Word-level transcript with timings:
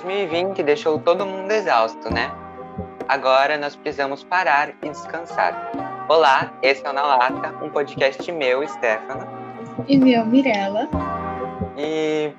2020 0.00 0.62
deixou 0.62 0.98
todo 0.98 1.26
mundo 1.26 1.50
exausto, 1.52 2.12
né? 2.12 2.32
Agora 3.06 3.58
nós 3.58 3.76
precisamos 3.76 4.24
parar 4.24 4.70
e 4.82 4.88
descansar. 4.88 5.70
Olá, 6.08 6.52
esse 6.62 6.86
é 6.86 6.90
o 6.90 6.92
Na 6.92 7.02
Lata, 7.02 7.54
um 7.62 7.68
podcast 7.68 8.32
meu, 8.32 8.66
Stefano. 8.66 9.26
E 9.86 9.98
meu, 9.98 10.24
Mirella. 10.24 10.88
E 11.76 12.32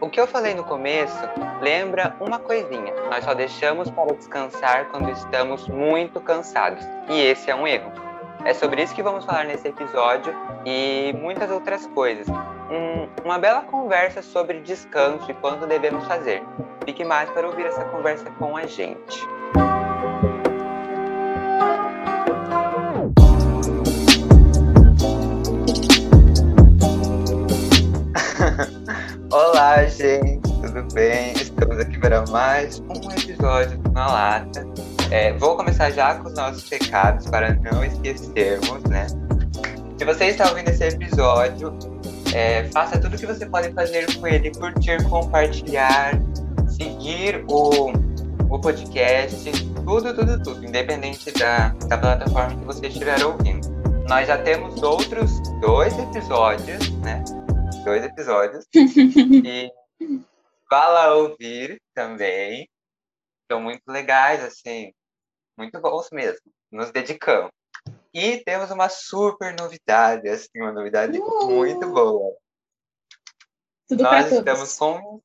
o 0.00 0.08
que 0.08 0.18
eu 0.18 0.26
falei 0.26 0.54
no 0.54 0.64
começo 0.64 1.18
lembra 1.60 2.16
uma 2.18 2.38
coisinha. 2.38 2.94
Nós 3.10 3.24
só 3.24 3.34
deixamos 3.34 3.90
para 3.90 4.14
descansar 4.14 4.86
quando 4.86 5.10
estamos 5.10 5.68
muito 5.68 6.18
cansados. 6.20 6.84
E 7.10 7.20
esse 7.20 7.50
é 7.50 7.54
um 7.54 7.66
erro. 7.66 7.92
É 8.44 8.54
sobre 8.54 8.82
isso 8.82 8.94
que 8.94 9.02
vamos 9.02 9.26
falar 9.26 9.44
nesse 9.44 9.68
episódio 9.68 10.34
e 10.64 11.14
muitas 11.18 11.50
outras 11.50 11.86
coisas. 11.88 12.26
Um, 12.70 13.08
uma 13.24 13.36
bela 13.36 13.62
conversa 13.62 14.22
sobre 14.22 14.60
descanso 14.60 15.28
e 15.28 15.34
quando 15.34 15.66
devemos 15.66 16.06
fazer. 16.06 16.40
Fique 16.84 17.04
mais 17.04 17.28
para 17.30 17.48
ouvir 17.48 17.66
essa 17.66 17.84
conversa 17.86 18.30
com 18.38 18.56
a 18.56 18.64
gente. 18.64 19.26
Olá, 29.32 29.84
gente, 29.86 30.40
tudo 30.40 30.94
bem? 30.94 31.32
Estamos 31.32 31.76
aqui 31.76 31.98
para 31.98 32.24
mais 32.28 32.78
um 32.78 33.10
episódio 33.10 33.82
na 33.92 34.06
lata. 34.06 34.64
É, 35.10 35.32
vou 35.32 35.56
começar 35.56 35.90
já 35.90 36.14
com 36.14 36.28
os 36.28 36.34
nossos 36.34 36.70
recados 36.70 37.28
para 37.28 37.54
não 37.54 37.84
esquecermos, 37.84 38.84
né? 38.84 39.08
Se 39.98 40.04
você 40.04 40.26
está 40.26 40.48
ouvindo 40.48 40.68
esse 40.68 40.84
episódio, 40.84 41.76
é, 42.34 42.64
faça 42.70 43.00
tudo 43.00 43.16
o 43.16 43.18
que 43.18 43.26
você 43.26 43.46
pode 43.46 43.72
fazer 43.72 44.06
com 44.16 44.26
ele, 44.26 44.52
curtir, 44.52 45.02
compartilhar, 45.08 46.12
seguir 46.68 47.44
o, 47.48 47.90
o 48.48 48.60
podcast, 48.60 49.50
tudo, 49.84 50.14
tudo, 50.14 50.42
tudo, 50.42 50.64
independente 50.64 51.30
da, 51.32 51.70
da 51.88 51.98
plataforma 51.98 52.58
que 52.58 52.64
você 52.64 52.86
estiver 52.86 53.24
ouvindo. 53.24 53.68
Nós 54.08 54.26
já 54.26 54.42
temos 54.42 54.82
outros 54.82 55.30
dois 55.60 55.96
episódios, 55.98 56.90
né? 57.00 57.22
Dois 57.84 58.04
episódios. 58.04 58.66
e 58.74 59.70
vá 60.70 60.88
lá 60.88 61.14
ouvir 61.14 61.80
também. 61.94 62.68
São 63.50 63.60
muito 63.60 63.82
legais, 63.88 64.44
assim, 64.44 64.92
muito 65.58 65.80
bons 65.80 66.08
mesmo. 66.12 66.40
Nos 66.70 66.92
dedicamos. 66.92 67.50
E 68.12 68.38
temos 68.44 68.70
uma 68.70 68.88
super 68.88 69.54
novidade, 69.56 70.28
assim, 70.28 70.48
uma 70.56 70.72
novidade 70.72 71.18
uh! 71.18 71.50
muito 71.50 71.88
boa. 71.88 72.36
Tudo 73.88 74.02
Nós 74.02 74.30
estamos 74.30 74.76
com 74.76 75.20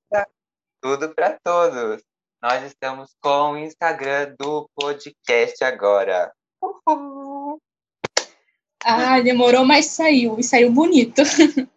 tudo 0.81 1.13
para 1.15 1.39
todos. 1.43 2.03
Nós 2.41 2.63
estamos 2.63 3.15
com 3.21 3.53
o 3.53 3.57
Instagram 3.57 4.35
do 4.37 4.69
podcast 4.75 5.63
agora. 5.63 6.31
Uhul. 6.61 7.59
Ah, 8.83 9.19
demorou, 9.19 9.65
mas 9.65 9.87
saiu. 9.87 10.37
E 10.37 10.43
saiu 10.43 10.71
bonito. 10.71 11.23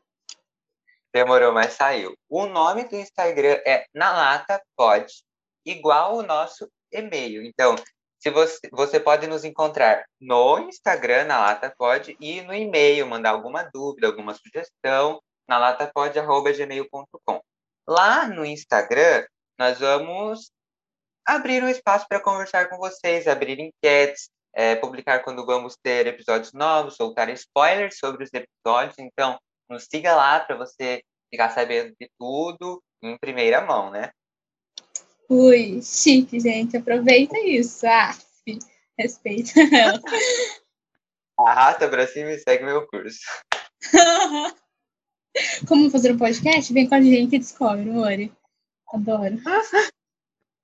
Demorou, 1.12 1.53
mas 1.53 1.73
saiu. 1.73 2.14
O 2.29 2.47
nome 2.47 2.84
do 2.84 2.97
Instagram 2.97 3.59
é 3.67 3.86
Na 3.95 4.12
Lata 4.12 4.62
Pode, 4.77 5.23
igual 5.64 6.17
o 6.17 6.23
nosso 6.23 6.70
e-mail. 6.92 7.42
Então, 7.42 7.75
se 8.19 8.30
você, 8.30 8.58
você 8.72 8.98
pode 9.00 9.27
nos 9.27 9.44
encontrar 9.44 10.05
no 10.20 10.58
Instagram, 10.61 11.24
na 11.24 11.38
Lata 11.38 11.72
Pode, 11.77 12.16
e 12.20 12.41
no 12.42 12.52
e-mail, 12.52 13.06
mandar 13.06 13.30
alguma 13.30 13.62
dúvida, 13.62 14.06
alguma 14.08 14.34
sugestão, 14.34 15.20
na 15.48 15.58
latapod.gmail.com. 15.58 17.41
Lá 17.86 18.27
no 18.27 18.44
Instagram, 18.44 19.24
nós 19.58 19.78
vamos 19.78 20.50
abrir 21.27 21.62
um 21.62 21.69
espaço 21.69 22.06
para 22.08 22.20
conversar 22.20 22.69
com 22.69 22.77
vocês, 22.77 23.27
abrir 23.27 23.58
enquetes, 23.61 24.30
é, 24.52 24.74
publicar 24.77 25.20
quando 25.20 25.46
vamos 25.46 25.77
ter 25.83 26.06
episódios 26.06 26.52
novos, 26.52 26.96
soltar 26.96 27.28
spoilers 27.30 27.98
sobre 27.98 28.24
os 28.24 28.30
episódios. 28.33 28.98
Então, 28.98 29.39
nos 29.68 29.86
siga 29.90 30.14
lá 30.17 30.40
para 30.40 30.57
você 30.57 31.02
ficar 31.30 31.51
sabendo 31.51 31.95
de 32.01 32.11
tudo 32.18 32.83
em 33.02 33.17
primeira 33.18 33.61
mão, 33.61 33.90
né? 33.90 34.11
Ui, 35.28 35.83
chique, 35.83 36.40
gente. 36.40 36.77
Aproveita 36.77 37.39
isso. 37.39 37.86
Ah, 37.86 38.16
respeita. 38.98 39.52
Arrasta 41.39 41.86
pra 41.89 42.06
cima 42.06 42.30
e 42.30 42.39
segue 42.39 42.64
meu 42.64 42.86
curso. 42.86 43.20
Como 45.68 45.90
fazer 45.90 46.12
um 46.12 46.18
podcast? 46.18 46.72
Vem 46.72 46.89
com 46.89 46.94
a 46.94 47.00
gente 47.00 47.36
e 47.36 47.39
descobre, 47.39 47.84
Mori. 47.84 48.33
Adoro. 48.92 49.39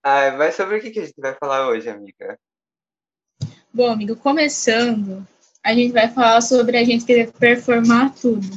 Ai, 0.02 0.36
mas 0.36 0.54
sobre 0.54 0.78
o 0.78 0.81
que 0.81 0.98
a 0.98 1.04
gente 1.04 1.14
vai 1.19 1.34
falar 1.34 1.69
hoje, 1.69 1.88
amiga? 1.88 2.38
Bom, 3.72 3.91
amigo, 3.91 4.16
começando, 4.16 5.26
a 5.62 5.75
gente 5.75 5.92
vai 5.92 6.10
falar 6.10 6.41
sobre 6.41 6.76
a 6.76 6.84
gente 6.84 7.04
querer 7.04 7.32
performar 7.32 8.14
tudo. 8.14 8.48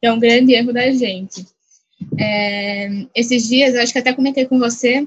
Que 0.00 0.06
é 0.06 0.12
um 0.12 0.20
grande 0.20 0.54
erro 0.54 0.72
da 0.72 0.90
gente. 0.92 1.46
É, 2.18 2.88
esses 3.14 3.48
dias, 3.48 3.74
eu 3.74 3.82
acho 3.82 3.92
que 3.92 3.98
até 3.98 4.12
comentei 4.12 4.46
com 4.46 4.58
você 4.58 5.06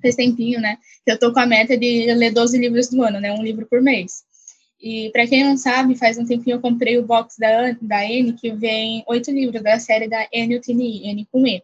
faz 0.00 0.16
tempinho, 0.16 0.60
né? 0.60 0.78
Que 1.04 1.12
eu 1.12 1.18
tô 1.18 1.32
com 1.32 1.40
a 1.40 1.46
meta 1.46 1.76
de 1.76 2.12
ler 2.14 2.32
12 2.32 2.58
livros 2.58 2.88
do 2.88 3.02
ano, 3.02 3.20
né? 3.20 3.32
Um 3.32 3.42
livro 3.42 3.66
por 3.66 3.80
mês. 3.80 4.24
E 4.80 5.10
para 5.10 5.26
quem 5.26 5.44
não 5.44 5.56
sabe, 5.56 5.96
faz 5.96 6.18
um 6.18 6.24
tempinho 6.24 6.56
eu 6.56 6.60
comprei 6.60 6.98
o 6.98 7.04
box 7.04 7.36
da, 7.38 7.72
da 7.80 8.04
N, 8.04 8.32
que 8.34 8.52
vem 8.52 9.02
oito 9.08 9.30
livros 9.30 9.62
da 9.62 9.78
série 9.78 10.08
da 10.08 10.28
N 10.32 10.56
UTNI, 10.56 11.08
N 11.08 11.26
com 11.32 11.46
E. 11.46 11.62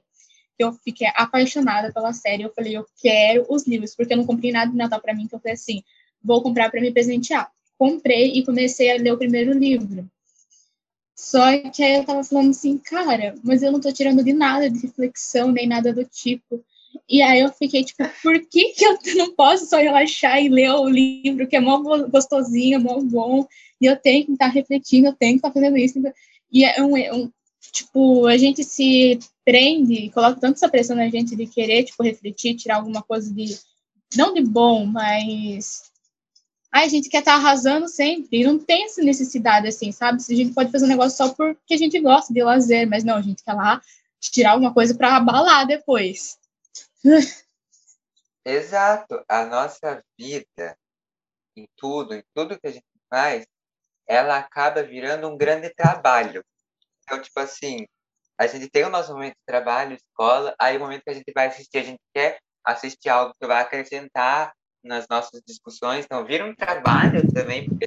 Eu 0.58 0.72
fiquei 0.72 1.06
apaixonada 1.14 1.92
pela 1.92 2.12
série. 2.12 2.42
Eu 2.42 2.52
falei, 2.52 2.76
eu 2.76 2.84
quero 3.00 3.46
os 3.48 3.66
livros, 3.66 3.94
porque 3.94 4.14
eu 4.14 4.18
não 4.18 4.26
comprei 4.26 4.50
nada 4.50 4.70
de 4.70 4.76
Natal 4.76 5.00
para 5.00 5.14
mim, 5.14 5.24
então 5.24 5.36
eu 5.38 5.40
falei 5.42 5.54
assim, 5.54 5.82
vou 6.22 6.42
comprar 6.42 6.70
para 6.70 6.80
me 6.80 6.90
presentear. 6.90 7.50
Comprei 7.78 8.32
e 8.32 8.44
comecei 8.44 8.90
a 8.90 9.00
ler 9.00 9.12
o 9.12 9.18
primeiro 9.18 9.52
livro. 9.52 10.08
Só 11.14 11.56
que 11.70 11.82
aí 11.82 11.96
eu 11.96 12.04
tava 12.04 12.24
falando 12.24 12.50
assim, 12.50 12.76
cara, 12.78 13.34
mas 13.42 13.62
eu 13.62 13.70
não 13.70 13.80
tô 13.80 13.92
tirando 13.92 14.24
de 14.24 14.32
nada 14.32 14.68
de 14.68 14.80
reflexão, 14.80 15.52
nem 15.52 15.66
nada 15.66 15.92
do 15.92 16.04
tipo. 16.04 16.64
E 17.08 17.22
aí 17.22 17.40
eu 17.40 17.50
fiquei 17.52 17.84
tipo, 17.84 18.04
por 18.22 18.38
que, 18.46 18.72
que 18.72 18.84
eu 18.84 18.98
não 19.16 19.34
posso 19.34 19.66
só 19.66 19.78
relaxar 19.78 20.42
e 20.42 20.48
ler 20.48 20.70
o 20.70 20.88
livro, 20.88 21.46
que 21.46 21.56
é 21.56 21.60
mó 21.60 21.78
gostosinho, 22.08 22.80
mó 22.80 23.00
bom, 23.00 23.46
e 23.80 23.86
eu 23.86 23.96
tenho 23.96 24.26
que 24.26 24.32
estar 24.32 24.48
refletindo, 24.48 25.08
eu 25.08 25.12
tenho 25.12 25.32
que 25.32 25.38
estar 25.38 25.52
fazendo 25.52 25.76
isso. 25.76 26.00
E 26.50 26.64
é 26.64 26.82
um, 26.82 26.96
é 26.96 27.12
um 27.12 27.30
tipo, 27.72 28.26
a 28.26 28.36
gente 28.36 28.62
se 28.62 29.18
prende, 29.44 30.10
coloca 30.10 30.40
tanto 30.40 30.56
essa 30.56 30.68
pressão 30.68 30.96
na 30.96 31.08
gente 31.08 31.34
de 31.34 31.46
querer, 31.46 31.84
tipo, 31.84 32.02
refletir, 32.02 32.54
tirar 32.54 32.76
alguma 32.76 33.02
coisa 33.02 33.32
de, 33.32 33.56
não 34.16 34.32
de 34.32 34.42
bom, 34.42 34.86
mas 34.86 35.82
Ai, 36.74 36.86
a 36.86 36.88
gente 36.88 37.08
quer 37.08 37.20
estar 37.20 37.36
arrasando 37.36 37.86
sempre, 37.86 38.40
e 38.40 38.44
não 38.44 38.58
tem 38.58 38.86
essa 38.86 39.00
necessidade, 39.00 39.68
assim, 39.68 39.92
sabe? 39.92 40.20
A 40.28 40.34
gente 40.34 40.52
pode 40.52 40.72
fazer 40.72 40.86
um 40.86 40.88
negócio 40.88 41.16
só 41.16 41.32
porque 41.32 41.74
a 41.74 41.76
gente 41.76 42.00
gosta 42.00 42.34
de 42.34 42.42
lazer, 42.42 42.84
mas 42.88 43.04
não, 43.04 43.14
a 43.14 43.22
gente 43.22 43.44
quer 43.44 43.52
lá 43.52 43.80
tirar 44.20 44.50
alguma 44.50 44.74
coisa 44.74 44.92
para 44.92 45.16
abalar 45.16 45.68
depois. 45.68 46.36
Exato. 48.44 49.22
A 49.28 49.44
nossa 49.44 50.02
vida, 50.18 50.76
em 51.56 51.66
tudo, 51.76 52.14
em 52.14 52.22
tudo 52.34 52.58
que 52.58 52.66
a 52.66 52.72
gente 52.72 52.84
faz, 53.08 53.46
ela 54.06 54.38
acaba 54.38 54.82
virando 54.82 55.28
um 55.28 55.36
grande 55.36 55.70
trabalho. 55.74 56.44
Então, 57.02 57.20
tipo 57.20 57.38
assim, 57.40 57.86
a 58.38 58.46
gente 58.46 58.68
tem 58.68 58.84
o 58.84 58.90
nosso 58.90 59.12
momento 59.12 59.34
de 59.34 59.44
trabalho, 59.46 59.94
escola, 59.94 60.54
aí 60.58 60.76
o 60.76 60.80
momento 60.80 61.02
que 61.04 61.10
a 61.10 61.14
gente 61.14 61.32
vai 61.34 61.46
assistir, 61.46 61.78
a 61.78 61.84
gente 61.84 62.00
quer 62.14 62.38
assistir 62.64 63.08
algo 63.08 63.34
que 63.40 63.46
vai 63.46 63.62
acrescentar 63.62 64.52
nas 64.82 65.06
nossas 65.08 65.40
discussões, 65.46 66.04
então 66.04 66.24
vira 66.24 66.44
um 66.44 66.54
trabalho 66.54 67.22
também, 67.32 67.68
porque 67.68 67.86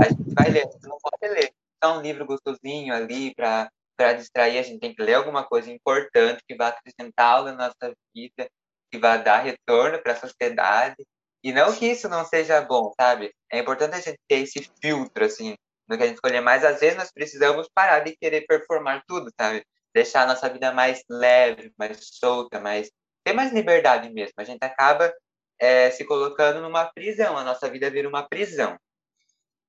a 0.00 0.08
gente 0.08 0.34
vai 0.34 0.50
ler, 0.50 0.68
não 0.82 0.98
pode 0.98 1.32
ler 1.32 1.52
só 1.82 1.98
um 1.98 2.02
livro 2.02 2.26
gostosinho 2.26 2.94
ali 2.94 3.34
para 3.34 3.70
para 3.96 4.14
distrair, 4.14 4.58
a 4.58 4.62
gente 4.62 4.80
tem 4.80 4.94
que 4.94 5.02
ler 5.02 5.14
alguma 5.14 5.44
coisa 5.44 5.70
importante 5.70 6.42
que 6.46 6.56
vai 6.56 6.68
acrescentar 6.68 7.26
algo 7.26 7.50
na 7.50 7.68
nossa 7.68 7.94
vida, 8.14 8.48
que 8.90 8.98
vai 8.98 9.22
dar 9.22 9.42
retorno 9.42 10.00
para 10.02 10.12
a 10.12 10.16
sociedade. 10.16 10.96
E 11.42 11.52
não 11.52 11.74
que 11.74 11.86
isso 11.86 12.08
não 12.08 12.24
seja 12.24 12.60
bom, 12.62 12.92
sabe? 12.98 13.32
É 13.52 13.58
importante 13.58 13.94
a 13.94 14.00
gente 14.00 14.18
ter 14.28 14.36
esse 14.40 14.68
filtro, 14.82 15.24
assim, 15.24 15.54
no 15.88 15.96
que 15.96 16.02
a 16.02 16.06
gente 16.06 16.16
escolher. 16.16 16.40
Mas 16.40 16.64
às 16.64 16.80
vezes 16.80 16.96
nós 16.96 17.12
precisamos 17.12 17.68
parar 17.74 18.00
de 18.00 18.16
querer 18.16 18.46
performar 18.46 19.02
tudo, 19.06 19.30
sabe? 19.38 19.64
Deixar 19.94 20.22
a 20.22 20.26
nossa 20.26 20.48
vida 20.48 20.72
mais 20.72 21.02
leve, 21.08 21.72
mais 21.78 21.98
solta, 22.18 22.60
mais 22.60 22.90
ter 23.24 23.32
mais 23.32 23.52
liberdade 23.52 24.12
mesmo. 24.12 24.34
A 24.38 24.44
gente 24.44 24.62
acaba 24.62 25.12
é, 25.58 25.90
se 25.90 26.04
colocando 26.04 26.60
numa 26.60 26.86
prisão. 26.92 27.36
A 27.36 27.44
nossa 27.44 27.68
vida 27.70 27.90
vira 27.90 28.08
uma 28.08 28.28
prisão. 28.28 28.78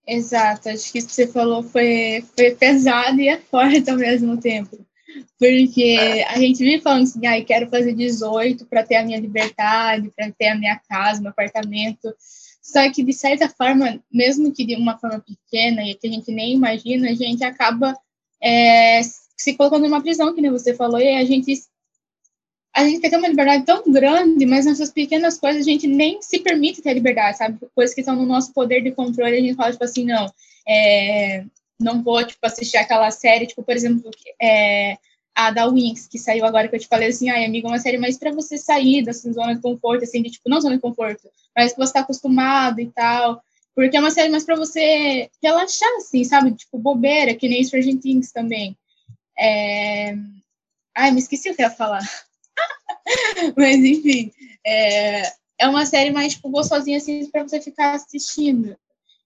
Exato, 0.07 0.69
acho 0.69 0.92
que 0.92 1.00
isso 1.00 1.07
que 1.07 1.13
você 1.13 1.28
falou 1.28 1.63
foi, 1.63 2.24
foi 2.36 2.52
pesado 2.56 3.19
e 3.19 3.28
é 3.28 3.38
forte 3.38 3.90
ao 3.90 3.98
mesmo 3.98 4.38
tempo. 4.38 4.78
Porque 5.40 5.98
a 6.28 6.40
gente 6.40 6.60
vive 6.60 6.81
falando 6.81 7.04
assim, 7.04 7.25
ah, 7.25 7.44
quero 7.44 7.69
fazer 7.69 7.94
18 7.94 8.66
para 8.66 8.84
ter 8.84 8.96
a 8.96 9.04
minha 9.04 9.19
liberdade, 9.19 10.12
para 10.16 10.31
ter 10.31 10.48
a 10.48 10.56
minha 10.56 10.80
casa, 10.88 11.22
meu 11.22 11.31
apartamento. 11.31 12.13
Só 12.62 12.90
que, 12.92 13.04
de 13.04 13.13
certa 13.13 13.50
forma, 13.50 14.02
mesmo 14.12 14.52
que 14.54 14.66
de 14.66 14.75
uma 14.75 14.98
forma 14.98 15.19
pequena 15.19 15.84
e 15.84 15.96
que 15.96 16.08
a 16.08 16.12
gente 16.12 16.31
nem 16.31 16.54
imagina, 16.54 17.10
a 17.10 17.13
gente 17.13 17.44
acaba 17.44 17.98
é, 18.42 19.01
se 19.38 19.56
colocando 19.56 19.84
numa 19.84 20.01
prisão, 20.01 20.34
que 20.34 20.42
nem 20.42 20.51
você 20.51 20.74
falou, 20.74 21.00
e 21.00 21.16
a 21.16 21.25
gente 21.25 21.54
a 22.75 22.83
gente 22.83 23.00
quer 23.00 23.10
ter 23.10 23.16
uma 23.16 23.30
liberdade 23.30 23.63
tão 23.63 23.89
grande, 23.89 24.45
mas 24.45 24.66
nessas 24.66 24.92
pequenas 24.92 25.38
coisas 25.39 25.62
a 25.62 25.69
gente 25.69 25.88
nem 25.88 26.22
se 26.22 26.39
permite 26.39 26.81
ter 26.81 26.94
liberdade, 26.94 27.38
sabe? 27.38 27.57
Coisas 27.74 27.95
que 27.95 28.01
estão 28.01 28.18
no 28.18 28.25
nosso 28.25 28.54
poder 28.54 28.81
de 28.81 28.92
controle, 28.92 29.38
a 29.38 29.39
gente 29.39 29.56
fala, 29.56 29.72
tipo 29.72 29.86
assim, 29.86 30.04
não, 30.04 30.30
é, 30.68 31.45
não 31.80 32.04
vou, 32.04 32.22
tipo, 32.25 32.45
assistir 32.45 32.75
aquela 32.75 33.10
série, 33.12 33.48
tipo, 33.48 33.63
por 33.63 33.74
exemplo, 33.74 34.12
é, 34.42 34.98
a 35.33 35.51
da 35.51 35.68
Winx, 35.68 36.07
que 36.07 36.19
saiu 36.19 36.45
agora, 36.45 36.68
que 36.68 36.75
eu 36.75 36.80
te 36.80 36.88
falei 36.89 37.07
assim, 37.07 37.30
ai, 37.30 37.45
amiga, 37.45 37.66
é 37.69 37.72
uma 37.72 37.80
série 37.80 37.98
mais 37.98 38.18
para 38.18 38.33
você 38.33 38.57
sair 38.57 39.06
da 39.06 39.13
sua 39.13 39.31
zona 39.31 39.56
de 39.56 39.62
conforto, 39.62 40.04
assim, 40.04 40.22
de, 40.22 40.31
tipo, 40.31 40.50
não 40.50 40.60
zona 40.60 40.75
de 40.75 40.81
conforto, 40.81 41.30
mas 41.56 41.72
que 41.72 41.80
você 41.80 41.94
tá 41.94 42.01
acostumado 42.01 42.81
e 42.81 42.92
tal, 42.92 43.42
porque 43.74 43.95
é 43.95 44.01
uma 44.01 44.12
série 44.12 44.27
mais 44.27 44.44
para 44.44 44.57
você 44.57 45.30
relaxar, 45.42 45.89
assim, 45.98 46.25
sabe? 46.25 46.51
Tipo, 46.51 46.77
bobeira, 46.77 47.33
que 47.36 47.48
nem 47.48 47.63
Stranger 47.63 47.98
Things 48.00 48.33
também. 48.33 48.77
É... 49.39 50.13
Ai, 50.94 51.12
me 51.12 51.19
esqueci 51.19 51.50
o 51.50 51.56
que 51.56 51.62
eu 51.62 51.68
ia 51.68 51.72
falar. 51.72 52.01
Mas, 53.56 53.78
enfim, 53.78 54.31
é, 54.66 55.22
é 55.60 55.68
uma 55.68 55.86
série 55.86 56.12
mais, 56.12 56.34
tipo, 56.34 56.50
gostosinha, 56.50 56.98
assim, 56.98 57.30
para 57.30 57.44
você 57.44 57.62
ficar 57.62 57.94
assistindo. 57.94 58.75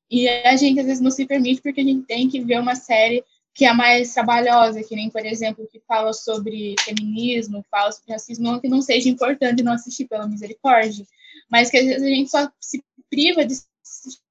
E 0.09 0.27
a 0.27 0.55
gente, 0.55 0.79
às 0.79 0.85
vezes, 0.85 1.01
não 1.01 1.11
se 1.11 1.25
permite 1.25 1.61
porque 1.61 1.81
a 1.81 1.83
gente 1.83 2.05
tem 2.05 2.27
que 2.27 2.39
ver 2.41 2.59
uma 2.59 2.75
série 2.75 3.23
que 3.53 3.65
é 3.65 3.73
mais 3.73 4.13
trabalhosa, 4.13 4.83
que 4.83 4.95
nem, 4.95 5.09
por 5.09 5.25
exemplo, 5.25 5.67
que 5.69 5.81
fala 5.87 6.13
sobre 6.13 6.75
feminismo, 6.79 7.65
fala 7.69 7.91
sobre 7.91 8.13
racismo, 8.13 8.45
não 8.45 8.59
que 8.59 8.69
não 8.69 8.81
seja 8.81 9.09
importante 9.09 9.63
não 9.63 9.73
assistir 9.73 10.05
pela 10.05 10.27
misericórdia, 10.27 11.05
mas 11.51 11.69
que 11.69 11.77
às 11.77 11.85
vezes 11.85 12.03
a 12.03 12.07
gente 12.07 12.29
só 12.29 12.49
se 12.59 12.81
priva 13.09 13.45
de 13.45 13.53
assistir 13.53 14.21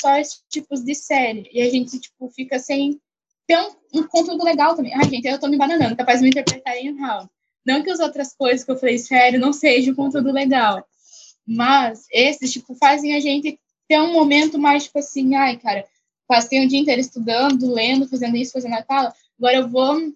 só 0.00 0.16
esses 0.16 0.42
tipos 0.48 0.84
de 0.84 0.94
série, 0.94 1.50
e 1.52 1.62
a 1.62 1.70
gente, 1.70 1.98
tipo, 1.98 2.30
fica 2.30 2.58
sem 2.58 3.00
ter 3.46 3.58
um, 3.58 4.00
um 4.00 4.06
conteúdo 4.06 4.44
legal 4.44 4.74
também. 4.74 4.94
Ai, 4.94 5.08
gente, 5.08 5.26
eu 5.26 5.38
tô 5.38 5.48
me 5.48 5.58
bananando, 5.58 5.96
capaz 5.96 6.20
de 6.20 6.24
me 6.24 6.30
interpretar 6.30 6.76
em 6.76 6.88
errado. 6.88 7.28
Não 7.64 7.82
que 7.82 7.90
as 7.90 8.00
outras 8.00 8.34
coisas 8.34 8.64
que 8.64 8.70
eu 8.70 8.76
falei 8.76 8.98
sério 8.98 9.40
não 9.40 9.52
sejam 9.52 9.94
conteúdo 9.94 10.30
legal, 10.30 10.86
mas 11.46 12.06
esses, 12.10 12.52
tipo, 12.52 12.74
fazem 12.74 13.14
a 13.14 13.20
gente 13.20 13.58
ter 13.88 14.00
um 14.00 14.12
momento 14.12 14.58
mais, 14.58 14.84
tipo 14.84 14.98
assim, 14.98 15.34
ai, 15.34 15.56
cara, 15.56 15.86
passei 16.26 16.62
um 16.62 16.66
dia 16.66 16.78
inteiro 16.78 17.00
estudando, 17.00 17.72
lendo, 17.72 18.08
fazendo 18.08 18.36
isso, 18.36 18.52
fazendo 18.52 18.74
aquilo, 18.74 19.12
agora 19.38 19.56
eu 19.56 19.68
vou 19.68 20.12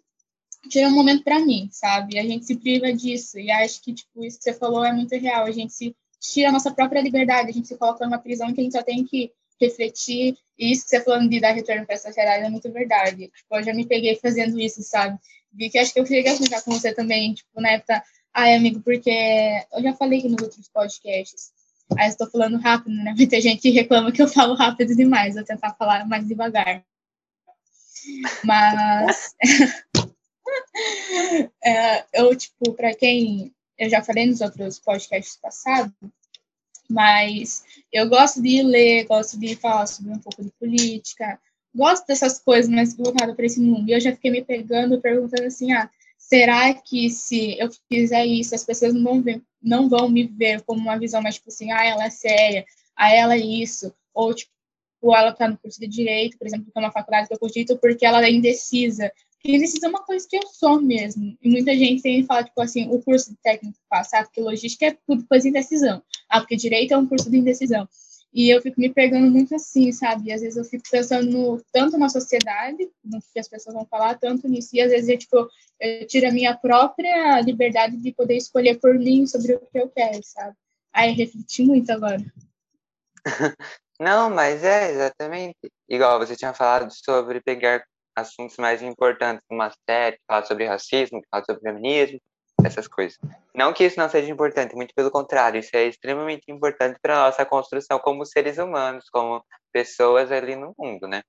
tirar 0.69 0.89
um 0.89 0.95
momento 0.95 1.23
para 1.23 1.39
mim, 1.39 1.69
sabe? 1.71 2.19
A 2.19 2.23
gente 2.23 2.45
se 2.45 2.57
priva 2.57 2.93
disso, 2.93 3.39
e 3.39 3.51
acho 3.51 3.83
que, 3.83 3.93
tipo, 3.93 4.25
isso 4.25 4.39
que 4.39 4.45
você 4.45 4.53
falou 4.53 4.85
é 4.85 4.93
muito 4.93 5.15
real, 5.15 5.45
a 5.45 5.51
gente 5.51 5.73
se 5.73 5.95
tira 6.21 6.49
a 6.49 6.53
nossa 6.53 6.73
própria 6.73 7.01
liberdade, 7.01 7.51
a 7.51 7.53
gente 7.53 7.69
se 7.69 7.77
coloca 7.77 8.05
numa 8.05 8.19
prisão 8.19 8.53
que 8.53 8.61
a 8.61 8.65
gente 8.65 8.73
só 8.73 8.83
tem 8.83 9.05
que 9.05 9.33
refletir, 9.61 10.37
e 10.59 10.73
isso 10.73 10.85
que 10.85 10.91
você 10.91 11.01
falando 11.03 11.29
de 11.29 11.41
dar 11.41 11.53
retorno 11.53 11.87
para 11.87 11.95
essa 11.95 12.09
sociedade 12.09 12.45
é 12.45 12.51
muito 12.51 12.71
verdade. 12.73 13.29
Tipo, 13.29 13.57
eu 13.57 13.63
já 13.63 13.75
me 13.75 13.87
peguei 13.87 14.17
fazendo 14.17 14.59
isso, 14.59 14.83
sabe? 14.83 15.19
Vi 15.53 15.71
que 15.71 15.79
acho 15.79 15.93
que 15.93 16.01
eu 16.01 16.05
queria 16.05 16.33
explicar 16.33 16.63
com 16.63 16.73
você 16.73 16.95
também, 16.95 17.35
tipo, 17.35 17.61
na 17.61 17.71
época, 17.71 18.03
ai, 18.35 18.55
amigo, 18.55 18.81
porque 18.81 19.11
eu 19.73 19.83
já 19.83 19.95
falei 19.95 20.19
aqui 20.19 20.29
nos 20.29 20.43
outros 20.43 20.69
podcasts, 20.69 21.53
aí 21.97 22.09
estou 22.09 22.31
falando 22.31 22.59
rápido, 22.59 22.95
né? 22.95 23.15
Muita 23.17 23.41
gente 23.41 23.71
reclama 23.71 24.13
que 24.13 24.23
eu 24.23 24.29
falo 24.29 24.55
rápido 24.55 24.95
demais, 24.95 25.35
vou 25.35 25.45
tentar 25.45 25.75
falar 25.75 26.07
mais 26.07 26.27
devagar. 26.27 26.85
Mas 28.45 29.35
é, 31.65 32.05
eu, 32.15 32.35
tipo, 32.37 32.73
para 32.75 32.95
quem 32.95 33.53
eu 33.79 33.89
já 33.89 34.03
falei 34.03 34.27
nos 34.27 34.41
outros 34.41 34.79
podcasts 34.79 35.37
passados, 35.37 35.93
mas 36.91 37.65
eu 37.93 38.09
gosto 38.09 38.41
de 38.41 38.63
ler, 38.63 39.07
gosto 39.07 39.39
de 39.39 39.55
falar 39.57 39.87
sobre 39.87 40.13
um 40.13 40.19
pouco 40.19 40.43
de 40.43 40.51
política, 40.59 41.39
gosto 41.75 42.07
dessas 42.07 42.39
coisas 42.39 42.71
mais 42.71 42.97
voltadas 42.97 43.37
para 43.37 43.47
esse 43.47 43.61
mundo. 43.61 43.89
E 43.89 43.93
eu 43.93 44.01
já 44.01 44.13
fiquei 44.13 44.31
me 44.31 44.45
pegando, 44.45 45.01
perguntando 45.01 45.47
assim, 45.47 45.73
ah, 45.73 45.91
será 46.17 46.73
que 46.75 47.11
se 47.11 47.59
eu 47.59 47.69
fizer 47.89 48.25
isso, 48.27 48.55
as 48.55 48.65
pessoas 48.65 48.95
não 48.95 49.03
vão, 49.03 49.23
ver, 49.23 49.43
não 49.63 49.89
vão 49.89 50.09
me 50.09 50.25
ver 50.25 50.63
como 50.63 50.81
uma 50.81 50.99
visão 50.99 51.23
mais 51.23 51.37
tipo 51.37 51.49
assim, 51.49 51.71
ah, 51.71 51.85
ela 51.85 52.05
é 52.05 52.11
séria, 52.11 52.65
ah, 52.97 53.13
ela 53.13 53.35
é 53.35 53.39
isso, 53.39 53.95
ou 54.15 54.35
tipo, 54.35 54.51
ela 55.03 55.31
está 55.31 55.49
no 55.49 55.57
curso 55.59 55.79
de 55.79 55.87
Direito, 55.87 56.37
por 56.37 56.47
exemplo, 56.47 56.67
que 56.73 56.77
é 56.77 56.81
uma 56.81 56.91
faculdade 56.91 57.29
que 57.29 57.35
eu 57.35 57.39
cogito, 57.39 57.79
porque 57.79 58.05
ela 58.05 58.25
é 58.25 58.31
indecisa. 58.31 59.13
Indecisa 59.45 59.87
é 59.87 59.89
uma 59.89 60.05
coisa 60.05 60.27
que 60.29 60.37
eu 60.37 60.47
sou 60.47 60.81
mesmo. 60.81 61.37
E 61.41 61.49
muita 61.49 61.75
gente 61.75 62.03
tem 62.03 62.25
fala, 62.25 62.45
tipo 62.45 62.61
assim, 62.61 62.89
o 62.91 63.01
curso 63.01 63.31
de 63.31 63.37
técnico 63.37 63.79
que 63.79 64.05
sabe? 64.05 64.27
Porque 64.27 64.41
logística 64.41 64.87
é 64.87 64.99
tudo 65.07 65.27
coisa 65.27 65.45
de 65.45 65.51
indecisão. 65.51 66.03
Ah, 66.29 66.41
porque 66.41 66.57
Direito 66.57 66.93
é 66.93 66.97
um 66.97 67.07
curso 67.07 67.31
de 67.31 67.39
indecisão. 67.39 67.89
E 68.33 68.51
eu 68.51 68.61
fico 68.61 68.81
me 68.81 68.93
pegando 68.93 69.31
muito 69.31 69.55
assim, 69.55 69.91
sabe? 69.91 70.29
E 70.29 70.33
às 70.33 70.43
vezes 70.43 70.57
eu 70.57 70.65
fico 70.65 70.85
pensando 70.91 71.31
no, 71.31 71.63
tanto 71.73 71.97
na 71.97 72.09
sociedade, 72.09 72.91
no 73.03 73.21
que 73.33 73.39
as 73.39 73.49
pessoas 73.49 73.75
vão 73.75 73.87
falar, 73.87 74.19
tanto 74.19 74.47
nisso. 74.49 74.71
E 74.75 74.81
às 74.81 74.91
vezes 74.91 75.09
eu, 75.09 75.19
tipo, 75.19 75.49
eu 75.81 76.07
tiro 76.07 76.29
a 76.29 76.33
minha 76.33 76.55
própria 76.55 77.41
liberdade 77.41 77.97
de 77.97 78.13
poder 78.13 78.37
escolher 78.37 78.79
por 78.79 78.95
mim 78.95 79.27
sobre 79.27 79.55
o 79.55 79.61
que 79.61 79.79
eu 79.79 79.89
quero, 79.89 80.21
sabe? 80.23 80.55
Aí 80.93 81.13
refleti 81.13 81.63
muito 81.63 81.91
agora. 81.91 82.23
Não, 84.01 84.31
mas 84.31 84.63
é 84.63 84.93
exatamente 84.93 85.57
igual 85.89 86.19
você 86.19 86.37
tinha 86.37 86.55
falado 86.55 86.91
sobre 86.93 87.41
pegar 87.41 87.85
assuntos 88.19 88.57
mais 88.57 88.83
importantes 88.83 89.43
numa 89.51 89.71
série, 89.89 90.19
falar 90.27 90.45
sobre 90.45 90.67
racismo, 90.67 91.21
falar 91.31 91.45
sobre 91.45 91.63
feminismo, 91.63 92.21
essas 92.65 92.89
coisas. 92.89 93.19
Não 93.55 93.73
que 93.73 93.85
isso 93.85 93.99
não 93.99 94.09
seja 94.09 94.31
importante, 94.31 94.75
muito 94.75 94.95
pelo 94.95 95.11
contrário, 95.11 95.61
isso 95.61 95.75
é 95.75 95.85
extremamente 95.85 96.51
importante 96.51 96.99
para 97.01 97.15
a 97.17 97.27
nossa 97.27 97.45
construção 97.45 97.99
como 97.99 98.25
seres 98.25 98.59
humanos, 98.59 99.09
como 99.11 99.45
pessoas 99.73 100.33
ali 100.33 100.57
no 100.57 100.75
mundo, 100.79 101.07
né? 101.07 101.23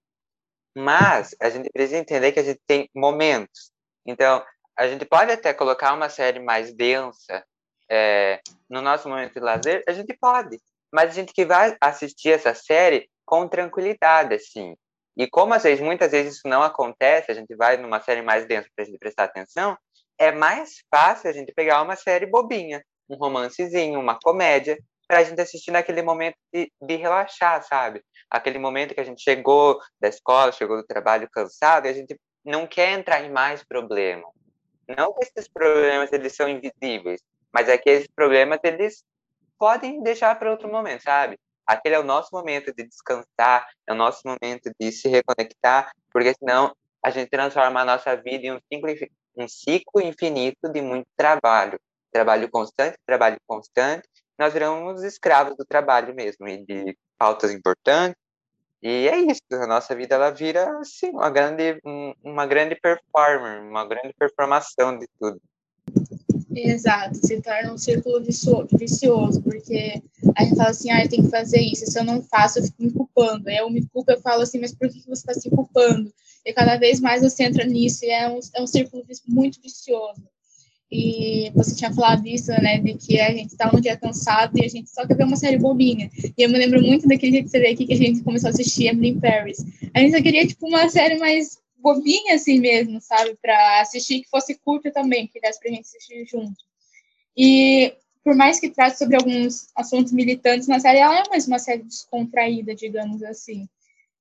Mas 0.75 1.35
a 1.41 1.49
gente 1.49 1.69
precisa 1.71 1.97
entender 1.97 2.31
que 2.31 2.39
a 2.39 2.43
gente 2.43 2.61
tem 2.65 2.89
momentos. 2.95 3.71
Então, 4.05 4.43
a 4.77 4.87
gente 4.87 5.05
pode 5.05 5.31
até 5.31 5.53
colocar 5.53 5.93
uma 5.93 6.09
série 6.09 6.39
mais 6.39 6.73
densa 6.73 7.43
é, 7.89 8.39
no 8.69 8.81
nosso 8.81 9.09
momento 9.09 9.33
de 9.33 9.39
lazer, 9.39 9.83
a 9.87 9.91
gente 9.91 10.15
pode. 10.19 10.59
Mas 10.91 11.11
a 11.11 11.13
gente 11.13 11.33
que 11.33 11.45
vai 11.45 11.75
assistir 11.81 12.29
essa 12.29 12.53
série 12.53 13.09
com 13.25 13.47
tranquilidade, 13.47 14.33
assim. 14.33 14.75
E 15.19 15.27
como 15.29 15.53
às 15.53 15.63
vezes, 15.63 15.83
muitas 15.83 16.11
vezes 16.13 16.35
isso 16.35 16.47
não 16.47 16.63
acontece, 16.63 17.29
a 17.29 17.35
gente 17.35 17.53
vai 17.53 17.75
numa 17.75 17.99
série 17.99 18.21
mais 18.21 18.45
densa 18.45 18.69
para 18.73 18.83
a 18.83 18.87
gente 18.87 18.97
prestar 18.97 19.25
atenção, 19.25 19.77
é 20.17 20.31
mais 20.31 20.81
fácil 20.89 21.29
a 21.29 21.33
gente 21.33 21.51
pegar 21.53 21.81
uma 21.81 21.97
série 21.97 22.25
bobinha, 22.25 22.81
um 23.09 23.17
romancezinho, 23.17 23.99
uma 23.99 24.17
comédia, 24.17 24.77
para 25.05 25.19
a 25.19 25.23
gente 25.23 25.41
assistir 25.41 25.71
naquele 25.71 26.01
momento 26.01 26.37
de, 26.53 26.71
de, 26.81 26.95
relaxar, 26.95 27.61
sabe? 27.63 28.01
Aquele 28.29 28.57
momento 28.59 28.93
que 28.93 29.01
a 29.01 29.03
gente 29.03 29.21
chegou 29.21 29.77
da 29.99 30.07
escola, 30.07 30.53
chegou 30.53 30.77
do 30.77 30.87
trabalho 30.87 31.27
cansado, 31.29 31.87
e 31.87 31.89
a 31.89 31.93
gente 31.93 32.17
não 32.45 32.65
quer 32.65 32.97
entrar 32.97 33.21
em 33.21 33.29
mais 33.29 33.61
problemas. 33.61 34.31
Não 34.87 35.13
que 35.13 35.25
esses 35.25 35.49
problemas 35.49 36.13
eles 36.13 36.33
são 36.33 36.47
invisíveis, 36.47 37.21
mas 37.51 37.67
é 37.67 37.77
que 37.77 37.89
esses 37.89 38.07
problemas 38.07 38.59
eles 38.63 39.03
podem 39.57 40.01
deixar 40.01 40.39
para 40.39 40.49
outro 40.49 40.71
momento, 40.71 41.03
sabe? 41.03 41.37
Aquele 41.69 41.93
é 41.93 41.99
o 41.99 42.03
nosso 42.03 42.29
momento 42.31 42.73
de 42.73 42.83
descansar, 42.83 43.67
é 43.85 43.93
o 43.93 43.95
nosso 43.95 44.21
momento 44.25 44.71
de 44.79 44.91
se 44.91 45.07
reconectar, 45.07 45.91
porque 46.11 46.33
senão 46.33 46.75
a 47.03 47.11
gente 47.11 47.29
transforma 47.29 47.81
a 47.81 47.85
nossa 47.85 48.15
vida 48.15 48.47
em 48.47 48.53
um 48.53 48.59
simples 48.73 48.99
um 49.37 49.47
ciclo 49.47 50.01
infinito 50.01 50.67
de 50.67 50.81
muito 50.81 51.07
trabalho. 51.15 51.79
Trabalho 52.11 52.49
constante, 52.49 52.97
trabalho 53.05 53.37
constante. 53.45 54.09
Nós 54.35 54.51
viramos 54.51 55.03
escravos 55.03 55.55
do 55.55 55.63
trabalho 55.63 56.15
mesmo 56.15 56.47
e 56.47 56.65
de 56.65 56.97
pautas 57.19 57.51
importantes. 57.51 58.19
E 58.81 59.07
é 59.07 59.17
isso, 59.17 59.43
a 59.51 59.67
nossa 59.67 59.95
vida 59.95 60.15
ela 60.15 60.31
vira 60.31 60.79
assim, 60.79 61.11
uma 61.11 61.29
grande, 61.29 61.79
uma 62.23 62.47
grande 62.47 62.75
performer, 62.81 63.61
uma 63.61 63.85
grande 63.85 64.11
performação 64.17 64.97
de 64.97 65.05
tudo. 65.19 65.39
Exato, 66.65 67.15
se 67.15 67.41
torna 67.41 67.73
um 67.73 67.77
círculo 67.77 68.23
vicioso, 68.23 69.41
porque 69.41 70.01
a 70.35 70.43
gente 70.43 70.55
fala 70.55 70.69
assim, 70.69 70.89
ah, 70.91 71.03
eu 71.03 71.09
tenho 71.09 71.23
que 71.23 71.29
fazer 71.29 71.61
isso, 71.61 71.85
se 71.85 71.99
eu 71.99 72.03
não 72.03 72.21
faço, 72.23 72.59
eu 72.59 72.63
fico 72.63 72.83
me 72.83 72.91
culpando. 72.91 73.49
Aí 73.49 73.57
eu 73.57 73.69
me 73.69 73.85
culpo, 73.87 74.11
eu 74.11 74.21
falo 74.21 74.41
assim, 74.41 74.59
mas 74.59 74.73
por 74.73 74.89
que 74.89 74.99
você 75.01 75.13
está 75.13 75.33
se 75.33 75.49
culpando? 75.49 76.11
E 76.45 76.53
cada 76.53 76.77
vez 76.77 76.99
mais 76.99 77.21
você 77.21 77.43
entra 77.43 77.65
nisso, 77.65 78.05
e 78.05 78.09
é 78.09 78.29
um, 78.29 78.39
é 78.55 78.61
um 78.61 78.67
círculo 78.67 79.03
muito 79.27 79.61
vicioso. 79.61 80.23
E 80.91 81.51
você 81.53 81.75
tinha 81.75 81.93
falado 81.93 82.25
isso, 82.25 82.49
né, 82.51 82.79
de 82.79 82.95
que 82.95 83.19
a 83.19 83.29
gente 83.29 83.51
está 83.51 83.69
um 83.71 83.79
dia 83.79 83.95
cansado 83.95 84.57
e 84.57 84.65
a 84.65 84.67
gente 84.67 84.89
só 84.89 85.05
quer 85.05 85.15
ver 85.15 85.23
uma 85.23 85.35
série 85.35 85.57
bobinha. 85.57 86.09
E 86.35 86.41
eu 86.41 86.49
me 86.49 86.57
lembro 86.57 86.81
muito 86.81 87.07
daquele 87.07 87.33
dia 87.33 87.43
que 87.43 87.49
você 87.49 87.59
veio 87.59 87.73
aqui 87.73 87.85
que 87.85 87.93
a 87.93 87.97
gente 87.97 88.23
começou 88.23 88.47
a 88.47 88.51
assistir 88.51 88.87
Emily 88.87 89.09
in 89.09 89.19
Paris. 89.19 89.63
A 89.93 89.99
gente 89.99 90.15
só 90.15 90.21
queria, 90.21 90.47
tipo, 90.47 90.67
uma 90.67 90.89
série 90.89 91.19
mais 91.19 91.59
bobinha 91.81 92.35
assim 92.35 92.59
mesmo, 92.59 93.01
sabe? 93.01 93.37
Para 93.41 93.81
assistir 93.81 94.21
que 94.21 94.29
fosse 94.29 94.55
curta 94.55 94.91
também, 94.91 95.27
que 95.27 95.39
desse 95.39 95.59
pra 95.59 95.71
gente 95.71 95.81
assistir 95.81 96.25
junto. 96.25 96.63
E 97.35 97.93
por 98.23 98.35
mais 98.35 98.59
que 98.59 98.69
trate 98.69 98.97
sobre 98.97 99.15
alguns 99.15 99.69
assuntos 99.75 100.11
militantes 100.11 100.67
na 100.67 100.79
série, 100.79 100.99
ela 100.99 101.19
é 101.19 101.29
mais 101.29 101.47
uma 101.47 101.59
série 101.59 101.83
descontraída, 101.83 102.75
digamos 102.75 103.23
assim. 103.23 103.67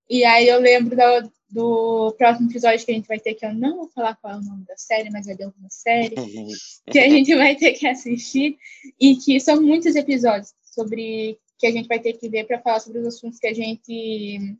E 0.09 0.25
aí 0.25 0.49
eu 0.49 0.61
lembro 0.61 0.97
do, 0.97 1.33
do 1.51 2.15
próximo 2.17 2.51
episódio 2.51 2.85
que 2.85 2.93
a 2.93 2.95
gente 2.95 3.09
vai 3.09 3.19
ter, 3.19 3.35
que 3.35 3.45
eu 3.45 3.53
não 3.53 3.77
vou 3.77 3.89
falar 3.89 4.17
qual 4.17 4.35
é 4.35 4.37
o 4.37 4.43
nome 4.43 4.65
da 4.65 4.77
série, 4.77 5.11
mas 5.11 5.27
é 5.29 5.35
de 5.35 5.45
alguma 5.45 5.69
série, 5.69 6.15
que 6.91 6.99
a 6.99 7.09
gente 7.09 7.35
vai 7.35 7.57
ter 7.57 7.73
que 7.73 7.87
assistir, 7.87 8.57
e 8.99 9.17
que 9.17 9.39
são 9.41 9.61
muitos 9.61 9.95
episódios 9.97 10.55
sobre 10.63 11.39
que 11.59 11.67
a 11.67 11.71
gente 11.71 11.89
vai 11.89 11.99
ter 11.99 12.15
que 12.15 12.29
ver 12.29 12.45
para 12.47 12.61
falar 12.61 12.81
sobre 12.81 13.01
os 13.01 13.07
assuntos 13.07 13.39
que 13.39 13.49
a 13.49 13.55
gente 13.55 14.57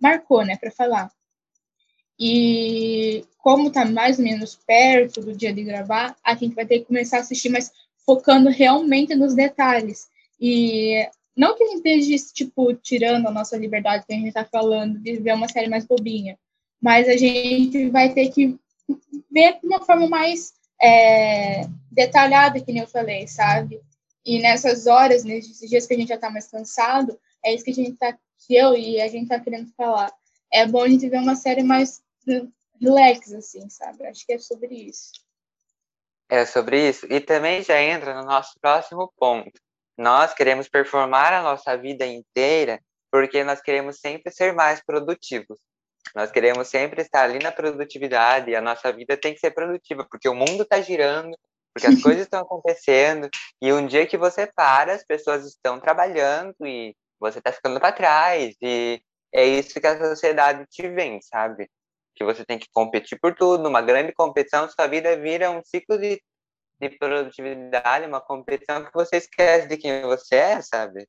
marcou, 0.00 0.44
né, 0.44 0.56
para 0.56 0.70
falar. 0.70 1.12
E 2.18 3.24
como 3.38 3.68
está 3.68 3.84
mais 3.84 4.18
ou 4.18 4.24
menos 4.24 4.56
perto 4.56 5.20
do 5.20 5.32
dia 5.32 5.52
de 5.52 5.62
gravar, 5.62 6.16
a 6.24 6.34
gente 6.34 6.54
vai 6.54 6.66
ter 6.66 6.80
que 6.80 6.86
começar 6.86 7.18
a 7.18 7.20
assistir, 7.20 7.48
mas 7.48 7.72
focando 8.04 8.48
realmente 8.48 9.14
nos 9.14 9.34
detalhes. 9.34 10.08
E 10.40 11.08
não 11.36 11.56
que 11.56 11.62
a 11.62 11.66
gente 11.68 11.88
esteja, 11.88 12.32
tipo, 12.34 12.74
tirando 12.74 13.28
a 13.28 13.30
nossa 13.30 13.56
liberdade 13.56 14.04
que 14.06 14.12
a 14.12 14.16
gente 14.16 14.28
está 14.28 14.44
falando 14.44 14.98
de 14.98 15.16
ver 15.18 15.34
uma 15.34 15.48
série 15.48 15.68
mais 15.68 15.84
bobinha, 15.84 16.38
mas 16.80 17.08
a 17.08 17.16
gente 17.16 17.88
vai 17.90 18.12
ter 18.12 18.28
que 18.30 18.58
ver 19.30 19.58
de 19.60 19.66
uma 19.66 19.80
forma 19.80 20.08
mais 20.08 20.52
é, 20.80 21.62
detalhada, 21.90 22.60
que 22.60 22.72
nem 22.72 22.82
eu 22.82 22.88
falei, 22.88 23.26
sabe? 23.28 23.80
E 24.24 24.40
nessas 24.40 24.86
horas, 24.86 25.24
nesses 25.24 25.68
dias 25.68 25.86
que 25.86 25.94
a 25.94 25.96
gente 25.96 26.08
já 26.08 26.16
está 26.16 26.30
mais 26.30 26.48
cansado, 26.48 27.18
é 27.44 27.54
isso 27.54 27.64
que 27.64 27.70
a 27.70 27.74
gente 27.74 27.92
tá, 27.92 28.16
que 28.46 28.54
eu 28.54 28.76
e 28.76 29.00
a 29.00 29.08
gente 29.08 29.28
tá 29.28 29.38
querendo 29.38 29.70
falar. 29.76 30.12
É 30.52 30.66
bom 30.66 30.82
a 30.82 30.88
gente 30.88 31.08
ver 31.08 31.18
uma 31.18 31.36
série 31.36 31.62
mais 31.62 32.02
relax, 32.80 33.32
assim, 33.32 33.68
sabe? 33.68 34.06
Acho 34.06 34.24
que 34.26 34.32
é 34.32 34.38
sobre 34.38 34.74
isso. 34.74 35.12
É 36.28 36.44
sobre 36.44 36.88
isso. 36.88 37.06
E 37.10 37.20
também 37.20 37.62
já 37.62 37.80
entra 37.80 38.14
no 38.14 38.24
nosso 38.24 38.52
próximo 38.60 39.12
ponto. 39.16 39.60
Nós 39.96 40.34
queremos 40.34 40.68
performar 40.68 41.32
a 41.32 41.42
nossa 41.42 41.76
vida 41.76 42.06
inteira 42.06 42.80
porque 43.10 43.42
nós 43.42 43.60
queremos 43.60 43.98
sempre 43.98 44.30
ser 44.30 44.52
mais 44.52 44.82
produtivos. 44.84 45.58
Nós 46.14 46.30
queremos 46.30 46.68
sempre 46.68 47.02
estar 47.02 47.24
ali 47.24 47.38
na 47.38 47.50
produtividade 47.50 48.50
e 48.50 48.56
a 48.56 48.60
nossa 48.60 48.92
vida 48.92 49.16
tem 49.16 49.34
que 49.34 49.40
ser 49.40 49.50
produtiva, 49.50 50.06
porque 50.08 50.28
o 50.28 50.34
mundo 50.34 50.62
está 50.62 50.80
girando, 50.80 51.36
porque 51.74 51.86
as 51.86 52.00
coisas 52.02 52.22
estão 52.22 52.40
acontecendo 52.40 53.28
e 53.60 53.72
um 53.72 53.86
dia 53.86 54.06
que 54.06 54.16
você 54.16 54.46
para, 54.46 54.94
as 54.94 55.04
pessoas 55.04 55.44
estão 55.44 55.80
trabalhando 55.80 56.54
e 56.64 56.94
você 57.18 57.38
está 57.38 57.52
ficando 57.52 57.80
para 57.80 57.92
trás 57.92 58.54
e 58.62 59.02
é 59.32 59.44
isso 59.44 59.80
que 59.80 59.86
a 59.86 59.98
sociedade 59.98 60.64
te 60.70 60.88
vem, 60.88 61.20
sabe? 61.20 61.68
Que 62.18 62.24
você 62.24 62.44
tem 62.44 62.58
que 62.58 62.66
competir 62.72 63.16
por 63.20 63.32
tudo, 63.32 63.68
uma 63.68 63.80
grande 63.80 64.12
competição, 64.12 64.68
sua 64.68 64.88
vida 64.88 65.16
vira 65.16 65.52
um 65.52 65.62
ciclo 65.64 65.96
de, 65.96 66.20
de 66.80 66.90
produtividade, 66.98 68.06
uma 68.06 68.20
competição 68.20 68.84
que 68.84 68.92
você 68.92 69.18
esquece 69.18 69.68
de 69.68 69.76
quem 69.76 70.02
você 70.02 70.34
é, 70.34 70.60
sabe? 70.60 71.06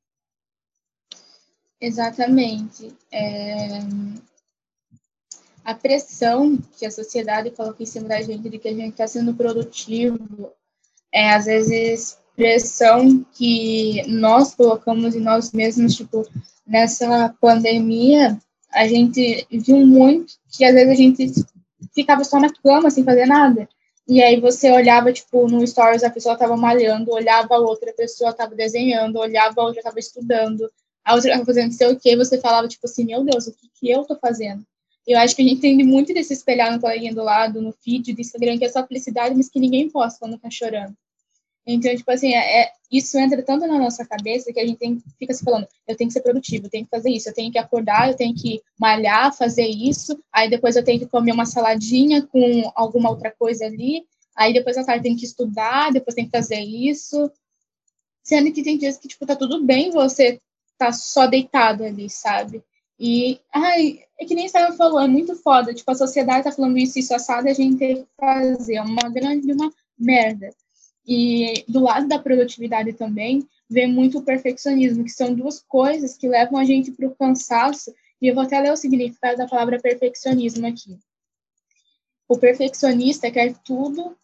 Exatamente. 1.81 2.95
É... 3.11 3.79
A 5.63 5.73
pressão 5.73 6.57
que 6.77 6.85
a 6.85 6.91
sociedade 6.91 7.49
coloca 7.49 7.81
em 7.81 7.87
cima 7.87 8.07
da 8.07 8.21
gente 8.21 8.47
de 8.47 8.59
que 8.59 8.67
a 8.67 8.73
gente 8.73 8.91
está 8.91 9.07
sendo 9.07 9.33
produtivo, 9.33 10.53
é 11.11 11.33
às 11.33 11.45
vezes 11.45 12.19
pressão 12.35 13.25
que 13.33 14.03
nós 14.07 14.53
colocamos 14.53 15.15
em 15.15 15.19
nós 15.19 15.51
mesmos, 15.51 15.95
tipo, 15.95 16.23
nessa 16.67 17.35
pandemia, 17.41 18.39
a 18.71 18.87
gente 18.87 19.47
viu 19.51 19.77
muito 19.85 20.33
que 20.51 20.63
às 20.63 20.73
vezes 20.73 20.91
a 20.91 20.95
gente 20.95 21.31
ficava 21.93 22.23
só 22.23 22.39
na 22.39 22.51
cama 22.51 22.89
sem 22.89 23.03
fazer 23.03 23.25
nada. 23.25 23.67
E 24.07 24.23
aí 24.23 24.39
você 24.39 24.71
olhava, 24.71 25.13
tipo, 25.13 25.47
no 25.47 25.65
stories 25.65 26.03
a 26.03 26.09
pessoa 26.09 26.37
tava 26.37 26.57
malhando, 26.57 27.11
olhava 27.11 27.55
a 27.55 27.59
outra 27.59 27.93
pessoa 27.93 28.33
tava 28.33 28.55
desenhando, 28.55 29.19
olhava 29.19 29.61
a 29.61 29.65
outra 29.65 29.83
tava 29.83 29.99
estudando, 29.99 30.69
a 31.05 31.13
outra 31.13 31.33
tava 31.33 31.45
fazendo 31.45 31.71
sei 31.71 31.91
o 31.91 31.99
que, 31.99 32.15
você 32.15 32.39
falava, 32.39 32.67
tipo 32.67 32.85
assim, 32.85 33.05
meu 33.05 33.23
Deus, 33.23 33.47
o 33.47 33.51
que, 33.51 33.69
que 33.79 33.89
eu 33.89 34.03
tô 34.03 34.15
fazendo? 34.15 34.65
Eu 35.05 35.17
acho 35.19 35.35
que 35.35 35.41
a 35.41 35.45
gente 35.45 35.57
entende 35.57 35.83
muito 35.83 36.13
desse 36.13 36.33
espelhar 36.33 36.71
no 36.71 36.79
coleguinha 36.79 37.13
do 37.13 37.23
lado, 37.23 37.61
no 37.61 37.71
feed 37.71 38.13
do 38.13 38.21
Instagram, 38.21 38.57
que 38.57 38.65
é 38.65 38.69
só 38.69 38.85
felicidade, 38.85 39.35
mas 39.35 39.49
que 39.49 39.59
ninguém 39.59 39.89
posta 39.89 40.19
quando 40.19 40.39
tá 40.39 40.49
chorando. 40.49 40.95
Então, 41.71 41.95
tipo 41.95 42.09
assim, 42.11 42.33
é, 42.33 42.63
é, 42.63 42.71
isso 42.91 43.17
entra 43.19 43.43
tanto 43.43 43.67
na 43.67 43.77
nossa 43.77 44.05
cabeça 44.05 44.51
que 44.51 44.59
a 44.59 44.65
gente 44.65 44.79
tem, 44.79 45.01
fica 45.19 45.33
se 45.33 45.43
falando, 45.43 45.67
eu 45.87 45.95
tenho 45.95 46.07
que 46.07 46.13
ser 46.13 46.21
produtivo, 46.21 46.65
eu 46.65 46.69
tenho 46.69 46.83
que 46.83 46.89
fazer 46.89 47.11
isso, 47.11 47.29
eu 47.29 47.33
tenho 47.33 47.51
que 47.51 47.59
acordar, 47.59 48.09
eu 48.09 48.15
tenho 48.15 48.33
que 48.33 48.61
malhar, 48.79 49.35
fazer 49.35 49.67
isso, 49.67 50.19
aí 50.33 50.49
depois 50.49 50.75
eu 50.75 50.83
tenho 50.83 50.99
que 50.99 51.05
comer 51.05 51.31
uma 51.31 51.45
saladinha 51.45 52.25
com 52.25 52.71
alguma 52.75 53.11
outra 53.11 53.31
coisa 53.37 53.65
ali, 53.65 54.03
aí 54.35 54.51
depois 54.51 54.77
à 54.77 54.83
tarde 54.83 55.03
tem 55.03 55.15
que 55.15 55.25
estudar, 55.25 55.91
depois 55.91 56.15
tem 56.15 56.25
que 56.25 56.31
fazer 56.31 56.59
isso. 56.59 57.31
Sendo 58.23 58.51
que 58.51 58.63
tem 58.63 58.77
dias 58.77 58.97
que, 58.97 59.07
tipo, 59.07 59.25
tá 59.25 59.35
tudo 59.35 59.63
bem 59.63 59.91
você 59.91 60.39
tá 60.77 60.91
só 60.91 61.27
deitado 61.27 61.83
ali, 61.83 62.09
sabe? 62.09 62.63
E, 62.99 63.39
ai, 63.53 63.99
é 64.19 64.25
que 64.25 64.35
nem 64.35 64.49
Simon 64.49 64.73
falou, 64.73 64.99
é 64.99 65.07
muito 65.07 65.35
foda. 65.35 65.73
Tipo, 65.73 65.91
a 65.91 65.95
sociedade 65.95 66.43
tá 66.43 66.51
falando 66.51 66.77
isso, 66.77 66.99
isso 66.99 67.13
assado, 67.13 67.47
a 67.47 67.53
gente 67.53 67.77
tem 67.77 67.95
que 67.97 68.07
fazer. 68.19 68.75
É 68.75 68.81
uma 68.81 69.09
grande, 69.09 69.51
uma 69.51 69.71
merda. 69.97 70.49
E 71.11 71.65
do 71.67 71.79
lado 71.79 72.07
da 72.07 72.19
produtividade 72.19 72.93
também, 72.93 73.49
vem 73.67 73.91
muito 73.91 74.19
o 74.19 74.23
perfeccionismo, 74.23 75.03
que 75.03 75.09
são 75.09 75.33
duas 75.33 75.59
coisas 75.59 76.15
que 76.15 76.29
levam 76.29 76.59
a 76.59 76.63
gente 76.63 76.91
para 76.91 77.07
o 77.07 77.15
cansaço. 77.15 77.91
E 78.21 78.27
eu 78.27 78.35
vou 78.35 78.43
até 78.43 78.59
ler 78.59 78.71
o 78.71 78.77
significado 78.77 79.37
da 79.37 79.47
palavra 79.47 79.79
perfeccionismo 79.79 80.67
aqui. 80.67 80.99
O 82.27 82.37
perfeccionista 82.37 83.31
quer 83.31 83.55
tudo 83.65 84.15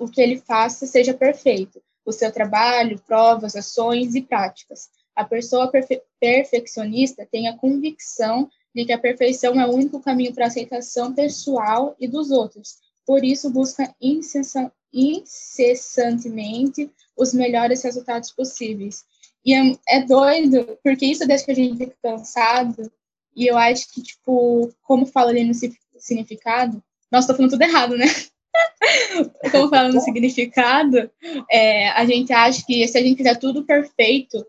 o 0.00 0.08
que 0.08 0.20
ele 0.20 0.36
faça 0.36 0.84
seja 0.84 1.14
perfeito. 1.14 1.80
O 2.04 2.10
seu 2.10 2.32
trabalho, 2.32 3.00
provas, 3.06 3.54
ações 3.54 4.16
e 4.16 4.22
práticas. 4.22 4.90
A 5.14 5.24
pessoa 5.24 5.70
perfe 5.70 6.02
perfeccionista 6.18 7.24
tem 7.30 7.46
a 7.46 7.56
convicção 7.56 8.50
de 8.74 8.84
que 8.84 8.92
a 8.92 8.98
perfeição 8.98 9.60
é 9.60 9.66
o 9.66 9.74
único 9.74 10.00
caminho 10.00 10.34
para 10.34 10.46
a 10.46 10.48
aceitação 10.48 11.14
pessoal 11.14 11.94
e 12.00 12.08
dos 12.08 12.32
outros. 12.32 12.78
Por 13.06 13.24
isso, 13.24 13.50
busca 13.50 13.94
incessantemente 14.00 16.90
os 17.16 17.34
melhores 17.34 17.82
resultados 17.82 18.30
possíveis. 18.30 19.04
E 19.44 19.54
é, 19.54 19.76
é 19.88 20.04
doido, 20.04 20.78
porque 20.82 21.06
isso 21.06 21.26
deixa 21.26 21.50
a 21.50 21.54
gente 21.54 21.92
cansado, 22.02 22.90
e 23.34 23.46
eu 23.46 23.56
acho 23.56 23.90
que, 23.92 24.02
tipo, 24.02 24.70
como 24.82 25.06
fala 25.06 25.30
ali 25.30 25.44
no 25.44 25.54
significado, 25.96 26.82
nossa, 27.10 27.28
tô 27.28 27.34
falando 27.34 27.50
tudo 27.50 27.62
errado, 27.62 27.96
né? 27.96 28.06
como 29.50 29.68
fala 29.68 29.90
no 29.90 30.00
significado, 30.00 31.10
é, 31.50 31.88
a 31.90 32.06
gente 32.06 32.32
acha 32.32 32.64
que 32.64 32.86
se 32.86 32.96
a 32.96 33.02
gente 33.02 33.16
fizer 33.16 33.34
tudo 33.36 33.64
perfeito, 33.64 34.46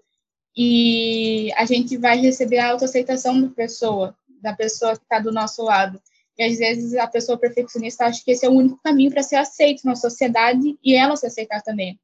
e 0.56 1.52
a 1.56 1.66
gente 1.66 1.98
vai 1.98 2.18
receber 2.18 2.60
a 2.60 2.72
autoaceitação 2.72 3.42
da 3.42 3.50
pessoa, 3.50 4.16
da 4.42 4.54
pessoa 4.54 4.96
que 4.96 5.04
está 5.04 5.20
do 5.20 5.32
nosso 5.32 5.64
lado. 5.64 6.00
E 6.38 6.44
às 6.44 6.58
vezes 6.58 6.96
a 6.96 7.08
pessoa 7.08 7.38
perfeccionista 7.38 8.06
acha 8.06 8.24
que 8.24 8.32
esse 8.32 8.46
é 8.46 8.50
o 8.50 8.54
único 8.54 8.80
caminho 8.84 9.12
para 9.12 9.24
ser 9.24 9.36
aceito 9.36 9.86
na 9.86 9.96
sociedade 9.96 10.78
e 10.84 10.96
ela 10.96 11.16
se 11.16 11.28
aceitar 11.28 11.62
também. 11.62 12.00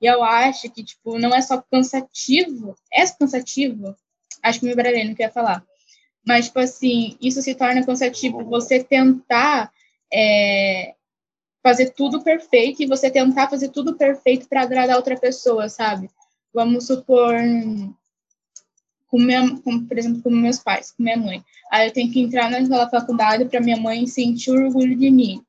E 0.00 0.06
eu 0.06 0.22
acho 0.22 0.68
que, 0.70 0.82
tipo, 0.82 1.18
não 1.18 1.34
é 1.34 1.40
só 1.40 1.62
cansativo, 1.70 2.76
é 2.92 3.06
cansativo, 3.06 3.96
acho 4.42 4.58
que 4.58 4.66
o 4.66 4.68
meu 4.68 4.76
brasileiro 4.76 5.14
quer 5.14 5.32
falar, 5.32 5.64
mas, 6.26 6.46
tipo 6.46 6.58
assim, 6.58 7.16
isso 7.20 7.40
se 7.40 7.54
torna 7.54 7.84
cansativo 7.84 8.44
você 8.44 8.82
tentar 8.82 9.70
é, 10.12 10.94
fazer 11.62 11.90
tudo 11.90 12.22
perfeito 12.22 12.82
e 12.82 12.86
você 12.86 13.10
tentar 13.10 13.48
fazer 13.48 13.68
tudo 13.68 13.96
perfeito 13.96 14.48
para 14.48 14.62
agradar 14.62 14.96
outra 14.96 15.18
pessoa, 15.18 15.68
sabe? 15.68 16.10
Vamos 16.52 16.86
supor, 16.86 17.34
com 19.12 19.18
minha, 19.18 19.60
com, 19.60 19.84
por 19.84 19.98
exemplo, 19.98 20.22
com 20.22 20.30
meus 20.30 20.58
pais, 20.58 20.90
com 20.90 21.02
minha 21.02 21.18
mãe. 21.18 21.44
Aí 21.70 21.86
eu 21.86 21.92
tenho 21.92 22.10
que 22.10 22.18
entrar 22.18 22.50
naquela 22.50 22.88
faculdade 22.88 23.44
para 23.44 23.60
minha 23.60 23.76
mãe 23.76 24.06
sentir 24.06 24.50
orgulho 24.50 24.96
de 24.96 25.10
mim. 25.10 25.44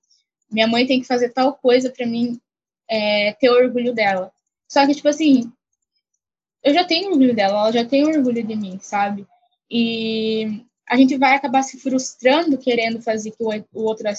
Minha 0.51 0.67
mãe 0.67 0.86
tem 0.86 1.00
que 1.00 1.08
fazer 1.08 1.29
tal 1.29 1.53
coisa 1.53 1.89
para 1.89 2.05
mim 2.05 2.41
é, 2.89 3.32
ter 3.39 3.50
orgulho 3.50 3.93
dela. 3.93 4.34
Só 4.67 4.86
que, 4.86 4.93
tipo 4.93 5.08
assim, 5.08 5.50
eu 6.62 6.74
já 6.74 6.84
tenho 6.84 7.12
orgulho 7.12 7.34
dela, 7.34 7.58
ela 7.58 7.72
já 7.72 7.86
tem 7.86 8.05
orgulho 8.05 8.43
de 8.43 8.53
mim, 8.53 8.77
sabe? 8.82 9.25
E 9.72 10.62
a 10.89 10.98
gente 10.98 11.17
vai 11.17 11.34
acabar 11.34 11.63
se 11.63 11.79
frustrando 11.79 12.58
querendo 12.58 13.01
fazer 13.01 13.32
que 13.32 13.41
o 13.41 13.82
outro 13.82 14.10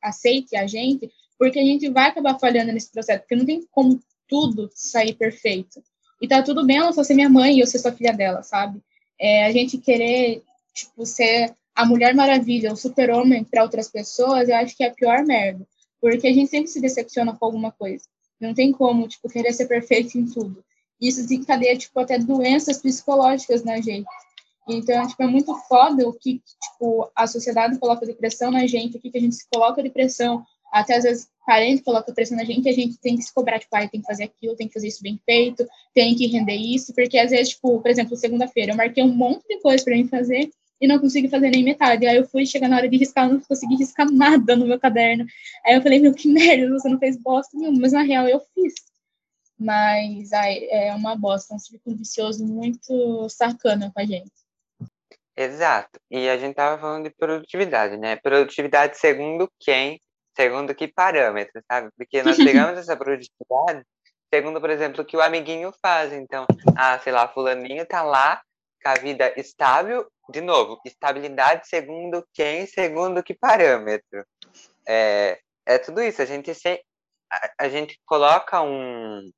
aceite 0.00 0.54
a 0.54 0.64
gente, 0.64 1.10
porque 1.36 1.58
a 1.58 1.64
gente 1.64 1.90
vai 1.90 2.08
acabar 2.08 2.38
falhando 2.38 2.70
nesse 2.70 2.92
processo, 2.92 3.22
porque 3.22 3.34
não 3.34 3.44
tem 3.44 3.66
como 3.72 4.00
tudo 4.28 4.70
sair 4.72 5.14
perfeito. 5.14 5.82
E 6.20 6.28
tá 6.28 6.40
tudo 6.40 6.64
bem 6.64 6.76
ela 6.76 6.92
só 6.92 7.02
ser 7.02 7.14
minha 7.14 7.28
mãe 7.28 7.56
e 7.56 7.60
eu 7.60 7.66
ser 7.66 7.80
sua 7.80 7.90
filha 7.90 8.12
dela, 8.12 8.44
sabe? 8.44 8.80
É, 9.22 9.46
a 9.46 9.52
gente 9.52 9.78
querer, 9.78 10.42
tipo, 10.74 11.06
ser 11.06 11.54
a 11.76 11.86
Mulher 11.86 12.12
Maravilha, 12.12 12.72
o 12.72 12.76
super-homem 12.76 13.44
para 13.44 13.62
outras 13.62 13.88
pessoas, 13.88 14.48
eu 14.48 14.56
acho 14.56 14.76
que 14.76 14.82
é 14.82 14.88
a 14.88 14.94
pior 14.94 15.24
merda. 15.24 15.64
Porque 16.00 16.26
a 16.26 16.32
gente 16.32 16.50
sempre 16.50 16.66
se 16.66 16.80
decepciona 16.80 17.32
com 17.32 17.44
alguma 17.46 17.70
coisa. 17.70 18.04
Não 18.40 18.52
tem 18.52 18.72
como, 18.72 19.06
tipo, 19.06 19.28
querer 19.28 19.52
ser 19.52 19.66
perfeito 19.66 20.18
em 20.18 20.26
tudo. 20.26 20.64
Isso 21.00 21.22
desencadeia, 21.22 21.78
tipo, 21.78 21.98
até 22.00 22.18
doenças 22.18 22.78
psicológicas 22.78 23.62
na 23.62 23.80
gente. 23.80 24.08
Então, 24.68 25.06
tipo, 25.06 25.22
é 25.22 25.26
muito 25.28 25.54
foda 25.68 26.08
o 26.08 26.12
que, 26.12 26.42
tipo, 26.60 27.08
a 27.14 27.28
sociedade 27.28 27.78
coloca 27.78 28.04
de 28.04 28.14
pressão 28.14 28.50
na 28.50 28.66
gente, 28.66 28.96
o 28.96 29.00
que, 29.00 29.10
que 29.10 29.18
a 29.18 29.20
gente 29.20 29.36
se 29.36 29.46
coloca 29.48 29.80
de 29.80 29.90
pressão, 29.90 30.44
até 30.72 30.96
às 30.96 31.04
vezes 31.04 31.28
parente 31.46 31.82
coloca 31.82 32.12
pressão 32.12 32.36
na 32.36 32.44
gente, 32.44 32.68
a 32.68 32.72
gente 32.72 32.98
tem 32.98 33.16
que 33.16 33.22
se 33.22 33.34
cobrar, 33.34 33.58
tipo, 33.58 33.74
ah, 33.74 33.86
tem 33.86 34.00
que 34.00 34.06
fazer 34.06 34.24
aquilo, 34.24 34.56
tem 34.56 34.68
que 34.68 34.74
fazer 34.74 34.88
isso 34.88 35.02
bem 35.02 35.20
feito, 35.24 35.66
tem 35.92 36.14
que 36.14 36.26
render 36.26 36.54
isso, 36.54 36.94
porque 36.94 37.18
às 37.18 37.30
vezes, 37.30 37.50
tipo, 37.50 37.80
por 37.80 37.90
exemplo, 37.90 38.16
segunda-feira 38.16 38.72
eu 38.72 38.76
marquei 38.76 39.02
um 39.02 39.12
monte 39.12 39.46
de 39.48 39.60
coisa 39.60 39.84
para 39.84 39.94
mim 39.94 40.08
fazer 40.08 40.50
e 40.80 40.88
não 40.88 40.98
consegui 40.98 41.28
fazer 41.28 41.50
nem 41.50 41.62
metade. 41.62 42.06
Aí 42.06 42.16
eu 42.16 42.26
fui 42.26 42.44
chegar 42.44 42.68
na 42.68 42.76
hora 42.76 42.88
de 42.88 42.96
riscar, 42.96 43.28
não 43.28 43.40
consegui 43.40 43.76
riscar 43.76 44.06
nada 44.10 44.56
no 44.56 44.66
meu 44.66 44.80
caderno. 44.80 45.24
Aí 45.64 45.74
eu 45.74 45.82
falei, 45.82 46.00
meu, 46.00 46.14
que 46.14 46.28
merda, 46.28 46.68
você 46.70 46.88
não 46.88 46.98
fez 46.98 47.16
bosta 47.16 47.56
nenhuma, 47.56 47.80
mas 47.80 47.92
na 47.92 48.02
real 48.02 48.26
eu 48.26 48.40
fiz. 48.54 48.74
Mas 49.58 50.32
ai, 50.32 50.66
é 50.70 50.92
uma 50.94 51.14
bosta, 51.14 51.54
um 51.54 51.58
círculo 51.58 51.96
vicioso 51.96 52.44
muito 52.44 53.28
sacana 53.28 53.92
com 53.94 54.00
a 54.00 54.04
gente. 54.04 54.32
Exato. 55.36 56.00
E 56.10 56.28
a 56.28 56.36
gente 56.36 56.50
estava 56.50 56.80
falando 56.80 57.04
de 57.04 57.10
produtividade, 57.10 57.96
né? 57.96 58.16
Produtividade 58.16 58.98
segundo 58.98 59.48
quem? 59.60 60.00
Segundo 60.36 60.74
que 60.74 60.88
parâmetro, 60.88 61.62
sabe? 61.70 61.90
Porque 61.96 62.22
nós 62.22 62.36
pegamos 62.42 62.78
essa 62.78 62.96
produtividade 62.96 63.84
segundo, 64.32 64.60
por 64.60 64.70
exemplo, 64.70 65.02
o 65.02 65.04
que 65.04 65.16
o 65.16 65.20
amiguinho 65.20 65.72
faz. 65.82 66.12
Então, 66.12 66.46
ah, 66.76 66.98
sei 66.98 67.12
lá, 67.12 67.28
fulaninho 67.28 67.84
tá 67.84 68.02
lá 68.02 68.40
com 68.82 68.88
a 68.88 68.94
vida 68.94 69.32
estável, 69.36 70.06
de 70.30 70.40
novo, 70.40 70.80
estabilidade 70.84 71.68
segundo 71.68 72.26
quem? 72.32 72.66
Segundo 72.66 73.22
que 73.22 73.34
parâmetro? 73.34 74.24
É, 74.88 75.38
é 75.66 75.78
tudo 75.78 76.02
isso. 76.02 76.22
A 76.22 76.24
gente, 76.24 76.54
se, 76.54 76.82
a, 77.30 77.52
a 77.60 77.68
gente 77.68 78.00
coloca 78.06 78.62
um, 78.62 79.30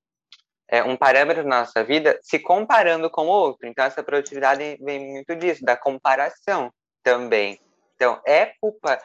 é, 0.69 0.83
um 0.85 0.97
parâmetro 0.97 1.43
na 1.43 1.61
nossa 1.61 1.83
vida 1.83 2.19
se 2.23 2.39
comparando 2.39 3.11
com 3.11 3.27
o 3.27 3.31
outro. 3.31 3.67
Então, 3.67 3.85
essa 3.85 4.03
produtividade 4.03 4.79
vem 4.81 5.13
muito 5.13 5.35
disso, 5.35 5.65
da 5.65 5.77
comparação 5.77 6.73
também. 7.03 7.61
Então, 7.97 8.21
é 8.25 8.53
culpa, 8.61 8.99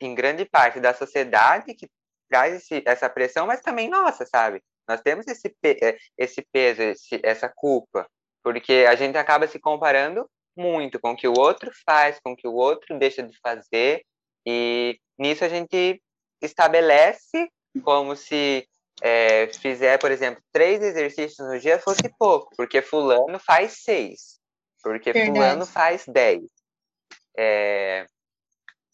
em 0.00 0.14
grande 0.14 0.44
parte, 0.44 0.80
da 0.80 0.94
sociedade 0.94 1.74
que 1.74 1.88
traz 2.28 2.54
esse, 2.54 2.82
essa 2.86 3.08
pressão, 3.10 3.46
mas 3.46 3.60
também 3.60 3.88
nossa, 3.88 4.24
sabe? 4.24 4.62
Nós 4.88 5.00
temos 5.00 5.26
esse, 5.26 5.54
é, 5.64 5.96
esse 6.16 6.46
peso, 6.52 6.82
esse, 6.82 7.20
essa 7.22 7.48
culpa, 7.54 8.08
porque 8.42 8.86
a 8.88 8.94
gente 8.94 9.18
acaba 9.18 9.46
se 9.46 9.58
comparando 9.58 10.28
muito 10.56 10.98
com 11.00 11.12
o 11.12 11.16
que 11.16 11.28
o 11.28 11.38
outro 11.38 11.70
faz, 11.84 12.18
com 12.22 12.32
o 12.32 12.36
que 12.36 12.48
o 12.48 12.54
outro 12.54 12.98
deixa 12.98 13.22
de 13.22 13.36
fazer, 13.40 14.02
e 14.46 14.98
nisso 15.18 15.44
a 15.44 15.48
gente 15.48 16.02
estabelece 16.40 17.48
como 17.82 18.16
se 18.16 18.66
é, 19.02 19.46
fizer, 19.48 19.98
por 19.98 20.10
exemplo, 20.10 20.42
três 20.52 20.82
exercícios 20.82 21.46
no 21.46 21.58
dia 21.58 21.78
fosse 21.78 22.08
pouco, 22.18 22.50
porque 22.56 22.82
fulano 22.82 23.38
faz 23.38 23.82
seis, 23.82 24.40
porque 24.82 25.12
Verdade. 25.12 25.38
fulano 25.38 25.66
faz 25.66 26.04
dez. 26.06 26.42
É, 27.36 28.06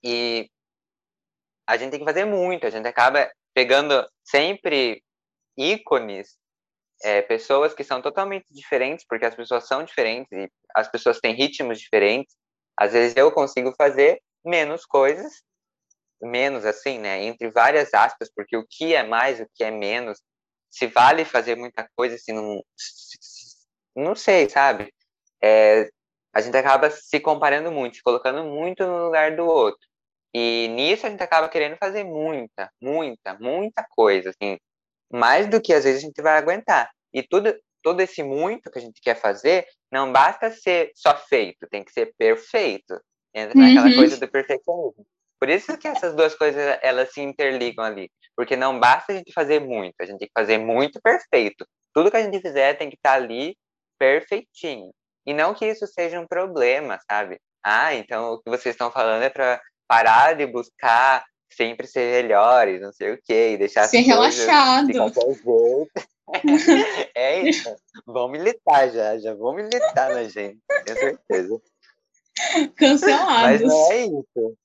e 0.02 0.48
a 1.66 1.76
gente 1.76 1.90
tem 1.90 2.00
que 2.00 2.06
fazer 2.06 2.24
muito, 2.24 2.66
a 2.66 2.70
gente 2.70 2.86
acaba 2.86 3.30
pegando 3.54 4.06
sempre 4.24 5.02
ícones, 5.56 6.36
é, 7.02 7.22
pessoas 7.22 7.74
que 7.74 7.84
são 7.84 8.00
totalmente 8.00 8.46
diferentes, 8.50 9.04
porque 9.08 9.26
as 9.26 9.34
pessoas 9.34 9.66
são 9.66 9.84
diferentes 9.84 10.30
e 10.32 10.50
as 10.74 10.88
pessoas 10.88 11.20
têm 11.20 11.34
ritmos 11.34 11.78
diferentes. 11.78 12.34
Às 12.78 12.92
vezes 12.92 13.16
eu 13.16 13.32
consigo 13.32 13.74
fazer 13.76 14.20
menos 14.44 14.84
coisas 14.86 15.32
menos 16.20 16.64
assim, 16.64 16.98
né? 16.98 17.22
Entre 17.24 17.50
várias 17.50 17.92
aspas, 17.94 18.30
porque 18.34 18.56
o 18.56 18.66
que 18.68 18.94
é 18.94 19.02
mais, 19.02 19.40
o 19.40 19.46
que 19.54 19.64
é 19.64 19.70
menos, 19.70 20.20
se 20.70 20.86
vale 20.86 21.24
fazer 21.24 21.56
muita 21.56 21.88
coisa, 21.96 22.18
se 22.18 22.32
não, 22.32 22.62
não 23.94 24.14
sei, 24.14 24.48
sabe? 24.48 24.92
É, 25.42 25.88
a 26.34 26.40
gente 26.40 26.56
acaba 26.56 26.90
se 26.90 27.20
comparando 27.20 27.70
muito, 27.72 27.96
se 27.96 28.02
colocando 28.02 28.44
muito 28.44 28.86
no 28.86 29.06
lugar 29.06 29.36
do 29.36 29.46
outro. 29.46 29.86
E 30.38 30.68
nisso 30.68 31.06
a 31.06 31.08
gente 31.08 31.22
acaba 31.22 31.48
querendo 31.48 31.78
fazer 31.78 32.04
muita, 32.04 32.70
muita, 32.78 33.32
muita 33.40 33.82
coisa, 33.88 34.28
assim, 34.28 34.58
mais 35.10 35.48
do 35.48 35.62
que 35.62 35.72
às 35.72 35.84
vezes 35.84 36.02
a 36.02 36.06
gente 36.06 36.20
vai 36.20 36.36
aguentar. 36.36 36.90
E 37.10 37.22
tudo, 37.22 37.58
todo 37.82 38.02
esse 38.02 38.22
muito 38.22 38.70
que 38.70 38.78
a 38.78 38.82
gente 38.82 39.00
quer 39.00 39.14
fazer, 39.14 39.66
não 39.90 40.12
basta 40.12 40.50
ser 40.50 40.90
só 40.94 41.16
feito, 41.16 41.66
tem 41.70 41.82
que 41.82 41.90
ser 41.90 42.12
perfeito. 42.18 43.00
Entra 43.34 43.58
naquela 43.58 43.86
uhum. 43.86 43.96
coisa 43.96 44.20
do 44.20 44.28
perfeccionismo. 44.28 45.06
Por 45.40 45.48
isso 45.48 45.78
que 45.78 45.88
essas 45.88 46.14
duas 46.14 46.34
coisas 46.34 46.78
elas 46.82 47.14
se 47.14 47.22
interligam 47.22 47.82
ali, 47.82 48.10
porque 48.36 48.56
não 48.56 48.78
basta 48.78 49.14
a 49.14 49.16
gente 49.16 49.32
fazer 49.32 49.60
muito, 49.60 49.94
a 50.02 50.04
gente 50.04 50.18
tem 50.18 50.28
que 50.28 50.38
fazer 50.38 50.58
muito 50.58 51.00
perfeito. 51.00 51.66
Tudo 51.94 52.10
que 52.10 52.16
a 52.18 52.22
gente 52.22 52.42
fizer 52.42 52.74
tem 52.74 52.90
que 52.90 52.96
estar 52.96 53.12
tá 53.12 53.16
ali 53.16 53.56
perfeitinho. 53.98 54.90
E 55.26 55.32
não 55.32 55.54
que 55.54 55.64
isso 55.64 55.86
seja 55.86 56.20
um 56.20 56.26
problema, 56.26 56.98
sabe? 57.10 57.38
Ah, 57.64 57.94
então 57.94 58.34
o 58.34 58.42
que 58.42 58.50
vocês 58.50 58.74
estão 58.74 58.90
falando 58.90 59.22
é 59.22 59.30
para 59.30 59.62
parar 59.88 60.34
de 60.34 60.46
buscar 60.46 61.24
sempre 61.50 61.86
ser 61.86 62.22
melhores, 62.22 62.80
não 62.80 62.92
sei 62.92 63.12
o 63.12 63.20
quê, 63.22 63.52
e 63.52 63.58
deixar 63.58 63.84
ser 63.84 64.00
relaxado. 64.00 64.88
é 67.14 67.40
isso. 67.48 67.74
Vão 68.06 68.28
militar 68.28 68.90
já, 68.90 69.18
já 69.18 69.34
vão 69.34 69.54
militar 69.54 70.10
na 70.10 70.24
gente, 70.24 70.58
tenho 70.84 70.98
certeza. 70.98 71.60
Cancelados. 72.76 73.42
Mas 73.42 73.60
não 73.62 73.92
é 73.92 74.04
isso. 74.04 74.58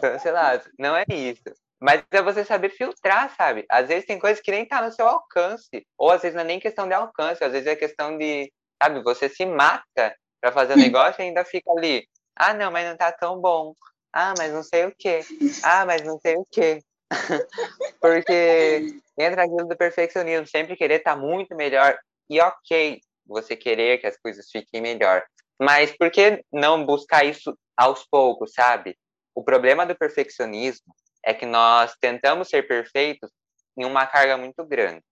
Cancelado. 0.00 0.64
Não 0.78 0.96
é 0.96 1.04
isso. 1.08 1.42
Mas 1.80 2.02
é 2.10 2.22
você 2.22 2.44
saber 2.44 2.70
filtrar, 2.70 3.34
sabe? 3.36 3.66
Às 3.68 3.88
vezes 3.88 4.06
tem 4.06 4.18
coisas 4.18 4.40
que 4.40 4.50
nem 4.50 4.64
tá 4.64 4.80
no 4.82 4.92
seu 4.92 5.06
alcance. 5.06 5.86
Ou 5.98 6.10
às 6.10 6.22
vezes 6.22 6.34
não 6.34 6.42
é 6.42 6.46
nem 6.46 6.60
questão 6.60 6.86
de 6.86 6.94
alcance, 6.94 7.44
às 7.44 7.52
vezes 7.52 7.66
é 7.66 7.76
questão 7.76 8.16
de, 8.16 8.50
sabe, 8.82 9.02
você 9.02 9.28
se 9.28 9.44
mata 9.44 10.14
para 10.40 10.52
fazer 10.52 10.74
o 10.74 10.76
um 10.76 10.80
negócio 10.80 11.20
e 11.20 11.24
ainda 11.24 11.44
fica 11.44 11.70
ali. 11.72 12.06
Ah, 12.34 12.54
não, 12.54 12.70
mas 12.70 12.88
não 12.88 12.96
tá 12.96 13.12
tão 13.12 13.40
bom. 13.40 13.74
Ah, 14.18 14.32
mas 14.38 14.50
não 14.50 14.62
sei 14.62 14.86
o 14.86 14.94
quê. 14.98 15.20
Ah, 15.62 15.84
mas 15.84 16.00
não 16.00 16.18
sei 16.18 16.36
o 16.36 16.46
quê. 16.50 16.82
Porque 18.00 18.98
entra 19.18 19.42
aquilo 19.42 19.68
do 19.68 19.76
perfeccionismo, 19.76 20.46
sempre 20.46 20.74
querer 20.74 21.00
estar 21.00 21.16
tá 21.16 21.20
muito 21.20 21.54
melhor. 21.54 21.98
E 22.30 22.40
ok, 22.40 22.98
você 23.26 23.54
querer 23.54 23.98
que 23.98 24.06
as 24.06 24.16
coisas 24.16 24.46
fiquem 24.50 24.80
melhor. 24.80 25.22
Mas 25.60 25.94
por 25.94 26.10
que 26.10 26.42
não 26.50 26.86
buscar 26.86 27.26
isso 27.26 27.54
aos 27.76 28.06
poucos, 28.10 28.54
sabe? 28.54 28.96
O 29.34 29.44
problema 29.44 29.84
do 29.84 29.94
perfeccionismo 29.94 30.94
é 31.22 31.34
que 31.34 31.44
nós 31.44 31.94
tentamos 32.00 32.48
ser 32.48 32.66
perfeitos 32.66 33.30
em 33.76 33.84
uma 33.84 34.06
carga 34.06 34.38
muito 34.38 34.64
grande. 34.64 35.02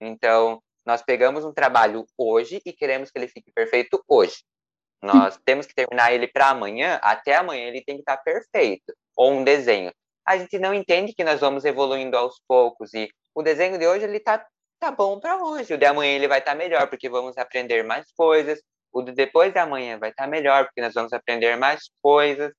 Então, 0.00 0.60
nós 0.84 1.00
pegamos 1.00 1.44
um 1.44 1.52
trabalho 1.52 2.04
hoje 2.18 2.60
e 2.66 2.72
queremos 2.72 3.08
que 3.08 3.20
ele 3.20 3.28
fique 3.28 3.52
perfeito 3.52 4.02
hoje. 4.08 4.38
Nós 5.02 5.38
temos 5.44 5.66
que 5.66 5.74
terminar 5.74 6.12
ele 6.12 6.26
para 6.26 6.50
amanhã, 6.50 6.98
até 7.02 7.36
amanhã 7.36 7.68
ele 7.68 7.82
tem 7.82 7.96
que 7.96 8.02
estar 8.02 8.16
tá 8.16 8.22
perfeito. 8.22 8.92
Ou 9.16 9.32
um 9.32 9.44
desenho. 9.44 9.92
A 10.26 10.36
gente 10.36 10.58
não 10.58 10.74
entende 10.74 11.14
que 11.14 11.24
nós 11.24 11.40
vamos 11.40 11.64
evoluindo 11.64 12.16
aos 12.16 12.40
poucos 12.46 12.92
e 12.94 13.08
o 13.34 13.42
desenho 13.42 13.78
de 13.78 13.86
hoje 13.86 14.04
ele 14.04 14.20
tá, 14.20 14.44
tá 14.78 14.90
bom 14.90 15.18
para 15.18 15.36
hoje. 15.42 15.72
O 15.74 15.78
de 15.78 15.86
amanhã 15.86 16.14
ele 16.14 16.28
vai 16.28 16.40
estar 16.40 16.52
tá 16.52 16.56
melhor 16.56 16.88
porque 16.88 17.08
vamos 17.08 17.38
aprender 17.38 17.84
mais 17.84 18.10
coisas. 18.12 18.60
O 18.92 19.02
de 19.02 19.12
depois 19.12 19.52
de 19.52 19.58
amanhã 19.58 19.98
vai 19.98 20.10
estar 20.10 20.24
tá 20.24 20.28
melhor 20.28 20.64
porque 20.64 20.80
nós 20.80 20.94
vamos 20.94 21.12
aprender 21.12 21.56
mais 21.56 21.90
coisas. 22.02 22.52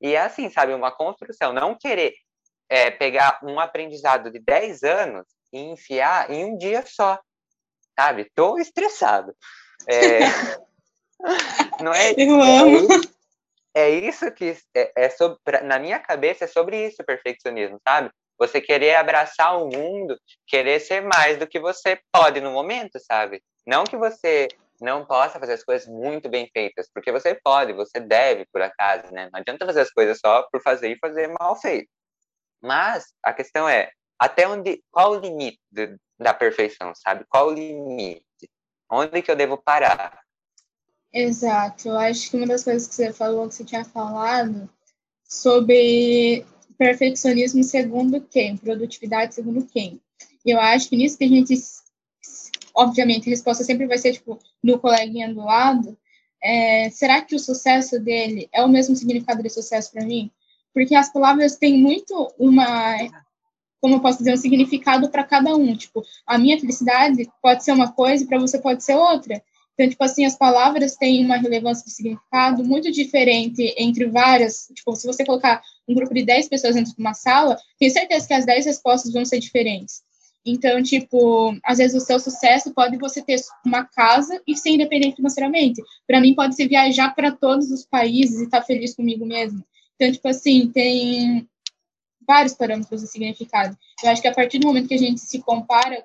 E 0.00 0.14
é 0.14 0.20
assim, 0.20 0.50
sabe, 0.50 0.74
uma 0.74 0.92
construção. 0.92 1.52
Não 1.52 1.76
querer 1.76 2.12
é, 2.68 2.90
pegar 2.90 3.40
um 3.42 3.58
aprendizado 3.58 4.30
de 4.30 4.38
10 4.38 4.82
anos 4.82 5.26
e 5.52 5.58
enfiar 5.58 6.30
em 6.30 6.44
um 6.44 6.58
dia 6.58 6.84
só, 6.86 7.18
sabe? 7.98 8.30
Tô 8.34 8.58
estressado. 8.58 9.34
É... 9.88 10.20
Não 11.80 11.92
é, 11.92 12.12
Eu 12.16 12.40
amo. 12.40 12.88
É, 13.74 13.82
é 13.82 13.90
isso 13.90 14.30
que 14.32 14.56
é, 14.74 14.92
é 14.96 15.10
sobre, 15.10 15.38
na 15.62 15.78
minha 15.78 15.98
cabeça 15.98 16.44
é 16.44 16.48
sobre 16.48 16.86
isso 16.86 17.02
o 17.02 17.04
perfeccionismo, 17.04 17.78
sabe? 17.86 18.10
Você 18.38 18.60
querer 18.60 18.96
abraçar 18.96 19.60
o 19.60 19.68
mundo, 19.68 20.18
querer 20.46 20.80
ser 20.80 21.02
mais 21.02 21.38
do 21.38 21.46
que 21.46 21.58
você 21.58 21.98
pode 22.12 22.40
no 22.40 22.52
momento, 22.52 22.98
sabe? 23.00 23.42
Não 23.66 23.84
que 23.84 23.96
você 23.96 24.48
não 24.80 25.06
possa 25.06 25.40
fazer 25.40 25.54
as 25.54 25.64
coisas 25.64 25.88
muito 25.88 26.28
bem 26.28 26.48
feitas, 26.52 26.88
porque 26.92 27.10
você 27.10 27.34
pode, 27.34 27.72
você 27.72 27.98
deve, 27.98 28.46
por 28.52 28.60
acaso, 28.60 29.12
né? 29.12 29.28
Não 29.32 29.40
adianta 29.40 29.64
fazer 29.64 29.80
as 29.80 29.90
coisas 29.90 30.18
só 30.18 30.42
por 30.50 30.62
fazer 30.62 30.90
e 30.90 30.98
fazer 30.98 31.28
mal 31.40 31.56
feito. 31.56 31.88
Mas 32.62 33.06
a 33.22 33.32
questão 33.32 33.68
é, 33.68 33.90
até 34.18 34.46
onde, 34.46 34.82
qual 34.90 35.12
o 35.12 35.18
limite 35.20 35.60
da 36.18 36.34
perfeição, 36.34 36.92
sabe? 36.94 37.24
Qual 37.28 37.48
o 37.48 37.52
limite? 37.52 38.24
Onde 38.90 39.22
que 39.22 39.30
eu 39.30 39.36
devo 39.36 39.56
parar? 39.56 40.25
Exato. 41.12 41.88
Eu 41.88 41.98
acho 41.98 42.30
que 42.30 42.36
uma 42.36 42.46
das 42.46 42.64
coisas 42.64 42.86
que 42.86 42.94
você 42.94 43.12
falou, 43.12 43.48
que 43.48 43.54
você 43.54 43.64
tinha 43.64 43.84
falado, 43.84 44.68
sobre 45.24 46.44
perfeccionismo 46.76 47.64
segundo 47.64 48.20
quem? 48.20 48.56
Produtividade 48.56 49.34
segundo 49.34 49.66
quem? 49.66 50.00
Eu 50.44 50.60
acho 50.60 50.88
que 50.88 50.96
nisso 50.96 51.18
que 51.18 51.24
a 51.24 51.28
gente 51.28 51.54
obviamente, 52.76 53.26
a 53.26 53.30
resposta 53.30 53.64
sempre 53.64 53.86
vai 53.86 53.96
ser, 53.96 54.12
tipo, 54.12 54.38
no 54.62 54.78
coleguinha 54.78 55.32
do 55.32 55.42
lado, 55.42 55.96
é, 56.42 56.90
será 56.90 57.22
que 57.22 57.34
o 57.34 57.38
sucesso 57.38 57.98
dele 57.98 58.48
é 58.52 58.62
o 58.62 58.68
mesmo 58.68 58.94
significado 58.94 59.42
de 59.42 59.48
sucesso 59.48 59.90
para 59.90 60.04
mim? 60.04 60.30
Porque 60.74 60.94
as 60.94 61.10
palavras 61.10 61.56
têm 61.56 61.80
muito 61.80 62.30
uma, 62.38 62.96
como 63.80 63.94
eu 63.94 64.00
posso 64.00 64.18
dizer, 64.18 64.34
um 64.34 64.36
significado 64.36 65.08
para 65.08 65.24
cada 65.24 65.56
um. 65.56 65.74
Tipo, 65.74 66.02
a 66.26 66.36
minha 66.36 66.60
felicidade 66.60 67.26
pode 67.40 67.64
ser 67.64 67.72
uma 67.72 67.90
coisa 67.90 68.22
e 68.22 68.26
para 68.26 68.38
você 68.38 68.58
pode 68.58 68.84
ser 68.84 68.94
outra. 68.94 69.42
Então, 69.76 69.90
tipo 69.90 70.02
assim, 70.02 70.24
as 70.24 70.36
palavras 70.36 70.96
têm 70.96 71.22
uma 71.22 71.36
relevância 71.36 71.84
de 71.84 71.90
significado 71.90 72.64
muito 72.64 72.90
diferente 72.90 73.74
entre 73.76 74.06
várias. 74.06 74.68
Tipo, 74.74 74.96
se 74.96 75.06
você 75.06 75.22
colocar 75.22 75.62
um 75.86 75.94
grupo 75.94 76.14
de 76.14 76.24
10 76.24 76.48
pessoas 76.48 76.74
dentro 76.74 76.94
de 76.94 77.00
uma 77.00 77.12
sala, 77.12 77.58
tenho 77.78 77.92
certeza 77.92 78.26
que 78.26 78.32
as 78.32 78.46
10 78.46 78.64
respostas 78.64 79.12
vão 79.12 79.24
ser 79.26 79.38
diferentes. 79.38 80.02
Então, 80.46 80.82
tipo, 80.82 81.54
às 81.62 81.76
vezes 81.76 82.00
o 82.02 82.06
seu 82.06 82.18
sucesso 82.18 82.72
pode 82.72 82.96
você 82.96 83.20
ter 83.20 83.38
uma 83.66 83.84
casa 83.84 84.40
e 84.46 84.56
ser 84.56 84.70
independente 84.70 85.16
financeiramente. 85.16 85.82
Para 86.06 86.20
mim, 86.22 86.34
pode 86.34 86.54
ser 86.56 86.68
viajar 86.68 87.14
para 87.14 87.32
todos 87.32 87.70
os 87.70 87.84
países 87.84 88.40
e 88.40 88.44
estar 88.44 88.60
tá 88.60 88.66
feliz 88.66 88.94
comigo 88.94 89.26
mesmo. 89.26 89.62
Então, 89.96 90.10
tipo 90.10 90.26
assim, 90.26 90.70
tem 90.72 91.46
vários 92.26 92.54
parâmetros 92.54 93.02
de 93.02 93.08
significado. 93.08 93.76
Eu 94.02 94.08
acho 94.08 94.22
que 94.22 94.28
a 94.28 94.34
partir 94.34 94.58
do 94.58 94.68
momento 94.68 94.88
que 94.88 94.94
a 94.94 94.98
gente 94.98 95.20
se 95.20 95.38
compara 95.40 96.02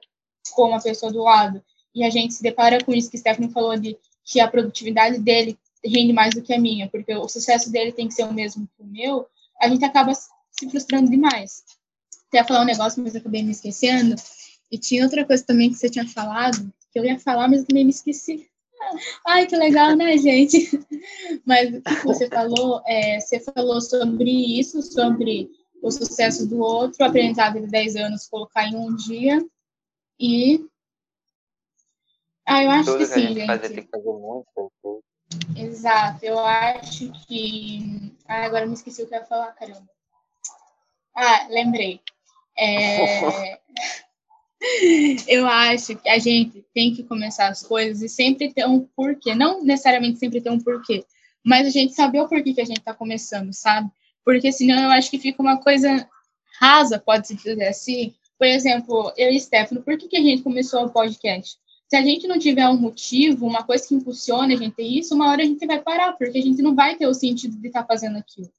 com 0.53 0.73
a 0.73 0.81
pessoa 0.81 1.11
do 1.11 1.21
lado 1.23 1.63
e 1.93 2.03
a 2.03 2.09
gente 2.09 2.33
se 2.33 2.43
depara 2.43 2.83
com 2.83 2.93
isso 2.93 3.09
que 3.09 3.17
Stephanie 3.17 3.51
falou 3.51 3.77
de 3.77 3.97
que 4.23 4.39
a 4.39 4.47
produtividade 4.47 5.19
dele 5.19 5.57
rende 5.83 6.13
mais 6.13 6.33
do 6.33 6.41
que 6.41 6.53
a 6.53 6.59
minha, 6.59 6.89
porque 6.89 7.13
o 7.15 7.27
sucesso 7.27 7.71
dele 7.71 7.91
tem 7.91 8.07
que 8.07 8.13
ser 8.13 8.23
o 8.23 8.33
mesmo 8.33 8.67
que 8.67 8.83
o 8.83 8.85
meu, 8.85 9.27
a 9.59 9.67
gente 9.67 9.83
acaba 9.83 10.13
se 10.13 10.69
frustrando 10.69 11.09
demais. 11.09 11.63
Até 12.27 12.43
falar 12.43 12.61
um 12.61 12.65
negócio, 12.65 13.01
mas 13.03 13.15
acabei 13.15 13.43
me 13.43 13.51
esquecendo. 13.51 14.15
E 14.71 14.77
tinha 14.77 15.03
outra 15.03 15.25
coisa 15.25 15.43
também 15.43 15.69
que 15.69 15.75
você 15.75 15.89
tinha 15.89 16.07
falado, 16.07 16.71
que 16.91 16.99
eu 16.99 17.03
ia 17.03 17.19
falar, 17.19 17.47
mas 17.47 17.61
eu 17.61 17.67
também 17.67 17.83
me 17.83 17.91
esqueci. 17.91 18.49
Ai, 19.27 19.45
que 19.45 19.55
legal, 19.55 19.95
né, 19.95 20.17
gente? 20.17 20.69
Mas 21.45 21.73
o 21.73 21.81
que 21.81 22.03
você 22.03 22.27
falou, 22.27 22.81
é, 22.85 23.19
você 23.19 23.39
falou 23.39 23.79
sobre 23.79 24.59
isso, 24.59 24.81
sobre 24.81 25.49
o 25.81 25.91
sucesso 25.91 26.47
do 26.47 26.59
outro, 26.59 27.03
o 27.03 27.07
aprendizado 27.07 27.59
de 27.59 27.67
10 27.67 27.95
anos, 27.95 28.27
colocar 28.27 28.67
em 28.67 28.75
um 28.75 28.95
dia. 28.95 29.43
E. 30.19 30.65
Ah, 32.45 32.63
eu 32.63 32.71
acho 32.71 32.97
que, 32.97 33.05
sim, 33.05 33.25
a 33.25 33.27
gente 33.27 33.45
gente. 33.45 33.69
tem 33.69 33.83
que 33.83 33.89
fazer 33.89 34.11
muito. 34.11 34.71
Exato, 35.55 36.25
eu 36.25 36.39
acho 36.39 37.11
que. 37.27 38.13
Ah, 38.27 38.45
agora 38.45 38.65
me 38.65 38.73
esqueci 38.73 39.03
o 39.03 39.07
que 39.07 39.15
eu 39.15 39.19
ia 39.19 39.25
falar, 39.25 39.51
caramba. 39.53 39.89
Ah, 41.15 41.47
lembrei. 41.49 42.01
É... 42.57 43.59
eu 45.27 45.47
acho 45.47 45.95
que 45.95 46.09
a 46.09 46.19
gente 46.19 46.65
tem 46.73 46.93
que 46.93 47.03
começar 47.03 47.47
as 47.47 47.63
coisas 47.63 48.01
e 48.01 48.09
sempre 48.09 48.53
ter 48.53 48.65
um 48.65 48.81
porquê. 48.81 49.33
Não 49.35 49.63
necessariamente 49.63 50.19
sempre 50.19 50.41
ter 50.41 50.49
um 50.49 50.59
porquê, 50.59 51.05
mas 51.43 51.67
a 51.67 51.69
gente 51.69 51.93
saber 51.93 52.21
o 52.21 52.27
porquê 52.27 52.53
que 52.53 52.61
a 52.61 52.65
gente 52.65 52.79
está 52.79 52.93
começando, 52.93 53.53
sabe? 53.53 53.89
Porque 54.23 54.51
senão 54.51 54.83
eu 54.83 54.89
acho 54.91 55.09
que 55.09 55.19
fica 55.19 55.41
uma 55.41 55.57
coisa 55.57 56.07
rasa, 56.59 56.99
pode-se 56.99 57.35
dizer 57.35 57.67
assim. 57.67 58.13
Por 58.37 58.47
exemplo, 58.47 59.13
eu 59.17 59.29
e 59.31 59.39
Stefano, 59.39 59.81
por 59.81 59.97
que, 59.97 60.07
que 60.07 60.17
a 60.17 60.21
gente 60.21 60.43
começou 60.43 60.85
o 60.85 60.89
podcast? 60.89 61.57
Se 61.91 61.97
a 61.97 62.01
gente 62.01 62.25
não 62.25 62.39
tiver 62.39 62.69
um 62.69 62.77
motivo, 62.77 63.45
uma 63.45 63.63
coisa 63.63 63.85
que 63.85 63.93
impulsione 63.93 64.53
a 64.53 64.57
gente 64.57 64.75
ter 64.75 64.83
isso, 64.83 65.13
uma 65.13 65.29
hora 65.29 65.43
a 65.43 65.45
gente 65.45 65.67
vai 65.67 65.77
parar, 65.77 66.13
porque 66.13 66.37
a 66.37 66.41
gente 66.41 66.61
não 66.61 66.73
vai 66.73 66.95
ter 66.95 67.05
o 67.05 67.13
sentido 67.13 67.57
de 67.57 67.67
estar 67.67 67.81
tá 67.81 67.85
fazendo 67.85 68.17
aquilo. 68.17 68.49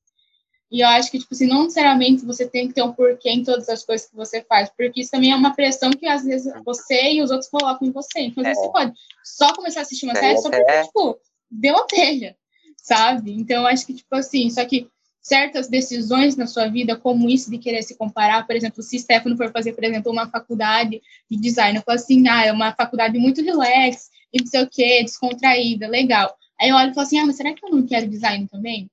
E 0.70 0.82
eu 0.82 0.88
acho 0.88 1.10
que, 1.10 1.18
tipo 1.18 1.32
assim, 1.32 1.46
não 1.46 1.62
necessariamente 1.62 2.26
você 2.26 2.46
tem 2.46 2.68
que 2.68 2.74
ter 2.74 2.82
um 2.82 2.92
porquê 2.92 3.30
em 3.30 3.42
todas 3.42 3.70
as 3.70 3.82
coisas 3.86 4.06
que 4.06 4.14
você 4.14 4.42
faz, 4.42 4.70
porque 4.76 5.00
isso 5.00 5.10
também 5.10 5.32
é 5.32 5.34
uma 5.34 5.54
pressão 5.54 5.90
que 5.92 6.06
às 6.06 6.24
vezes 6.24 6.52
você 6.62 7.12
e 7.12 7.22
os 7.22 7.30
outros 7.30 7.48
colocam 7.48 7.88
em 7.88 7.90
você. 7.90 8.20
Então, 8.20 8.44
É. 8.44 8.54
você 8.54 8.68
pode 8.68 8.92
só 9.24 9.54
começar 9.54 9.80
a 9.80 9.82
assistir 9.84 10.04
uma 10.04 10.12
É, 10.12 10.16
série 10.20 10.38
só 10.38 10.48
até- 10.48 10.62
porque, 10.62 10.82
tipo, 10.88 11.18
deu 11.50 11.78
a 11.78 11.86
telha, 11.86 12.36
sabe? 12.76 13.32
Então, 13.32 13.62
eu 13.62 13.66
acho 13.66 13.86
que, 13.86 13.94
tipo 13.94 14.14
assim, 14.14 14.50
só 14.50 14.62
que 14.66 14.90
certas 15.22 15.68
decisões 15.68 16.36
na 16.36 16.46
sua 16.46 16.66
vida, 16.66 16.96
como 16.96 17.30
isso 17.30 17.48
de 17.48 17.56
querer 17.56 17.82
se 17.82 17.96
comparar, 17.96 18.44
por 18.44 18.56
exemplo, 18.56 18.82
se 18.82 18.98
Stefano 18.98 19.36
for 19.36 19.52
fazer, 19.52 19.72
por 19.72 19.84
exemplo, 19.84 20.10
uma 20.10 20.28
faculdade 20.28 21.00
de 21.30 21.36
design, 21.38 21.78
eu 21.78 21.82
falo 21.82 21.96
assim, 21.96 22.28
ah, 22.28 22.44
é 22.44 22.52
uma 22.52 22.72
faculdade 22.72 23.16
muito 23.18 23.42
relax, 23.42 24.10
e 24.32 24.40
não 24.40 24.46
sei 24.46 24.62
o 24.62 24.68
quê, 24.68 25.02
descontraída, 25.04 25.86
legal. 25.86 26.36
Aí 26.60 26.70
eu 26.70 26.76
olho 26.76 26.90
e 26.90 26.94
falo 26.94 27.06
assim, 27.06 27.18
ah, 27.20 27.26
mas 27.26 27.36
será 27.36 27.54
que 27.54 27.64
eu 27.64 27.70
não 27.70 27.86
quero 27.86 28.08
design 28.08 28.48
também? 28.48 28.90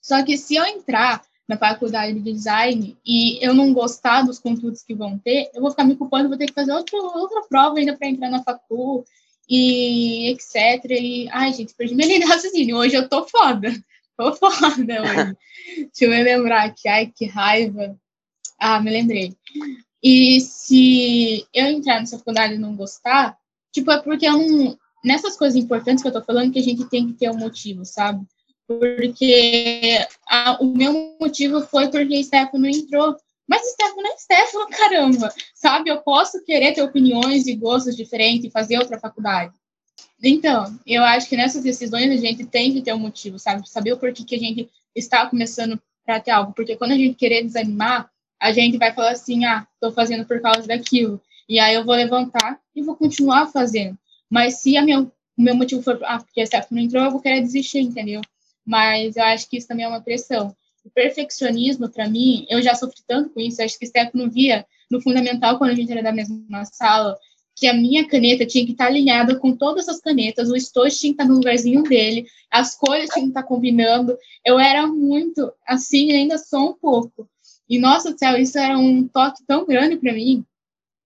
Só 0.00 0.22
que 0.24 0.38
se 0.38 0.54
eu 0.54 0.64
entrar 0.64 1.22
na 1.46 1.56
faculdade 1.56 2.14
de 2.14 2.32
design 2.32 2.96
e 3.04 3.44
eu 3.44 3.52
não 3.52 3.72
gostar 3.72 4.22
dos 4.22 4.38
conteúdos 4.38 4.82
que 4.82 4.94
vão 4.94 5.18
ter, 5.18 5.50
eu 5.54 5.60
vou 5.60 5.70
ficar 5.70 5.84
me 5.84 5.96
culpando, 5.96 6.28
vou 6.28 6.38
ter 6.38 6.46
que 6.46 6.54
fazer 6.54 6.72
outra, 6.72 6.98
outra 6.98 7.42
prova 7.48 7.78
ainda 7.78 7.96
para 7.96 8.08
entrar 8.08 8.30
na 8.30 8.42
facul 8.42 9.04
e 9.48 10.30
etc. 10.30 10.84
E, 10.90 11.28
ai, 11.30 11.52
gente, 11.52 11.74
perdi 11.74 11.94
minha 11.94 12.06
linha 12.06 12.20
de 12.20 12.26
raciocínio. 12.26 12.76
Hoje 12.76 12.96
eu 12.96 13.08
tô 13.08 13.26
foda. 13.26 13.72
Tô 14.18 14.34
foda 14.34 15.02
hoje. 15.02 15.36
Deixa 15.76 16.04
eu 16.04 16.10
me 16.10 16.22
lembrar 16.22 16.64
aqui. 16.64 16.88
Ai, 16.88 17.06
que 17.14 17.26
raiva. 17.26 17.96
Ah, 18.58 18.80
me 18.80 18.90
lembrei. 18.90 19.36
E 20.02 20.40
se 20.40 21.46
eu 21.54 21.66
entrar 21.66 22.00
nessa 22.00 22.18
faculdade 22.18 22.54
e 22.54 22.58
não 22.58 22.74
gostar, 22.76 23.38
tipo, 23.72 23.90
é 23.92 24.00
porque 24.02 24.26
eu 24.26 24.32
não. 24.36 24.76
Nessas 25.04 25.36
coisas 25.36 25.56
importantes 25.56 26.02
que 26.02 26.08
eu 26.08 26.12
tô 26.12 26.22
falando, 26.22 26.52
que 26.52 26.58
a 26.58 26.62
gente 26.62 26.84
tem 26.86 27.06
que 27.06 27.12
ter 27.14 27.30
um 27.30 27.38
motivo, 27.38 27.84
sabe? 27.84 28.26
Porque 28.66 29.98
a- 30.28 30.58
o 30.60 30.66
meu 30.76 31.16
motivo 31.20 31.60
foi 31.62 31.88
porque 31.88 32.22
Stefano 32.24 32.66
entrou. 32.66 33.16
Mas 33.46 33.62
Stefano 33.72 34.06
é 34.06 34.16
Stefano, 34.18 34.68
caramba! 34.68 35.32
Sabe? 35.54 35.88
Eu 35.90 36.02
posso 36.02 36.44
querer 36.44 36.74
ter 36.74 36.82
opiniões 36.82 37.46
e 37.46 37.54
gostos 37.54 37.96
diferentes 37.96 38.44
e 38.46 38.50
fazer 38.50 38.78
outra 38.78 38.98
faculdade. 38.98 39.54
Então, 40.22 40.78
eu 40.86 41.04
acho 41.04 41.28
que 41.28 41.36
nessas 41.36 41.62
decisões 41.62 42.10
a 42.10 42.16
gente 42.16 42.44
tem 42.44 42.72
que 42.72 42.82
ter 42.82 42.92
um 42.92 42.98
motivo, 42.98 43.38
sabe? 43.38 43.68
Saber 43.68 43.92
o 43.92 43.98
porquê 43.98 44.24
que 44.24 44.34
a 44.34 44.38
gente 44.38 44.68
está 44.94 45.26
começando 45.26 45.80
para 46.04 46.20
ter 46.20 46.30
algo. 46.30 46.52
Porque 46.52 46.76
quando 46.76 46.92
a 46.92 46.96
gente 46.96 47.14
querer 47.14 47.44
desanimar, 47.44 48.10
a 48.40 48.52
gente 48.52 48.78
vai 48.78 48.92
falar 48.92 49.12
assim: 49.12 49.44
ah, 49.44 49.66
estou 49.74 49.92
fazendo 49.92 50.24
por 50.24 50.40
causa 50.40 50.66
daquilo. 50.66 51.20
E 51.48 51.58
aí 51.58 51.74
eu 51.74 51.84
vou 51.84 51.94
levantar 51.94 52.60
e 52.74 52.82
vou 52.82 52.96
continuar 52.96 53.46
fazendo. 53.46 53.96
Mas 54.28 54.56
se 54.56 54.80
minha, 54.82 55.00
o 55.00 55.12
meu 55.36 55.54
motivo 55.54 55.82
for, 55.82 55.98
ah, 56.04 56.18
porque 56.18 56.40
a 56.40 56.46
Stefano 56.46 56.80
não 56.80 56.86
entrou, 56.86 57.04
eu 57.04 57.10
vou 57.10 57.20
querer 57.20 57.40
desistir, 57.40 57.80
entendeu? 57.80 58.20
Mas 58.66 59.16
eu 59.16 59.24
acho 59.24 59.48
que 59.48 59.56
isso 59.56 59.68
também 59.68 59.84
é 59.84 59.88
uma 59.88 60.00
pressão. 60.00 60.54
O 60.84 60.90
perfeccionismo, 60.90 61.88
para 61.88 62.08
mim, 62.08 62.46
eu 62.50 62.60
já 62.60 62.74
sofri 62.74 63.00
tanto 63.06 63.30
com 63.30 63.40
isso. 63.40 63.60
Eu 63.60 63.66
acho 63.66 63.78
que 63.78 63.86
Stefano 63.86 64.30
via 64.30 64.66
no 64.90 65.00
fundamental, 65.00 65.58
quando 65.58 65.70
a 65.70 65.74
gente 65.74 65.90
era 65.90 66.02
da 66.02 66.12
mesma 66.12 66.64
sala, 66.64 67.16
que 67.58 67.66
a 67.66 67.74
minha 67.74 68.06
caneta 68.06 68.46
tinha 68.46 68.64
que 68.64 68.72
estar 68.72 68.86
alinhada 68.86 69.36
com 69.38 69.56
todas 69.56 69.88
as 69.88 70.00
canetas, 70.00 70.48
o 70.48 70.56
estojo 70.56 70.96
tinha 70.96 71.12
que 71.12 71.20
estar 71.20 71.24
no 71.24 71.36
lugarzinho 71.36 71.82
dele, 71.82 72.26
as 72.50 72.76
cores 72.76 73.10
tinham 73.10 73.26
que 73.26 73.30
estar 73.30 73.42
combinando. 73.42 74.16
Eu 74.44 74.58
era 74.58 74.86
muito 74.86 75.52
assim, 75.66 76.12
ainda 76.12 76.38
sou 76.38 76.70
um 76.70 76.74
pouco. 76.74 77.28
E, 77.68 77.78
nossa 77.78 78.16
céu, 78.16 78.36
isso 78.36 78.58
era 78.58 78.78
um 78.78 79.06
toque 79.06 79.42
tão 79.46 79.66
grande 79.66 79.96
para 79.96 80.12
mim. 80.12 80.44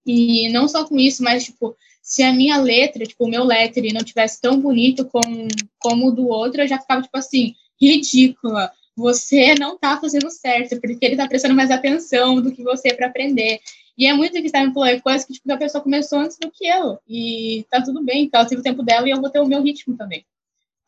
E 0.07 0.49
não 0.51 0.69
só 0.69 0.85
com 0.85 0.97
isso, 0.99 1.23
mas, 1.23 1.45
tipo, 1.45 1.77
se 2.03 2.23
a 2.23 2.33
minha 2.33 2.59
letra, 2.59 3.05
tipo, 3.05 3.25
o 3.25 3.29
meu 3.29 3.45
lettering 3.45 3.93
não 3.93 4.05
tivesse 4.05 4.41
tão 4.41 4.61
bonito 4.61 5.05
como, 5.07 5.49
como 5.79 6.09
o 6.09 6.13
do 6.13 6.29
outro, 6.29 6.63
eu 6.63 6.69
já 6.69 6.79
ficava, 6.79 7.03
tipo 7.03 7.17
assim, 7.17 7.55
ridícula. 7.81 8.71
Você 8.97 9.55
não 9.55 9.79
tá 9.79 9.99
fazendo 9.99 10.31
certo, 10.31 10.81
porque 10.81 11.05
ele 11.05 11.17
tá 11.17 11.27
prestando 11.27 11.55
mais 11.55 11.71
atenção 11.71 12.41
do 12.41 12.53
que 12.53 12.63
você 12.63 12.93
para 12.93 13.07
aprender. 13.07 13.61
E 13.97 14.07
é 14.07 14.15
muito 14.15 14.33
que 14.33 14.47
está 14.47 14.65
me 14.65 14.73
falando, 14.73 14.91
é 14.91 15.01
coisa 15.01 15.27
que, 15.27 15.35
tipo, 15.35 15.53
a 15.53 15.57
pessoa 15.57 15.83
começou 15.83 16.19
antes 16.19 16.39
do 16.39 16.51
que 16.51 16.67
eu. 16.67 16.99
E 17.07 17.67
tá 17.71 17.83
tudo 17.83 18.03
bem, 18.03 18.25
então 18.25 18.41
ela 18.41 18.49
teve 18.49 18.61
o 18.61 18.65
tempo 18.65 18.83
dela 18.83 19.07
e 19.07 19.11
eu 19.11 19.21
vou 19.21 19.31
ter 19.31 19.41
o 19.41 19.47
meu 19.47 19.63
ritmo 19.63 19.97
também. 19.97 20.25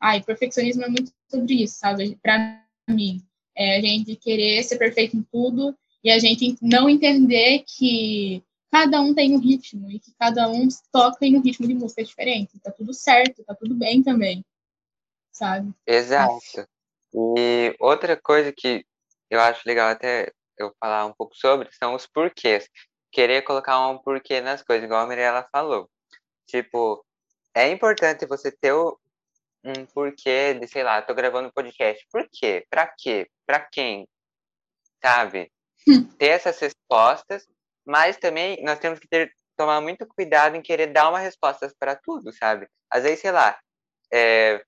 Ai, 0.01 0.23
perfeccionismo 0.23 0.85
é 0.85 0.89
muito 0.89 1.13
sobre 1.31 1.63
isso, 1.63 1.79
sabe? 1.79 2.19
Pra 2.23 2.63
mim. 2.89 3.23
É 3.57 3.77
a 3.77 3.81
gente 3.81 4.17
querer 4.17 4.63
ser 4.65 4.79
perfeito 4.79 5.17
em 5.17 5.23
tudo 5.23 5.77
e 6.03 6.11
a 6.11 6.19
gente 6.19 6.57
não 6.61 6.89
entender 6.89 7.65
que 7.67 8.43
cada 8.71 9.01
um 9.01 9.15
tem 9.15 9.33
um 9.33 9.39
ritmo 9.39 9.89
e 9.89 10.01
que 10.01 10.13
cada 10.19 10.49
um 10.49 10.67
toca 10.91 11.25
em 11.25 11.37
um 11.37 11.41
ritmo 11.41 11.67
de 11.69 11.75
música 11.75 12.03
diferente. 12.03 12.59
Tá 12.59 12.73
tudo 12.73 12.93
certo, 12.93 13.45
tá 13.45 13.55
tudo 13.55 13.75
bem 13.75 14.03
também, 14.03 14.45
sabe? 15.31 15.73
Exato. 15.87 16.67
E 17.15 17.77
outra 17.79 18.17
coisa 18.17 18.53
que 18.53 18.85
eu 19.31 19.41
acho 19.41 19.63
legal 19.65 19.89
até 19.89 20.33
eu 20.59 20.75
falar 20.81 21.07
um 21.07 21.13
pouco 21.13 21.37
sobre 21.37 21.69
são 21.73 21.95
os 21.95 22.07
porquês. 22.07 22.69
Querer 23.15 23.43
colocar 23.43 23.89
um 23.89 23.99
porquê 23.99 24.41
nas 24.41 24.63
coisas, 24.63 24.85
igual 24.85 25.05
a 25.05 25.07
Mirella 25.07 25.49
falou. 25.53 25.89
Tipo, 26.47 27.05
é 27.55 27.69
importante 27.71 28.27
você 28.27 28.51
ter 28.51 28.73
o- 28.73 28.99
um 29.65 29.87
porquê 29.87 30.55
de, 30.55 30.67
sei 30.69 30.83
lá, 30.83 31.01
tô 31.01 31.15
gravando 31.15 31.49
um 31.49 31.53
podcast. 31.53 32.05
Por 32.11 32.29
quê? 32.31 32.67
Pra 32.69 32.87
quê? 32.87 33.29
Pra 33.47 33.61
quem? 33.61 34.07
Sabe? 35.03 35.51
Ter 36.19 36.27
essas 36.27 36.59
respostas, 36.59 37.47
mas 37.87 38.17
também 38.17 38.63
nós 38.65 38.79
temos 38.79 38.99
que 38.99 39.07
ter, 39.09 39.33
tomar 39.57 39.81
muito 39.81 40.07
cuidado 40.07 40.57
em 40.57 40.63
querer 40.63 40.89
dar 40.89 41.09
uma 41.11 41.19
resposta 41.21 41.73
para 41.79 41.95
tudo, 41.95 42.33
sabe? 42.33 42.67
Às 42.91 43.05
vezes, 43.05 43.21
sei 43.21 43.31
lá, 43.31 43.59
é, 44.13 44.65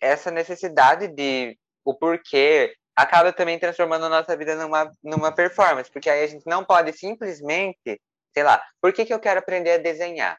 essa 0.00 0.30
necessidade 0.30 1.08
de 1.08 1.56
o 1.84 1.94
porquê 1.94 2.74
acaba 3.02 3.32
também 3.32 3.58
transformando 3.58 4.06
a 4.06 4.08
nossa 4.08 4.36
vida 4.36 4.54
numa, 4.56 4.90
numa 5.02 5.32
performance, 5.32 5.90
porque 5.90 6.10
aí 6.10 6.24
a 6.24 6.26
gente 6.26 6.46
não 6.46 6.64
pode 6.64 6.92
simplesmente, 6.92 8.00
sei 8.34 8.42
lá, 8.42 8.62
por 8.80 8.92
que, 8.92 9.04
que 9.04 9.14
eu 9.14 9.20
quero 9.20 9.40
aprender 9.40 9.72
a 9.72 9.78
desenhar? 9.78 10.38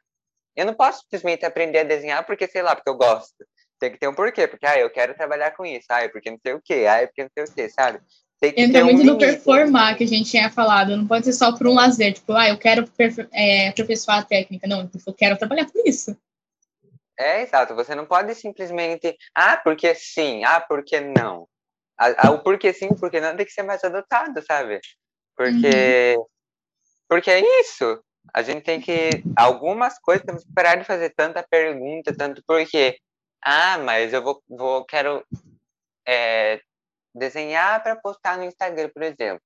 Eu 0.55 0.65
não 0.65 0.73
posso 0.73 1.01
simplesmente 1.01 1.45
aprender 1.45 1.79
a 1.79 1.83
desenhar 1.83 2.25
porque, 2.25 2.47
sei 2.47 2.61
lá, 2.61 2.75
porque 2.75 2.89
eu 2.89 2.95
gosto. 2.95 3.45
Tem 3.79 3.91
que 3.91 3.97
ter 3.97 4.07
um 4.07 4.13
porquê, 4.13 4.47
porque, 4.47 4.65
ah, 4.65 4.77
eu 4.77 4.89
quero 4.89 5.15
trabalhar 5.15 5.51
com 5.51 5.65
isso, 5.65 5.87
ah, 5.89 6.03
é 6.03 6.07
porque 6.07 6.29
não 6.29 6.39
sei 6.45 6.53
o 6.53 6.61
quê, 6.63 6.85
ah, 6.87 7.01
é 7.01 7.07
porque 7.07 7.23
não 7.23 7.29
sei 7.33 7.43
o 7.43 7.53
quê, 7.53 7.69
sabe? 7.69 7.99
Tem 8.41 8.51
que 8.51 8.59
Entra 8.59 8.79
ter 8.79 8.83
um 8.83 8.85
muito 8.85 9.03
no 9.05 9.13
limite. 9.13 9.25
performar 9.25 9.95
que 9.95 10.03
a 10.03 10.07
gente 10.07 10.31
tinha 10.31 10.49
falado. 10.49 10.97
Não 10.97 11.05
pode 11.05 11.25
ser 11.25 11.33
só 11.33 11.55
por 11.55 11.67
um 11.67 11.75
lazer. 11.75 12.13
Tipo, 12.13 12.33
ah, 12.33 12.49
eu 12.49 12.57
quero 12.57 12.89
é, 13.31 13.67
aperfeiçoar 13.67 14.17
a 14.17 14.25
técnica. 14.25 14.67
Não, 14.67 14.89
eu 15.05 15.13
quero 15.13 15.37
trabalhar 15.37 15.65
com 15.71 15.79
isso. 15.85 16.17
É, 17.19 17.43
exato. 17.43 17.75
Você 17.75 17.93
não 17.93 18.07
pode 18.07 18.33
simplesmente, 18.33 19.15
ah, 19.35 19.57
porque 19.57 19.93
sim, 19.93 20.43
ah, 20.43 20.59
porque 20.59 20.99
não. 20.99 21.47
A- 22.01 22.27
a- 22.27 22.31
o 22.31 22.39
porquê 22.41 22.73
sim, 22.73 22.95
porque 22.95 23.21
não 23.21 23.35
tem 23.37 23.45
que 23.45 23.51
ser 23.51 23.61
mais 23.61 23.83
adotado, 23.83 24.41
sabe? 24.43 24.79
Porque, 25.37 26.17
porque 27.07 27.29
é 27.29 27.41
isso. 27.61 28.03
A 28.33 28.41
gente 28.41 28.63
tem 28.63 28.81
que, 28.81 29.23
algumas 29.35 29.99
coisas, 29.99 30.25
temos 30.25 30.43
que 30.43 30.51
parar 30.53 30.75
de 30.77 30.83
fazer 30.83 31.11
tanta 31.15 31.45
pergunta, 31.47 32.11
tanto 32.17 32.41
porquê. 32.47 32.97
Ah, 33.43 33.77
mas 33.77 34.13
eu 34.13 34.23
vou, 34.23 34.41
vou 34.49 34.83
quero 34.85 35.23
é, 36.07 36.59
desenhar 37.13 37.83
para 37.83 37.95
postar 37.95 38.37
no 38.37 38.45
Instagram, 38.45 38.89
por 38.93 39.03
exemplo. 39.03 39.41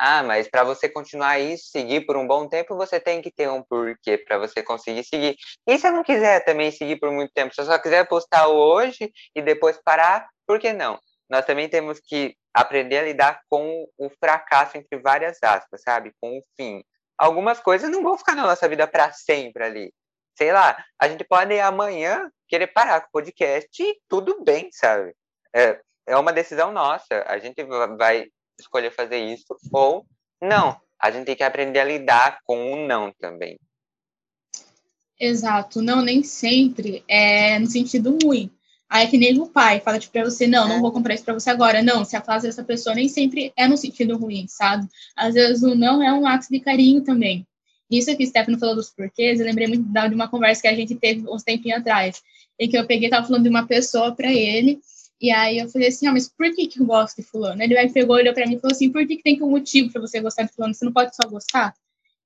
Ah, 0.00 0.22
mas 0.22 0.48
para 0.48 0.62
você 0.62 0.88
continuar 0.88 1.40
isso, 1.40 1.70
seguir 1.72 2.06
por 2.06 2.16
um 2.16 2.26
bom 2.28 2.48
tempo, 2.48 2.76
você 2.76 3.00
tem 3.00 3.20
que 3.20 3.32
ter 3.32 3.50
um 3.50 3.62
porquê 3.64 4.18
para 4.18 4.38
você 4.38 4.62
conseguir 4.62 5.02
seguir. 5.04 5.36
E 5.66 5.76
se 5.78 5.88
eu 5.88 5.92
não 5.92 6.04
quiser 6.04 6.44
também 6.44 6.70
seguir 6.70 7.00
por 7.00 7.10
muito 7.10 7.32
tempo, 7.32 7.52
se 7.52 7.60
eu 7.60 7.64
só 7.64 7.76
quiser 7.80 8.06
postar 8.06 8.46
hoje 8.46 9.10
e 9.34 9.42
depois 9.42 9.80
parar, 9.82 10.28
por 10.46 10.60
que 10.60 10.72
não? 10.72 11.00
Nós 11.28 11.44
também 11.44 11.68
temos 11.68 12.00
que 12.00 12.36
aprender 12.54 12.98
a 12.98 13.04
lidar 13.04 13.40
com 13.48 13.86
o 13.98 14.10
fracasso 14.18 14.76
entre 14.76 14.98
várias 14.98 15.38
aspas, 15.42 15.82
sabe? 15.82 16.12
Com 16.20 16.38
o 16.38 16.42
fim. 16.56 16.82
Algumas 17.16 17.60
coisas 17.60 17.90
não 17.90 18.02
vão 18.02 18.16
ficar 18.16 18.34
na 18.34 18.44
nossa 18.46 18.68
vida 18.68 18.86
para 18.86 19.12
sempre 19.12 19.64
ali. 19.64 19.94
Sei 20.36 20.52
lá, 20.52 20.82
a 20.98 21.08
gente 21.08 21.24
pode 21.24 21.58
amanhã 21.58 22.30
querer 22.48 22.68
parar 22.68 23.00
com 23.00 23.08
o 23.08 23.12
podcast 23.12 23.82
e 23.82 23.98
tudo 24.08 24.42
bem, 24.44 24.68
sabe? 24.72 25.12
É, 25.54 25.80
é 26.06 26.16
uma 26.16 26.32
decisão 26.32 26.72
nossa. 26.72 27.24
A 27.26 27.38
gente 27.38 27.62
vai 27.98 28.26
escolher 28.58 28.90
fazer 28.90 29.18
isso 29.18 29.56
ou 29.72 30.06
não. 30.40 30.80
A 31.00 31.10
gente 31.10 31.26
tem 31.26 31.36
que 31.36 31.42
aprender 31.42 31.80
a 31.80 31.84
lidar 31.84 32.38
com 32.44 32.72
o 32.72 32.86
não 32.86 33.12
também. 33.20 33.58
Exato. 35.18 35.82
Não, 35.82 36.00
nem 36.00 36.22
sempre 36.22 37.04
é 37.08 37.58
no 37.58 37.66
sentido 37.66 38.16
ruim. 38.22 38.50
Aí 38.90 39.04
é 39.04 39.10
que 39.10 39.18
nem 39.18 39.38
o 39.38 39.46
pai 39.46 39.80
fala 39.80 39.98
tipo, 39.98 40.12
pra 40.12 40.24
você, 40.24 40.46
não, 40.46 40.66
não 40.66 40.80
vou 40.80 40.90
comprar 40.90 41.14
isso 41.14 41.24
pra 41.24 41.34
você 41.34 41.50
agora. 41.50 41.82
Não, 41.82 42.04
se 42.04 42.16
a 42.16 42.22
frase 42.22 42.46
dessa 42.46 42.64
pessoa 42.64 42.94
nem 42.94 43.08
sempre 43.08 43.52
é 43.56 43.68
no 43.68 43.76
sentido 43.76 44.16
ruim, 44.16 44.46
sabe? 44.48 44.88
Às 45.14 45.34
vezes 45.34 45.62
o 45.62 45.74
não 45.74 46.02
é 46.02 46.12
um 46.12 46.26
ato 46.26 46.46
de 46.50 46.58
carinho 46.58 47.02
também. 47.02 47.46
Isso 47.90 48.14
que 48.16 48.24
o 48.24 48.26
Stefano 48.26 48.58
falou 48.58 48.74
dos 48.74 48.90
porquês, 48.90 49.40
eu 49.40 49.46
lembrei 49.46 49.66
muito 49.66 49.84
de 49.84 50.14
uma 50.14 50.28
conversa 50.28 50.62
que 50.62 50.68
a 50.68 50.74
gente 50.74 50.94
teve 50.94 51.28
uns 51.28 51.42
tempinhos 51.42 51.80
atrás, 51.80 52.22
em 52.58 52.68
que 52.68 52.76
eu 52.76 52.86
peguei, 52.86 53.08
tava 53.08 53.26
falando 53.26 53.44
de 53.44 53.48
uma 53.48 53.66
pessoa 53.66 54.14
para 54.14 54.30
ele, 54.32 54.80
e 55.20 55.30
aí 55.30 55.58
eu 55.58 55.68
falei 55.68 55.88
assim, 55.88 56.06
ah, 56.06 56.12
mas 56.12 56.28
por 56.28 56.54
que 56.54 56.66
que 56.66 56.80
eu 56.80 56.86
gosto 56.86 57.16
de 57.16 57.22
fulano? 57.22 57.62
Ele 57.62 57.74
vai 57.74 57.88
pegou, 57.88 58.16
olhou 58.16 58.34
para 58.34 58.46
mim 58.46 58.54
e 58.54 58.60
falou 58.60 58.72
assim, 58.72 58.90
por 58.90 59.06
que 59.06 59.16
que 59.16 59.22
tem 59.22 59.36
que 59.36 59.42
um 59.42 59.50
motivo 59.50 59.90
para 59.90 60.00
você 60.00 60.20
gostar 60.20 60.44
de 60.44 60.52
fulano? 60.52 60.74
Você 60.74 60.84
não 60.84 60.92
pode 60.92 61.16
só 61.16 61.28
gostar? 61.28 61.74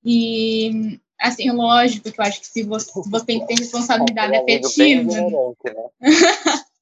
E, 0.04 0.98
assim, 1.22 1.50
lógico 1.50 2.10
que 2.10 2.20
eu 2.20 2.24
acho 2.24 2.40
que 2.40 2.46
se 2.46 2.62
você, 2.62 2.90
você 3.06 3.24
tem 3.24 3.40
que 3.40 3.46
ter 3.46 3.58
responsabilidade 3.58 4.36
afetiva... 4.36 5.12
Né? 5.12 5.30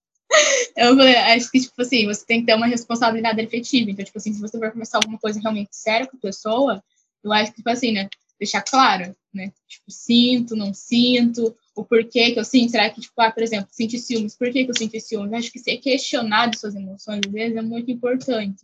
eu 0.76 0.96
falei, 0.96 1.16
acho 1.16 1.50
que, 1.50 1.60
tipo 1.60 1.82
assim, 1.82 2.06
você 2.06 2.24
tem 2.24 2.40
que 2.40 2.46
ter 2.46 2.54
uma 2.54 2.66
responsabilidade 2.66 3.40
afetiva. 3.40 3.90
Então, 3.90 4.04
tipo 4.04 4.18
assim, 4.18 4.32
se 4.32 4.40
você 4.40 4.58
for 4.58 4.72
começar 4.72 4.98
alguma 4.98 5.18
coisa 5.18 5.40
realmente 5.40 5.70
séria 5.72 6.06
com 6.06 6.16
a 6.16 6.20
pessoa, 6.20 6.82
eu 7.22 7.32
acho 7.32 7.50
que, 7.50 7.58
tipo 7.58 7.70
assim, 7.70 7.92
né, 7.92 8.08
deixar 8.38 8.62
claro, 8.62 9.14
né? 9.32 9.52
Tipo, 9.68 9.90
sinto, 9.90 10.56
não 10.56 10.72
sinto, 10.72 11.54
o 11.76 11.84
porquê 11.84 12.32
que 12.32 12.40
eu 12.40 12.44
sinto. 12.44 12.70
Será 12.70 12.88
que, 12.88 13.00
tipo, 13.00 13.20
ah, 13.20 13.30
por 13.30 13.42
exemplo, 13.42 13.68
sentir 13.70 13.98
ciúmes, 13.98 14.36
por 14.36 14.50
que, 14.50 14.64
que 14.64 14.70
eu 14.70 14.76
sinto 14.76 14.98
ciúmes? 15.00 15.32
Acho 15.32 15.52
que 15.52 15.58
ser 15.58 15.76
questionado 15.78 16.58
suas 16.58 16.74
emoções, 16.74 17.20
às 17.26 17.32
vezes, 17.32 17.56
é 17.56 17.62
muito 17.62 17.90
importante. 17.90 18.62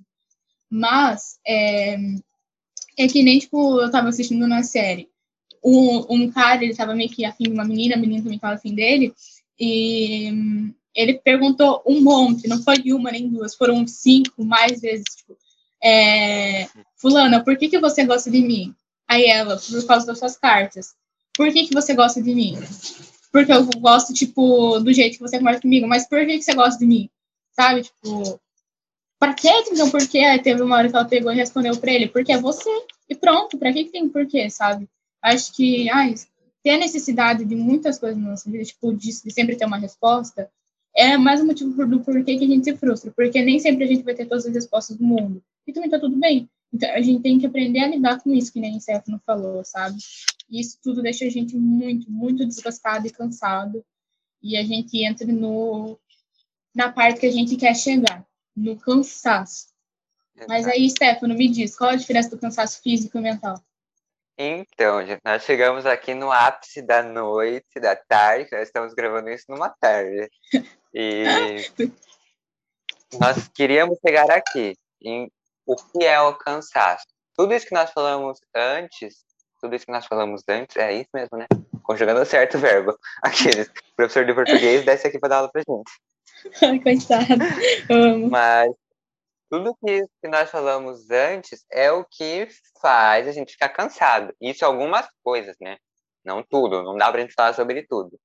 Mas, 0.70 1.38
é, 1.46 1.96
é 2.98 3.06
que 3.06 3.22
nem, 3.22 3.38
tipo, 3.38 3.80
eu 3.80 3.90
tava 3.90 4.08
assistindo 4.08 4.46
na 4.48 4.62
série. 4.62 5.08
Um, 5.68 6.07
um 6.09 6.31
cara, 6.31 6.62
ele 6.62 6.76
tava 6.76 6.94
meio 6.94 7.11
que 7.11 7.24
afim 7.24 7.44
de 7.44 7.50
uma 7.50 7.64
menina, 7.64 7.96
a 7.96 7.98
menina 7.98 8.22
também 8.22 8.38
tava 8.38 8.55
afim 8.55 8.72
dele, 8.72 9.12
e 9.59 10.31
ele 10.94 11.14
perguntou 11.14 11.83
um 11.85 12.00
monte, 12.00 12.46
não 12.46 12.62
foi 12.62 12.81
uma 12.92 13.11
nem 13.11 13.29
duas, 13.29 13.57
foram 13.57 13.85
cinco, 13.87 14.44
mais 14.44 14.81
vezes, 14.81 15.05
tipo, 15.16 15.37
é, 15.83 16.68
fulana, 16.96 17.42
por 17.42 17.57
que, 17.57 17.68
que 17.68 17.81
você 17.81 18.05
gosta 18.05 18.31
de 18.31 18.40
mim? 18.40 18.74
Aí 19.09 19.24
ela, 19.26 19.57
por 19.57 19.87
causa 19.87 20.07
das 20.07 20.18
suas 20.18 20.37
cartas. 20.37 20.94
Por 21.37 21.52
que, 21.52 21.66
que 21.66 21.74
você 21.74 21.94
gosta 21.94 22.22
de 22.22 22.35
mim? 22.35 22.57
Porque 23.31 23.52
eu 23.52 23.64
gosto, 23.79 24.14
tipo, 24.14 24.81
do 24.81 24.92
jeito 24.92 25.18
que 25.18 25.22
você 25.22 25.38
conversa 25.38 25.61
comigo. 25.61 25.87
Mas 25.87 26.09
por 26.09 26.24
que, 26.26 26.38
que 26.38 26.42
você 26.42 26.55
gosta 26.55 26.79
de 26.79 26.87
mim? 26.87 27.11
Sabe? 27.52 27.83
Tipo, 27.83 28.40
pra 29.18 29.35
que 29.35 29.48
então 29.48 29.90
por 29.90 30.07
quê? 30.09 30.20
Aí 30.20 30.40
teve 30.40 30.62
uma 30.62 30.76
hora 30.76 30.88
que 30.88 30.96
ela 30.96 31.05
pegou 31.05 31.31
e 31.31 31.37
respondeu 31.37 31.76
pra 31.76 31.92
ele, 31.92 32.09
porque 32.09 32.33
é 32.33 32.38
você. 32.38 32.70
E 33.09 33.14
pronto, 33.14 33.59
pra 33.59 33.72
que, 33.72 33.85
que 33.85 33.92
tem 33.92 34.09
porquê, 34.09 34.48
sabe? 34.50 34.88
Acho 35.26 35.52
que, 35.54 35.90
ai, 35.90 36.14
ter 36.62 36.70
a 36.70 36.78
necessidade 36.78 37.44
de 37.44 37.56
muitas 37.56 37.98
coisas 37.98 38.16
na 38.16 38.30
nossa 38.30 38.48
vida, 38.48 38.62
tipo, 38.62 38.94
de, 38.94 39.08
de 39.08 39.32
sempre 39.32 39.56
ter 39.56 39.64
uma 39.64 39.76
resposta, 39.76 40.48
é 40.94 41.18
mais 41.18 41.40
um 41.40 41.46
motivo 41.46 41.84
do 41.84 41.98
porquê 41.98 42.38
que 42.38 42.44
a 42.44 42.46
gente 42.46 42.62
se 42.62 42.76
frustra. 42.76 43.10
Porque 43.10 43.42
nem 43.42 43.58
sempre 43.58 43.82
a 43.82 43.86
gente 43.88 44.04
vai 44.04 44.14
ter 44.14 44.26
todas 44.26 44.46
as 44.46 44.54
respostas 44.54 44.96
do 44.96 45.02
mundo. 45.02 45.42
E 45.66 45.72
também 45.72 45.90
tá 45.90 45.98
tudo 45.98 46.14
bem. 46.16 46.48
Então, 46.72 46.88
a 46.90 47.02
gente 47.02 47.24
tem 47.24 47.40
que 47.40 47.46
aprender 47.46 47.80
a 47.80 47.88
lidar 47.88 48.20
com 48.20 48.32
isso, 48.32 48.52
que 48.52 48.60
nem 48.60 48.76
o 48.76 48.80
Stefano 48.80 49.20
falou, 49.26 49.64
sabe? 49.64 49.96
E 50.48 50.60
isso 50.60 50.78
tudo 50.80 51.02
deixa 51.02 51.24
a 51.24 51.28
gente 51.28 51.56
muito, 51.56 52.08
muito 52.08 52.46
desgastado 52.46 53.08
e 53.08 53.10
cansado. 53.10 53.84
E 54.40 54.56
a 54.56 54.62
gente 54.62 55.04
entra 55.04 55.26
no, 55.26 55.98
na 56.72 56.92
parte 56.92 57.18
que 57.18 57.26
a 57.26 57.32
gente 57.32 57.56
quer 57.56 57.74
chegar, 57.74 58.24
no 58.56 58.76
cansaço. 58.76 59.66
Mas 60.46 60.68
aí, 60.68 60.88
Stefano, 60.88 61.34
me 61.34 61.48
diz, 61.48 61.76
qual 61.76 61.90
a 61.90 61.96
diferença 61.96 62.30
do 62.30 62.38
cansaço 62.38 62.80
físico 62.80 63.18
e 63.18 63.20
mental? 63.20 63.60
Então, 64.38 65.05
gente, 65.07 65.20
nós 65.25 65.44
chegamos 65.44 65.87
aqui 65.87 66.12
no 66.12 66.31
ápice 66.31 66.83
da 66.83 67.03
noite, 67.03 67.81
da 67.81 67.96
tarde, 67.96 68.51
nós 68.53 68.68
estamos 68.68 68.92
gravando 68.92 69.31
isso 69.31 69.46
numa 69.49 69.70
tarde. 69.70 70.29
E 70.92 71.25
nós 73.18 73.49
queríamos 73.49 73.99
chegar 74.05 74.31
aqui, 74.31 74.77
em 75.03 75.31
o 75.66 75.75
que 75.75 76.05
é 76.05 76.20
o 76.20 76.35
cansaço. 76.35 77.07
Tudo 77.35 77.55
isso 77.55 77.66
que 77.66 77.75
nós 77.75 77.90
falamos 77.92 78.38
antes, 78.55 79.25
tudo 79.61 79.75
isso 79.75 79.87
que 79.87 79.92
nós 79.92 80.07
falamos 80.07 80.42
antes, 80.49 80.77
é 80.77 80.92
isso 80.92 81.11
mesmo, 81.14 81.38
né? 81.38 81.46
Conjugando 81.83 82.25
certo 82.27 82.59
o 82.59 82.61
verbo. 82.61 82.94
Aqueles. 83.25 83.70
professor 83.96 84.27
de 84.27 84.35
português 84.35 84.85
desce 84.85 85.07
aqui 85.07 85.18
para 85.18 85.31
dar 85.31 85.37
aula 85.38 85.51
pra 85.51 85.62
gente. 85.66 85.90
Ai, 86.62 86.79
coitado. 86.81 88.29
Mas 88.31 88.70
tudo 89.50 89.76
isso 89.87 90.11
que 90.22 90.28
nós 90.28 90.50
falamos 90.50 91.11
antes 91.11 91.64
é 91.70 91.90
o 91.90 92.04
que 92.04 92.48
faz 92.80 93.28
a 93.28 93.32
gente 93.32 93.52
ficar 93.52 93.68
cansado. 93.68 94.35
Isso 94.40 94.64
é 94.64 94.66
algumas 94.66 95.06
coisas, 95.22 95.56
né? 95.61 95.76
Não 96.24 96.42
tudo, 96.42 96.82
não 96.82 96.96
dá 96.96 97.11
pra 97.11 97.20
gente 97.20 97.35
falar 97.35 97.54
sobre 97.54 97.87
tudo. 97.87 98.18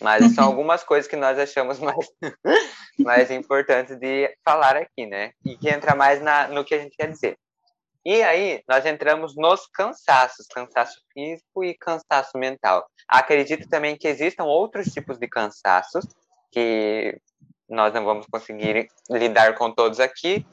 Mas 0.00 0.34
são 0.34 0.44
algumas 0.46 0.82
coisas 0.82 1.08
que 1.08 1.16
nós 1.16 1.38
achamos 1.38 1.78
mais, 1.78 2.06
mais 2.98 3.30
importantes 3.30 3.98
de 3.98 4.34
falar 4.44 4.76
aqui, 4.76 5.06
né? 5.06 5.32
E 5.44 5.56
que 5.56 5.68
entra 5.68 5.94
mais 5.94 6.22
na, 6.22 6.48
no 6.48 6.64
que 6.64 6.74
a 6.74 6.78
gente 6.78 6.96
quer 6.96 7.10
dizer. 7.10 7.36
E 8.04 8.20
aí, 8.22 8.62
nós 8.68 8.84
entramos 8.84 9.36
nos 9.36 9.66
cansaços, 9.68 10.46
cansaço 10.48 11.00
físico 11.12 11.62
e 11.62 11.76
cansaço 11.78 12.36
mental. 12.36 12.84
Acredito 13.08 13.68
também 13.68 13.96
que 13.96 14.08
existam 14.08 14.44
outros 14.44 14.86
tipos 14.88 15.18
de 15.18 15.28
cansaços 15.28 16.04
que 16.50 17.16
nós 17.72 17.94
não 17.94 18.04
vamos 18.04 18.26
conseguir 18.26 18.88
lidar 19.10 19.54
com 19.54 19.72
todos 19.72 19.98
aqui, 19.98 20.46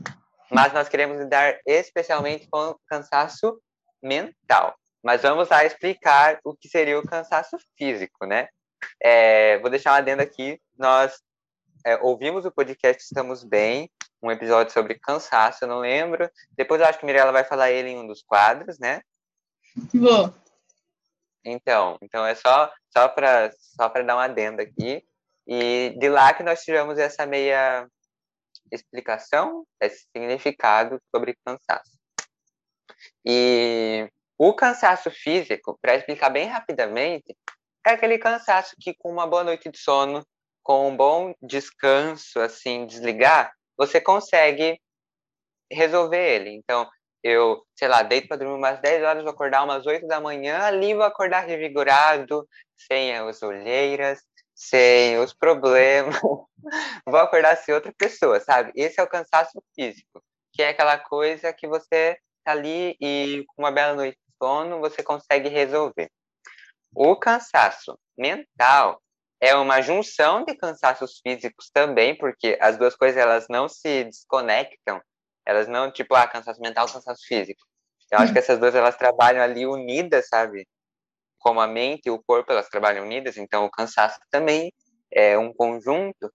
mas 0.49 0.73
nós 0.73 0.88
queremos 0.88 1.19
lidar 1.19 1.60
especialmente 1.65 2.47
com 2.49 2.69
o 2.69 2.79
cansaço 2.88 3.62
mental. 4.01 4.73
Mas 5.03 5.21
vamos 5.21 5.49
lá 5.49 5.65
explicar 5.65 6.39
o 6.43 6.55
que 6.55 6.69
seria 6.69 6.97
o 6.97 7.05
cansaço 7.05 7.58
físico, 7.77 8.25
né? 8.25 8.47
É, 9.03 9.60
vou 9.60 9.69
deixar 9.69 9.91
um 9.91 9.95
adendo 9.95 10.21
aqui. 10.21 10.60
Nós 10.77 11.19
é, 11.86 11.97
ouvimos 11.97 12.45
o 12.45 12.51
podcast 12.51 13.03
Estamos 13.03 13.43
Bem, 13.43 13.91
um 14.23 14.32
episódio 14.32 14.73
sobre 14.73 14.99
cansaço, 14.99 15.63
eu 15.63 15.67
não 15.67 15.79
lembro. 15.79 16.29
Depois 16.51 16.79
eu 16.79 16.88
acho 16.88 16.99
que 16.99 17.05
Mirella 17.05 17.32
vai 17.32 17.43
falar 17.43 17.71
ele 17.71 17.89
em 17.89 17.97
um 17.97 18.08
dos 18.08 18.21
quadros, 18.21 18.79
né? 18.79 19.01
Vou. 19.93 20.34
Então, 21.43 21.97
então 22.01 22.25
é 22.25 22.36
só 22.36 22.71
só 22.95 23.08
para 23.08 23.51
só 23.51 23.89
para 23.89 24.03
dar 24.03 24.15
um 24.15 24.19
adendo 24.19 24.62
aqui. 24.62 25.03
E 25.51 25.95
de 25.97 26.07
lá 26.09 26.31
que 26.31 26.43
nós 26.43 26.63
tiramos 26.63 26.99
essa 26.99 27.25
meia 27.25 27.88
explicação, 28.71 29.65
esse 29.81 30.05
significado 30.15 31.01
sobre 31.09 31.35
cansaço. 31.43 31.97
E 33.25 34.07
o 34.38 34.53
cansaço 34.53 35.09
físico, 35.09 35.75
para 35.81 35.95
explicar 35.95 36.29
bem 36.29 36.47
rapidamente, 36.47 37.35
é 37.83 37.91
aquele 37.91 38.19
cansaço 38.19 38.75
que 38.79 38.93
com 38.93 39.12
uma 39.12 39.25
boa 39.25 39.43
noite 39.43 39.71
de 39.71 39.79
sono, 39.79 40.23
com 40.62 40.88
um 40.88 40.95
bom 40.95 41.33
descanso, 41.41 42.39
assim, 42.39 42.85
desligar, 42.85 43.51
você 43.75 43.99
consegue 43.99 44.79
resolver 45.71 46.35
ele. 46.35 46.51
Então, 46.51 46.88
eu, 47.23 47.65
sei 47.75 47.88
lá, 47.88 48.03
deito 48.03 48.27
para 48.27 48.38
dormir 48.38 48.53
umas 48.53 48.79
10 48.81 49.03
horas, 49.03 49.23
vou 49.23 49.31
acordar 49.31 49.63
umas 49.63 49.85
8 49.88 50.05
da 50.05 50.21
manhã, 50.21 50.59
ali 50.59 50.93
vou 50.93 51.03
acordar 51.03 51.47
revigorado, 51.47 52.47
sem 52.77 53.15
as 53.15 53.41
olheiras, 53.41 54.21
sem 54.60 55.17
os 55.19 55.34
problemas, 55.34 56.19
vou 57.08 57.17
acordar 57.17 57.56
ser 57.56 57.72
outra 57.72 57.93
pessoa, 57.98 58.41
sabe? 58.41 58.74
Esse 58.76 59.00
é 59.00 59.04
o 59.04 59.08
cansaço 59.08 59.63
físico, 59.74 60.22
que 60.52 60.62
é 60.62 60.69
aquela 60.69 61.00
coisa 61.00 61.54
que 61.54 61.65
você 61.65 62.19
tá 62.43 62.52
ali 62.52 62.98
e 63.00 63.45
com 63.48 63.62
uma 63.63 63.72
bela 63.72 63.95
noite 63.95 64.17
de 64.17 64.36
sono 64.38 64.82
você 64.82 65.02
consegue 65.02 65.48
resolver. 65.48 66.12
O 66.93 67.15
cansaço 67.15 67.98
mental 68.17 69.02
é 69.39 69.56
uma 69.56 69.82
junção 69.82 70.43
de 70.43 70.54
cansaços 70.56 71.22
físicos 71.26 71.69
também, 71.74 72.17
porque 72.17 72.58
as 72.60 72.78
duas 72.78 72.98
coisas 72.98 73.17
elas 73.17 73.45
não 73.50 73.69
se 73.69 74.04
desconectam, 74.04 75.02
elas 75.45 75.69
não 75.69 75.89
tipo 75.89 76.15
ah, 76.15 76.28
cansaço 76.28 76.60
mental, 76.60 76.86
cansaço 76.91 77.22
físico. 77.26 77.62
Eu 78.12 78.19
acho 78.19 78.34
que 78.34 78.39
essas 78.39 78.60
duas 78.60 78.76
elas 78.76 78.98
trabalham 78.98 79.41
ali 79.41 79.65
unidas, 79.65 80.28
sabe? 80.28 80.67
Como 81.39 81.60
a 81.60 81.67
mente 81.67 82.08
e 82.08 82.12
o 82.12 82.21
corpo 82.21 82.52
elas 82.52 82.69
trabalham 82.69 83.06
unidas, 83.06 83.38
então 83.38 83.65
o 83.65 83.71
cansaço 83.71 84.19
também 84.30 84.71
é 85.12 85.38
um 85.38 85.54
conjunto. 85.54 86.32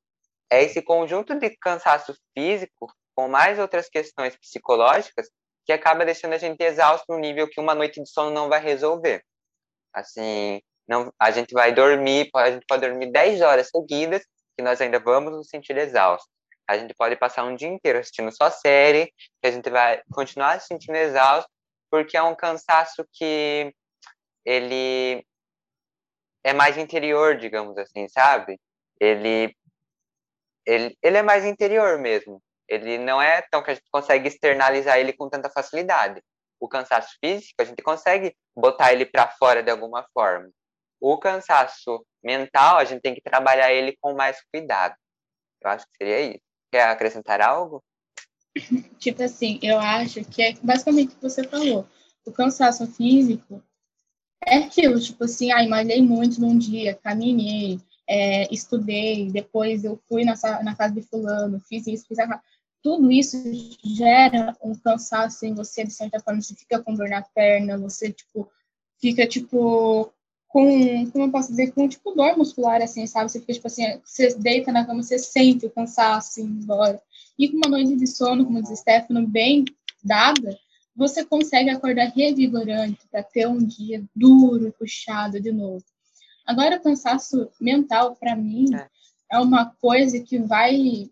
É 0.50 0.62
esse 0.62 0.82
conjunto 0.82 1.38
de 1.38 1.50
cansaço 1.58 2.14
físico 2.36 2.92
com 3.14 3.28
mais 3.28 3.58
outras 3.58 3.88
questões 3.88 4.36
psicológicas 4.36 5.28
que 5.64 5.72
acaba 5.72 6.04
deixando 6.04 6.34
a 6.34 6.38
gente 6.38 6.62
exausto 6.62 7.04
no 7.08 7.18
nível 7.18 7.48
que 7.48 7.60
uma 7.60 7.74
noite 7.74 8.02
de 8.02 8.08
sono 8.08 8.30
não 8.30 8.48
vai 8.48 8.60
resolver. 8.60 9.22
Assim, 9.92 10.60
não, 10.86 11.12
a 11.18 11.30
gente 11.30 11.52
vai 11.52 11.72
dormir, 11.72 12.28
a 12.34 12.50
gente 12.50 12.66
pode 12.66 12.86
dormir 12.86 13.10
10 13.10 13.40
horas 13.40 13.68
seguidas, 13.68 14.22
que 14.56 14.62
nós 14.62 14.80
ainda 14.80 14.98
vamos 14.98 15.32
nos 15.32 15.48
sentir 15.48 15.76
exaustos. 15.76 16.30
A 16.68 16.76
gente 16.76 16.94
pode 16.94 17.16
passar 17.16 17.44
um 17.44 17.54
dia 17.54 17.68
inteiro 17.68 17.98
assistindo 17.98 18.30
só 18.32 18.50
série, 18.50 19.12
que 19.40 19.48
a 19.48 19.50
gente 19.50 19.68
vai 19.70 20.02
continuar 20.12 20.60
se 20.60 20.68
sentindo 20.68 20.96
exausto, 20.96 21.50
porque 21.90 22.16
é 22.16 22.22
um 22.22 22.34
cansaço 22.34 23.06
que 23.12 23.72
ele 24.44 25.24
é 26.42 26.52
mais 26.52 26.76
interior, 26.76 27.36
digamos 27.36 27.76
assim, 27.78 28.06
sabe? 28.08 28.60
Ele, 29.00 29.56
ele, 30.66 30.96
ele 31.02 31.16
é 31.16 31.22
mais 31.22 31.44
interior 31.44 31.98
mesmo. 31.98 32.42
Ele 32.68 32.98
não 32.98 33.20
é 33.20 33.42
tão 33.50 33.62
que 33.62 33.70
a 33.70 33.74
gente 33.74 33.86
consegue 33.90 34.28
externalizar 34.28 34.98
ele 34.98 35.12
com 35.12 35.28
tanta 35.28 35.50
facilidade. 35.50 36.22
O 36.60 36.68
cansaço 36.68 37.16
físico, 37.22 37.54
a 37.58 37.64
gente 37.64 37.82
consegue 37.82 38.34
botar 38.56 38.92
ele 38.92 39.04
para 39.04 39.30
fora 39.32 39.62
de 39.62 39.70
alguma 39.70 40.06
forma. 40.12 40.50
O 41.00 41.18
cansaço 41.18 42.04
mental, 42.22 42.78
a 42.78 42.84
gente 42.84 43.02
tem 43.02 43.14
que 43.14 43.20
trabalhar 43.20 43.72
ele 43.72 43.96
com 44.00 44.14
mais 44.14 44.38
cuidado. 44.52 44.94
Eu 45.62 45.70
acho 45.70 45.84
que 45.86 45.96
seria 45.96 46.20
isso. 46.20 46.44
Quer 46.70 46.88
acrescentar 46.88 47.40
algo? 47.40 47.82
Tipo 48.98 49.22
assim, 49.22 49.58
eu 49.62 49.78
acho 49.78 50.24
que 50.24 50.42
é 50.42 50.54
basicamente 50.62 51.12
o 51.12 51.16
que 51.16 51.22
você 51.22 51.42
falou. 51.46 51.86
O 52.24 52.32
cansaço 52.32 52.86
físico 52.86 53.62
é 54.46 54.58
aquilo, 54.58 55.00
tipo 55.00 55.24
assim, 55.24 55.50
ah, 55.50 55.66
malhei 55.68 56.02
muito 56.02 56.40
num 56.40 56.56
dia, 56.56 56.94
caminhei, 56.94 57.80
é, 58.06 58.52
estudei, 58.52 59.30
depois 59.30 59.84
eu 59.84 59.98
fui 60.08 60.24
na, 60.24 60.34
na 60.62 60.74
casa 60.74 60.94
de 60.94 61.02
fulano, 61.02 61.60
fiz 61.60 61.86
isso, 61.86 62.06
fiz 62.06 62.18
aquilo. 62.18 62.40
Tudo 62.82 63.10
isso 63.10 63.38
gera 63.82 64.54
um 64.62 64.74
cansaço 64.74 65.46
em 65.46 65.54
você, 65.54 65.84
de 65.84 65.92
certa 65.92 66.20
forma, 66.20 66.42
você 66.42 66.54
fica 66.54 66.82
com 66.82 66.94
dor 66.94 67.08
na 67.08 67.22
perna, 67.22 67.78
você, 67.78 68.12
tipo, 68.12 68.48
fica, 69.00 69.26
tipo, 69.26 70.12
com, 70.48 71.10
como 71.10 71.24
eu 71.24 71.30
posso 71.30 71.50
dizer, 71.50 71.72
com, 71.72 71.88
tipo, 71.88 72.12
dor 72.12 72.36
muscular, 72.36 72.82
assim, 72.82 73.06
sabe? 73.06 73.30
Você 73.30 73.40
fica, 73.40 73.54
tipo 73.54 73.66
assim, 73.66 73.84
você 74.04 74.34
deita 74.34 74.70
na 74.70 74.84
cama, 74.84 75.02
você 75.02 75.18
sente 75.18 75.64
o 75.64 75.70
cansaço, 75.70 76.40
assim, 76.40 76.42
embora. 76.42 77.00
E 77.38 77.48
com 77.48 77.56
uma 77.56 77.70
noite 77.70 77.96
de 77.96 78.06
sono, 78.06 78.44
como 78.44 78.62
diz 78.62 78.78
Stefano, 78.78 79.26
bem 79.26 79.64
dada, 80.02 80.58
você 80.96 81.24
consegue 81.24 81.70
acordar 81.70 82.12
revigorante 82.14 83.00
para 83.10 83.22
ter 83.22 83.48
um 83.48 83.58
dia 83.58 84.04
duro, 84.14 84.74
puxado 84.78 85.40
de 85.40 85.50
novo. 85.50 85.84
Agora, 86.46 86.76
o 86.76 86.82
cansaço 86.82 87.50
mental, 87.60 88.14
para 88.16 88.36
mim, 88.36 88.74
é. 88.74 88.88
é. 89.32 89.38
uma 89.38 89.66
coisa 89.80 90.20
que 90.20 90.38
vai 90.38 91.10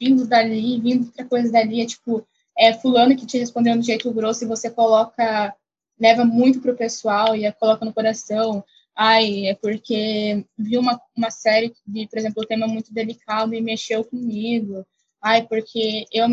vindo 0.00 0.26
dali, 0.26 0.80
vindo 0.80 1.06
outra 1.06 1.24
coisa 1.24 1.52
dali. 1.52 1.82
É 1.82 1.86
tipo, 1.86 2.26
é 2.56 2.72
fulano 2.72 3.16
que 3.16 3.26
te 3.26 3.38
respondeu 3.38 3.76
de 3.78 3.86
jeito 3.86 4.12
grosso 4.12 4.44
e 4.44 4.48
você 4.48 4.70
coloca, 4.70 5.54
leva 5.98 6.24
muito 6.24 6.60
pro 6.60 6.76
pessoal 6.76 7.36
e 7.36 7.50
coloca 7.52 7.84
no 7.84 7.92
coração. 7.92 8.64
Ai, 8.96 9.46
é 9.46 9.54
porque 9.54 10.44
viu 10.58 10.80
uma, 10.80 11.00
uma 11.16 11.30
série 11.30 11.72
de, 11.86 12.08
por 12.08 12.18
exemplo, 12.18 12.42
um 12.42 12.46
tema 12.46 12.66
muito 12.66 12.92
delicado 12.92 13.54
e 13.54 13.60
mexeu 13.60 14.02
comigo. 14.02 14.84
Ai, 15.22 15.46
porque 15.46 16.06
eu, 16.12 16.26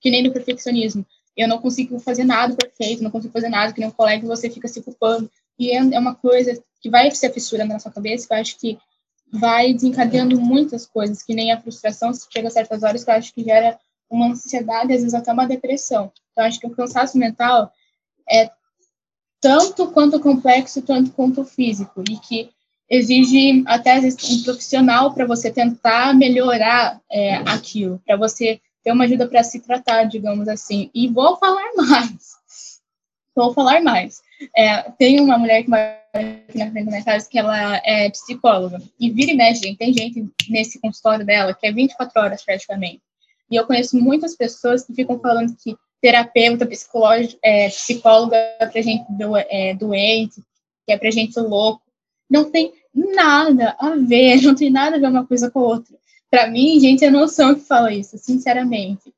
que 0.00 0.10
nem 0.10 0.22
no 0.22 0.32
perfeccionismo 0.32 1.04
eu 1.36 1.48
não 1.48 1.58
consigo 1.58 1.98
fazer 1.98 2.24
nada 2.24 2.54
perfeito, 2.54 3.02
não 3.02 3.10
consigo 3.10 3.32
fazer 3.32 3.48
nada 3.48 3.72
que 3.72 3.80
nem 3.80 3.88
um 3.88 3.92
colega 3.92 4.26
você 4.26 4.48
fica 4.48 4.68
se 4.68 4.82
culpando. 4.82 5.30
E 5.58 5.70
é, 5.70 5.76
é 5.76 5.98
uma 5.98 6.14
coisa 6.14 6.62
que 6.80 6.90
vai 6.90 7.10
se 7.10 7.28
fissurando 7.30 7.72
na 7.72 7.78
sua 7.78 7.92
cabeça, 7.92 8.26
que 8.26 8.32
eu 8.32 8.38
acho 8.38 8.58
que 8.58 8.78
vai 9.32 9.72
desencadeando 9.72 10.40
muitas 10.40 10.86
coisas, 10.86 11.22
que 11.22 11.34
nem 11.34 11.52
a 11.52 11.60
frustração, 11.60 12.12
chega 12.30 12.48
a 12.48 12.50
certas 12.50 12.82
horas, 12.82 13.02
que 13.02 13.10
eu 13.10 13.14
acho 13.14 13.34
que 13.34 13.42
gera 13.42 13.78
uma 14.08 14.28
ansiedade, 14.28 14.92
às 14.92 15.00
vezes 15.00 15.14
até 15.14 15.32
uma 15.32 15.46
depressão. 15.46 16.12
Então, 16.32 16.44
eu 16.44 16.48
acho 16.48 16.60
que 16.60 16.66
o 16.66 16.70
cansaço 16.70 17.18
mental 17.18 17.72
é 18.30 18.50
tanto 19.40 19.88
quanto 19.88 20.20
complexo, 20.20 20.82
tanto 20.82 21.10
quanto 21.12 21.44
físico, 21.44 22.02
e 22.08 22.16
que 22.18 22.50
exige 22.88 23.64
até 23.66 24.00
vezes 24.00 24.30
um 24.30 24.42
profissional 24.42 25.12
para 25.12 25.26
você 25.26 25.50
tentar 25.50 26.14
melhorar 26.14 27.00
é, 27.10 27.36
aquilo, 27.36 28.00
para 28.06 28.16
você 28.16 28.60
ter 28.84 28.92
uma 28.92 29.04
ajuda 29.04 29.26
para 29.26 29.42
se 29.42 29.60
tratar, 29.60 30.04
digamos 30.04 30.46
assim. 30.46 30.90
E 30.94 31.08
vou 31.08 31.36
falar 31.36 31.72
mais. 31.74 32.34
Vou 33.34 33.52
falar 33.54 33.82
mais. 33.82 34.20
É, 34.56 34.82
tem 34.92 35.20
uma 35.20 35.38
mulher 35.38 35.62
que 35.62 35.70
mora 35.70 35.98
aqui 36.12 36.58
na 36.58 36.70
frente 36.70 36.84
da 36.84 36.90
minha 36.90 37.04
casa 37.04 37.28
que 37.28 37.38
ela 37.38 37.76
é 37.84 38.10
psicóloga. 38.10 38.80
E 39.00 39.10
vira 39.10 39.32
e 39.32 39.34
mexe, 39.34 39.62
gente, 39.62 39.78
tem 39.78 39.92
gente 39.92 40.24
nesse 40.48 40.78
consultório 40.78 41.24
dela 41.24 41.54
que 41.54 41.66
é 41.66 41.72
24 41.72 42.20
horas 42.20 42.44
praticamente. 42.44 43.00
E 43.50 43.56
eu 43.56 43.66
conheço 43.66 43.96
muitas 43.96 44.36
pessoas 44.36 44.84
que 44.84 44.94
ficam 44.94 45.18
falando 45.18 45.56
que 45.56 45.76
terapeuta, 46.00 46.68
é, 47.42 47.68
psicóloga 47.68 48.36
é 48.36 48.66
pra 48.66 48.82
gente 48.82 49.10
do, 49.10 49.36
é, 49.36 49.74
doente, 49.74 50.42
que 50.86 50.92
é 50.92 50.98
pra 50.98 51.10
gente 51.10 51.38
louco. 51.40 51.82
Não 52.28 52.50
tem 52.50 52.72
nada 52.94 53.74
a 53.78 53.90
ver, 53.96 54.40
não 54.42 54.54
tem 54.54 54.70
nada 54.70 54.96
a 54.96 54.98
ver 54.98 55.08
uma 55.08 55.26
coisa 55.26 55.50
com 55.50 55.60
a 55.60 55.62
outra. 55.62 55.96
Para 56.34 56.48
mim, 56.48 56.80
gente, 56.80 57.04
é 57.04 57.10
noção 57.12 57.54
que 57.54 57.60
fala 57.60 57.94
isso, 57.94 58.18
sinceramente. 58.18 59.14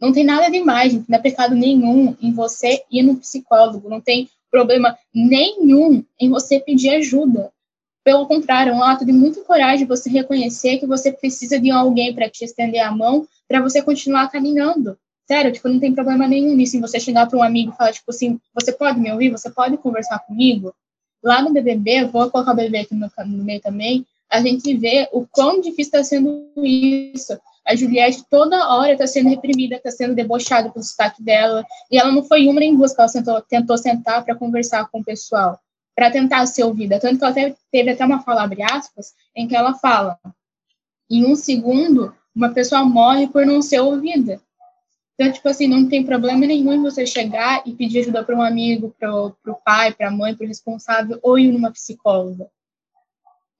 Não 0.00 0.12
tem 0.12 0.24
nada 0.24 0.50
demais, 0.50 0.90
gente. 0.90 1.08
Não 1.08 1.16
é 1.16 1.22
pecado 1.22 1.54
nenhum 1.54 2.16
em 2.20 2.32
você 2.32 2.82
ir 2.90 3.04
no 3.04 3.14
psicólogo. 3.18 3.88
Não 3.88 4.00
tem 4.00 4.28
problema 4.50 4.98
nenhum 5.14 6.04
em 6.18 6.28
você 6.28 6.58
pedir 6.58 6.90
ajuda. 6.90 7.52
Pelo 8.02 8.26
contrário, 8.26 8.72
é 8.72 8.74
um 8.74 8.82
ato 8.82 9.04
de 9.04 9.12
muita 9.12 9.42
coragem 9.42 9.86
você 9.86 10.10
reconhecer 10.10 10.78
que 10.78 10.86
você 10.88 11.12
precisa 11.12 11.56
de 11.56 11.70
alguém 11.70 12.12
para 12.12 12.28
te 12.28 12.44
estender 12.44 12.80
a 12.80 12.90
mão 12.90 13.28
para 13.46 13.62
você 13.62 13.80
continuar 13.80 14.28
caminhando. 14.28 14.98
Sério, 15.28 15.52
tipo, 15.52 15.68
não 15.68 15.78
tem 15.78 15.94
problema 15.94 16.26
nenhum 16.26 16.56
nisso 16.56 16.76
em 16.76 16.80
você 16.80 16.98
chegar 16.98 17.28
para 17.28 17.38
um 17.38 17.44
amigo 17.44 17.70
e 17.70 17.76
falar, 17.76 17.92
tipo 17.92 18.10
assim, 18.10 18.40
você 18.52 18.72
pode 18.72 18.98
me 18.98 19.12
ouvir? 19.12 19.30
Você 19.30 19.48
pode 19.50 19.76
conversar 19.76 20.18
comigo? 20.18 20.74
Lá 21.22 21.42
no 21.42 21.52
BBB, 21.52 22.06
vou 22.06 22.28
colocar 22.28 22.50
o 22.50 22.56
BBB 22.56 22.78
aqui 22.78 22.94
no, 22.96 23.08
no 23.24 23.44
meio 23.44 23.60
também, 23.60 24.04
a 24.30 24.40
gente 24.40 24.76
vê 24.76 25.08
o 25.12 25.26
quão 25.26 25.60
difícil 25.60 25.84
está 25.84 26.04
sendo 26.04 26.52
isso. 26.56 27.36
A 27.66 27.74
Juliette 27.74 28.24
toda 28.30 28.68
hora 28.68 28.92
está 28.92 29.06
sendo 29.06 29.28
reprimida, 29.28 29.76
está 29.76 29.90
sendo 29.90 30.14
debochada 30.14 30.70
pelo 30.70 30.84
sotaque 30.84 31.22
dela, 31.22 31.66
e 31.90 31.98
ela 31.98 32.12
não 32.12 32.22
foi 32.22 32.46
uma 32.46 32.60
nem 32.60 32.76
duas 32.76 32.94
que 32.94 33.00
ela 33.00 33.08
sentou, 33.08 33.40
tentou 33.42 33.76
sentar 33.76 34.24
para 34.24 34.36
conversar 34.36 34.88
com 34.88 35.00
o 35.00 35.04
pessoal, 35.04 35.58
para 35.94 36.10
tentar 36.10 36.46
ser 36.46 36.62
ouvida. 36.62 37.00
Tanto 37.00 37.18
que 37.18 37.24
ela 37.24 37.34
teve, 37.34 37.56
teve 37.72 37.90
até 37.90 38.04
uma 38.04 38.22
fala, 38.22 38.44
abre 38.44 38.62
aspas, 38.62 39.12
em 39.34 39.48
que 39.48 39.56
ela 39.56 39.74
fala: 39.74 40.16
em 41.10 41.26
um 41.26 41.34
segundo, 41.34 42.14
uma 42.34 42.50
pessoa 42.50 42.84
morre 42.84 43.26
por 43.26 43.44
não 43.44 43.60
ser 43.60 43.80
ouvida. 43.80 44.40
Então, 45.14 45.30
tipo 45.30 45.48
assim, 45.48 45.66
não 45.66 45.86
tem 45.86 46.04
problema 46.04 46.46
nenhum 46.46 46.72
em 46.72 46.80
você 46.80 47.04
chegar 47.04 47.62
e 47.66 47.74
pedir 47.74 48.00
ajuda 48.00 48.24
para 48.24 48.34
um 48.34 48.40
amigo, 48.40 48.94
para 48.98 49.12
o 49.14 49.34
pai, 49.62 49.92
para 49.92 50.08
a 50.08 50.10
mãe, 50.10 50.34
para 50.34 50.44
o 50.44 50.48
responsável, 50.48 51.18
ou 51.22 51.38
ir 51.38 51.52
numa 51.52 51.70
psicóloga 51.70 52.48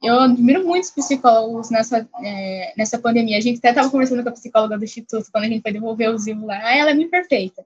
eu 0.02 0.18
admiro 0.18 0.66
muitos 0.66 0.90
psicólogos 0.90 1.70
nessa, 1.70 2.08
é, 2.22 2.72
nessa 2.76 2.98
pandemia. 2.98 3.36
A 3.36 3.40
gente 3.40 3.58
até 3.58 3.70
estava 3.70 3.90
conversando 3.90 4.22
com 4.22 4.30
a 4.30 4.32
psicóloga 4.32 4.78
do 4.78 4.84
Instituto 4.84 5.30
quando 5.30 5.44
a 5.44 5.48
gente 5.48 5.62
foi 5.62 5.72
devolver 5.72 6.10
o 6.10 6.18
Zivo 6.18 6.46
lá. 6.46 6.58
Ah, 6.62 6.76
ela 6.76 6.90
é 6.90 6.94
muito 6.94 7.10
perfeita. 7.10 7.64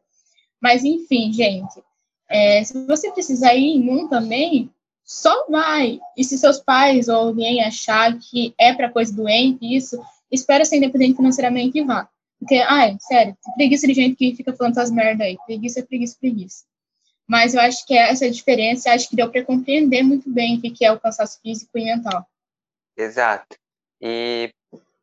Mas, 0.60 0.82
enfim, 0.82 1.32
gente, 1.32 1.80
é, 2.28 2.64
se 2.64 2.86
você 2.86 3.12
precisar 3.12 3.54
ir 3.54 3.76
em 3.76 3.88
um 3.88 4.08
também, 4.08 4.70
só 5.04 5.46
vai. 5.48 6.00
E 6.16 6.24
se 6.24 6.36
seus 6.36 6.58
pais 6.58 7.08
ou 7.08 7.16
alguém 7.16 7.62
achar 7.62 8.18
que 8.18 8.52
é 8.58 8.72
para 8.72 8.90
coisa 8.90 9.14
doente, 9.14 9.58
isso, 9.62 10.00
espera 10.30 10.64
ser 10.64 10.78
independente 10.78 11.16
financeiramente 11.16 11.78
e 11.78 11.84
vá. 11.84 12.08
Porque, 12.38 12.56
ai, 12.56 12.96
sério, 13.00 13.36
preguiça 13.56 13.86
de 13.86 13.94
gente 13.94 14.16
que 14.16 14.34
fica 14.34 14.52
falando 14.52 14.72
essas 14.72 14.90
merda 14.90 15.24
aí. 15.24 15.36
Preguiça, 15.46 15.82
preguiça, 15.82 16.16
preguiça. 16.20 16.64
Mas 17.26 17.54
eu 17.54 17.60
acho 17.60 17.86
que 17.86 17.96
essa 17.96 18.30
diferença, 18.30 18.92
acho 18.92 19.08
que 19.08 19.16
deu 19.16 19.30
para 19.30 19.44
compreender 19.44 20.02
muito 20.02 20.30
bem 20.30 20.58
o 20.58 20.60
que 20.60 20.84
é 20.84 20.92
o 20.92 21.00
cansaço 21.00 21.40
físico 21.40 21.78
e 21.78 21.84
mental. 21.84 22.26
Exato. 22.96 23.56
E 24.00 24.50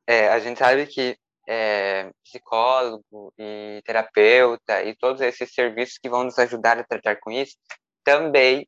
é, 0.06 0.30
a 0.30 0.40
gente 0.40 0.60
sabe 0.60 0.86
que 0.86 1.18
é, 1.48 2.10
psicólogo 2.24 3.34
e 3.38 3.82
terapeuta 3.84 4.84
e 4.84 4.96
todos 4.96 5.22
esses 5.22 5.54
serviços 5.54 5.98
que 5.98 6.10
vão 6.10 6.24
nos 6.24 6.38
ajudar 6.38 6.78
a 6.78 6.84
tratar 6.84 7.18
com 7.18 7.32
isso 7.32 7.56
também 8.04 8.68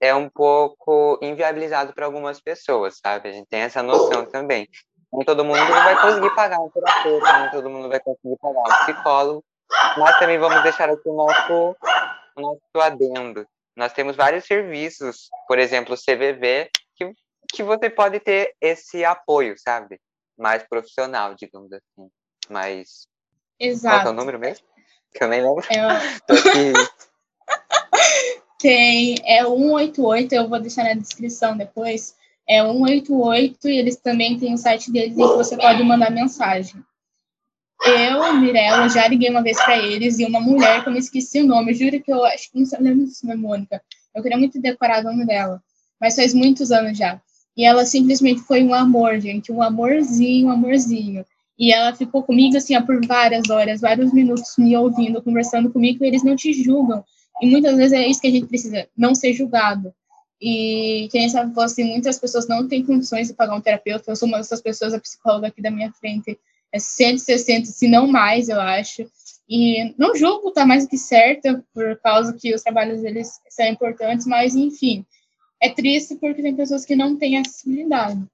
é 0.00 0.14
um 0.14 0.28
pouco 0.28 1.18
inviabilizado 1.22 1.94
para 1.94 2.06
algumas 2.06 2.40
pessoas, 2.40 2.98
sabe? 2.98 3.28
A 3.28 3.32
gente 3.32 3.48
tem 3.48 3.60
essa 3.60 3.82
noção 3.82 4.26
também. 4.26 4.68
Nem 5.12 5.24
todo 5.24 5.44
mundo 5.44 5.58
vai 5.58 6.00
conseguir 6.00 6.34
pagar 6.34 6.58
um 6.58 6.70
terapeuta, 6.70 7.38
nem 7.40 7.50
todo 7.50 7.70
mundo 7.70 7.88
vai 7.88 8.00
conseguir 8.00 8.36
pagar 8.38 8.60
um 8.60 8.84
psicólogo, 8.84 9.44
mas 9.96 10.18
também 10.18 10.38
vamos 10.38 10.62
deixar 10.62 10.90
aqui 10.90 11.08
o 11.08 11.14
nosso 11.14 11.76
nosso 12.40 12.60
adendo. 12.76 13.46
Nós 13.76 13.92
temos 13.92 14.16
vários 14.16 14.44
serviços, 14.44 15.28
por 15.48 15.58
exemplo, 15.58 15.94
o 15.94 15.98
CVV, 15.98 16.70
que, 16.96 17.12
que 17.52 17.62
você 17.62 17.88
pode 17.88 18.20
ter 18.20 18.54
esse 18.60 19.04
apoio, 19.04 19.54
sabe? 19.58 19.98
Mais 20.38 20.62
profissional, 20.68 21.34
digamos 21.34 21.72
assim. 21.72 22.08
Mais. 22.48 23.06
Exato. 23.58 24.04
Qual 24.04 24.08
é 24.08 24.10
o 24.10 24.18
número 24.18 24.38
mesmo? 24.38 24.66
Que 25.14 25.24
eu 25.24 25.28
nem 25.28 25.42
lembro. 25.42 25.64
É... 25.70 25.82
Tem, 28.62 29.16
é 29.24 29.44
188, 29.44 30.32
eu 30.34 30.48
vou 30.48 30.60
deixar 30.60 30.84
na 30.84 30.94
descrição 30.94 31.56
depois. 31.56 32.14
É 32.48 32.62
188 32.62 33.68
e 33.68 33.78
eles 33.78 33.96
também 33.96 34.38
têm 34.38 34.54
o 34.54 34.58
site 34.58 34.90
deles 34.90 35.18
em 35.18 35.20
que 35.20 35.36
você 35.36 35.56
pode 35.56 35.82
mandar 35.82 36.10
mensagem. 36.10 36.82
Eu, 37.84 38.34
Mirella, 38.40 38.88
já 38.88 39.08
liguei 39.08 39.30
uma 39.30 39.42
vez 39.42 39.56
para 39.62 39.78
eles 39.78 40.18
e 40.18 40.24
uma 40.24 40.40
mulher 40.40 40.82
que 40.82 40.88
eu 40.88 40.92
me 40.92 40.98
esqueci 40.98 41.40
o 41.40 41.46
nome, 41.46 41.74
juro 41.74 42.00
que 42.00 42.12
eu 42.12 42.24
acho 42.24 42.50
que 42.50 42.58
não 42.58 42.66
lembro 42.80 43.06
se 43.06 43.30
é 43.30 43.34
Mônica. 43.34 43.82
Eu 44.14 44.22
queria 44.22 44.38
muito 44.38 44.60
decorar 44.60 45.00
o 45.00 45.04
nome 45.04 45.26
dela, 45.26 45.62
mas 46.00 46.14
faz 46.14 46.34
muitos 46.34 46.70
anos 46.70 46.96
já. 46.96 47.20
E 47.56 47.64
ela 47.64 47.84
simplesmente 47.84 48.40
foi 48.40 48.62
um 48.62 48.72
amor, 48.72 49.20
gente, 49.20 49.52
um 49.52 49.62
amorzinho, 49.62 50.48
um 50.48 50.50
amorzinho. 50.50 51.24
E 51.58 51.72
ela 51.72 51.94
ficou 51.94 52.22
comigo 52.22 52.56
assim 52.56 52.80
por 52.82 53.04
várias 53.06 53.50
horas, 53.50 53.80
vários 53.80 54.12
minutos 54.12 54.54
me 54.58 54.76
ouvindo, 54.76 55.22
conversando 55.22 55.70
comigo, 55.70 56.04
e 56.04 56.08
eles 56.08 56.22
não 56.22 56.34
te 56.34 56.52
julgam. 56.52 57.04
E 57.40 57.46
muitas 57.46 57.76
vezes 57.76 57.92
é 57.92 58.06
isso 58.06 58.20
que 58.20 58.28
a 58.28 58.30
gente 58.30 58.46
precisa, 58.46 58.86
não 58.96 59.14
ser 59.14 59.32
julgado. 59.32 59.92
E 60.40 61.08
quem 61.12 61.28
sabe 61.28 61.52
assim, 61.60 61.84
muitas 61.84 62.18
pessoas 62.18 62.48
não 62.48 62.66
têm 62.66 62.84
condições 62.84 63.28
de 63.28 63.34
pagar 63.34 63.54
um 63.54 63.60
terapeuta. 63.60 64.10
Eu 64.10 64.16
sou 64.16 64.26
uma 64.26 64.38
dessas 64.38 64.60
pessoas, 64.60 64.92
a 64.92 64.98
psicóloga 64.98 65.46
aqui 65.48 65.62
da 65.62 65.70
minha 65.70 65.92
frente 65.92 66.38
é 66.72 66.78
160, 66.78 67.66
se 67.66 67.86
não 67.86 68.06
mais, 68.06 68.48
eu 68.48 68.60
acho. 68.60 69.04
E 69.48 69.94
não 69.98 70.16
julgo, 70.16 70.50
tá 70.50 70.64
mais 70.64 70.84
do 70.84 70.88
que 70.88 70.96
certa, 70.96 71.62
por 71.74 72.00
causa 72.00 72.32
que 72.32 72.54
os 72.54 72.62
trabalhos 72.62 73.02
deles 73.02 73.38
são 73.50 73.66
importantes, 73.66 74.26
mas 74.26 74.54
enfim, 74.54 75.04
é 75.60 75.68
triste 75.68 76.16
porque 76.16 76.42
tem 76.42 76.56
pessoas 76.56 76.86
que 76.86 76.96
não 76.96 77.16
têm 77.16 77.38
acessibilidade. 77.38 78.24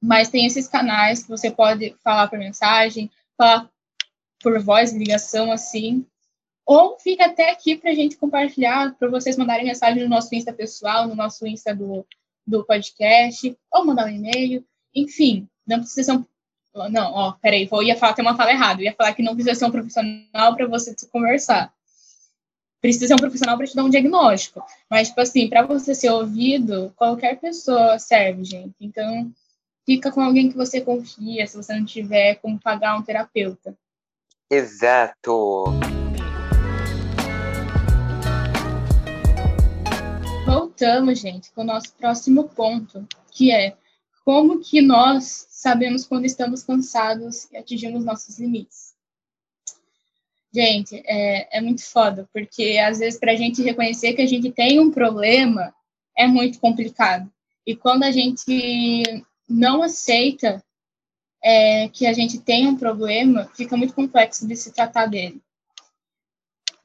Mas 0.00 0.28
tem 0.28 0.46
esses 0.46 0.68
canais 0.68 1.22
que 1.24 1.28
você 1.28 1.50
pode 1.50 1.96
falar 2.04 2.28
por 2.28 2.38
mensagem, 2.38 3.10
falar 3.36 3.68
por 4.40 4.60
voz, 4.60 4.92
ligação, 4.92 5.50
assim. 5.50 6.06
Ou 6.64 6.98
fica 7.00 7.26
até 7.26 7.50
aqui 7.50 7.76
para 7.76 7.90
a 7.90 7.94
gente 7.94 8.16
compartilhar, 8.16 8.94
para 8.96 9.08
vocês 9.08 9.36
mandarem 9.36 9.66
mensagem 9.66 10.02
no 10.02 10.08
nosso 10.08 10.32
Insta 10.34 10.52
pessoal, 10.52 11.08
no 11.08 11.16
nosso 11.16 11.46
Insta 11.46 11.74
do, 11.74 12.06
do 12.46 12.64
podcast, 12.64 13.56
ou 13.72 13.84
mandar 13.84 14.06
um 14.06 14.10
e-mail. 14.10 14.64
Enfim, 14.94 15.48
não 15.66 15.80
precisa 15.80 16.04
ser 16.04 16.12
um 16.12 16.24
não, 16.90 17.12
ó, 17.12 17.32
peraí, 17.32 17.66
vou 17.66 17.82
ia 17.82 17.96
falar 17.96 18.12
tem 18.12 18.24
uma 18.24 18.36
fala 18.36 18.52
errada. 18.52 18.80
Eu 18.80 18.84
ia 18.84 18.94
falar 18.94 19.14
que 19.14 19.22
não 19.22 19.34
precisa 19.34 19.54
ser 19.54 19.64
um 19.64 19.70
profissional 19.70 20.54
para 20.54 20.66
você 20.66 20.94
se 20.96 21.08
conversar. 21.08 21.72
Precisa 22.80 23.08
ser 23.08 23.14
um 23.14 23.18
profissional 23.18 23.56
para 23.56 23.66
te 23.66 23.74
dar 23.74 23.84
um 23.84 23.90
diagnóstico. 23.90 24.64
Mas, 24.88 25.08
tipo 25.08 25.20
assim, 25.20 25.48
para 25.48 25.62
você 25.62 25.94
ser 25.94 26.10
ouvido, 26.10 26.92
qualquer 26.94 27.40
pessoa 27.40 27.98
serve, 27.98 28.44
gente. 28.44 28.74
Então, 28.80 29.32
fica 29.84 30.12
com 30.12 30.20
alguém 30.20 30.50
que 30.50 30.56
você 30.56 30.80
confia, 30.80 31.46
se 31.46 31.56
você 31.56 31.74
não 31.74 31.84
tiver 31.84 32.36
como 32.36 32.60
pagar 32.60 32.96
um 32.96 33.02
terapeuta. 33.02 33.74
Exato. 34.50 35.64
Voltamos, 40.46 41.18
gente, 41.18 41.50
com 41.52 41.62
o 41.62 41.64
nosso 41.64 41.92
próximo 41.94 42.44
ponto, 42.44 43.06
que 43.32 43.50
é 43.50 43.76
como 44.28 44.60
que 44.60 44.82
nós 44.82 45.46
sabemos 45.48 46.04
quando 46.04 46.26
estamos 46.26 46.62
cansados 46.62 47.50
e 47.50 47.56
atingimos 47.56 48.04
nossos 48.04 48.38
limites? 48.38 48.92
Gente, 50.52 51.02
é, 51.06 51.56
é 51.56 51.60
muito 51.62 51.82
foda, 51.82 52.28
porque 52.30 52.76
às 52.76 52.98
vezes 52.98 53.18
para 53.18 53.32
a 53.32 53.36
gente 53.36 53.62
reconhecer 53.62 54.12
que 54.12 54.20
a 54.20 54.26
gente 54.26 54.52
tem 54.52 54.80
um 54.80 54.90
problema 54.90 55.74
é 56.14 56.26
muito 56.26 56.60
complicado. 56.60 57.32
E 57.66 57.74
quando 57.74 58.02
a 58.02 58.10
gente 58.10 59.02
não 59.48 59.82
aceita 59.82 60.62
é, 61.42 61.88
que 61.88 62.06
a 62.06 62.12
gente 62.12 62.38
tem 62.38 62.66
um 62.66 62.76
problema, 62.76 63.50
fica 63.56 63.78
muito 63.78 63.94
complexo 63.94 64.46
de 64.46 64.54
se 64.56 64.72
tratar 64.72 65.06
dele. 65.06 65.40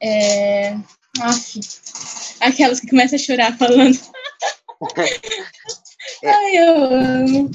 É... 0.02 0.78
Aff, 1.20 1.60
aquelas 2.39 2.80
que 2.80 2.88
começam 2.88 3.18
a 3.18 3.22
chorar 3.22 3.58
falando. 3.58 4.00
É. 6.24 6.30
Ai, 6.30 6.58
eu 6.58 6.84
amo. 6.84 7.51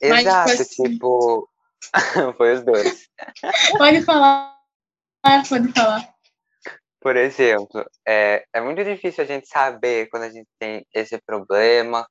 Exato, 0.00 0.48
Mas, 0.48 0.68
tipo, 0.68 0.88
tipo... 0.88 1.48
foi 2.36 2.54
os 2.54 2.64
dois. 2.64 3.08
Pode 3.76 4.02
falar, 4.02 4.56
pode 5.22 5.72
falar. 5.72 6.14
Por 7.00 7.16
exemplo, 7.16 7.84
é, 8.06 8.44
é 8.52 8.60
muito 8.60 8.82
difícil 8.82 9.24
a 9.24 9.26
gente 9.26 9.48
saber 9.48 10.08
quando 10.08 10.24
a 10.24 10.30
gente 10.30 10.48
tem 10.58 10.84
esse 10.92 11.18
problema, 11.18 12.06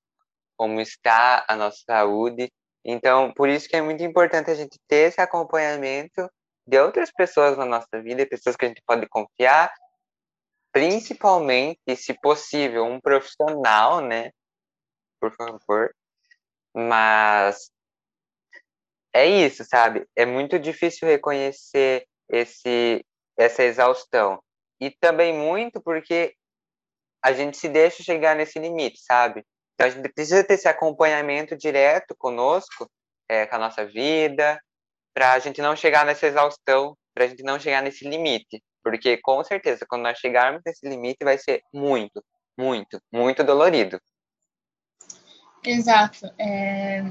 como 0.58 0.80
está 0.80 1.46
a 1.48 1.56
nossa 1.56 1.78
saúde. 1.86 2.50
Então, 2.84 3.34
por 3.34 3.50
isso 3.50 3.68
que 3.68 3.76
é 3.76 3.82
muito 3.82 4.02
importante 4.04 4.50
a 4.50 4.56
gente 4.56 4.80
ter 4.88 5.10
esse 5.10 5.20
acompanhamento 5.20 6.30
de 6.66 6.80
outras 6.80 7.12
pessoas 7.12 7.58
na 7.58 7.66
nossa 7.66 8.02
vida, 8.02 8.26
pessoas 8.26 8.56
que 8.56 8.66
a 8.66 8.68
gente 8.68 8.82
pode 8.86 9.08
confiar, 9.10 9.72
principalmente, 10.72 11.96
se 11.96 12.14
possível, 12.22 12.86
um 12.86 13.00
profissional, 13.00 14.00
né? 14.00 14.32
Por 15.20 15.34
favor. 15.36 15.94
Mas 16.76 17.72
é 19.14 19.26
isso, 19.26 19.64
sabe? 19.66 20.06
É 20.16 20.26
muito 20.26 20.60
difícil 20.60 21.08
reconhecer 21.08 22.06
esse 22.30 23.04
essa 23.38 23.64
exaustão. 23.64 24.42
E 24.82 24.92
também 24.92 25.34
muito 25.34 25.82
porque 25.82 26.34
a 27.24 27.34
gente 27.34 27.58
se 27.58 27.70
deixa 27.70 28.04
chegar 28.04 28.36
nesse 28.36 28.60
limite, 28.60 29.00
sabe? 29.00 29.44
Então 29.74 29.88
a 29.88 29.90
gente 29.90 30.10
precisa 30.10 30.44
ter 30.44 30.56
esse 30.56 30.68
acompanhamento 30.68 31.56
direto 31.56 32.16
conosco, 32.18 32.90
é, 33.30 33.46
com 33.46 33.56
a 33.56 33.60
nossa 33.60 33.86
vida, 33.86 34.60
para 35.14 35.34
a 35.34 35.40
gente 35.40 35.62
não 35.62 35.76
chegar 35.76 36.06
nessa 36.06 36.28
exaustão, 36.28 36.96
para 37.14 37.26
a 37.26 37.28
gente 37.28 37.44
não 37.44 37.60
chegar 37.60 37.82
nesse 37.82 38.08
limite. 38.08 38.62
Porque 38.84 39.18
com 39.18 39.44
certeza, 39.44 39.86
quando 39.88 40.04
nós 40.04 40.18
chegarmos 40.18 40.62
nesse 40.66 40.88
limite, 40.88 41.24
vai 41.24 41.38
ser 41.38 41.62
muito, 41.74 42.24
muito, 42.58 43.00
muito 43.12 43.44
dolorido. 43.44 44.00
Exato. 45.68 46.32
É... 46.38 47.06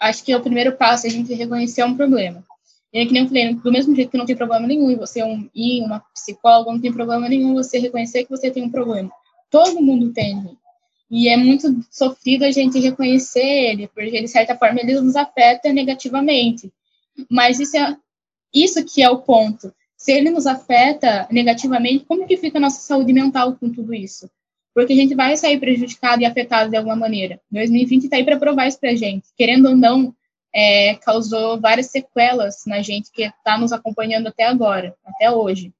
Acho 0.00 0.24
que 0.24 0.34
o 0.34 0.40
primeiro 0.40 0.76
passo 0.76 1.06
é 1.06 1.10
a 1.10 1.12
gente 1.12 1.32
reconhecer 1.34 1.84
um 1.84 1.96
problema. 1.96 2.44
E 2.92 3.00
é 3.00 3.06
que 3.06 3.12
nem 3.12 3.22
eu 3.22 3.28
falei, 3.28 3.54
do 3.54 3.72
mesmo 3.72 3.94
jeito 3.94 4.10
que 4.10 4.18
não 4.18 4.26
tem 4.26 4.36
problema 4.36 4.66
nenhum 4.66 4.90
e 4.90 4.96
você 4.96 5.20
é 5.20 5.24
um, 5.24 5.48
ir 5.54 5.82
uma 5.82 6.00
psicóloga, 6.12 6.72
não 6.72 6.80
tem 6.80 6.92
problema 6.92 7.28
nenhum 7.28 7.54
você 7.54 7.78
reconhecer 7.78 8.24
que 8.24 8.30
você 8.30 8.50
tem 8.50 8.64
um 8.64 8.70
problema. 8.70 9.10
Todo 9.48 9.80
mundo 9.80 10.12
tem. 10.12 10.56
E 11.10 11.28
é 11.28 11.36
muito 11.36 11.84
sofrido 11.90 12.44
a 12.44 12.50
gente 12.50 12.80
reconhecer 12.80 13.44
ele, 13.44 13.88
porque 13.88 14.20
de 14.20 14.28
certa 14.28 14.56
forma 14.56 14.80
ele 14.80 15.00
nos 15.00 15.16
afeta 15.16 15.72
negativamente. 15.72 16.72
Mas 17.28 17.60
isso 17.60 17.76
é 17.76 17.96
isso 18.52 18.84
que 18.84 19.02
é 19.02 19.08
o 19.08 19.18
ponto. 19.18 19.72
Se 19.96 20.12
ele 20.12 20.30
nos 20.30 20.46
afeta 20.46 21.28
negativamente, 21.30 22.04
como 22.06 22.26
que 22.26 22.36
fica 22.36 22.58
a 22.58 22.60
nossa 22.60 22.80
saúde 22.80 23.12
mental 23.12 23.54
com 23.54 23.70
tudo 23.70 23.94
isso? 23.94 24.28
Porque 24.74 24.92
a 24.92 24.96
gente 24.96 25.14
vai 25.14 25.36
sair 25.36 25.58
prejudicado 25.58 26.22
e 26.22 26.24
afetado 26.24 26.70
de 26.70 26.76
alguma 26.76 26.96
maneira. 26.96 27.40
2020 27.50 28.04
está 28.04 28.16
aí 28.16 28.24
para 28.24 28.38
provar 28.38 28.68
isso 28.68 28.78
para 28.78 28.90
a 28.90 28.96
gente. 28.96 29.28
Querendo 29.36 29.68
ou 29.68 29.76
não, 29.76 30.14
é, 30.54 30.94
causou 30.96 31.60
várias 31.60 31.86
sequelas 31.86 32.64
na 32.66 32.82
gente 32.82 33.10
que 33.12 33.22
está 33.22 33.58
nos 33.58 33.72
acompanhando 33.72 34.28
até 34.28 34.44
agora, 34.44 34.94
até 35.04 35.30
hoje. 35.30 35.72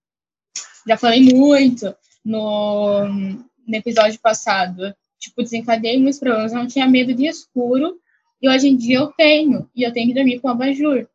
Já 0.87 0.97
falei 0.97 1.23
muito 1.23 1.95
no, 2.25 3.05
no 3.07 3.77
episódio 3.77 4.19
passado. 4.21 4.95
Tipo, 5.19 5.43
desencadeei 5.43 5.99
muitos 5.99 6.19
problemas. 6.19 6.53
Eu 6.53 6.59
não 6.59 6.67
tinha 6.67 6.87
medo 6.87 7.15
de 7.15 7.27
escuro 7.27 7.99
e 8.41 8.49
hoje 8.49 8.69
em 8.69 8.77
dia 8.77 8.99
eu 8.99 9.09
tenho. 9.09 9.69
E 9.75 9.83
eu 9.83 9.93
tenho 9.93 10.09
que 10.09 10.15
dormir 10.15 10.41
com 10.41 10.49
abajur. 10.49 11.07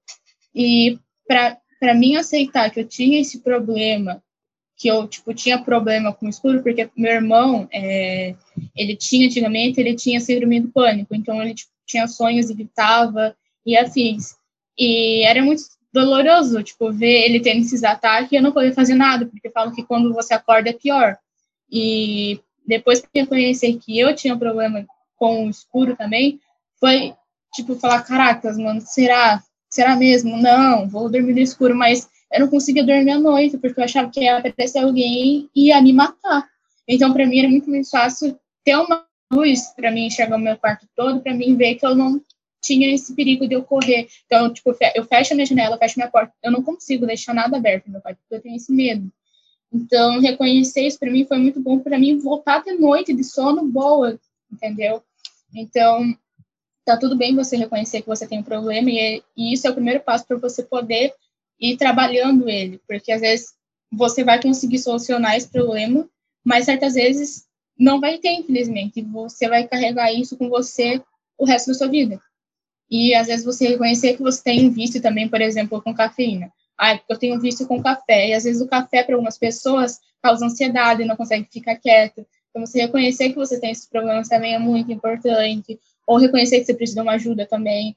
E 0.53 0.99
para 1.27 1.93
mim 1.93 2.15
aceitar 2.15 2.69
que 2.69 2.79
eu 2.79 2.87
tinha 2.87 3.19
esse 3.19 3.39
problema 3.39 4.23
que 4.77 4.87
eu 4.87 5.07
tipo 5.07 5.33
tinha 5.33 5.61
problema 5.61 6.13
com 6.13 6.25
o 6.25 6.29
escuro 6.29 6.61
porque 6.61 6.89
meu 6.97 7.11
irmão 7.13 7.67
é, 7.71 8.35
ele 8.75 8.95
tinha 8.95 9.27
antigamente 9.27 9.79
ele 9.79 9.95
tinha 9.95 10.19
síndrome 10.19 10.59
do 10.59 10.69
pânico 10.69 11.15
então 11.15 11.41
ele 11.41 11.53
tipo, 11.53 11.71
tinha 11.85 12.07
sonhos 12.07 12.49
evitava 12.49 13.35
e 13.65 13.77
afins. 13.77 14.35
E 14.77 15.23
era 15.23 15.41
muito 15.41 15.63
doloroso 15.93 16.61
tipo 16.61 16.91
ver 16.91 17.25
ele 17.25 17.39
tendo 17.39 17.61
esses 17.61 17.83
ataques 17.83 18.31
e 18.31 18.35
eu 18.35 18.43
não 18.43 18.51
poder 18.51 18.73
fazer 18.73 18.95
nada 18.95 19.25
porque 19.25 19.49
falam 19.49 19.73
que 19.73 19.83
quando 19.83 20.13
você 20.13 20.33
acorda 20.33 20.69
é 20.69 20.73
pior. 20.73 21.17
E 21.71 22.39
depois 22.67 22.99
que 22.99 23.07
eu 23.13 23.27
conheci 23.27 23.73
que 23.73 23.97
eu 23.97 24.13
tinha 24.15 24.37
problema 24.37 24.85
com 25.15 25.45
o 25.45 25.49
escuro 25.49 25.95
também 25.95 26.39
foi 26.79 27.13
tipo 27.53 27.75
falar 27.75 28.03
caracas 28.03 28.57
mano 28.57 28.81
será? 28.81 29.41
Será 29.69 29.95
mesmo? 29.95 30.37
Não 30.37 30.87
vou 30.87 31.09
dormir 31.09 31.33
no 31.33 31.39
escuro 31.39 31.75
mas 31.75 32.07
eu 32.35 32.41
não 32.41 32.47
conseguia 32.49 32.83
dormir 32.83 33.11
à 33.11 33.19
noite, 33.19 33.57
porque 33.57 33.79
eu 33.79 33.83
achava 33.85 34.09
que 34.09 34.19
ia 34.19 34.37
aparecer 34.37 34.79
alguém 34.79 35.49
e 35.55 35.67
ia 35.67 35.81
me 35.81 35.93
matar. 35.93 36.47
Então, 36.87 37.13
para 37.13 37.25
mim, 37.25 37.39
era 37.39 37.49
muito 37.49 37.69
mais 37.69 37.89
fácil 37.89 38.37
ter 38.63 38.75
uma 38.75 39.05
luz 39.31 39.73
para 39.75 39.89
mim 39.89 40.07
enxergar 40.07 40.35
o 40.35 40.39
meu 40.39 40.57
quarto 40.57 40.85
todo, 40.95 41.21
para 41.21 41.33
mim 41.33 41.55
ver 41.55 41.75
que 41.75 41.85
eu 41.85 41.95
não 41.95 42.21
tinha 42.61 42.93
esse 42.93 43.15
perigo 43.15 43.47
de 43.47 43.55
eu 43.55 43.63
correr. 43.63 44.07
Então, 44.25 44.51
tipo, 44.51 44.75
eu 44.93 45.05
fecho 45.05 45.33
a 45.33 45.35
minha 45.35 45.45
janela, 45.45 45.77
fecho 45.77 45.97
minha 45.97 46.11
porta. 46.11 46.33
Eu 46.43 46.51
não 46.51 46.61
consigo 46.61 47.05
deixar 47.05 47.33
nada 47.33 47.55
aberto 47.55 47.85
no 47.85 47.93
meu 47.93 48.01
quarto, 48.01 48.17
porque 48.17 48.35
eu 48.35 48.41
tenho 48.41 48.55
esse 48.57 48.71
medo. 48.71 49.09
Então, 49.71 50.19
reconhecer 50.19 50.81
isso 50.81 50.99
para 50.99 51.11
mim 51.11 51.25
foi 51.25 51.37
muito 51.37 51.59
bom 51.59 51.79
para 51.79 51.97
mim 51.97 52.17
voltar 52.17 52.63
de 52.63 52.73
noite 52.73 53.13
de 53.13 53.23
sono 53.23 53.65
boa, 53.65 54.19
entendeu? 54.51 55.01
Então, 55.53 56.13
tá 56.83 56.97
tudo 56.97 57.15
bem 57.15 57.35
você 57.35 57.55
reconhecer 57.55 58.01
que 58.01 58.07
você 58.07 58.27
tem 58.27 58.39
um 58.39 58.43
problema 58.43 58.89
e, 58.89 59.23
e 59.37 59.53
isso 59.53 59.67
é 59.67 59.69
o 59.69 59.73
primeiro 59.73 60.01
passo 60.01 60.25
para 60.27 60.37
você 60.37 60.63
poder 60.63 61.13
e 61.59 61.77
trabalhando 61.77 62.49
ele, 62.49 62.81
porque 62.87 63.11
às 63.11 63.21
vezes 63.21 63.53
você 63.91 64.23
vai 64.23 64.41
conseguir 64.41 64.79
solucionar 64.79 65.35
esse 65.35 65.47
problema, 65.47 66.07
mas 66.43 66.65
certas 66.65 66.95
vezes 66.95 67.45
não 67.77 67.99
vai 67.99 68.17
ter, 68.17 68.31
infelizmente, 68.31 68.99
e 68.99 69.03
você 69.03 69.47
vai 69.47 69.67
carregar 69.67 70.11
isso 70.13 70.37
com 70.37 70.49
você 70.49 71.01
o 71.37 71.45
resto 71.45 71.67
da 71.67 71.73
sua 71.73 71.87
vida. 71.87 72.19
E 72.89 73.15
às 73.15 73.27
vezes 73.27 73.45
você 73.45 73.69
reconhecer 73.69 74.15
que 74.15 74.21
você 74.21 74.43
tem 74.43 74.67
um 74.67 74.71
vício 74.71 75.01
também, 75.01 75.27
por 75.27 75.41
exemplo, 75.41 75.81
com 75.81 75.93
cafeína. 75.93 76.51
Ah, 76.77 76.99
eu 77.09 77.17
tenho 77.17 77.35
um 77.35 77.39
vício 77.39 77.67
com 77.67 77.81
café. 77.81 78.29
E 78.29 78.33
às 78.33 78.43
vezes 78.43 78.61
o 78.61 78.67
café, 78.67 79.03
para 79.03 79.15
algumas 79.15 79.37
pessoas, 79.37 79.99
causa 80.21 80.45
ansiedade, 80.45 81.05
não 81.05 81.15
consegue 81.15 81.47
ficar 81.51 81.75
quieto. 81.75 82.25
Então, 82.49 82.65
você 82.65 82.81
reconhecer 82.81 83.29
que 83.29 83.35
você 83.35 83.59
tem 83.59 83.71
esses 83.71 83.87
problemas 83.87 84.27
também 84.27 84.53
é 84.53 84.59
muito 84.59 84.91
importante. 84.91 85.79
Ou 86.05 86.17
reconhecer 86.17 86.59
que 86.59 86.65
você 86.65 86.73
precisa 86.73 87.01
de 87.01 87.07
uma 87.07 87.13
ajuda 87.13 87.45
também. 87.45 87.95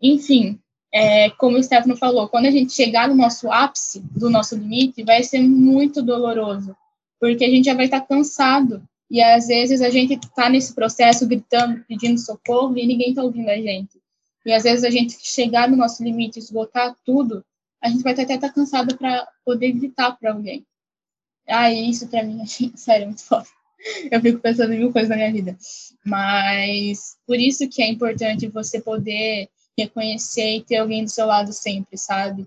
Enfim, 0.00 0.58
é, 0.92 1.30
como 1.30 1.58
o 1.58 1.62
Stefano 1.62 1.96
falou, 1.96 2.28
quando 2.28 2.46
a 2.46 2.50
gente 2.50 2.72
chegar 2.72 3.08
no 3.08 3.14
nosso 3.14 3.50
ápice, 3.50 4.00
do 4.00 4.30
nosso 4.30 4.56
limite, 4.56 5.02
vai 5.02 5.22
ser 5.22 5.40
muito 5.40 6.02
doloroso. 6.02 6.76
Porque 7.20 7.44
a 7.44 7.50
gente 7.50 7.66
já 7.66 7.74
vai 7.74 7.86
estar 7.86 8.00
cansado. 8.00 8.82
E 9.10 9.22
às 9.22 9.46
vezes 9.46 9.80
a 9.80 9.90
gente 9.90 10.14
está 10.14 10.48
nesse 10.48 10.74
processo 10.74 11.26
gritando, 11.26 11.84
pedindo 11.86 12.18
socorro 12.18 12.76
e 12.76 12.86
ninguém 12.86 13.10
está 13.10 13.22
ouvindo 13.22 13.48
a 13.48 13.56
gente. 13.56 14.00
E 14.44 14.52
às 14.52 14.62
vezes 14.62 14.84
a 14.84 14.90
gente 14.90 15.16
chegar 15.20 15.68
no 15.68 15.76
nosso 15.76 16.02
limite, 16.02 16.38
esgotar 16.38 16.94
tudo, 17.04 17.44
a 17.82 17.88
gente 17.88 18.02
vai 18.02 18.12
até 18.12 18.34
estar 18.34 18.52
cansado 18.52 18.96
para 18.96 19.26
poder 19.44 19.72
gritar 19.72 20.12
para 20.12 20.32
alguém. 20.32 20.64
Ah, 21.48 21.70
isso 21.72 22.08
para 22.08 22.24
mim, 22.24 22.44
sério, 22.46 23.04
é 23.04 23.06
muito 23.06 23.24
foda. 23.24 23.46
Eu 24.10 24.20
fico 24.20 24.40
pensando 24.40 24.72
em 24.72 24.78
mil 24.78 24.92
coisas 24.92 25.08
na 25.08 25.16
minha 25.16 25.32
vida. 25.32 25.56
Mas 26.04 27.16
por 27.26 27.38
isso 27.38 27.68
que 27.68 27.82
é 27.82 27.88
importante 27.88 28.48
você 28.48 28.80
poder 28.80 29.48
reconhecer 29.78 30.56
e 30.56 30.62
ter 30.62 30.76
alguém 30.76 31.04
do 31.04 31.10
seu 31.10 31.26
lado 31.26 31.52
sempre, 31.52 31.98
sabe? 31.98 32.46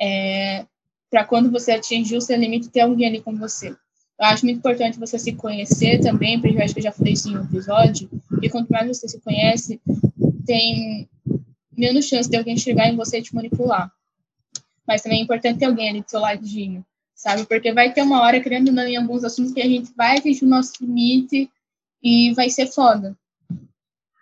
É, 0.00 0.66
para 1.10 1.24
quando 1.24 1.50
você 1.50 1.72
atingir 1.72 2.16
o 2.16 2.20
seu 2.20 2.36
limite, 2.36 2.68
ter 2.68 2.80
alguém 2.80 3.06
ali 3.06 3.20
com 3.20 3.36
você. 3.36 3.68
Eu 3.68 4.26
acho 4.26 4.44
muito 4.44 4.58
importante 4.58 4.98
você 4.98 5.18
se 5.18 5.32
conhecer 5.32 6.00
também, 6.00 6.40
porque 6.40 6.56
eu 6.56 6.62
acho 6.62 6.74
que 6.74 6.80
eu 6.80 6.84
já 6.84 6.92
falei 6.92 7.12
isso 7.12 7.28
em 7.28 7.36
um 7.36 7.44
episódio, 7.44 8.08
e 8.42 8.48
quanto 8.48 8.70
mais 8.70 8.86
você 8.86 9.08
se 9.08 9.20
conhece, 9.20 9.80
tem 10.46 11.08
menos 11.76 12.06
chance 12.06 12.28
de 12.28 12.36
alguém 12.36 12.56
chegar 12.56 12.88
em 12.88 12.96
você 12.96 13.18
e 13.18 13.22
te 13.22 13.34
manipular. 13.34 13.90
Mas 14.86 15.02
também 15.02 15.20
é 15.20 15.22
importante 15.22 15.58
ter 15.58 15.64
alguém 15.66 15.88
ali 15.88 16.02
do 16.02 16.10
seu 16.10 16.20
ladinho, 16.20 16.84
sabe? 17.14 17.44
Porque 17.46 17.72
vai 17.72 17.92
ter 17.92 18.02
uma 18.02 18.20
hora, 18.20 18.40
querendo 18.40 18.68
ou 18.68 18.74
não, 18.74 18.84
em 18.84 18.96
alguns 18.96 19.24
assuntos 19.24 19.52
que 19.52 19.60
a 19.60 19.68
gente 19.68 19.92
vai 19.96 20.18
atingir 20.18 20.44
o 20.44 20.48
nosso 20.48 20.72
limite 20.80 21.50
e 22.02 22.32
vai 22.34 22.50
ser 22.50 22.66
foda. 22.66 23.16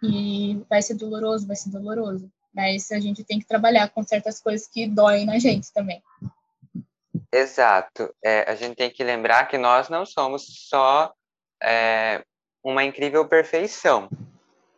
E 0.02 0.58
vai 0.68 0.82
ser 0.82 0.94
doloroso, 0.94 1.46
vai 1.46 1.56
ser 1.56 1.70
doloroso. 1.70 2.30
Mas 2.54 2.90
a 2.92 3.00
gente 3.00 3.24
tem 3.24 3.38
que 3.38 3.46
trabalhar 3.46 3.88
com 3.88 4.02
certas 4.02 4.40
coisas 4.40 4.68
que 4.68 4.86
doem 4.86 5.24
na 5.24 5.38
gente 5.38 5.72
também. 5.72 6.02
Exato. 7.32 8.14
É, 8.22 8.50
a 8.50 8.54
gente 8.54 8.76
tem 8.76 8.90
que 8.90 9.02
lembrar 9.02 9.46
que 9.46 9.56
nós 9.56 9.88
não 9.88 10.04
somos 10.04 10.44
só 10.68 11.12
é, 11.62 12.22
uma 12.62 12.84
incrível 12.84 13.26
perfeição. 13.26 14.10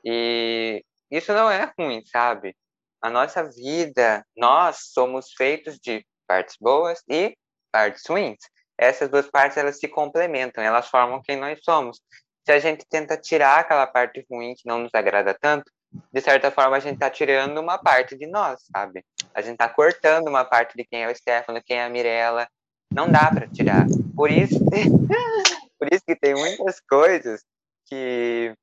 E 0.05 0.85
isso 1.11 1.33
não 1.33 1.51
é 1.51 1.73
ruim, 1.79 2.05
sabe? 2.07 2.57
A 3.03 3.11
nossa 3.11 3.43
vida, 3.43 4.25
nós 4.37 4.91
somos 4.93 5.33
feitos 5.33 5.79
de 5.79 6.07
partes 6.27 6.57
boas 6.61 7.03
e 7.09 7.37
partes 7.73 8.03
ruins. 8.09 8.39
Essas 8.79 9.09
duas 9.09 9.29
partes, 9.31 9.57
elas 9.57 9.79
se 9.79 9.89
complementam, 9.89 10.63
elas 10.63 10.89
formam 10.89 11.23
quem 11.23 11.37
nós 11.37 11.61
somos. 11.63 12.01
Se 12.47 12.53
a 12.53 12.59
gente 12.59 12.85
tenta 12.89 13.17
tirar 13.17 13.61
aquela 13.61 13.87
parte 13.87 14.25
ruim 14.31 14.55
que 14.55 14.67
não 14.67 14.79
nos 14.79 14.95
agrada 14.95 15.37
tanto, 15.39 15.71
de 16.13 16.21
certa 16.21 16.51
forma 16.51 16.77
a 16.77 16.81
gente 16.81 16.95
está 16.95 17.11
tirando 17.11 17.59
uma 17.59 17.79
parte 17.79 18.17
de 18.17 18.27
nós, 18.27 18.61
sabe? 18.75 19.05
A 19.35 19.41
gente 19.41 19.55
está 19.55 19.69
cortando 19.69 20.29
uma 20.29 20.45
parte 20.45 20.77
de 20.77 20.85
quem 20.85 21.03
é 21.03 21.11
o 21.11 21.15
Stefano, 21.15 21.63
quem 21.65 21.79
é 21.79 21.85
a 21.85 21.91
Mirella. 21.91 22.49
Não 22.93 23.11
dá 23.11 23.31
para 23.31 23.49
tirar. 23.49 23.87
Por 24.15 24.31
isso, 24.31 24.59
por 25.79 25.93
isso 25.93 26.03
que 26.07 26.15
tem 26.15 26.35
muitas 26.35 26.81
coisas 26.81 27.43
que 27.87 28.55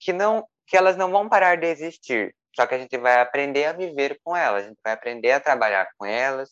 que 0.00 0.12
não 0.12 0.44
que 0.66 0.76
elas 0.76 0.96
não 0.96 1.10
vão 1.10 1.28
parar 1.28 1.56
de 1.56 1.66
existir. 1.66 2.34
Só 2.54 2.66
que 2.66 2.74
a 2.74 2.78
gente 2.78 2.98
vai 2.98 3.20
aprender 3.20 3.66
a 3.66 3.72
viver 3.72 4.18
com 4.24 4.36
elas, 4.36 4.64
a 4.64 4.68
gente 4.68 4.78
vai 4.84 4.92
aprender 4.92 5.32
a 5.32 5.40
trabalhar 5.40 5.88
com 5.96 6.04
elas 6.04 6.50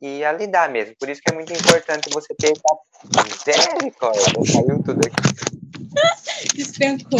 e 0.00 0.24
a 0.24 0.32
lidar 0.32 0.68
mesmo. 0.70 0.94
Por 0.98 1.08
isso 1.08 1.20
que 1.20 1.32
é 1.32 1.34
muito 1.34 1.52
importante 1.52 2.08
você 2.10 2.34
ter 2.34 2.52
essa 2.52 3.24
misericórdia. 3.24 4.22
Saiu 4.46 4.82
tudo 4.84 5.00
aqui. 5.04 6.54
Despencou. 6.54 7.18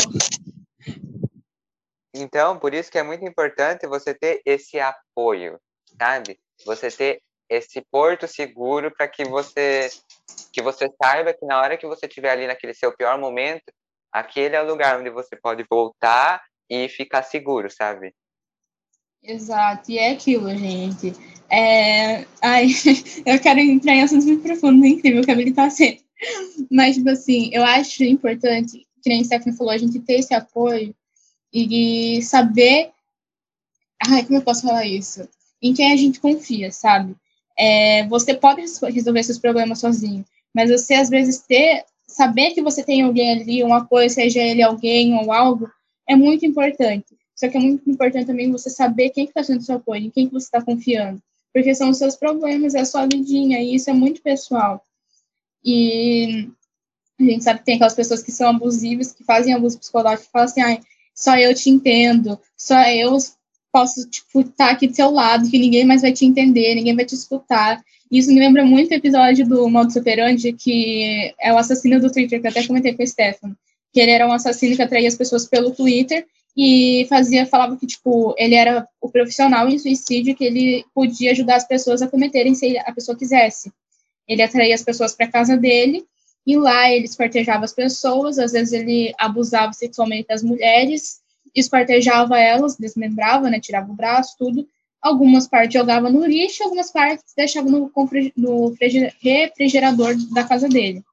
Então, 2.14 2.58
por 2.58 2.74
isso 2.74 2.90
que 2.90 2.98
é 2.98 3.02
muito 3.02 3.24
importante 3.24 3.86
você 3.86 4.14
ter 4.14 4.40
esse 4.44 4.80
apoio, 4.80 5.60
sabe? 5.98 6.38
Você 6.64 6.90
ter 6.90 7.22
esse 7.48 7.80
porto 7.90 8.26
seguro 8.26 8.90
para 8.90 9.08
que 9.08 9.24
você 9.24 9.88
que 10.52 10.62
você 10.62 10.88
saiba 11.02 11.32
que 11.32 11.44
na 11.46 11.60
hora 11.60 11.76
que 11.76 11.86
você 11.86 12.06
estiver 12.06 12.30
ali 12.30 12.46
naquele 12.46 12.74
seu 12.74 12.94
pior 12.94 13.18
momento, 13.18 13.72
aquele 14.12 14.56
é 14.56 14.62
o 14.62 14.66
lugar 14.66 14.98
onde 14.98 15.10
você 15.10 15.36
pode 15.36 15.64
voltar 15.68 16.42
e 16.68 16.88
ficar 16.88 17.22
seguro, 17.22 17.70
sabe? 17.70 18.14
Exato, 19.22 19.90
e 19.90 19.98
é 19.98 20.12
aquilo, 20.12 20.48
gente. 20.56 21.12
É... 21.50 22.24
Ai, 22.42 22.68
eu 23.26 23.40
quero 23.40 23.60
entrar 23.60 23.94
em 23.94 24.02
assuntos 24.02 24.26
muito 24.26 24.42
profundos, 24.42 24.84
é 24.84 24.88
incrível 24.88 25.24
que 25.24 25.30
a 25.30 25.34
Billy 25.34 25.52
tá 25.52 25.68
sendo. 25.70 26.00
Mas, 26.70 26.96
tipo 26.96 27.08
assim, 27.10 27.50
eu 27.52 27.64
acho 27.64 28.04
importante, 28.04 28.86
que 29.02 29.08
nem 29.08 29.24
Stephanie 29.24 29.56
falou, 29.56 29.72
a 29.72 29.78
gente 29.78 29.98
ter 30.00 30.14
esse 30.14 30.34
apoio 30.34 30.94
e 31.52 32.22
saber. 32.22 32.90
Ai, 34.06 34.24
como 34.24 34.38
eu 34.38 34.42
posso 34.42 34.62
falar 34.62 34.86
isso? 34.86 35.28
Em 35.60 35.74
quem 35.74 35.92
a 35.92 35.96
gente 35.96 36.20
confia, 36.20 36.70
sabe? 36.70 37.16
É, 37.58 38.06
você 38.06 38.34
pode 38.34 38.62
resolver 38.92 39.22
seus 39.22 39.38
problemas 39.38 39.80
sozinho, 39.80 40.24
mas 40.54 40.70
você, 40.70 40.94
às 40.94 41.08
vezes, 41.08 41.38
ter. 41.38 41.84
Saber 42.06 42.52
que 42.52 42.62
você 42.62 42.82
tem 42.82 43.02
alguém 43.02 43.32
ali, 43.32 43.62
um 43.62 43.74
apoio, 43.74 44.08
seja 44.08 44.40
ele 44.40 44.62
alguém 44.62 45.14
ou 45.14 45.30
algo, 45.30 45.70
é 46.08 46.16
muito 46.16 46.46
importante. 46.46 47.18
Só 47.36 47.48
que 47.48 47.56
é 47.56 47.60
muito 47.60 47.88
importante 47.88 48.26
também 48.26 48.50
você 48.50 48.70
saber 48.70 49.10
quem 49.10 49.26
está 49.26 49.44
sendo 49.44 49.62
seu 49.62 49.76
apoio, 49.76 50.06
em 50.06 50.10
quem 50.10 50.26
que 50.26 50.32
você 50.32 50.46
está 50.46 50.62
confiando. 50.62 51.22
Porque 51.52 51.74
são 51.74 51.90
os 51.90 51.98
seus 51.98 52.16
problemas, 52.16 52.74
é 52.74 52.80
a 52.80 52.84
sua 52.84 53.06
vidinha, 53.06 53.60
e 53.60 53.74
isso 53.74 53.90
é 53.90 53.92
muito 53.92 54.22
pessoal. 54.22 54.84
E 55.64 56.48
a 57.20 57.22
gente 57.22 57.44
sabe 57.44 57.60
que 57.60 57.66
tem 57.66 57.74
aquelas 57.74 57.94
pessoas 57.94 58.22
que 58.22 58.32
são 58.32 58.48
abusivas, 58.48 59.12
que 59.12 59.22
fazem 59.22 59.52
abuso 59.52 59.78
psicológico, 59.78 60.26
que 60.26 60.32
falam 60.32 60.48
assim, 60.48 60.62
ah, 60.62 60.80
só 61.18 61.36
eu 61.36 61.52
te 61.52 61.68
entendo, 61.68 62.38
só 62.56 62.80
eu 62.84 63.18
posso, 63.72 64.08
tipo, 64.08 64.40
estar 64.40 64.68
tá 64.68 64.70
aqui 64.70 64.86
do 64.86 64.94
seu 64.94 65.10
lado, 65.10 65.50
que 65.50 65.58
ninguém 65.58 65.84
mais 65.84 66.00
vai 66.00 66.12
te 66.12 66.24
entender, 66.24 66.76
ninguém 66.76 66.94
vai 66.94 67.04
te 67.04 67.16
escutar. 67.16 67.82
Isso 68.08 68.32
me 68.32 68.38
lembra 68.38 68.64
muito 68.64 68.92
o 68.92 68.94
episódio 68.94 69.44
do 69.44 69.68
Modo 69.68 69.92
Superante, 69.92 70.52
que 70.52 71.34
é 71.40 71.52
o 71.52 71.58
assassino 71.58 72.00
do 72.00 72.12
Twitter, 72.12 72.40
que 72.40 72.46
eu 72.46 72.50
até 72.52 72.64
comentei 72.64 72.94
com 72.94 73.02
o 73.02 73.06
Stefano, 73.06 73.56
que 73.92 73.98
ele 73.98 74.12
era 74.12 74.28
um 74.28 74.32
assassino 74.32 74.76
que 74.76 74.82
atraía 74.82 75.08
as 75.08 75.16
pessoas 75.16 75.44
pelo 75.44 75.72
Twitter 75.72 76.24
e 76.56 77.04
fazia, 77.08 77.44
falava 77.46 77.76
que, 77.76 77.86
tipo, 77.86 78.32
ele 78.38 78.54
era 78.54 78.86
o 79.00 79.10
profissional 79.10 79.68
em 79.68 79.76
suicídio, 79.76 80.36
que 80.36 80.44
ele 80.44 80.84
podia 80.94 81.32
ajudar 81.32 81.56
as 81.56 81.66
pessoas 81.66 82.00
a 82.00 82.06
cometerem 82.06 82.54
se 82.54 82.78
a 82.78 82.92
pessoa 82.92 83.18
quisesse. 83.18 83.72
Ele 84.28 84.40
atraía 84.40 84.74
as 84.74 84.84
pessoas 84.84 85.16
para 85.16 85.26
casa 85.26 85.56
dele, 85.56 86.04
e 86.48 86.56
lá 86.56 86.90
ele 86.90 87.04
esquartejava 87.04 87.66
as 87.66 87.74
pessoas, 87.74 88.38
às 88.38 88.52
vezes 88.52 88.72
ele 88.72 89.12
abusava 89.18 89.70
sexualmente 89.74 90.28
das 90.28 90.42
mulheres, 90.42 91.20
esquartejava 91.54 92.38
elas, 92.38 92.74
desmembrava, 92.78 93.50
né, 93.50 93.60
tirava 93.60 93.92
o 93.92 93.94
braço, 93.94 94.34
tudo. 94.38 94.66
Algumas 94.98 95.46
partes 95.46 95.74
jogava 95.78 96.08
no 96.08 96.24
lixo, 96.24 96.64
algumas 96.64 96.90
partes 96.90 97.34
deixava 97.36 97.68
no, 97.68 97.92
no 98.34 98.74
refrigerador 99.20 100.16
da 100.32 100.42
casa 100.42 100.70
dele. 100.70 101.04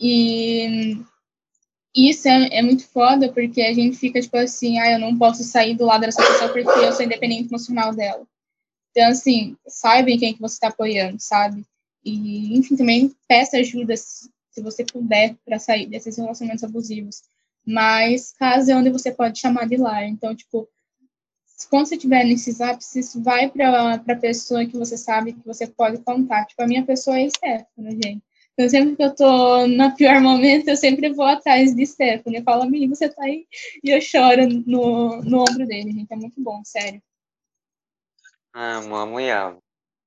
E 0.00 0.96
isso 1.94 2.26
é, 2.26 2.48
é, 2.56 2.62
muito 2.62 2.88
foda, 2.88 3.30
porque 3.30 3.60
a 3.60 3.74
gente 3.74 3.98
fica, 3.98 4.18
tipo 4.18 4.38
assim, 4.38 4.78
ah, 4.78 4.92
eu 4.92 4.98
não 4.98 5.18
posso 5.18 5.44
sair 5.44 5.76
do 5.76 5.84
lado 5.84 6.00
dessa 6.00 6.22
pessoa 6.22 6.50
porque 6.50 6.86
eu 6.86 6.92
sou 6.94 7.04
independente 7.04 7.48
emocional 7.48 7.94
dela. 7.94 8.26
Então, 8.92 9.10
assim, 9.10 9.58
saiba 9.66 10.10
em 10.10 10.18
quem 10.18 10.32
que 10.32 10.40
você 10.40 10.54
está 10.54 10.68
apoiando, 10.68 11.20
sabe? 11.20 11.66
E, 12.02 12.56
enfim, 12.56 12.76
também 12.76 13.14
peça 13.28 13.58
ajuda 13.58 13.92
se, 14.50 14.62
você 14.62 14.84
puder 14.84 15.36
para 15.44 15.58
sair 15.58 15.86
desses 15.86 16.16
relacionamentos 16.16 16.64
abusivos. 16.64 17.22
Mas 17.66 18.32
casa 18.32 18.72
é 18.72 18.76
onde 18.76 18.90
você 18.90 19.12
pode 19.12 19.38
chamar 19.38 19.68
de 19.68 19.76
lar. 19.76 20.04
Então, 20.04 20.34
tipo, 20.34 20.68
quando 21.68 21.86
você 21.86 21.96
tiver 21.96 22.24
nesses 22.24 22.60
ápices, 22.60 23.14
vai 23.14 23.48
para 23.50 23.94
a 23.94 24.16
pessoa 24.16 24.64
que 24.64 24.76
você 24.76 24.96
sabe 24.96 25.32
que 25.32 25.46
você 25.46 25.66
pode 25.66 25.98
contar. 25.98 26.46
Tipo, 26.46 26.62
a 26.62 26.66
minha 26.66 26.84
pessoa 26.84 27.18
é 27.18 27.28
Stefano, 27.28 27.90
gente. 27.90 28.22
Então, 28.58 28.68
sempre 28.68 28.96
que 28.96 29.02
eu 29.04 29.14
tô 29.14 29.66
no 29.68 29.94
pior 29.94 30.20
momento, 30.20 30.68
eu 30.68 30.76
sempre 30.76 31.12
vou 31.12 31.26
atrás 31.26 31.74
de 31.74 31.86
Stephanie. 31.86 32.40
Eu 32.40 32.44
falo, 32.44 32.62
amigo, 32.62 32.94
você 32.94 33.08
tá 33.08 33.22
aí? 33.22 33.46
E 33.84 33.90
eu 33.90 34.00
choro 34.00 34.48
no, 34.48 35.22
no 35.22 35.40
ombro 35.40 35.64
dele, 35.64 35.92
gente. 35.92 36.12
É 36.12 36.16
muito 36.16 36.40
bom, 36.42 36.60
sério. 36.64 37.00
Amo, 38.52 38.96
amo 38.96 39.20
e 39.20 39.30
amo. 39.30 39.62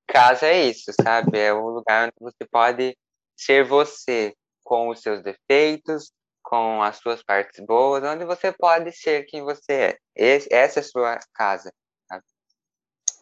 Casa 0.06 0.48
é 0.48 0.68
isso, 0.68 0.92
sabe? 1.02 1.38
É 1.38 1.54
o 1.54 1.70
lugar 1.70 2.08
onde 2.08 2.16
você 2.20 2.46
pode 2.46 2.98
ser 3.44 3.64
você, 3.64 4.34
com 4.64 4.90
os 4.90 5.02
seus 5.02 5.22
defeitos, 5.22 6.12
com 6.44 6.82
as 6.82 6.98
suas 6.98 7.24
partes 7.24 7.64
boas, 7.66 8.04
onde 8.04 8.26
você 8.26 8.52
pode 8.52 8.92
ser 8.92 9.26
quem 9.26 9.42
você 9.44 9.74
é. 9.74 9.98
Esse, 10.16 10.54
essa 10.54 10.80
é 10.80 10.82
a 10.82 10.84
sua 10.84 11.20
casa. 11.34 11.72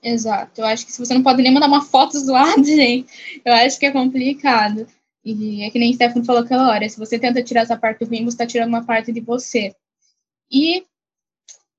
Exato. 0.01 0.61
Eu 0.61 0.65
acho 0.65 0.85
que 0.85 0.91
se 0.91 1.05
você 1.05 1.13
não 1.13 1.23
pode 1.23 1.41
nem 1.41 1.53
mandar 1.53 1.67
uma 1.67 1.83
foto 1.83 2.17
zoada, 2.17 2.63
gente, 2.63 3.41
eu 3.43 3.53
acho 3.53 3.77
que 3.77 3.85
é 3.85 3.91
complicado. 3.91 4.87
E 5.23 5.63
é 5.63 5.69
que 5.69 5.77
nem 5.77 5.93
Stefano 5.93 6.25
falou 6.25 6.41
aquela 6.41 6.69
hora, 6.69 6.87
se 6.87 6.97
você 6.97 7.19
tenta 7.19 7.43
tirar 7.43 7.61
essa 7.61 7.77
parte 7.77 8.05
ruim, 8.05 8.23
você 8.23 8.35
está 8.35 8.47
tirando 8.47 8.69
uma 8.69 8.85
parte 8.85 9.11
de 9.11 9.19
você. 9.19 9.75
E 10.49 10.85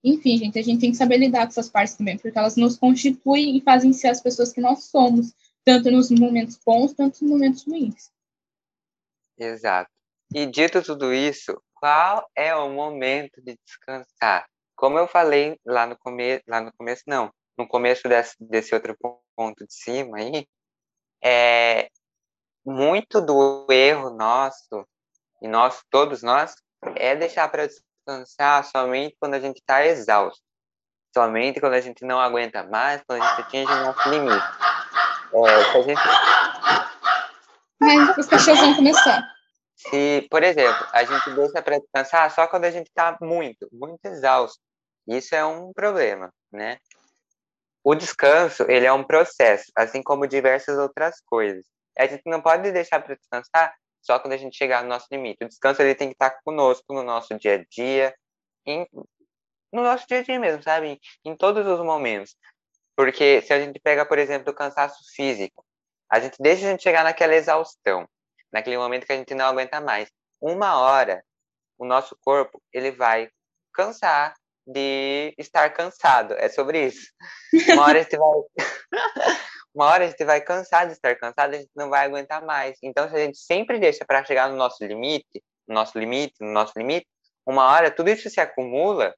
Enfim, 0.04 0.38
gente, 0.38 0.58
a 0.58 0.62
gente 0.62 0.80
tem 0.80 0.90
que 0.90 0.96
saber 0.96 1.18
lidar 1.18 1.42
com 1.42 1.48
essas 1.48 1.68
partes 1.68 1.94
também, 1.94 2.16
porque 2.16 2.38
elas 2.38 2.56
nos 2.56 2.76
constituem 2.76 3.56
e 3.56 3.60
fazem 3.60 3.92
ser 3.92 4.08
as 4.08 4.20
pessoas 4.20 4.52
que 4.52 4.60
nós 4.60 4.84
somos, 4.84 5.32
tanto 5.64 5.90
nos 5.90 6.10
momentos 6.10 6.58
bons, 6.64 6.92
quanto 6.94 7.22
nos 7.22 7.30
momentos 7.30 7.64
ruins. 7.64 8.10
Exato. 9.40 9.90
E 10.34 10.46
dito 10.46 10.82
tudo 10.82 11.12
isso, 11.12 11.60
qual 11.74 12.28
é 12.36 12.54
o 12.54 12.68
momento 12.68 13.42
de 13.42 13.58
descansar? 13.64 14.46
Como 14.76 14.98
eu 14.98 15.08
falei 15.08 15.58
lá 15.64 15.86
no 15.86 15.98
começo, 15.98 16.42
lá 16.46 16.60
no 16.60 16.72
começo 16.74 17.02
não, 17.06 17.32
no 17.56 17.66
começo 17.66 18.06
desse, 18.06 18.36
desse 18.38 18.74
outro 18.74 18.96
ponto 19.34 19.66
de 19.66 19.72
cima 19.72 20.18
aí, 20.18 20.46
é 21.22 21.88
muito 22.64 23.20
do 23.20 23.66
erro 23.70 24.10
nosso 24.10 24.86
e 25.42 25.48
nós 25.48 25.82
todos 25.90 26.22
nós 26.22 26.54
é 26.96 27.16
deixar 27.16 27.48
para 27.48 27.66
descansar 27.66 28.64
somente 28.64 29.16
quando 29.18 29.34
a 29.34 29.40
gente 29.40 29.56
está 29.56 29.84
exausto, 29.84 30.42
somente 31.14 31.60
quando 31.60 31.74
a 31.74 31.80
gente 31.80 32.04
não 32.04 32.20
aguenta 32.20 32.62
mais, 32.64 33.02
quando 33.06 33.22
a 33.22 33.26
gente 33.26 33.40
atinge 33.40 33.72
o 33.72 33.84
nosso 33.84 34.08
limite. 34.08 34.46
É, 35.32 35.64
se 35.72 35.76
a 35.78 35.82
gente... 35.82 36.39
Mas 37.96 38.18
os 38.18 38.26
cachorros 38.26 38.60
vão 38.60 38.76
começar. 38.76 39.28
Se, 39.74 40.26
por 40.30 40.42
exemplo, 40.42 40.86
a 40.92 41.04
gente 41.04 41.34
deixa 41.34 41.62
para 41.62 41.78
descansar 41.78 42.30
só 42.30 42.46
quando 42.46 42.66
a 42.66 42.70
gente 42.70 42.86
está 42.86 43.16
muito, 43.20 43.68
muito 43.72 44.04
exausto. 44.04 44.60
Isso 45.08 45.34
é 45.34 45.44
um 45.44 45.72
problema, 45.72 46.30
né? 46.52 46.78
O 47.82 47.94
descanso, 47.94 48.64
ele 48.68 48.86
é 48.86 48.92
um 48.92 49.02
processo, 49.02 49.72
assim 49.74 50.02
como 50.02 50.26
diversas 50.26 50.78
outras 50.78 51.20
coisas. 51.24 51.64
A 51.98 52.06
gente 52.06 52.22
não 52.26 52.40
pode 52.40 52.70
deixar 52.70 53.00
para 53.00 53.16
descansar 53.16 53.74
só 54.02 54.18
quando 54.18 54.34
a 54.34 54.36
gente 54.36 54.56
chegar 54.56 54.82
no 54.82 54.88
nosso 54.88 55.06
limite. 55.10 55.44
O 55.44 55.48
descanso 55.48 55.82
ele 55.82 55.94
tem 55.94 56.08
que 56.08 56.14
estar 56.14 56.38
conosco 56.44 56.92
no 56.92 57.02
nosso 57.02 57.36
dia 57.38 57.54
a 57.54 57.64
dia, 57.70 58.14
em, 58.66 58.86
no 59.72 59.82
nosso 59.82 60.06
dia 60.06 60.18
a 60.18 60.22
dia 60.22 60.38
mesmo, 60.38 60.62
sabe? 60.62 61.00
Em, 61.24 61.36
todos 61.36 61.66
os 61.66 61.80
momentos. 61.80 62.36
Porque 62.94 63.40
se 63.42 63.52
a 63.52 63.58
gente 63.58 63.80
pega, 63.80 64.04
por 64.04 64.18
exemplo, 64.18 64.52
o 64.52 64.54
cansaço 64.54 64.98
físico, 65.14 65.64
a 66.10 66.20
gente 66.20 66.36
deixa 66.40 66.66
a 66.66 66.70
gente 66.70 66.82
chegar 66.82 67.04
naquela 67.04 67.34
exaustão, 67.34 68.08
naquele 68.52 68.76
momento 68.76 69.06
que 69.06 69.12
a 69.12 69.16
gente 69.16 69.34
não 69.34 69.46
aguenta 69.46 69.80
mais. 69.80 70.10
Uma 70.40 70.78
hora, 70.80 71.22
o 71.78 71.84
nosso 71.84 72.16
corpo 72.20 72.60
ele 72.72 72.90
vai 72.90 73.30
cansar 73.72 74.34
de 74.66 75.34
estar 75.38 75.70
cansado. 75.70 76.34
É 76.34 76.48
sobre 76.48 76.86
isso. 76.86 77.10
Uma 77.68 77.84
hora 77.84 78.00
a 78.00 78.02
gente 78.02 78.16
vai 78.16 78.28
uma 79.74 79.86
hora 79.86 80.04
a 80.04 80.08
gente 80.08 80.24
vai 80.24 80.40
cansar 80.40 80.86
de 80.86 80.92
estar 80.92 81.16
cansado, 81.16 81.54
a 81.54 81.58
gente 81.58 81.70
não 81.74 81.88
vai 81.88 82.04
aguentar 82.06 82.44
mais. 82.44 82.76
Então, 82.82 83.08
se 83.08 83.14
a 83.14 83.18
gente 83.18 83.38
sempre 83.38 83.78
deixa 83.78 84.04
para 84.04 84.24
chegar 84.24 84.48
no 84.50 84.56
nosso 84.56 84.84
limite, 84.84 85.42
no 85.66 85.74
nosso 85.74 85.98
limite, 85.98 86.34
no 86.40 86.52
nosso 86.52 86.72
limite, 86.76 87.06
uma 87.46 87.70
hora 87.70 87.90
tudo 87.90 88.10
isso 88.10 88.28
se 88.28 88.40
acumula 88.40 89.14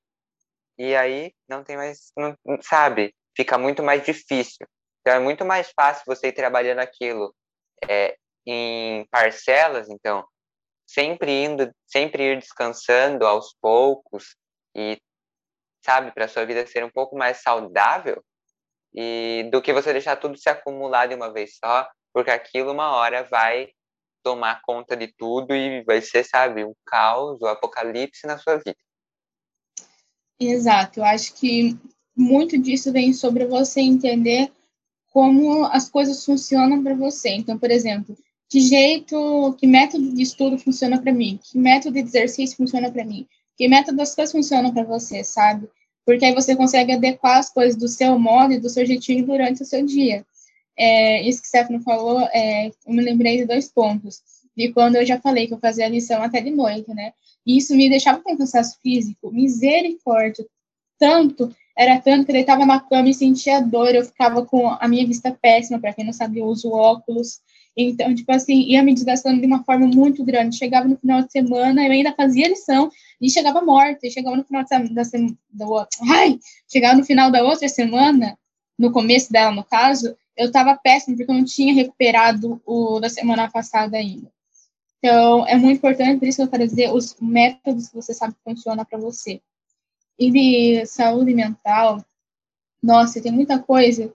e 0.79 0.95
aí 0.95 1.33
não 1.49 1.65
tem 1.65 1.77
mais, 1.77 2.13
não, 2.17 2.37
sabe? 2.63 3.15
Fica 3.37 3.57
muito 3.57 3.83
mais 3.83 4.05
difícil. 4.05 4.67
Então, 5.03 5.15
é 5.15 5.19
muito 5.19 5.45
mais 5.45 5.71
fácil 5.75 6.05
você 6.07 6.29
ir 6.29 6.33
trabalhando 6.33 6.79
aquilo 6.79 7.35
é, 7.89 8.17
em 8.47 9.05
parcelas, 9.07 9.89
então, 9.91 10.25
sempre 10.87 11.45
indo, 11.45 11.71
sempre 11.85 12.33
ir 12.33 12.39
descansando 12.39 13.27
aos 13.27 13.53
poucos 13.61 14.37
e, 14.77 14.97
sabe, 15.85 16.13
para 16.13 16.29
sua 16.29 16.47
vida 16.47 16.65
ser 16.67 16.85
um 16.85 16.91
pouco 16.91 17.17
mais 17.17 17.39
saudável, 17.39 18.23
e 18.95 19.49
do 19.51 19.61
que 19.61 19.73
você 19.73 19.93
deixar 19.93 20.17
tudo 20.17 20.39
se 20.39 20.49
acumular 20.49 21.07
de 21.07 21.15
uma 21.15 21.33
vez 21.33 21.57
só, 21.57 21.89
porque 22.13 22.31
aquilo 22.31 22.73
uma 22.73 22.95
hora 22.95 23.25
vai 23.25 23.71
tomar 24.23 24.63
conta 24.63 24.97
de 24.97 25.09
tudo 25.09 25.53
e 25.53 25.83
vai 25.83 26.01
ser, 26.01 26.25
sabe, 26.25 26.65
um 26.65 26.75
caos, 26.87 27.41
o 27.43 27.47
um 27.47 27.49
apocalipse 27.49 28.25
na 28.25 28.39
sua 28.39 28.59
vida. 28.59 28.77
Exato, 30.39 31.01
eu 31.01 31.05
acho 31.05 31.35
que 31.35 31.77
muito 32.17 32.57
disso 32.57 32.93
vem 32.93 33.13
sobre 33.13 33.47
você 33.47 33.81
entender 33.81 34.53
como 35.13 35.65
as 35.67 35.89
coisas 35.89 36.25
funcionam 36.25 36.83
para 36.83 36.95
você. 36.95 37.31
Então, 37.31 37.59
por 37.59 37.71
exemplo, 37.71 38.17
que 38.49 38.61
jeito, 38.61 39.57
que 39.59 39.67
método 39.67 40.15
de 40.15 40.23
estudo 40.23 40.59
funciona 40.59 41.01
para 41.01 41.13
mim, 41.13 41.39
que 41.43 41.59
método 41.59 41.95
de 41.95 42.01
exercício 42.01 42.57
funciona 42.57 42.91
para 42.91 43.05
mim, 43.05 43.27
que 43.57 43.69
método 43.69 43.99
das 43.99 44.15
coisas 44.15 44.33
funcionam 44.33 44.73
para 44.73 44.85
você, 44.85 45.23
sabe? 45.23 45.69
porque 46.05 46.25
aí 46.25 46.35
você 46.35 46.57
consegue 46.57 46.93
adequar 46.93 47.39
as 47.39 47.51
coisas 47.51 47.77
do 47.77 47.89
seu 47.89 48.19
modo 48.19 48.53
e 48.53 48.61
do 48.61 48.69
seu 48.69 48.85
jeitinho 48.85 49.25
durante 49.25 49.63
o 49.63 49.67
seu 49.67 49.85
dia. 49.85 50.25
É, 50.77 51.23
isso 51.23 51.41
que 51.41 51.47
o 51.47 51.49
Stefano 51.49 51.81
falou, 51.81 52.21
é, 52.33 52.69
eu 52.69 52.93
me 52.93 53.03
lembrei 53.03 53.37
de 53.39 53.47
dois 53.47 53.71
pontos. 53.71 54.21
De 54.57 54.73
quando 54.73 54.97
eu 54.97 55.07
já 55.07 55.21
falei 55.21 55.47
que 55.47 55.55
eu 55.55 55.59
fazia 55.59 55.87
a 55.87 55.89
lição 55.89 56.23
até 56.23 56.41
de 56.41 56.51
noite, 56.51 56.93
né? 56.93 57.13
E 57.47 57.57
isso 57.57 57.75
me 57.75 57.89
deixava 57.89 58.21
com 58.21 58.37
cansaço 58.37 58.79
físico, 58.83 59.31
misericórdia. 59.31 60.47
Tanto, 60.99 61.55
era 61.77 62.01
tanto 62.01 62.27
que 62.27 62.33
eu 62.33 62.35
deitava 62.35 62.67
na 62.67 62.81
cama 62.81 63.09
e 63.09 63.15
sentia 63.15 63.61
dor, 63.61 63.95
eu 63.95 64.05
ficava 64.05 64.45
com 64.45 64.69
a 64.69 64.87
minha 64.89 65.07
vista 65.07 65.37
péssima, 65.41 65.81
para 65.81 65.93
quem 65.93 66.05
não 66.05 66.13
sabe, 66.13 66.39
eu 66.39 66.47
uso 66.47 66.71
óculos. 66.71 67.41
Então, 67.77 68.15
tipo 68.15 68.31
assim, 68.31 68.61
ia 68.63 68.83
me 68.83 68.93
desgastando 68.93 69.41
de 69.41 69.47
uma 69.47 69.65
forma 69.65 69.87
muito 69.87 70.23
grande. 70.25 70.59
Chegava 70.59 70.87
no 70.87 70.97
final 70.97 71.23
de 71.23 71.33
semana, 71.33 71.85
eu 71.87 71.93
ainda 71.93 72.13
fazia 72.13 72.49
lição 72.49 72.91
e 73.21 73.31
chegava 73.31 73.63
morta. 73.63 74.07
E 74.07 74.11
chegava 74.11 74.37
no 74.37 74.45
final 74.45 74.63
da 74.91 75.05
semana. 75.05 75.37
Ai! 76.11 76.39
Chegava 76.71 76.97
no 76.97 77.05
final 77.05 77.31
da 77.31 77.43
outra 77.43 77.69
semana, 77.69 78.39
no 78.79 78.93
começo 78.93 79.33
dela, 79.33 79.53
no 79.53 79.65
caso, 79.65 80.15
eu 80.37 80.47
estava 80.47 80.77
péssima, 80.77 81.17
porque 81.17 81.31
eu 81.31 81.37
não 81.37 81.45
tinha 81.45 81.73
recuperado 81.73 82.61
o 82.67 83.01
da 83.01 83.09
semana 83.09 83.51
passada 83.51 83.97
ainda. 83.97 84.31
Então, 84.99 85.47
é 85.47 85.57
muito 85.57 85.79
importante, 85.79 86.19
por 86.19 86.29
isso 86.29 86.37
que 86.37 86.43
eu 86.43 86.49
quero 86.49 86.67
dizer, 86.67 86.93
os 86.93 87.17
métodos 87.21 87.89
que 87.89 87.95
você 87.95 88.15
sabe 88.15 88.35
que 88.35 88.41
funciona 88.45 88.85
para 88.85 88.99
você. 88.99 89.41
E 90.19 90.31
de 90.31 90.87
saúde 90.87 91.35
mental, 91.35 92.05
nossa, 92.83 93.21
tem 93.21 93.33
muita 93.33 93.59
coisa 93.59 94.13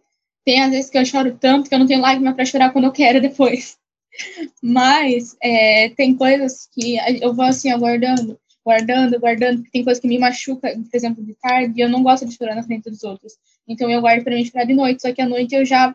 tem 0.47 0.63
às 0.63 0.71
vezes 0.71 0.89
que 0.89 0.97
eu 0.97 1.05
choro 1.05 1.37
tanto 1.37 1.67
que 1.67 1.75
eu 1.75 1.79
não 1.79 1.85
tenho 1.85 1.99
lágrima 1.99 2.33
para 2.33 2.45
chorar 2.45 2.71
quando 2.71 2.85
eu 2.85 2.91
quero 2.93 3.19
depois. 3.19 3.77
Mas 4.63 5.35
é, 5.43 5.89
tem 5.89 6.15
coisas 6.15 6.69
que 6.71 6.95
eu 7.21 7.33
vou 7.33 7.43
assim 7.43 7.69
aguardando, 7.69 8.39
guardando, 8.65 9.19
guardando, 9.19 9.57
porque 9.57 9.71
tem 9.71 9.83
coisas 9.83 9.99
que 9.99 10.07
me 10.07 10.17
machuca, 10.17 10.69
por 10.71 10.95
exemplo, 10.95 11.21
de 11.21 11.33
tarde, 11.33 11.73
e 11.75 11.81
eu 11.83 11.89
não 11.89 12.01
gosto 12.01 12.25
de 12.25 12.33
chorar 12.33 12.55
na 12.55 12.63
frente 12.63 12.89
dos 12.89 13.03
outros. 13.03 13.33
Então 13.67 13.91
eu 13.91 13.99
guardo 13.99 14.23
para 14.23 14.35
mim 14.35 14.45
chorar 14.45 14.63
de 14.63 14.73
noite, 14.73 15.01
só 15.01 15.11
que 15.11 15.21
à 15.21 15.27
noite 15.27 15.53
eu 15.53 15.65
já 15.65 15.93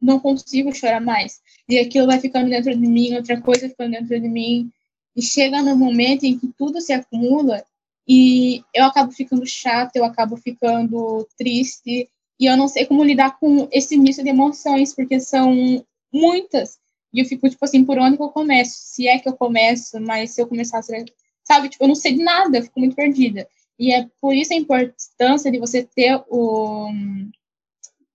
não 0.00 0.20
consigo 0.20 0.72
chorar 0.72 1.00
mais. 1.00 1.40
E 1.68 1.76
aquilo 1.76 2.06
vai 2.06 2.20
ficando 2.20 2.48
dentro 2.48 2.70
de 2.70 2.86
mim, 2.86 3.16
outra 3.16 3.40
coisa 3.40 3.68
ficando 3.68 3.90
dentro 3.90 4.20
de 4.20 4.28
mim. 4.28 4.70
E 5.16 5.20
chega 5.20 5.60
no 5.60 5.74
momento 5.74 6.22
em 6.22 6.38
que 6.38 6.46
tudo 6.56 6.80
se 6.80 6.92
acumula 6.92 7.64
e 8.08 8.64
eu 8.74 8.84
acabo 8.84 9.12
ficando 9.12 9.46
chata, 9.46 9.98
eu 9.98 10.04
acabo 10.04 10.36
ficando 10.36 11.28
triste, 11.36 12.08
e 12.40 12.46
eu 12.46 12.56
não 12.56 12.68
sei 12.68 12.86
como 12.86 13.04
lidar 13.04 13.38
com 13.38 13.68
esse 13.70 13.96
misto 13.96 14.22
de 14.22 14.30
emoções, 14.30 14.94
porque 14.94 15.20
são 15.20 15.84
muitas. 16.12 16.78
E 17.12 17.20
eu 17.20 17.26
fico, 17.26 17.48
tipo 17.48 17.64
assim, 17.64 17.84
por 17.84 17.98
onde 17.98 18.16
que 18.16 18.22
eu 18.22 18.30
começo? 18.30 18.76
Se 18.76 19.08
é 19.08 19.18
que 19.18 19.28
eu 19.28 19.36
começo, 19.36 20.00
mas 20.00 20.30
se 20.30 20.40
eu 20.40 20.46
começar, 20.46 20.80
sabe? 20.82 21.68
Tipo, 21.68 21.84
eu 21.84 21.88
não 21.88 21.94
sei 21.94 22.14
de 22.14 22.22
nada, 22.22 22.58
eu 22.58 22.62
fico 22.62 22.78
muito 22.80 22.96
perdida. 22.96 23.48
E 23.78 23.92
é 23.92 24.08
por 24.20 24.34
isso 24.34 24.52
a 24.52 24.56
importância 24.56 25.50
de 25.50 25.58
você 25.58 25.82
ter 25.82 26.22
o. 26.28 26.90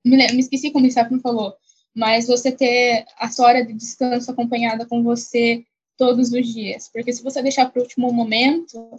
Me, 0.06 0.18
me 0.34 0.40
esqueci 0.40 0.72
como 0.72 0.86
o 0.86 0.92
Stefano 0.92 1.22
falou, 1.22 1.56
mas 1.96 2.28
você 2.28 2.52
ter 2.52 3.06
a 3.18 3.30
sua 3.30 3.48
hora 3.48 3.66
de 3.66 3.74
descanso 3.74 4.30
acompanhada 4.32 4.86
com 4.86 5.04
você 5.04 5.64
todos 5.98 6.32
os 6.32 6.48
dias. 6.48 6.90
Porque 6.90 7.14
se 7.14 7.24
você 7.24 7.42
deixar 7.42 7.70
para 7.70 7.80
o 7.80 7.84
último 7.84 8.12
momento, 8.12 8.90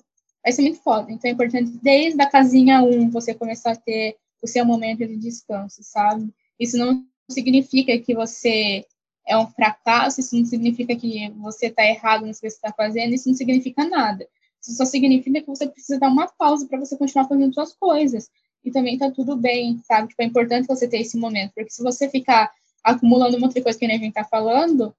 vai 0.45 0.53
ser 0.53 0.62
muito 0.62 0.78
foda. 0.80 1.11
Então 1.11 1.28
é 1.28 1.32
importante, 1.32 1.72
desde 1.82 2.20
a 2.20 2.28
casinha 2.28 2.82
1, 2.82 3.11
você 3.11 3.34
começar 3.34 3.72
a 3.72 3.76
ter 3.76 4.16
o 4.42 4.47
seu 4.47 4.64
momento 4.64 4.99
de 4.99 5.16
descanso, 5.16 5.82
sabe? 5.82 6.30
Isso 6.61 6.76
não 6.76 7.05
significa 7.30 7.99
que 7.99 8.14
você 8.14 8.84
é 9.26 9.36
um 9.38 9.47
fracasso, 9.47 10.20
isso 10.20 10.36
não 10.36 10.45
significa 10.45 10.95
que 10.95 11.30
você 11.30 11.66
está 11.66 11.84
errado 11.86 12.26
no 12.26 12.32
que 12.32 12.38
você 12.38 12.49
está 12.49 12.70
fazendo, 12.72 13.14
isso 13.14 13.28
não 13.28 13.34
significa 13.34 13.88
nada. 13.88 14.28
Isso 14.61 14.76
só 14.76 14.84
significa 14.84 15.40
que 15.40 15.47
você 15.47 15.66
precisa 15.66 15.99
dar 15.99 16.09
uma 16.09 16.26
pausa 16.26 16.66
para 16.66 16.78
você 16.78 16.97
continuar 16.97 17.26
fazendo 17.26 17.55
suas 17.55 17.72
coisas. 17.72 18.30
E 18.62 18.70
também 18.70 18.99
tá 18.99 19.11
tudo 19.11 19.36
bem, 19.36 19.78
sabe? 19.86 20.09
Tipo, 20.09 20.22
é 20.22 20.26
importante 20.26 20.66
você 20.66 20.86
ter 20.86 20.99
esse 21.01 21.16
momento, 21.16 21.53
porque 21.55 21.70
se 21.70 21.82
você 21.82 22.09
ficar 22.09 22.51
acumulando 22.82 23.40
muita 23.40 23.62
coisa 23.62 23.78
que 23.78 23.84
a 23.86 23.88
gente 23.88 24.12
tá 24.12 24.24
falando, 24.24 24.95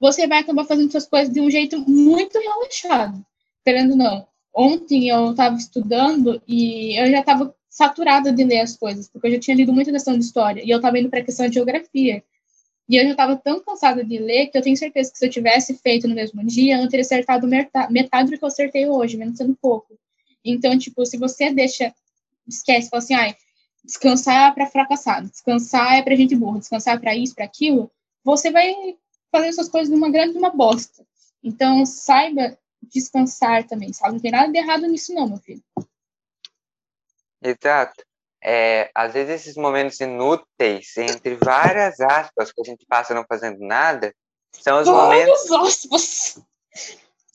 você 0.00 0.26
vai 0.26 0.38
acabar 0.38 0.64
fazendo 0.64 0.90
suas 0.90 1.06
coisas 1.06 1.32
de 1.32 1.40
um 1.40 1.50
jeito 1.50 1.78
muito 1.80 2.38
relaxado. 2.38 3.24
Querendo 3.62 3.94
não. 3.94 4.26
Ontem 4.56 5.10
eu 5.10 5.32
estava 5.32 5.54
estudando 5.54 6.40
e 6.48 6.98
eu 6.98 7.10
já 7.10 7.20
estava 7.20 7.54
saturada 7.68 8.32
de 8.32 8.42
ler 8.42 8.60
as 8.60 8.74
coisas, 8.74 9.06
porque 9.06 9.26
eu 9.26 9.32
já 9.32 9.38
tinha 9.38 9.54
lido 9.54 9.70
muita 9.70 9.92
questão 9.92 10.18
de 10.18 10.24
história 10.24 10.62
e 10.64 10.70
eu 10.70 10.76
estava 10.76 10.98
indo 10.98 11.10
para 11.10 11.20
a 11.20 11.24
questão 11.24 11.46
de 11.46 11.56
geografia. 11.56 12.24
E 12.88 12.96
eu 12.96 13.04
já 13.04 13.10
estava 13.10 13.36
tão 13.36 13.60
cansada 13.60 14.02
de 14.02 14.16
ler 14.16 14.46
que 14.46 14.56
eu 14.56 14.62
tenho 14.62 14.76
certeza 14.76 15.12
que 15.12 15.18
se 15.18 15.26
eu 15.26 15.30
tivesse 15.30 15.74
feito 15.74 16.08
no 16.08 16.14
mesmo 16.14 16.42
dia, 16.42 16.76
eu 16.76 16.80
não 16.80 16.88
teria 16.88 17.02
acertado 17.02 17.46
metade 17.46 18.30
do 18.30 18.38
que 18.38 18.42
eu 18.42 18.48
acertei 18.48 18.88
hoje, 18.88 19.18
menos 19.18 19.36
sendo 19.36 19.54
pouco. 19.60 19.98
Então, 20.42 20.78
tipo, 20.78 21.04
se 21.04 21.18
você 21.18 21.52
deixa, 21.52 21.92
esquece, 22.48 22.88
fala 22.88 23.02
assim, 23.02 23.14
ai, 23.14 23.36
descansar 23.84 24.52
é 24.52 24.54
para 24.54 24.66
fracassado, 24.66 25.28
descansar 25.28 25.96
é 25.96 26.02
para 26.02 26.14
gente 26.16 26.34
burra, 26.34 26.60
descansar 26.60 26.94
é 26.94 26.98
para 26.98 27.14
isso, 27.14 27.34
para 27.34 27.44
aquilo, 27.44 27.90
você 28.24 28.50
vai 28.50 28.72
fazer 29.30 29.52
suas 29.52 29.68
coisas 29.68 29.92
numa 29.92 30.10
grande 30.10 30.38
uma 30.38 30.48
bosta. 30.48 31.04
Então, 31.44 31.84
saiba 31.84 32.56
descansar 32.92 33.66
também, 33.66 33.92
sabe? 33.92 34.14
Não 34.14 34.20
tem 34.20 34.30
nada 34.30 34.50
de 34.50 34.58
errado 34.58 34.86
nisso 34.86 35.14
não, 35.14 35.28
meu 35.28 35.38
filho. 35.38 35.62
Exato. 37.42 38.04
É, 38.42 38.90
às 38.94 39.12
vezes 39.12 39.42
esses 39.42 39.56
momentos 39.56 39.98
inúteis, 40.00 40.96
entre 40.96 41.36
várias 41.36 42.00
aspas, 42.00 42.52
que 42.52 42.60
a 42.60 42.64
gente 42.64 42.86
passa 42.86 43.14
não 43.14 43.24
fazendo 43.26 43.58
nada, 43.60 44.14
são 44.52 44.80
os 44.80 44.88
momentos. 44.88 45.50
aspas! 45.50 46.40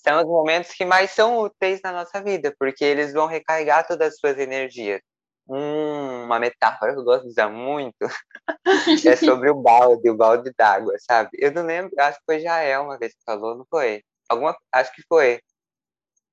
São 0.04 0.20
os 0.20 0.26
momentos 0.26 0.72
que 0.72 0.84
mais 0.84 1.12
são 1.12 1.40
úteis 1.40 1.80
na 1.84 1.92
nossa 1.92 2.22
vida, 2.22 2.54
porque 2.58 2.84
eles 2.84 3.14
vão 3.14 3.28
recarregar 3.28 3.86
todas 3.86 4.14
as 4.14 4.20
suas 4.20 4.38
energias. 4.40 5.02
Hum, 5.48 6.24
uma 6.26 6.40
metáfora 6.40 6.94
que 6.94 7.00
eu 7.00 7.04
gosto 7.04 7.24
de 7.24 7.30
usar 7.30 7.50
muito 7.50 7.96
é 9.06 9.16
sobre 9.16 9.50
o 9.50 9.56
balde, 9.56 10.10
o 10.10 10.16
balde 10.16 10.52
d'água, 10.58 10.94
sabe? 11.00 11.30
Eu 11.34 11.52
não 11.52 11.64
lembro, 11.64 11.92
acho 12.00 12.18
que 12.20 12.26
foi 12.26 12.40
Jael 12.40 12.84
uma 12.84 12.98
vez 12.98 13.14
que 13.14 13.24
falou, 13.26 13.58
não 13.58 13.66
foi? 13.70 14.02
Alguma, 14.32 14.58
acho 14.72 14.94
que 14.94 15.04
foi. 15.10 15.42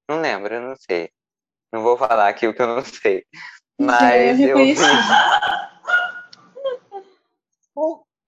Não 0.08 0.20
lembro, 0.20 0.54
eu 0.54 0.60
não 0.60 0.76
sei. 0.76 1.10
Não 1.72 1.82
vou 1.82 1.98
falar 1.98 2.28
aqui 2.28 2.46
o 2.46 2.54
que 2.54 2.62
eu 2.62 2.68
não 2.68 2.84
sei. 2.84 3.26
Mas 3.76 4.38
eu. 4.38 4.56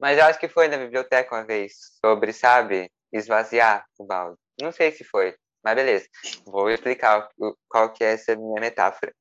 Mas 0.01 0.18
eu 0.18 0.25
acho 0.25 0.41
que 0.41 0.49
foi 0.49 0.66
na 0.66 0.77
biblioteca 0.77 1.37
uma 1.37 1.45
vez, 1.45 1.75
sobre, 2.05 2.33
sabe, 2.33 2.91
esvaziar 3.12 3.87
o 3.99 4.05
balde. 4.05 4.39
Não 4.61 4.73
sei 4.73 4.91
se 4.93 5.05
foi, 5.05 5.37
mas 5.62 5.75
beleza. 5.75 6.09
Vou 6.47 6.71
explicar 6.71 7.29
qual 7.68 7.93
que 7.93 8.03
é 8.03 8.14
essa 8.14 8.35
minha 8.35 8.61
metáfora. 8.61 9.12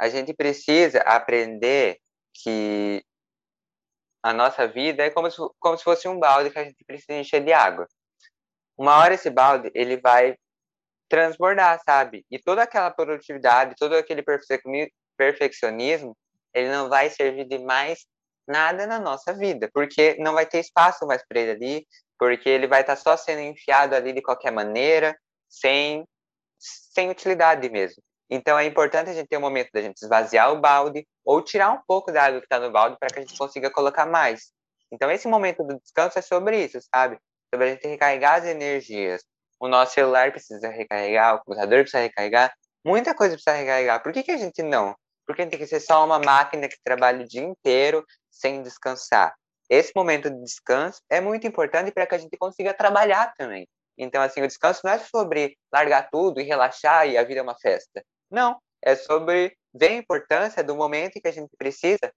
A 0.00 0.08
gente 0.08 0.34
precisa 0.34 1.00
aprender 1.02 1.98
que 2.34 3.04
a 4.24 4.32
nossa 4.32 4.66
vida 4.66 5.04
é 5.04 5.10
como 5.10 5.30
se, 5.30 5.36
como 5.60 5.78
se 5.78 5.84
fosse 5.84 6.08
um 6.08 6.18
balde 6.18 6.50
que 6.50 6.58
a 6.58 6.64
gente 6.64 6.84
precisa 6.84 7.12
encher 7.12 7.44
de 7.44 7.52
água. 7.52 7.86
Uma 8.82 8.98
hora 8.98 9.14
esse 9.14 9.30
balde, 9.30 9.70
ele 9.76 9.96
vai 10.00 10.34
transbordar, 11.08 11.80
sabe? 11.84 12.26
E 12.28 12.36
toda 12.36 12.64
aquela 12.64 12.90
produtividade, 12.90 13.76
todo 13.78 13.94
aquele 13.94 14.24
perfeccionismo, 15.16 16.16
ele 16.52 16.68
não 16.68 16.88
vai 16.88 17.08
servir 17.08 17.46
de 17.46 17.58
mais 17.60 18.04
nada 18.44 18.84
na 18.84 18.98
nossa 18.98 19.32
vida, 19.32 19.70
porque 19.72 20.16
não 20.18 20.32
vai 20.32 20.46
ter 20.46 20.58
espaço 20.58 21.06
mais 21.06 21.24
para 21.24 21.38
ele 21.38 21.50
ali, 21.52 21.86
porque 22.18 22.48
ele 22.48 22.66
vai 22.66 22.80
estar 22.80 22.96
tá 22.96 23.00
só 23.00 23.16
sendo 23.16 23.42
enfiado 23.42 23.94
ali 23.94 24.12
de 24.12 24.20
qualquer 24.20 24.50
maneira, 24.50 25.16
sem, 25.48 26.04
sem 26.58 27.08
utilidade 27.08 27.70
mesmo. 27.70 28.02
Então 28.28 28.58
é 28.58 28.64
importante 28.64 29.10
a 29.10 29.14
gente 29.14 29.28
ter 29.28 29.36
um 29.36 29.42
momento 29.42 29.70
da 29.72 29.80
gente 29.80 30.02
esvaziar 30.02 30.52
o 30.52 30.60
balde 30.60 31.06
ou 31.24 31.40
tirar 31.40 31.70
um 31.70 31.80
pouco 31.86 32.10
da 32.10 32.24
água 32.24 32.40
que 32.40 32.46
está 32.46 32.58
no 32.58 32.72
balde 32.72 32.96
para 32.98 33.10
que 33.10 33.20
a 33.20 33.22
gente 33.22 33.38
consiga 33.38 33.70
colocar 33.70 34.06
mais. 34.06 34.50
Então 34.90 35.08
esse 35.08 35.28
momento 35.28 35.62
do 35.62 35.78
descanso 35.78 36.18
é 36.18 36.22
sobre 36.22 36.64
isso, 36.64 36.80
sabe? 36.92 37.16
Sobre 37.52 37.66
a 37.66 37.70
gente 37.70 37.86
recarregar 37.86 38.34
as 38.36 38.44
energias, 38.46 39.22
o 39.60 39.68
nosso 39.68 39.94
celular 39.94 40.30
precisa 40.32 40.68
recarregar, 40.68 41.34
o 41.34 41.38
computador 41.40 41.80
precisa 41.80 42.02
recarregar, 42.02 42.54
muita 42.84 43.14
coisa 43.14 43.34
precisa 43.34 43.54
recarregar. 43.54 44.02
Por 44.02 44.12
que, 44.12 44.22
que 44.22 44.30
a 44.30 44.36
gente 44.38 44.62
não? 44.62 44.94
Porque 45.26 45.46
tem 45.46 45.58
que 45.58 45.66
ser 45.66 45.80
só 45.80 46.04
uma 46.04 46.18
máquina 46.18 46.68
que 46.68 46.76
trabalha 46.82 47.24
o 47.24 47.28
dia 47.28 47.42
inteiro 47.42 48.04
sem 48.30 48.62
descansar. 48.62 49.34
Esse 49.68 49.92
momento 49.94 50.30
de 50.30 50.40
descanso 50.42 51.00
é 51.08 51.20
muito 51.20 51.46
importante 51.46 51.92
para 51.92 52.06
que 52.06 52.14
a 52.14 52.18
gente 52.18 52.36
consiga 52.36 52.74
trabalhar 52.74 53.32
também. 53.36 53.68
Então, 53.96 54.22
assim, 54.22 54.42
o 54.42 54.48
descanso 54.48 54.80
não 54.84 54.92
é 54.92 54.98
sobre 54.98 55.56
largar 55.72 56.08
tudo 56.10 56.40
e 56.40 56.44
relaxar 56.44 57.06
e 57.06 57.16
a 57.16 57.22
vida 57.22 57.40
é 57.40 57.42
uma 57.42 57.58
festa. 57.58 58.02
Não, 58.30 58.58
é 58.82 58.96
sobre 58.96 59.56
ver 59.72 59.88
a 59.88 59.96
importância 59.96 60.64
do 60.64 60.74
momento 60.74 61.20
que 61.20 61.28
a 61.28 61.32
gente 61.32 61.56
precisa 61.56 62.12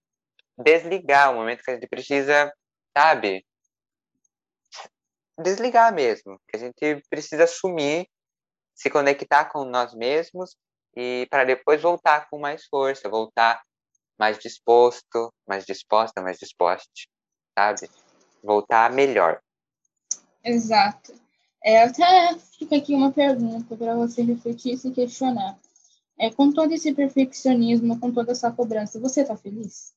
desligar, 0.57 1.31
o 1.31 1.35
momento 1.35 1.63
que 1.63 1.71
a 1.71 1.73
gente 1.75 1.87
precisa, 1.87 2.51
sabe, 2.97 3.45
desligar 5.37 5.93
mesmo, 5.93 6.39
que 6.47 6.55
a 6.57 6.59
gente 6.59 7.03
precisa 7.09 7.47
sumir, 7.47 8.07
se 8.73 8.89
conectar 8.89 9.45
com 9.45 9.63
nós 9.65 9.93
mesmos 9.93 10.55
e 10.95 11.27
para 11.29 11.43
depois 11.43 11.81
voltar 11.81 12.29
com 12.29 12.39
mais 12.39 12.65
força, 12.65 13.09
voltar 13.09 13.61
mais 14.17 14.37
disposto, 14.39 15.33
mais 15.47 15.65
disposta, 15.65 16.21
mais 16.21 16.37
disposte, 16.37 17.09
sabe? 17.57 17.89
Voltar 18.43 18.91
melhor. 18.91 19.41
Exato. 20.43 21.13
É, 21.63 21.83
até 21.83 22.37
fica 22.59 22.75
aqui 22.75 22.93
uma 22.93 23.11
pergunta 23.11 23.75
para 23.75 23.95
você 23.95 24.21
refletir 24.21 24.73
e 24.73 24.77
se 24.77 24.91
questionar. 24.91 25.57
É, 26.19 26.29
com 26.31 26.51
todo 26.53 26.71
esse 26.71 26.93
perfeccionismo, 26.93 27.99
com 27.99 28.13
toda 28.13 28.31
essa 28.31 28.51
cobrança, 28.51 28.99
você 28.99 29.21
está 29.21 29.35
feliz? 29.35 29.94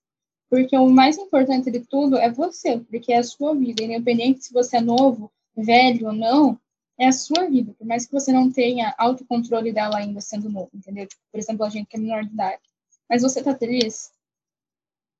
Porque 0.51 0.77
o 0.77 0.89
mais 0.89 1.19
importante 1.19 1.71
de 1.71 1.81
tudo 1.81 2.17
é 2.17 2.31
você, 2.31 2.79
porque 2.79 3.13
é 3.13 3.19
a 3.19 3.23
sua 3.23 3.55
vida, 3.55 3.83
independente 3.83 4.45
se 4.45 4.53
você 4.53 4.79
é 4.79 4.81
novo, 4.81 5.31
velho 5.55 6.07
ou 6.07 6.13
não, 6.13 6.59
é 6.99 7.07
a 7.07 7.13
sua 7.13 7.49
vida, 7.49 7.73
por 7.75 7.87
mais 7.87 8.07
que 8.07 8.13
você 8.13 8.33
não 8.33 8.51
tenha 8.51 8.95
autocontrole 8.99 9.73
dela 9.73 9.99
ainda 9.99 10.21
sendo 10.21 10.51
novo, 10.51 10.71
entendeu? 10.75 11.07
Tipo, 11.07 11.23
por 11.31 11.39
exemplo, 11.39 11.65
a 11.65 11.69
gente 11.69 11.87
que 11.87 11.97
é 11.97 12.01
menor 12.01 12.25
de 12.25 12.33
idade. 12.33 12.63
Mas 13.09 13.23
você 13.23 13.43
tá 13.43 13.55
feliz? 13.55 14.11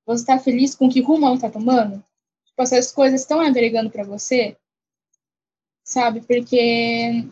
Você 0.05 0.25
tá 0.25 0.37
feliz 0.37 0.75
com 0.75 0.89
que 0.89 1.01
rumo 1.01 1.25
ela 1.25 1.39
tá 1.39 1.49
tomando? 1.49 2.03
Tipo, 2.45 2.61
essas 2.61 2.91
coisas 2.91 3.21
estão 3.21 3.39
agregando 3.39 3.89
para 3.89 4.03
você? 4.03 4.57
Sabe? 5.83 6.21
Porque 6.21 7.25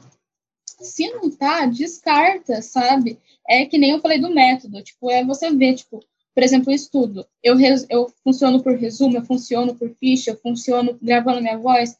se 0.65 1.09
não 1.11 1.29
tá, 1.29 1.65
descarta, 1.65 2.61
sabe? 2.61 3.19
É 3.47 3.65
que 3.65 3.77
nem 3.77 3.91
eu 3.91 4.01
falei 4.01 4.19
do 4.19 4.33
método, 4.33 4.81
tipo, 4.81 5.09
é 5.11 5.25
você 5.25 5.51
ver, 5.51 5.75
tipo, 5.75 5.99
por 6.37 6.43
exemplo, 6.43 6.71
o 6.71 6.75
estudo. 6.75 7.25
Eu, 7.41 7.55
eu 7.89 8.13
funciono 8.23 8.61
por 8.61 8.77
resumo, 8.77 9.17
eu 9.17 9.25
funciono 9.25 9.73
por 9.73 9.89
ficha, 9.95 10.29
eu 10.29 10.37
funciono 10.37 10.95
gravando 11.01 11.41
minha 11.41 11.57
voz, 11.57 11.97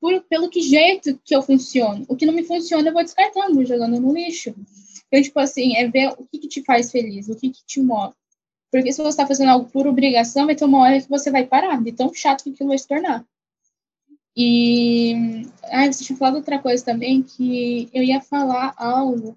por, 0.00 0.20
pelo 0.30 0.48
que 0.48 0.60
jeito 0.60 1.20
que 1.24 1.34
eu 1.34 1.42
funciono. 1.42 2.06
O 2.06 2.14
que 2.14 2.24
não 2.24 2.32
me 2.32 2.44
funciona, 2.44 2.88
eu 2.88 2.92
vou 2.92 3.02
descartando, 3.02 3.56
vou 3.56 3.64
jogando 3.64 3.98
no 3.98 4.14
lixo. 4.14 4.54
Então, 5.08 5.20
tipo 5.20 5.40
assim, 5.40 5.74
é 5.74 5.88
ver 5.88 6.14
o 6.16 6.24
que, 6.24 6.38
que 6.38 6.46
te 6.46 6.62
faz 6.62 6.92
feliz, 6.92 7.28
o 7.28 7.34
que, 7.34 7.50
que 7.50 7.64
te 7.66 7.80
move. 7.80 8.14
Porque 8.70 8.92
se 8.92 9.02
você 9.02 9.08
está 9.08 9.26
fazendo 9.26 9.48
algo 9.48 9.68
por 9.68 9.88
obrigação, 9.88 10.46
vai 10.46 10.54
ter 10.54 10.64
uma 10.64 10.78
hora 10.78 11.00
que 11.00 11.08
você 11.08 11.28
vai 11.28 11.44
parar, 11.44 11.82
de 11.82 11.90
tão 11.90 12.14
chato 12.14 12.44
que 12.44 12.50
aquilo 12.50 12.68
vai 12.68 12.78
se 12.78 12.86
tornar. 12.86 13.26
E. 14.36 15.42
Ah, 15.64 15.90
você 15.90 16.04
tinha 16.04 16.16
falado 16.16 16.36
outra 16.36 16.60
coisa 16.60 16.84
também, 16.84 17.24
que 17.24 17.90
eu 17.92 18.04
ia 18.04 18.20
falar 18.20 18.72
algo, 18.76 19.36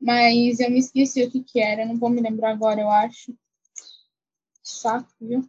mas 0.00 0.60
eu 0.60 0.70
me 0.70 0.78
esqueci 0.78 1.24
o 1.24 1.30
que, 1.32 1.42
que 1.42 1.58
era, 1.58 1.84
não 1.84 1.96
vou 1.96 2.08
me 2.08 2.20
lembrar 2.20 2.52
agora, 2.52 2.80
eu 2.80 2.88
acho. 2.88 3.34
Saco, 4.66 5.08
viu? 5.20 5.48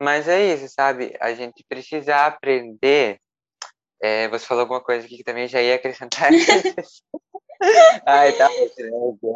Mas 0.00 0.26
é 0.26 0.52
isso, 0.52 0.68
sabe? 0.68 1.16
A 1.20 1.32
gente 1.32 1.64
precisa 1.68 2.26
aprender. 2.26 3.20
É, 4.02 4.28
você 4.28 4.44
falou 4.44 4.62
alguma 4.62 4.82
coisa 4.82 5.06
aqui 5.06 5.18
que 5.18 5.24
também 5.24 5.46
já 5.46 5.62
ia 5.62 5.76
acrescentar. 5.76 6.30
Ai, 8.06 8.32
tá 8.36 8.48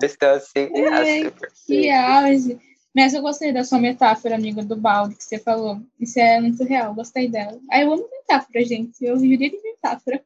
estou 0.02 0.28
assim. 0.30 0.70
É, 0.74 1.30
que 1.66 1.90
auge. 1.90 2.58
Mas 2.94 3.14
eu 3.14 3.22
gostei 3.22 3.52
da 3.52 3.64
sua 3.64 3.78
metáfora, 3.78 4.34
amiga, 4.34 4.62
do 4.62 4.76
balde 4.76 5.16
que 5.16 5.24
você 5.24 5.38
falou. 5.38 5.80
Isso 5.98 6.18
é 6.20 6.40
muito 6.40 6.62
real, 6.64 6.94
gostei 6.94 7.28
dela. 7.28 7.58
Ah, 7.70 7.80
eu 7.80 7.92
amo 7.92 8.08
metáfora, 8.10 8.64
gente. 8.64 9.04
Eu 9.04 9.18
viveria 9.18 9.50
de 9.50 9.62
metáfora. 9.62 10.22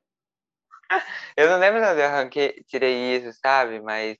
Eu 1.37 1.51
não 1.51 1.59
lembro 1.59 1.81
de 1.81 1.87
onde 1.87 2.01
eu 2.01 2.07
arranquei, 2.07 2.65
tirei 2.67 3.17
isso, 3.17 3.39
sabe? 3.41 3.81
Mas 3.81 4.17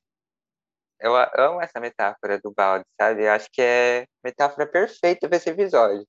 eu 1.01 1.15
amo 1.15 1.61
essa 1.61 1.79
metáfora 1.81 2.39
do 2.39 2.53
balde, 2.53 2.85
sabe? 3.01 3.25
Eu 3.25 3.33
acho 3.33 3.49
que 3.53 3.61
é 3.61 4.07
metáfora 4.25 4.67
perfeita 4.67 5.29
para 5.29 5.37
esse 5.37 5.51
episódio. 5.51 6.07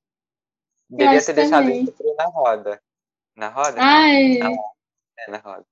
Devia 0.90 1.24
ter 1.24 1.34
deixado 1.34 1.70
isso 1.70 2.16
na 2.18 2.26
roda. 2.26 2.82
Na 3.36 3.50
roda? 3.50 3.78
Ai. 3.80 4.38
Não. 4.38 4.54
É, 5.20 5.32
na 5.32 5.38
roda. 5.38 5.66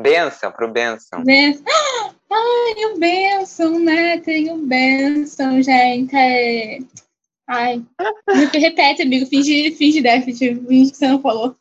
Benção, 0.00 0.52
pro 0.52 0.70
benção. 0.70 1.22
benção. 1.24 1.64
Ai, 2.30 2.84
o 2.86 2.98
benção, 2.98 3.78
né? 3.78 4.18
Tem 4.20 4.50
o 4.50 4.58
benção, 4.58 5.62
gente. 5.62 6.14
É... 6.16 6.78
Ai. 7.46 7.84
Repete, 8.52 9.02
amigo. 9.02 9.26
Finge, 9.26 9.72
finge 9.72 10.00
déficit. 10.00 10.66
Finge 10.66 10.90
que 10.90 10.96
você 10.96 11.08
não 11.08 11.20
falou. 11.20 11.56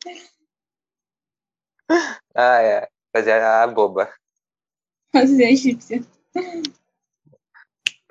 Ah, 2.34 2.62
é. 2.62 2.88
Fazer 3.16 3.42
a 3.42 3.68
boba. 3.68 4.12
Fazer 5.12 5.46
a 5.46 5.52
egípcia. 5.52 6.02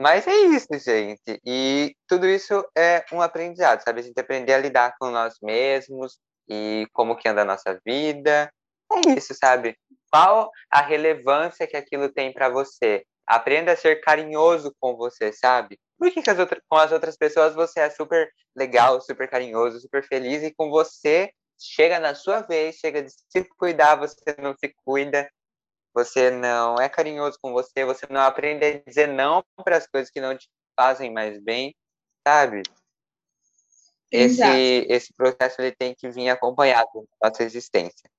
Mas 0.01 0.27
é 0.27 0.35
isso, 0.35 0.67
gente. 0.79 1.41
E 1.47 1.95
tudo 2.09 2.27
isso 2.27 2.67
é 2.77 3.05
um 3.13 3.21
aprendizado, 3.21 3.83
sabe? 3.83 4.01
A 4.01 4.03
gente 4.03 4.19
aprender 4.19 4.53
a 4.53 4.59
lidar 4.59 4.97
com 4.99 5.11
nós 5.11 5.37
mesmos 5.41 6.19
e 6.49 6.87
como 6.93 7.17
que 7.17 7.29
anda 7.29 7.43
a 7.43 7.45
nossa 7.45 7.81
vida. 7.85 8.53
É 8.93 9.11
isso, 9.17 9.35
sabe? 9.35 9.77
Qual 10.11 10.51
a 10.71 10.83
relevância 10.83 11.67
que 11.67 11.77
aquilo 11.77 12.09
tem 12.09 12.33
para 12.33 12.49
você? 12.49 13.05
Aprenda 13.27 13.73
a 13.73 13.77
ser 13.77 14.01
carinhoso 14.01 14.75
com 14.81 14.97
você, 14.97 15.33
sabe? 15.33 15.79
Por 15.97 16.11
que, 16.11 16.21
que 16.21 16.31
as 16.31 16.39
outras, 16.39 16.61
com 16.69 16.77
as 16.77 16.91
outras 16.91 17.17
pessoas 17.17 17.55
você 17.55 17.81
é 17.81 17.91
super 17.91 18.29
legal, 18.57 19.01
super 19.01 19.29
carinhoso, 19.29 19.81
super 19.81 20.05
feliz 20.05 20.43
e 20.43 20.53
com 20.53 20.69
você 20.69 21.31
chega 21.57 22.01
na 22.01 22.15
sua 22.15 22.41
vez, 22.41 22.77
chega 22.77 23.03
de 23.03 23.11
se 23.11 23.45
cuidar, 23.57 23.95
você 23.95 24.17
não 24.39 24.55
se 24.57 24.75
cuida, 24.85 25.31
você 25.95 26.31
não 26.31 26.77
é 26.81 26.89
carinhoso 26.89 27.39
com 27.41 27.53
você, 27.53 27.85
você 27.85 28.07
não 28.09 28.21
aprende 28.21 28.65
a 28.65 28.79
dizer 28.79 29.09
não 29.09 29.45
para 29.65 29.77
as 29.77 29.87
coisas 29.87 30.11
que 30.11 30.21
não 30.21 30.37
te 30.37 30.49
fazem 30.77 31.13
mais 31.13 31.41
bem, 31.43 31.75
sabe? 32.27 32.63
Esse, 34.11 34.87
esse 34.91 35.13
processo 35.15 35.61
ele 35.61 35.73
tem 35.73 35.95
que 35.95 36.11
vir 36.11 36.29
acompanhado 36.29 37.09
da 37.21 37.31
nossa 37.31 37.43
existência. 37.43 38.11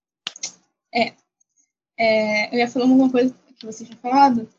É. 0.92 1.14
é. 1.98 2.54
Eu 2.54 2.60
ia 2.60 2.68
falar 2.68 2.86
uma 2.86 3.12
coisa 3.12 3.36
que 3.60 3.66
você 3.66 3.86
tinha 3.86 3.98
falado. 3.98 4.50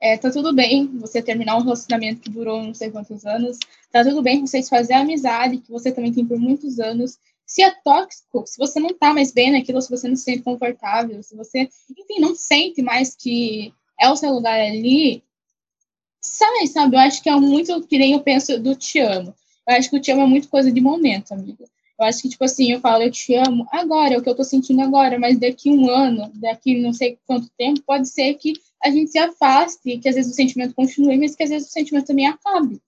é, 0.00 0.16
tá 0.16 0.30
tudo 0.30 0.52
bem 0.52 0.86
você 0.98 1.22
terminar 1.22 1.56
um 1.56 1.62
relacionamento 1.62 2.22
que 2.22 2.30
durou 2.30 2.62
não 2.62 2.74
sei 2.74 2.90
quantos 2.90 3.24
anos, 3.24 3.58
tá 3.92 4.02
tudo 4.02 4.22
bem 4.22 4.40
vocês 4.40 4.68
fazer 4.68 4.94
amizade 4.94 5.58
que 5.58 5.70
você 5.70 5.92
também 5.92 6.12
tem 6.12 6.26
por 6.26 6.38
muitos 6.38 6.80
anos. 6.80 7.18
Se 7.50 7.64
é 7.64 7.70
tóxico, 7.82 8.44
se 8.46 8.56
você 8.56 8.78
não 8.78 8.96
tá 8.96 9.12
mais 9.12 9.32
bem 9.32 9.50
naquilo, 9.50 9.82
se 9.82 9.90
você 9.90 10.06
não 10.06 10.14
se 10.14 10.22
sente 10.22 10.44
confortável, 10.44 11.20
se 11.20 11.34
você, 11.34 11.68
enfim, 11.98 12.20
não 12.20 12.32
sente 12.32 12.80
mais 12.80 13.16
que 13.16 13.74
é 14.00 14.08
o 14.08 14.14
seu 14.14 14.32
lugar 14.32 14.60
ali, 14.60 15.20
sai, 16.20 16.68
sabe? 16.68 16.94
Eu 16.94 17.00
acho 17.00 17.20
que 17.20 17.28
é 17.28 17.34
muito 17.34 17.84
que 17.88 17.98
nem 17.98 18.12
eu 18.12 18.20
penso 18.20 18.56
do 18.60 18.76
te 18.76 19.00
amo. 19.00 19.34
Eu 19.66 19.74
acho 19.74 19.90
que 19.90 19.96
o 19.96 20.00
te 20.00 20.12
amo 20.12 20.22
é 20.22 20.26
muito 20.26 20.48
coisa 20.48 20.70
de 20.70 20.80
momento, 20.80 21.32
amiga. 21.32 21.64
Eu 21.98 22.06
acho 22.06 22.22
que, 22.22 22.28
tipo 22.28 22.44
assim, 22.44 22.70
eu 22.70 22.80
falo, 22.80 23.02
eu 23.02 23.10
te 23.10 23.34
amo 23.34 23.66
agora, 23.72 24.14
é 24.14 24.18
o 24.18 24.22
que 24.22 24.28
eu 24.28 24.36
tô 24.36 24.44
sentindo 24.44 24.80
agora, 24.82 25.18
mas 25.18 25.36
daqui 25.36 25.70
um 25.70 25.90
ano, 25.90 26.30
daqui 26.34 26.80
não 26.80 26.92
sei 26.92 27.18
quanto 27.26 27.50
tempo, 27.58 27.82
pode 27.82 28.08
ser 28.08 28.34
que 28.34 28.52
a 28.80 28.90
gente 28.90 29.10
se 29.10 29.18
afaste, 29.18 29.98
que 29.98 30.08
às 30.08 30.14
vezes 30.14 30.30
o 30.30 30.36
sentimento 30.36 30.72
continue, 30.72 31.18
mas 31.18 31.34
que 31.34 31.42
às 31.42 31.50
vezes 31.50 31.68
o 31.68 31.72
sentimento 31.72 32.06
também 32.06 32.28
acabe. 32.28 32.80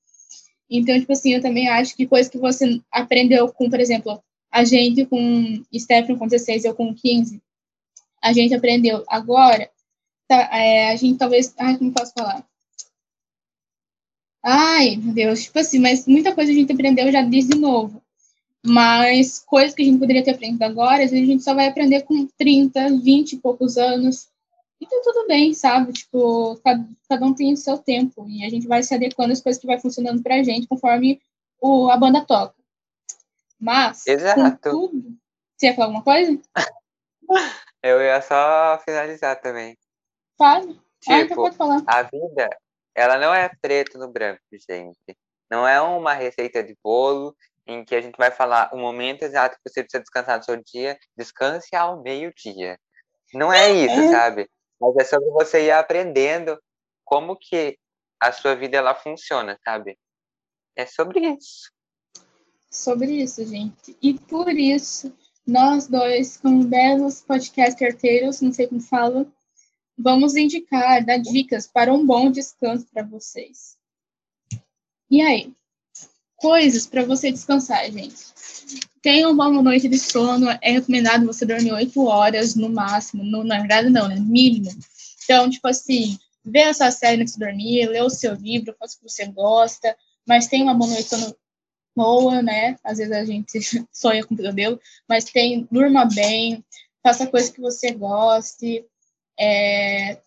Então, 0.70 0.98
tipo 1.00 1.12
assim, 1.12 1.34
eu 1.34 1.42
também 1.42 1.68
acho 1.68 1.96
que 1.96 2.06
coisa 2.06 2.30
que 2.30 2.38
você 2.38 2.80
aprendeu 2.92 3.52
com, 3.52 3.68
por 3.68 3.80
exemplo, 3.80 4.22
a 4.52 4.64
gente 4.64 5.06
com 5.06 5.64
Stephen 5.74 6.18
com 6.18 6.28
16, 6.28 6.66
eu 6.66 6.74
com 6.74 6.94
15, 6.94 7.42
a 8.22 8.32
gente 8.32 8.54
aprendeu 8.54 9.02
agora, 9.08 9.68
tá, 10.28 10.48
é, 10.52 10.92
a 10.92 10.96
gente 10.96 11.18
talvez. 11.18 11.54
Ai, 11.58 11.78
como 11.78 11.92
posso 11.92 12.12
falar? 12.12 12.46
Ai, 14.44 14.96
meu 14.96 15.14
Deus, 15.14 15.44
tipo 15.44 15.58
assim, 15.58 15.78
mas 15.78 16.06
muita 16.06 16.34
coisa 16.34 16.50
a 16.52 16.54
gente 16.54 16.72
aprendeu 16.72 17.10
já 17.10 17.22
diz 17.22 17.48
de 17.48 17.58
novo. 17.58 18.02
Mas 18.64 19.40
coisas 19.40 19.74
que 19.74 19.82
a 19.82 19.84
gente 19.84 19.98
poderia 19.98 20.22
ter 20.22 20.32
aprendido 20.32 20.62
agora, 20.62 21.02
às 21.04 21.10
vezes 21.10 21.28
a 21.28 21.32
gente 21.32 21.42
só 21.42 21.54
vai 21.54 21.66
aprender 21.66 22.02
com 22.02 22.26
30, 22.38 22.98
20 22.98 23.32
e 23.32 23.38
poucos 23.38 23.76
anos. 23.76 24.28
Então 24.80 25.00
tudo 25.02 25.26
bem, 25.26 25.52
sabe? 25.54 25.92
Tipo, 25.92 26.56
cada, 26.64 26.88
cada 27.08 27.26
um 27.26 27.34
tem 27.34 27.52
o 27.52 27.56
seu 27.56 27.78
tempo. 27.78 28.28
E 28.28 28.44
a 28.44 28.50
gente 28.50 28.68
vai 28.68 28.82
se 28.82 28.94
adequando 28.94 29.32
às 29.32 29.40
coisas 29.40 29.60
que 29.60 29.66
vai 29.66 29.80
funcionando 29.80 30.22
pra 30.22 30.42
gente 30.44 30.68
conforme 30.68 31.20
o, 31.60 31.90
a 31.90 31.96
banda 31.96 32.24
toca. 32.24 32.54
Mas, 33.62 34.04
Exato. 34.08 34.58
tudo. 34.70 35.16
Você 35.56 35.66
ia 35.66 35.74
falar 35.74 35.86
alguma 35.86 36.02
coisa? 36.02 36.42
Eu 37.80 38.02
ia 38.02 38.20
só 38.20 38.80
finalizar 38.84 39.40
também. 39.40 39.78
Fale. 40.36 40.80
Ah, 41.08 41.20
então 41.20 41.28
Tipo, 41.28 41.42
pode 41.42 41.56
falar. 41.56 41.82
a 41.86 42.02
vida, 42.02 42.48
ela 42.94 43.18
não 43.18 43.32
é 43.32 43.48
preto 43.60 43.98
no 43.98 44.08
branco, 44.10 44.42
gente. 44.68 45.16
Não 45.48 45.66
é 45.66 45.80
uma 45.80 46.12
receita 46.12 46.62
de 46.62 46.76
bolo 46.82 47.36
em 47.66 47.84
que 47.84 47.94
a 47.94 48.00
gente 48.00 48.16
vai 48.16 48.32
falar 48.32 48.70
o 48.74 48.78
momento 48.78 49.22
exato 49.22 49.56
que 49.56 49.70
você 49.70 49.82
precisa 49.82 50.02
descansar 50.02 50.38
no 50.38 50.44
seu 50.44 50.56
dia, 50.56 50.98
descanse 51.16 51.74
ao 51.76 52.02
meio-dia. 52.02 52.76
Não 53.32 53.52
é 53.52 53.70
isso, 53.70 53.94
É. 54.00 54.10
sabe? 54.10 54.50
Mas 54.80 54.96
é 54.96 55.04
sobre 55.04 55.30
você 55.30 55.66
ir 55.66 55.70
aprendendo 55.70 56.60
como 57.04 57.36
que 57.36 57.78
a 58.20 58.32
sua 58.32 58.56
vida 58.56 58.76
ela 58.76 58.94
funciona, 58.94 59.56
sabe? 59.64 59.96
É 60.76 60.84
sobre 60.86 61.20
isso. 61.20 61.70
Sobre 62.72 63.22
isso, 63.22 63.44
gente. 63.46 63.96
E 64.02 64.14
por 64.14 64.48
isso, 64.48 65.12
nós 65.46 65.86
dois, 65.86 66.36
como 66.36 66.64
belos 66.64 67.20
podcasters, 67.20 68.40
não 68.40 68.52
sei 68.52 68.66
como 68.66 68.80
fala, 68.80 69.26
vamos 69.96 70.34
indicar, 70.34 71.04
dar 71.04 71.18
dicas 71.18 71.66
para 71.66 71.92
um 71.92 72.04
bom 72.04 72.30
descanso 72.30 72.86
para 72.92 73.02
vocês. 73.04 73.76
E 75.10 75.20
aí? 75.20 75.52
Coisas 76.36 76.86
para 76.86 77.04
você 77.04 77.30
descansar, 77.30 77.84
gente. 77.90 78.32
Tenha 79.00 79.28
uma 79.28 79.50
boa 79.50 79.62
noite 79.62 79.88
de 79.88 79.98
sono. 79.98 80.48
É 80.60 80.72
recomendado 80.72 81.26
você 81.26 81.44
dormir 81.44 81.72
8 81.72 82.04
horas 82.04 82.54
no 82.54 82.68
máximo. 82.68 83.22
No, 83.22 83.44
na 83.44 83.58
verdade, 83.58 83.90
não, 83.90 84.08
né? 84.08 84.16
Mínimo. 84.18 84.70
Então, 85.24 85.48
tipo 85.50 85.68
assim, 85.68 86.18
vê 86.44 86.62
a 86.62 86.74
sua 86.74 86.90
série 86.90 87.22
antes 87.22 87.34
de 87.34 87.40
dormir, 87.40 87.86
lê 87.88 88.00
o 88.00 88.10
seu 88.10 88.34
livro, 88.34 88.74
faça 88.78 88.96
o 88.96 89.00
que 89.00 89.08
você 89.08 89.26
gosta, 89.26 89.96
mas 90.26 90.46
tenha 90.46 90.64
uma 90.64 90.74
boa 90.74 90.90
noite 90.90 91.08
boa, 91.94 92.42
né? 92.42 92.76
Às 92.82 92.98
vezes 92.98 93.12
a 93.12 93.24
gente 93.24 93.58
sonha 93.92 94.24
com 94.24 94.36
pesadelo, 94.36 94.80
mas 95.08 95.24
tem, 95.24 95.66
durma 95.70 96.04
bem, 96.04 96.64
faça 97.02 97.26
coisas 97.26 97.50
que 97.50 97.60
você 97.60 97.92
goste. 97.92 98.84
É, 99.38 100.18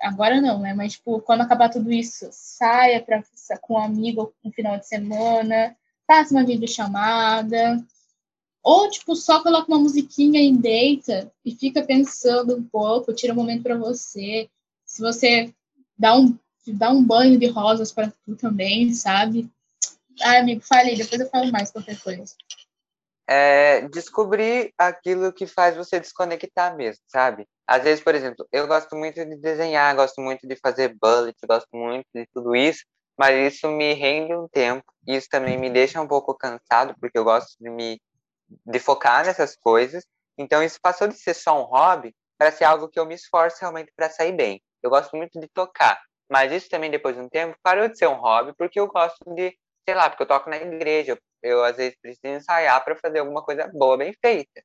agora 0.00 0.40
não, 0.40 0.60
né? 0.60 0.74
Mas, 0.74 0.94
tipo, 0.94 1.20
quando 1.20 1.42
acabar 1.42 1.68
tudo 1.68 1.92
isso, 1.92 2.28
saia 2.32 3.02
pra, 3.02 3.22
com 3.60 3.74
um 3.74 3.78
amigo 3.78 4.34
no 4.42 4.50
final 4.50 4.78
de 4.78 4.86
semana, 4.86 5.76
faça 6.06 6.34
uma 6.34 6.44
videochamada. 6.44 7.84
Ou, 8.62 8.90
tipo, 8.90 9.14
só 9.14 9.42
coloca 9.42 9.70
uma 9.70 9.78
musiquinha 9.78 10.40
e 10.40 10.56
deita 10.56 11.30
e 11.44 11.54
fica 11.54 11.82
pensando 11.82 12.56
um 12.56 12.64
pouco, 12.64 13.12
tira 13.12 13.32
um 13.32 13.36
momento 13.36 13.62
para 13.62 13.76
você. 13.76 14.48
Se 14.86 15.02
você 15.02 15.54
dá 15.98 16.16
um, 16.16 16.36
dá 16.68 16.90
um 16.90 17.04
banho 17.04 17.38
de 17.38 17.46
rosas 17.46 17.92
para 17.92 18.10
tu 18.24 18.34
também, 18.36 18.92
sabe? 18.94 19.50
Ai, 20.22 20.38
amigo, 20.38 20.62
falei, 20.62 20.96
depois 20.96 21.20
eu 21.20 21.28
falo 21.28 21.50
mais 21.50 21.70
qualquer 21.70 21.98
coisa. 22.00 22.34
é 23.28 23.88
descobrir 23.88 24.72
aquilo 24.78 25.32
que 25.32 25.46
faz 25.46 25.76
você 25.76 25.98
desconectar 26.00 26.76
mesmo, 26.76 27.02
sabe? 27.08 27.46
Às 27.66 27.82
vezes, 27.82 28.04
por 28.04 28.14
exemplo, 28.14 28.46
eu 28.52 28.66
gosto 28.66 28.94
muito 28.96 29.24
de 29.24 29.36
desenhar, 29.36 29.94
gosto 29.96 30.20
muito 30.20 30.46
de 30.46 30.56
fazer 30.56 30.94
bullet, 31.00 31.36
gosto 31.48 31.68
muito 31.72 32.06
de 32.14 32.26
tudo 32.34 32.54
isso, 32.54 32.84
mas 33.18 33.54
isso 33.54 33.68
me 33.70 33.94
rende 33.94 34.34
um 34.34 34.48
tempo, 34.48 34.84
isso 35.06 35.28
também 35.30 35.56
me 35.58 35.70
deixa 35.70 36.00
um 36.00 36.06
pouco 36.08 36.34
cansado, 36.36 36.94
porque 37.00 37.18
eu 37.18 37.24
gosto 37.24 37.56
de 37.60 37.70
me 37.70 38.00
de 38.66 38.78
focar 38.78 39.24
nessas 39.24 39.56
coisas. 39.56 40.04
Então 40.38 40.62
isso 40.62 40.78
passou 40.82 41.08
de 41.08 41.16
ser 41.16 41.34
só 41.34 41.60
um 41.60 41.64
hobby 41.64 42.14
para 42.38 42.52
ser 42.52 42.64
algo 42.64 42.88
que 42.88 42.98
eu 42.98 43.06
me 43.06 43.14
esforço 43.14 43.58
realmente 43.60 43.92
para 43.96 44.10
sair 44.10 44.32
bem. 44.32 44.62
Eu 44.82 44.90
gosto 44.90 45.16
muito 45.16 45.40
de 45.40 45.48
tocar, 45.48 46.00
mas 46.30 46.52
isso 46.52 46.68
também 46.68 46.90
depois 46.90 47.16
de 47.16 47.22
um 47.22 47.28
tempo 47.28 47.56
parou 47.62 47.88
de 47.88 47.96
ser 47.96 48.08
um 48.08 48.16
hobby 48.20 48.52
porque 48.58 48.78
eu 48.78 48.86
gosto 48.88 49.18
de, 49.34 49.56
sei 49.84 49.94
lá, 49.94 50.08
porque 50.08 50.22
eu 50.22 50.26
toco 50.26 50.50
na 50.50 50.56
igreja, 50.56 51.12
eu, 51.12 51.50
eu 51.50 51.64
às 51.64 51.76
vezes 51.76 51.96
preciso 52.00 52.26
ensaiar 52.26 52.82
para 52.84 52.96
fazer 52.96 53.18
alguma 53.20 53.42
coisa 53.42 53.70
boa, 53.72 53.96
bem 53.96 54.12
feita. 54.20 54.62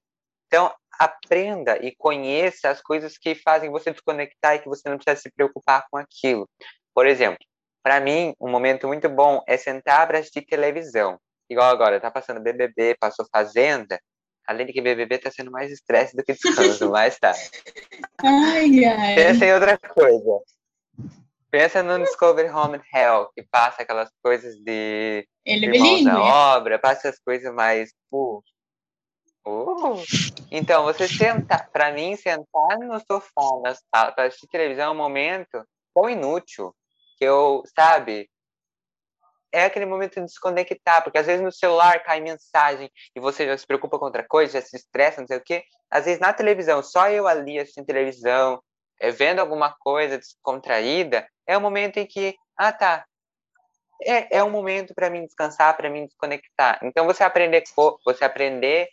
Então, 0.47 0.74
aprenda 0.97 1.78
e 1.78 1.95
conheça 1.95 2.70
as 2.70 2.82
coisas 2.82 3.17
que 3.17 3.36
fazem 3.36 3.70
você 3.70 3.91
desconectar 3.91 4.55
e 4.55 4.59
que 4.59 4.67
você 4.67 4.89
não 4.89 4.97
precisa 4.97 5.22
se 5.22 5.32
preocupar 5.32 5.86
com 5.91 5.97
aquilo. 5.97 6.49
Por 6.93 7.05
exemplo, 7.05 7.39
para 7.84 7.99
mim, 7.99 8.34
um 8.39 8.49
momento 8.49 8.88
muito 8.88 9.07
bom 9.07 9.43
é 9.47 9.57
sentar 9.57 10.07
para 10.07 10.20
assistir 10.20 10.41
televisão. 10.41 11.20
Igual 11.49 11.70
agora, 11.70 11.99
tá 11.99 12.09
passando 12.09 12.41
BBB, 12.41 12.95
passou 12.99 13.26
Fazenda. 13.32 13.99
Além 14.47 14.65
de 14.65 14.74
que 14.74 14.82
BBB 14.82 15.20
tá 15.20 15.30
sendo 15.30 15.51
mais 15.51 15.72
estresse 15.72 16.15
do 16.15 16.24
que 16.24 16.34
descanso, 16.34 16.89
mas 16.89 17.17
tá. 17.22 17.34
Ai, 18.24 18.84
ai. 18.86 19.15
Pensa 19.15 19.45
em 19.45 19.53
outra 19.53 19.78
coisa. 19.78 20.41
Pensa 21.51 21.81
no 21.81 21.97
Discovery 21.99 22.49
Home 22.49 22.77
and 22.77 22.83
Hell, 22.93 23.29
que 23.35 23.43
passa 23.43 23.81
aquelas 23.81 24.09
coisas 24.21 24.55
de 24.57 25.27
Ele 25.43 25.65
é 25.65 25.69
irmãos 25.69 26.55
obra, 26.55 26.77
passa 26.77 27.09
as 27.09 27.19
coisas 27.19 27.51
mais. 27.53 27.91
Uh, 28.11 28.43
uh. 29.47 30.03
Então, 30.51 30.83
você 30.83 31.07
sentar, 31.07 31.69
para 31.71 31.91
mim, 31.91 32.15
sentar 32.15 32.77
no 32.79 32.99
sofá 32.99 33.61
na 33.63 33.73
sala 33.73 34.11
para 34.11 34.25
assistir 34.25 34.47
televisão 34.47 34.89
é 34.89 34.91
um 34.91 34.95
momento 34.95 35.65
tão 35.93 36.07
inútil 36.07 36.75
que 37.17 37.25
eu, 37.25 37.63
sabe, 37.75 38.29
é 39.51 39.65
aquele 39.65 39.85
momento 39.85 40.15
de 40.15 40.25
desconectar, 40.25 41.03
porque 41.03 41.17
às 41.17 41.25
vezes 41.25 41.41
no 41.41 41.51
celular 41.51 42.03
cai 42.03 42.21
mensagem 42.21 42.89
e 43.15 43.19
você 43.19 43.45
já 43.45 43.57
se 43.57 43.65
preocupa 43.65 43.97
com 43.97 44.05
outra 44.05 44.23
coisa, 44.27 44.53
já 44.53 44.61
se 44.61 44.75
estressa, 44.77 45.21
não 45.21 45.27
sei 45.27 45.37
o 45.37 45.43
quê. 45.43 45.63
Às 45.89 46.05
vezes 46.05 46.19
na 46.19 46.31
televisão, 46.31 46.83
só 46.83 47.09
eu 47.09 47.27
ali 47.27 47.59
assistindo 47.59 47.85
televisão, 47.85 48.61
é, 48.99 49.11
vendo 49.11 49.39
alguma 49.39 49.71
coisa 49.79 50.17
descontraída, 50.17 51.27
é 51.47 51.57
o 51.57 51.61
momento 51.61 51.97
em 51.97 52.05
que, 52.05 52.35
ah, 52.57 52.71
tá, 52.71 53.05
é, 54.01 54.37
é 54.37 54.43
um 54.43 54.49
momento 54.49 54.93
para 54.93 55.09
mim 55.09 55.25
descansar, 55.25 55.75
para 55.75 55.89
mim 55.89 56.05
desconectar. 56.05 56.79
Então 56.83 57.05
você 57.05 57.23
aprender, 57.23 57.63
você 58.05 58.23
aprender, 58.23 58.89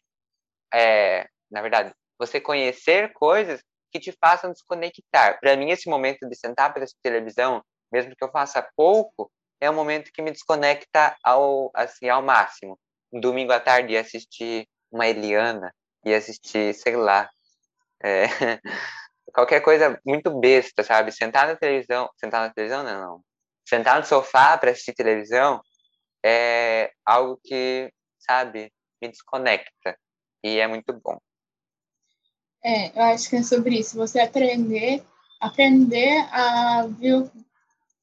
é, 0.73 1.29
na 1.51 1.63
verdade, 1.63 1.93
você 2.19 2.41
conhecer 2.41 3.13
coisas 3.13 3.61
que 3.93 4.01
te 4.01 4.13
façam 4.13 4.53
desconectar. 4.53 5.39
Para 5.41 5.57
mim 5.57 5.71
esse 5.71 5.89
momento 5.89 6.29
de 6.29 6.37
sentar 6.37 6.73
para 6.73 6.85
assistir 6.85 7.01
televisão, 7.03 7.63
mesmo 7.93 8.15
que 8.17 8.25
eu 8.25 8.31
faça 8.31 8.67
pouco, 8.77 9.31
é 9.61 9.71
um 9.71 9.75
momento 9.75 10.11
que 10.13 10.23
me 10.23 10.31
desconecta 10.31 11.17
ao 11.23 11.71
assim 11.75 12.09
ao 12.09 12.23
máximo. 12.23 12.79
Um 13.13 13.21
domingo 13.21 13.53
à 13.53 13.61
tarde 13.61 13.93
ia 13.95 14.01
assistir 14.01 14.69
uma 14.91 15.07
Eliana, 15.07 15.73
ia 16.05 16.19
assistir, 16.19 16.75
sei 16.75 16.97
lá, 16.97 17.29
é, 18.03 18.25
qualquer 19.37 19.61
coisa 19.61 20.01
muito 20.05 20.31
besta, 20.41 20.83
sabe? 20.83 21.13
Sentar 21.13 21.47
na 21.47 21.55
televisão, 21.55 22.09
sentar 22.19 22.41
na 22.41 22.55
televisão 22.55 22.83
não, 22.83 23.01
não. 23.01 23.21
Sentar 23.69 24.01
no 24.01 24.07
sofá 24.07 24.57
para 24.57 24.71
assistir 24.71 24.95
televisão 24.95 25.61
é 26.25 26.91
algo 27.05 27.39
que, 27.45 27.93
sabe, 28.19 28.73
me 29.03 29.09
desconecta 29.09 29.95
e 30.43 30.59
é 30.59 30.67
muito 30.67 30.99
bom. 31.05 31.19
É, 32.65 32.99
eu 32.99 33.03
acho 33.03 33.29
que 33.29 33.37
é 33.37 33.43
sobre 33.43 33.79
isso. 33.79 33.99
Você 33.99 34.21
aprender, 34.21 35.05
aprender 35.39 36.17
a 36.33 36.87
ver 36.89 37.17
o 37.17 37.31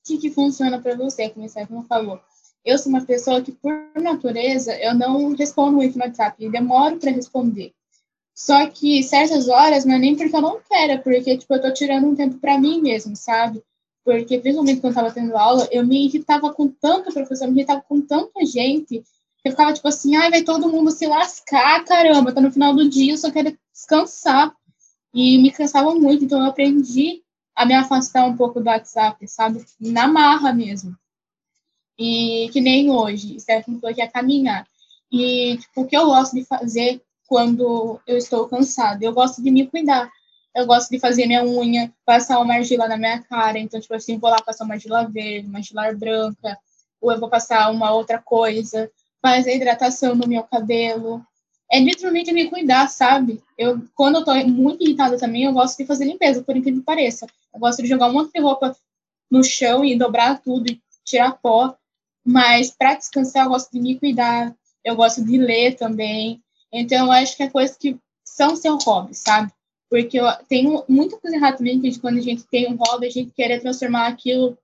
que, 0.05 0.19
que 0.19 0.29
funciona 0.29 0.79
para 0.79 0.95
você, 0.95 1.31
como 1.31 1.49
você 1.49 1.65
falou. 1.89 2.21
Eu 2.63 2.77
sou 2.77 2.91
uma 2.91 3.03
pessoa 3.03 3.41
que, 3.41 3.51
por 3.51 3.73
natureza, 3.95 4.77
eu 4.77 4.93
não 4.93 5.35
respondo 5.35 5.77
muito 5.77 5.97
no 5.97 6.05
WhatsApp, 6.05 6.47
demoro 6.49 6.99
para 6.99 7.11
responder. 7.11 7.73
Só 8.35 8.67
que 8.67 9.03
certas 9.03 9.47
horas 9.47 9.85
não 9.85 9.95
é 9.95 9.99
nem 9.99 10.15
porque 10.15 10.35
eu 10.35 10.41
não 10.41 10.59
quero, 10.67 10.93
é 10.93 10.97
porque 10.97 11.37
tipo, 11.37 11.53
eu 11.53 11.61
tô 11.61 11.71
tirando 11.71 12.07
um 12.07 12.15
tempo 12.15 12.37
para 12.39 12.57
mim 12.57 12.81
mesmo, 12.81 13.15
sabe? 13.15 13.63
porque 14.03 14.37
principalmente 14.37 14.81
quando 14.81 14.85
eu 14.85 15.01
estava 15.01 15.11
tendo 15.11 15.37
aula, 15.37 15.67
eu 15.71 15.85
me 15.85 16.05
irritava 16.05 16.53
com 16.53 16.67
tanto 16.67 17.13
professor, 17.13 17.47
me 17.47 17.59
irritava 17.59 17.81
com 17.81 18.01
tanta 18.01 18.45
gente, 18.45 18.99
que 18.99 19.47
eu 19.47 19.51
ficava 19.51 19.73
tipo 19.73 19.87
assim, 19.87 20.15
ai, 20.15 20.29
vai 20.29 20.43
todo 20.43 20.69
mundo 20.69 20.91
se 20.91 21.07
lascar, 21.07 21.83
caramba, 21.85 22.33
tá 22.33 22.41
no 22.41 22.51
final 22.51 22.75
do 22.75 22.89
dia, 22.89 23.13
eu 23.13 23.17
só 23.17 23.31
quero 23.31 23.57
descansar. 23.71 24.53
E 25.13 25.37
me 25.37 25.51
cansava 25.51 25.93
muito, 25.93 26.25
então 26.25 26.39
eu 26.39 26.47
aprendi 26.47 27.21
a 27.55 27.65
me 27.65 27.73
afastar 27.75 28.25
um 28.25 28.35
pouco 28.35 28.59
do 28.59 28.65
WhatsApp, 28.65 29.27
sabe? 29.27 29.63
Na 29.79 30.07
marra 30.07 30.51
mesmo. 30.51 30.97
E 31.97 32.49
que 32.51 32.59
nem 32.59 32.89
hoje, 32.89 33.39
Stephanie 33.39 33.79
falou 33.79 33.95
que 33.95 34.01
ia 34.01 34.09
caminhar. 34.09 34.67
E 35.11 35.57
tipo, 35.57 35.81
o 35.81 35.87
que 35.87 35.95
eu 35.95 36.07
gosto 36.07 36.33
de 36.33 36.43
fazer 36.43 36.99
quando 37.27 37.99
eu 38.05 38.17
estou 38.17 38.47
cansada? 38.47 39.03
Eu 39.03 39.13
gosto 39.13 39.41
de 39.41 39.51
me 39.51 39.67
cuidar 39.67 40.09
eu 40.55 40.67
gosto 40.67 40.89
de 40.91 40.99
fazer 40.99 41.25
minha 41.25 41.43
unha, 41.43 41.91
passar 42.05 42.39
uma 42.39 42.53
argila 42.53 42.87
na 42.87 42.97
minha 42.97 43.21
cara. 43.23 43.57
Então, 43.57 43.79
tipo 43.79 43.93
assim, 43.93 44.17
vou 44.17 44.29
lá 44.29 44.37
passar 44.41 44.65
uma 44.65 44.75
argila 44.75 45.03
verde, 45.05 45.47
uma 45.47 45.57
argila 45.59 45.91
branca, 45.93 46.57
ou 47.01 47.11
eu 47.11 47.19
vou 47.19 47.29
passar 47.29 47.71
uma 47.71 47.91
outra 47.91 48.19
coisa, 48.19 48.89
fazer 49.21 49.55
hidratação 49.55 50.15
no 50.15 50.27
meu 50.27 50.43
cabelo. 50.43 51.25
É 51.71 51.79
literalmente 51.79 52.31
me 52.31 52.49
cuidar, 52.49 52.87
sabe? 52.87 53.41
Eu, 53.57 53.81
quando 53.95 54.17
eu 54.17 54.25
tô 54.25 54.35
muito 54.47 54.83
irritada 54.83 55.17
também, 55.17 55.45
eu 55.45 55.53
gosto 55.53 55.77
de 55.77 55.85
fazer 55.85 56.05
limpeza, 56.05 56.43
por 56.43 56.55
incrível 56.55 56.81
que 56.81 56.85
pareça. 56.85 57.25
Eu 57.51 57.59
gosto 57.59 57.81
de 57.81 57.87
jogar 57.87 58.07
um 58.07 58.13
monte 58.13 58.31
de 58.31 58.39
roupa 58.39 58.75
no 59.31 59.43
chão 59.43 59.83
e 59.83 59.97
dobrar 59.97 60.39
tudo 60.39 60.71
e 60.71 60.79
tirar 61.03 61.31
pó. 61.41 61.75
Mas 62.23 62.69
para 62.69 62.93
descansar, 62.93 63.45
eu 63.45 63.49
gosto 63.49 63.71
de 63.71 63.79
me 63.79 63.97
cuidar. 63.97 64.55
Eu 64.83 64.95
gosto 64.95 65.23
de 65.25 65.37
ler 65.37 65.75
também. 65.75 66.43
Então, 66.73 67.05
eu 67.05 67.11
acho 67.11 67.37
que 67.37 67.43
é 67.43 67.49
coisa 67.49 67.77
que 67.79 67.95
são 68.23 68.55
seu 68.55 68.77
hobby, 68.77 69.13
sabe? 69.13 69.51
Porque 69.87 70.19
eu 70.19 70.25
tenho 70.49 70.83
muita 70.89 71.17
coisa 71.17 71.37
errada 71.37 71.57
também, 71.57 71.79
que 71.79 71.99
quando 71.99 72.17
a 72.17 72.21
gente 72.21 72.43
tem 72.45 72.67
um 72.67 72.75
hobby, 72.75 73.05
a 73.05 73.11
gente 73.11 73.31
quer 73.31 73.61
transformar 73.61 74.07
aquilo 74.07 74.57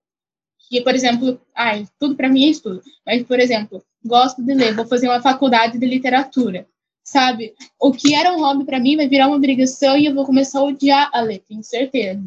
que, 0.67 0.81
por 0.81 0.95
exemplo, 0.95 1.39
ai, 1.55 1.87
tudo 1.99 2.15
para 2.15 2.27
mim 2.27 2.45
é 2.45 2.49
estudo. 2.49 2.81
Mas, 3.05 3.21
por 3.23 3.39
exemplo, 3.39 3.83
gosto 4.03 4.43
de 4.43 4.53
ler, 4.55 4.75
vou 4.75 4.87
fazer 4.87 5.07
uma 5.07 5.21
faculdade 5.21 5.77
de 5.77 5.85
literatura, 5.85 6.67
sabe? 7.03 7.53
O 7.79 7.91
que 7.91 8.15
era 8.15 8.33
um 8.33 8.39
hobby 8.39 8.65
para 8.65 8.79
mim 8.79 8.95
vai 8.95 9.07
virar 9.07 9.27
uma 9.27 9.37
obrigação 9.37 9.95
e 9.95 10.07
eu 10.07 10.15
vou 10.15 10.25
começar 10.25 10.59
a 10.59 10.63
odiar 10.63 11.11
a 11.13 11.21
ler, 11.21 11.43
tenho 11.47 11.63
certeza. 11.63 12.23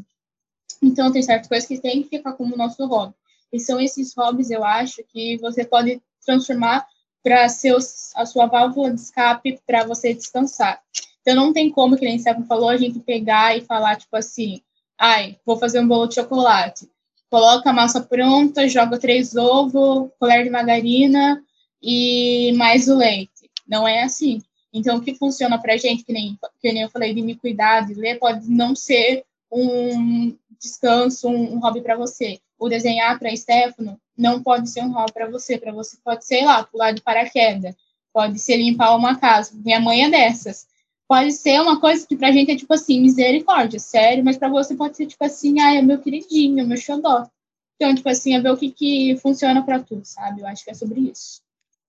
Então, 0.80 1.10
tem 1.10 1.22
certas 1.22 1.48
coisas 1.48 1.68
que 1.68 1.80
tem 1.80 2.04
que 2.04 2.08
ficar 2.08 2.34
como 2.34 2.56
nosso 2.56 2.86
hobby. 2.86 3.14
E 3.52 3.58
são 3.58 3.80
esses 3.80 4.14
hobbies, 4.14 4.50
eu 4.50 4.64
acho, 4.64 5.02
que 5.12 5.36
você 5.38 5.64
pode 5.64 6.00
transformar 6.24 6.86
para 7.22 7.44
a 7.44 8.26
sua 8.26 8.46
válvula 8.46 8.92
de 8.92 9.00
escape 9.00 9.60
para 9.66 9.84
você 9.84 10.12
descansar. 10.12 10.80
Então 11.20 11.36
não 11.36 11.52
tem 11.52 11.70
como, 11.70 11.96
que 11.96 12.04
nem 12.04 12.18
Stefano 12.18 12.46
falou, 12.46 12.68
a 12.68 12.76
gente 12.76 12.98
pegar 12.98 13.56
e 13.56 13.60
falar, 13.60 13.96
tipo 13.96 14.16
assim, 14.16 14.60
ai, 14.98 15.38
vou 15.46 15.56
fazer 15.56 15.80
um 15.80 15.86
bolo 15.86 16.06
de 16.06 16.16
chocolate. 16.16 16.90
Coloca 17.30 17.70
a 17.70 17.72
massa 17.72 18.00
pronta, 18.00 18.68
joga 18.68 18.98
três 18.98 19.36
ovos, 19.36 20.10
colher 20.18 20.44
de 20.44 20.50
margarina 20.50 21.42
e 21.80 22.52
mais 22.56 22.88
o 22.88 22.96
leite. 22.96 23.50
Não 23.66 23.86
é 23.86 24.02
assim. 24.02 24.42
Então, 24.72 24.96
o 24.96 25.02
que 25.02 25.14
funciona 25.14 25.60
pra 25.60 25.76
gente, 25.76 26.04
que 26.04 26.12
nem, 26.12 26.38
que 26.60 26.72
nem 26.72 26.82
eu 26.82 26.90
falei, 26.90 27.14
de 27.14 27.22
me 27.22 27.36
cuidar, 27.36 27.86
de 27.86 27.94
ler, 27.94 28.18
pode 28.18 28.50
não 28.50 28.74
ser 28.74 29.24
um 29.50 30.36
descanso, 30.60 31.28
um, 31.28 31.54
um 31.54 31.58
hobby 31.58 31.82
para 31.82 31.96
você. 31.96 32.38
O 32.62 32.68
desenhar 32.68 33.18
para 33.18 33.34
Stefano 33.34 34.00
não 34.16 34.42
pode 34.42 34.70
ser 34.70 34.82
um 34.82 34.92
hobby 34.92 35.12
para 35.12 35.30
você. 35.30 35.58
Para 35.58 35.72
você 35.72 35.96
pode 36.04 36.24
ser, 36.24 36.44
lá, 36.44 36.64
pular 36.64 36.92
de 36.92 37.02
paraquedas. 37.02 37.74
Pode 38.12 38.38
ser 38.38 38.56
limpar 38.56 38.96
uma 38.96 39.18
casa. 39.18 39.52
Minha 39.54 39.80
mãe 39.80 40.04
é 40.04 40.10
dessas 40.10 40.66
pode 41.12 41.32
ser 41.32 41.60
uma 41.60 41.78
coisa 41.78 42.06
que 42.06 42.16
pra 42.16 42.32
gente 42.32 42.52
é 42.52 42.56
tipo 42.56 42.72
assim, 42.72 42.98
misericórdia, 42.98 43.78
sério, 43.78 44.24
mas 44.24 44.38
pra 44.38 44.48
você 44.48 44.74
pode 44.74 44.96
ser 44.96 45.04
tipo 45.06 45.22
assim, 45.22 45.60
ah, 45.60 45.74
é 45.74 45.82
meu 45.82 46.00
queridinho, 46.00 46.66
meu 46.66 46.78
xodó. 46.78 47.28
Então, 47.76 47.94
tipo 47.94 48.08
assim, 48.08 48.34
é 48.34 48.40
ver 48.40 48.50
o 48.50 48.56
que, 48.56 48.70
que 48.70 49.18
funciona 49.20 49.62
pra 49.62 49.78
tu, 49.78 50.00
sabe? 50.04 50.40
Eu 50.40 50.46
acho 50.46 50.64
que 50.64 50.70
é 50.70 50.74
sobre 50.74 51.00
isso. 51.00 51.42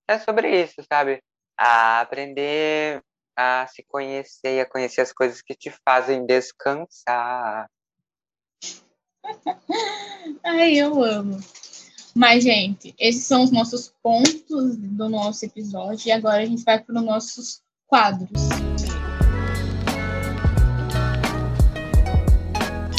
É 0.06 0.18
sobre 0.18 0.62
isso, 0.62 0.82
sabe? 0.86 1.22
A 1.56 2.02
aprender 2.02 3.02
a 3.34 3.66
se 3.66 3.82
conhecer 3.84 4.56
e 4.56 4.60
a 4.60 4.68
conhecer 4.68 5.00
as 5.00 5.12
coisas 5.12 5.40
que 5.40 5.54
te 5.54 5.70
fazem 5.70 6.26
descansar. 6.26 7.66
Ai, 10.44 10.74
eu 10.74 11.02
amo. 11.02 11.38
Mas, 12.14 12.44
gente, 12.44 12.94
esses 12.98 13.24
são 13.24 13.42
os 13.42 13.50
nossos 13.50 13.92
pontos 14.02 14.76
do 14.76 15.08
nosso 15.08 15.44
episódio. 15.44 16.08
E 16.08 16.12
agora 16.12 16.42
a 16.42 16.46
gente 16.46 16.62
vai 16.62 16.78
para 16.78 16.96
os 16.96 17.04
nossos 17.04 17.62
quadros. 17.86 18.48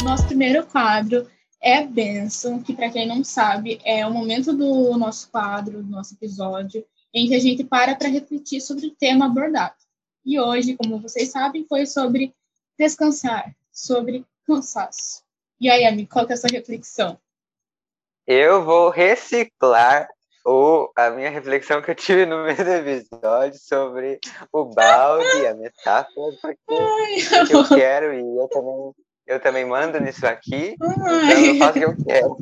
Nosso 0.04 0.26
primeiro 0.26 0.66
quadro 0.66 1.26
é 1.60 1.84
Benção, 1.84 2.62
que 2.62 2.74
para 2.74 2.90
quem 2.90 3.08
não 3.08 3.24
sabe, 3.24 3.80
é 3.84 4.06
o 4.06 4.12
momento 4.12 4.52
do 4.52 4.96
nosso 4.96 5.30
quadro, 5.30 5.82
do 5.82 5.90
nosso 5.90 6.14
episódio, 6.14 6.84
em 7.12 7.26
que 7.26 7.34
a 7.34 7.40
gente 7.40 7.64
para 7.64 7.96
para 7.96 8.08
refletir 8.08 8.60
sobre 8.60 8.86
o 8.86 8.94
tema 8.94 9.26
abordado. 9.26 9.74
E 10.24 10.38
hoje, 10.38 10.76
como 10.76 11.00
vocês 11.00 11.30
sabem, 11.30 11.66
foi 11.68 11.86
sobre 11.86 12.34
descansar, 12.78 13.52
sobre 13.72 14.24
cansaço. 14.46 15.25
E 15.58 15.70
aí, 15.70 15.86
amigo, 15.86 16.10
qual 16.10 16.26
que 16.26 16.32
é 16.32 16.34
a 16.34 16.36
sua 16.36 16.50
reflexão? 16.50 17.18
Eu 18.26 18.64
vou 18.64 18.90
reciclar 18.90 20.08
o, 20.44 20.90
a 20.94 21.10
minha 21.10 21.30
reflexão 21.30 21.80
que 21.80 21.90
eu 21.90 21.94
tive 21.94 22.26
no 22.26 22.44
mesmo 22.44 22.68
episódio 22.68 23.58
sobre 23.58 24.20
o 24.52 24.64
balde, 24.66 25.46
a 25.46 25.54
metáfora, 25.54 26.36
porque, 26.42 27.52
eu 27.52 27.68
quero 27.68 28.12
e 28.12 28.36
eu 28.36 28.48
também 28.48 28.94
eu 29.26 29.40
também 29.40 29.64
mando 29.64 29.98
nisso 29.98 30.24
aqui, 30.24 30.76
Ai. 30.80 31.32
então 31.32 31.44
eu 31.46 31.58
faço 31.58 31.70
o 31.70 31.72
que 31.72 31.84
eu 31.84 32.04
quero. 32.04 32.36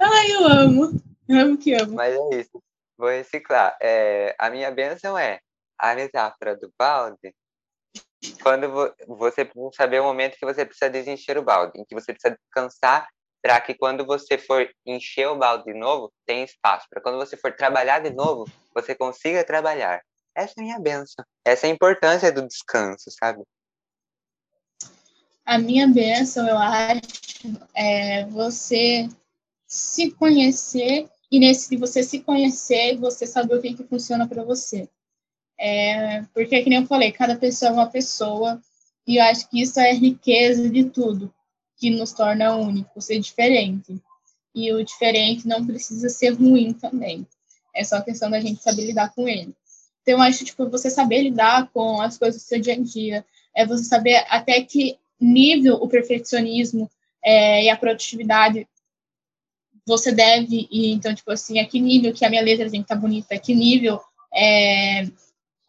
Ai, 0.00 0.32
eu 0.32 0.46
amo. 0.46 1.02
Eu 1.28 1.38
amo 1.38 1.58
que 1.58 1.74
amo. 1.74 1.94
Mas 1.94 2.14
é 2.14 2.40
isso. 2.40 2.62
Vou 2.96 3.10
reciclar. 3.10 3.76
É, 3.80 4.34
a 4.38 4.48
minha 4.48 4.70
bênção 4.70 5.18
é 5.18 5.40
a 5.78 5.94
metáfora 5.94 6.56
do 6.56 6.72
balde. 6.78 7.34
Quando 8.42 8.94
você 9.06 9.50
saber 9.74 10.00
o 10.00 10.04
momento 10.04 10.36
que 10.36 10.44
você 10.44 10.64
precisa 10.64 10.90
desencher 10.90 11.38
o 11.38 11.42
balde, 11.42 11.80
em 11.80 11.84
que 11.84 11.94
você 11.94 12.12
precisa 12.12 12.36
descansar 12.36 13.08
para 13.42 13.60
que 13.60 13.74
quando 13.74 14.04
você 14.04 14.36
for 14.36 14.68
encher 14.84 15.28
o 15.28 15.38
balde 15.38 15.64
de 15.64 15.74
novo, 15.74 16.12
tenha 16.26 16.44
espaço. 16.44 16.86
Para 16.90 17.02
quando 17.02 17.16
você 17.16 17.36
for 17.36 17.54
trabalhar 17.54 18.00
de 18.00 18.10
novo, 18.10 18.44
você 18.74 18.94
consiga 18.94 19.42
trabalhar. 19.44 20.02
Essa 20.34 20.54
é 20.58 20.60
a 20.60 20.64
minha 20.64 20.78
benção. 20.78 21.24
Essa 21.44 21.66
é 21.66 21.70
a 21.70 21.72
importância 21.72 22.30
do 22.30 22.46
descanso, 22.46 23.10
sabe? 23.10 23.42
a 25.50 25.58
minha 25.58 25.88
bênção, 25.88 26.46
eu 26.46 26.56
acho, 26.56 27.02
é 27.74 28.24
você 28.26 29.08
se 29.66 30.12
conhecer 30.12 31.08
e 31.28 31.40
nesse 31.40 31.68
de 31.70 31.76
você 31.76 32.04
se 32.04 32.20
conhecer, 32.20 32.96
você 32.98 33.26
saber 33.26 33.56
o 33.56 33.60
que, 33.60 33.74
que 33.74 33.82
funciona 33.82 34.28
para 34.28 34.44
você. 34.44 34.88
É, 35.62 36.22
porque, 36.32 36.62
que 36.62 36.70
nem 36.70 36.80
eu 36.80 36.86
falei, 36.86 37.12
cada 37.12 37.36
pessoa 37.36 37.70
é 37.70 37.74
uma 37.74 37.86
pessoa 37.86 38.60
e 39.06 39.18
eu 39.18 39.24
acho 39.24 39.48
que 39.50 39.60
isso 39.60 39.78
é 39.78 39.92
riqueza 39.92 40.70
de 40.70 40.84
tudo 40.84 41.32
que 41.76 41.90
nos 41.90 42.12
torna 42.12 42.56
único, 42.56 43.00
ser 43.00 43.18
diferente. 43.18 44.00
E 44.54 44.72
o 44.72 44.82
diferente 44.82 45.46
não 45.46 45.64
precisa 45.64 46.08
ser 46.08 46.30
ruim 46.30 46.72
também. 46.72 47.26
É 47.74 47.84
só 47.84 48.00
questão 48.00 48.30
da 48.30 48.40
gente 48.40 48.62
saber 48.62 48.86
lidar 48.86 49.12
com 49.14 49.28
ele. 49.28 49.54
Então, 50.02 50.14
eu 50.14 50.22
acho, 50.22 50.44
tipo, 50.44 50.68
você 50.68 50.90
saber 50.90 51.22
lidar 51.22 51.68
com 51.72 52.00
as 52.00 52.16
coisas 52.16 52.42
do 52.42 52.46
seu 52.46 52.58
dia 52.58 52.74
a 52.74 52.78
dia, 52.78 53.24
é 53.54 53.66
você 53.66 53.84
saber 53.84 54.24
até 54.28 54.62
que 54.62 54.98
nível 55.20 55.74
o 55.74 55.88
perfeccionismo 55.88 56.90
é, 57.22 57.64
e 57.64 57.68
a 57.68 57.76
produtividade 57.76 58.66
você 59.86 60.12
deve 60.12 60.68
e 60.70 60.92
então 60.92 61.14
tipo 61.14 61.30
assim 61.30 61.58
a 61.58 61.66
que 61.66 61.80
nível 61.80 62.12
que 62.12 62.24
a 62.24 62.30
minha 62.30 62.42
letra 62.42 62.66
estar 62.66 62.94
tá 62.94 62.96
bonita 62.96 63.34
a 63.34 63.38
que 63.38 63.54
nível 63.54 64.00
é, 64.32 65.06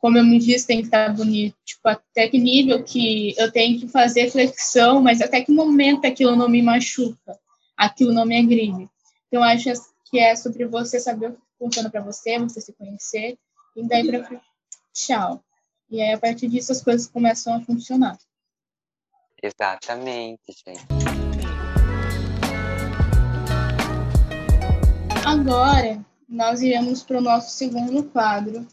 como 0.01 0.17
eu 0.17 0.23
me 0.25 0.39
disse 0.39 0.65
tem 0.65 0.79
que 0.79 0.85
estar 0.85 1.07
tá 1.07 1.13
bonito. 1.13 1.55
Tipo 1.63 1.87
até 1.87 2.27
que 2.27 2.39
nível 2.39 2.83
que 2.83 3.35
eu 3.37 3.51
tenho 3.51 3.79
que 3.79 3.87
fazer 3.87 4.31
flexão 4.31 5.01
mas 5.01 5.21
até 5.21 5.41
que 5.41 5.51
momento 5.51 6.05
aquilo 6.05 6.35
não 6.35 6.49
me 6.49 6.61
machuca 6.61 7.39
aquilo 7.77 8.11
não 8.11 8.25
me 8.25 8.37
agride. 8.37 8.89
Então 9.27 9.43
acho 9.43 9.71
que 10.05 10.19
é 10.19 10.35
sobre 10.35 10.65
você 10.65 10.99
saber 10.99 11.29
o 11.29 11.33
que 11.33 11.41
funciona 11.57 11.89
para 11.89 12.01
você 12.01 12.37
você 12.39 12.59
se 12.59 12.73
conhecer 12.73 13.37
e 13.75 13.87
daí 13.87 14.05
para 14.05 14.41
tchau. 14.93 15.43
E 15.89 16.01
aí 16.01 16.13
a 16.13 16.17
partir 16.17 16.47
disso 16.47 16.71
as 16.71 16.81
coisas 16.81 17.07
começam 17.07 17.53
a 17.55 17.61
funcionar. 17.61 18.17
Exatamente, 19.41 20.41
gente. 20.65 20.85
Agora, 25.25 26.03
nós 26.27 26.61
iremos 26.61 27.03
para 27.03 27.17
o 27.17 27.21
nosso 27.21 27.51
segundo 27.51 28.03
quadro, 28.03 28.67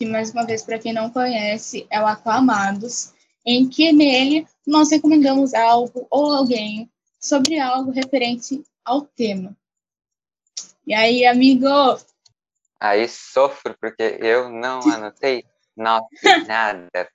que, 0.00 0.06
mais 0.06 0.30
uma 0.30 0.46
vez, 0.46 0.62
para 0.62 0.78
quem 0.78 0.94
não 0.94 1.10
conhece, 1.10 1.86
é 1.90 2.00
o 2.00 2.06
Aclamados, 2.06 3.12
em 3.44 3.68
que 3.68 3.92
nele 3.92 4.48
nós 4.66 4.90
recomendamos 4.90 5.52
algo 5.52 6.06
ou 6.10 6.32
alguém 6.32 6.90
sobre 7.20 7.60
algo 7.60 7.90
referente 7.90 8.64
ao 8.82 9.02
tema. 9.02 9.54
E 10.86 10.94
aí, 10.94 11.26
amigo? 11.26 11.66
Aí 12.80 13.06
sofro, 13.06 13.76
porque 13.78 14.16
eu 14.20 14.48
não 14.48 14.80
anotei 14.90 15.44
nada. 15.76 16.08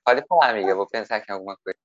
Pode 0.04 0.24
falar, 0.28 0.50
amiga, 0.50 0.70
eu 0.70 0.76
vou 0.76 0.86
pensar 0.86 1.16
aqui 1.16 1.32
em 1.32 1.34
alguma 1.34 1.56
coisa. 1.56 1.78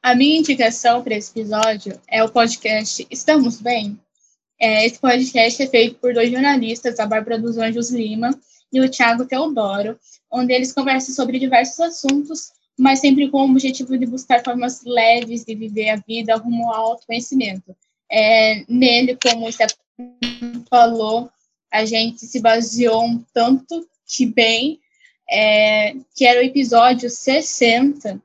A 0.00 0.14
minha 0.14 0.38
indicação 0.38 1.02
para 1.02 1.16
esse 1.16 1.32
episódio 1.32 2.00
é 2.06 2.22
o 2.22 2.30
podcast 2.30 3.04
Estamos 3.10 3.60
Bem? 3.60 4.00
É, 4.60 4.86
esse 4.86 5.00
podcast 5.00 5.60
é 5.60 5.66
feito 5.66 5.96
por 5.96 6.14
dois 6.14 6.30
jornalistas, 6.30 7.00
a 7.00 7.06
Bárbara 7.06 7.40
dos 7.40 7.58
Anjos 7.58 7.90
Lima 7.90 8.30
e 8.72 8.80
o 8.80 8.90
Thiago 8.90 9.26
Teodoro, 9.26 9.98
onde 10.30 10.52
eles 10.52 10.72
conversam 10.72 11.14
sobre 11.14 11.38
diversos 11.38 11.80
assuntos, 11.80 12.52
mas 12.78 13.00
sempre 13.00 13.28
com 13.28 13.42
o 13.42 13.50
objetivo 13.50 13.98
de 13.98 14.06
buscar 14.06 14.42
formas 14.44 14.82
leves 14.84 15.44
de 15.44 15.54
viver 15.54 15.90
a 15.90 15.96
vida 15.96 16.36
rumo 16.36 16.72
ao 16.72 16.92
autoconhecimento. 16.92 17.74
É, 18.10 18.64
nele, 18.68 19.18
como 19.20 19.46
o 19.46 19.52
Stefano 19.52 20.64
falou, 20.70 21.30
a 21.70 21.84
gente 21.84 22.24
se 22.24 22.40
baseou 22.40 23.04
um 23.04 23.22
tanto 23.34 23.86
que 24.06 24.24
bem, 24.24 24.80
é, 25.28 25.94
que 26.14 26.24
era 26.24 26.40
o 26.40 26.44
episódio 26.44 27.10
60, 27.10 28.20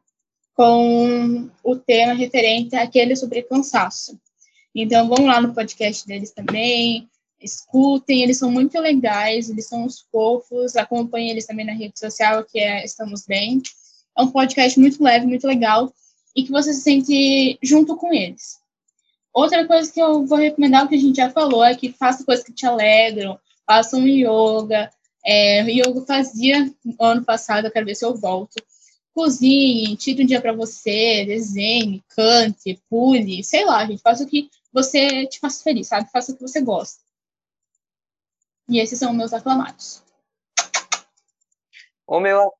com 0.55 1.49
o 1.63 1.75
tema 1.75 2.13
referente 2.13 2.75
àquele 2.75 3.15
sobre 3.15 3.41
cansaço. 3.41 4.17
Então, 4.73 5.07
vão 5.07 5.25
lá 5.25 5.41
no 5.41 5.53
podcast 5.53 6.07
deles 6.07 6.31
também, 6.31 7.09
escutem, 7.43 8.23
eles 8.23 8.37
são 8.37 8.49
muito 8.49 8.79
legais, 8.79 9.49
eles 9.49 9.67
são 9.67 9.83
uns 9.83 10.01
fofos, 10.11 10.75
acompanhem 10.75 11.29
eles 11.29 11.45
também 11.45 11.65
na 11.65 11.73
rede 11.73 11.99
social, 11.99 12.43
que 12.43 12.59
é 12.59 12.83
Estamos 12.85 13.25
Bem. 13.25 13.61
É 14.17 14.21
um 14.21 14.31
podcast 14.31 14.79
muito 14.79 15.03
leve, 15.03 15.25
muito 15.25 15.45
legal, 15.45 15.93
e 16.35 16.43
que 16.43 16.51
você 16.51 16.73
se 16.73 16.81
sente 16.81 17.57
junto 17.61 17.95
com 17.95 18.13
eles. 18.13 18.59
Outra 19.33 19.65
coisa 19.67 19.91
que 19.91 19.99
eu 19.99 20.25
vou 20.25 20.37
recomendar, 20.37 20.85
o 20.85 20.87
que 20.87 20.95
a 20.95 20.99
gente 20.99 21.17
já 21.17 21.29
falou, 21.29 21.63
é 21.63 21.75
que 21.75 21.91
faça 21.91 22.23
coisas 22.23 22.45
que 22.45 22.53
te 22.53 22.65
alegram, 22.65 23.37
faça 23.65 23.97
um 23.97 24.07
yoga. 24.07 24.91
É, 25.25 25.63
yoga 25.69 26.05
fazia 26.05 26.71
ano 26.99 27.23
passado, 27.23 27.65
eu 27.65 27.71
quero 27.71 27.85
ver 27.85 27.95
se 27.95 28.05
eu 28.05 28.15
volto 28.15 28.63
cozinhe, 29.13 29.95
tire 29.95 30.23
um 30.23 30.25
dia 30.25 30.41
para 30.41 30.53
você, 30.53 31.23
desenhe, 31.25 32.03
cante, 32.09 32.81
pule, 32.89 33.43
sei 33.43 33.63
lá, 33.63 33.85
gente, 33.85 34.01
faça 34.01 34.23
o 34.23 34.27
que 34.27 34.49
você 34.71 35.27
te 35.27 35.39
faça 35.39 35.63
feliz, 35.63 35.87
sabe? 35.87 36.09
Faça 36.11 36.31
o 36.31 36.35
que 36.35 36.41
você 36.41 36.59
gosta. 36.59 36.99
E 38.67 38.79
esses 38.79 38.97
são 38.97 39.13
meus 39.13 39.33
aclamados. 39.33 40.03
O 42.07 42.19
meu. 42.19 42.53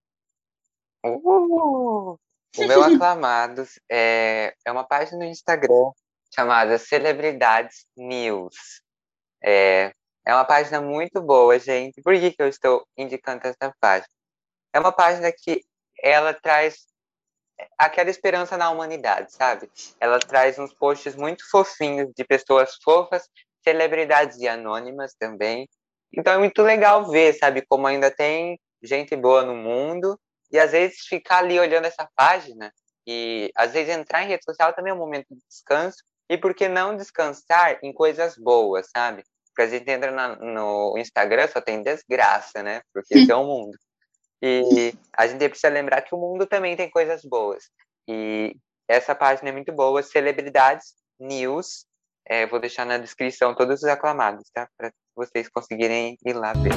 Uh, 1.06 2.18
o 2.58 2.68
meu 2.68 2.84
aclamados 2.84 3.80
é, 3.90 4.56
é 4.66 4.72
uma 4.72 4.84
página 4.84 5.20
no 5.20 5.26
Instagram 5.26 5.92
chamada 6.34 6.78
Celebridades 6.78 7.86
News. 7.96 8.82
É, 9.44 9.94
é 10.26 10.34
uma 10.34 10.46
página 10.46 10.82
muito 10.82 11.22
boa, 11.22 11.60
gente. 11.60 12.02
Por 12.02 12.14
que, 12.16 12.32
que 12.32 12.42
eu 12.42 12.48
estou 12.48 12.88
indicando 12.98 13.46
essa 13.46 13.74
página? 13.80 14.08
É 14.74 14.80
uma 14.80 14.92
página 14.92 15.32
que 15.32 15.64
ela 16.02 16.34
traz 16.34 16.88
aquela 17.78 18.10
esperança 18.10 18.58
na 18.58 18.70
humanidade, 18.70 19.32
sabe? 19.34 19.70
Ela 20.00 20.20
traz 20.20 20.58
uns 20.58 20.74
posts 20.74 21.16
muito 21.16 21.48
fofinhos 21.50 22.12
de 22.16 22.24
pessoas 22.24 22.76
fofas, 22.84 23.30
celebridades 23.64 24.38
e 24.40 24.48
anônimas 24.48 25.14
também. 25.14 25.70
Então 26.16 26.34
é 26.34 26.38
muito 26.38 26.62
legal 26.62 27.10
ver, 27.10 27.34
sabe, 27.34 27.66
como 27.68 27.88
ainda 27.88 28.12
tem 28.12 28.60
gente 28.82 29.16
boa 29.16 29.44
no 29.44 29.56
mundo 29.56 30.20
e 30.52 30.60
às 30.60 30.72
vezes 30.72 31.00
ficar 31.08 31.40
ali 31.40 31.60
olhando 31.60 31.86
essa 31.86 32.08
página 32.16 32.72
e 33.08 33.52
às 33.56 33.74
vezes 33.74 33.96
entrar 33.96 34.24
em 34.24 34.28
rede 34.28 34.44
social 34.44 34.74
também 34.74 34.92
é 34.92 34.94
um 34.94 35.00
momento 35.00 35.28
de 35.32 35.42
descanso 35.48 35.98
e 36.30 36.38
por 36.38 36.54
que 36.54 36.68
não 36.68 36.96
descansar 36.96 37.80
em 37.84 37.92
coisas 37.92 38.38
boas, 38.38 38.88
sabe? 38.96 39.24
Porque 39.48 39.62
a 39.62 39.68
gente 39.68 39.90
entra 39.90 40.12
na, 40.12 40.36
no 40.36 40.98
Instagram 40.98 41.48
só 41.48 41.62
tem 41.62 41.84
desgraça, 41.84 42.64
né? 42.64 42.82
Porque 42.94 43.16
esse 43.16 43.32
é 43.32 43.36
o 43.36 43.44
mundo. 43.44 43.78
E 44.42 44.94
a 45.16 45.28
gente 45.28 45.48
precisa 45.48 45.72
lembrar 45.72 46.02
que 46.02 46.14
o 46.14 46.18
mundo 46.18 46.46
também 46.46 46.76
tem 46.76 46.90
coisas 46.90 47.24
boas. 47.24 47.66
E 48.08 48.56
essa 48.88 49.16
página 49.16 49.50
é 49.50 49.52
muito 49.52 49.72
boa, 49.72 50.04
Celebridades 50.04 50.94
News. 51.20 51.86
É, 52.26 52.48
vou 52.48 52.60
deixar 52.60 52.86
na 52.86 52.98
descrição 52.98 53.54
todos 53.54 53.84
os 53.84 53.90
aclamados, 53.90 54.50
tá? 54.54 54.68
Para 54.78 54.92
vocês 55.16 55.50
conseguirem 55.50 56.18
ir 56.26 56.34
lá 56.34 56.54
ver. 56.54 56.74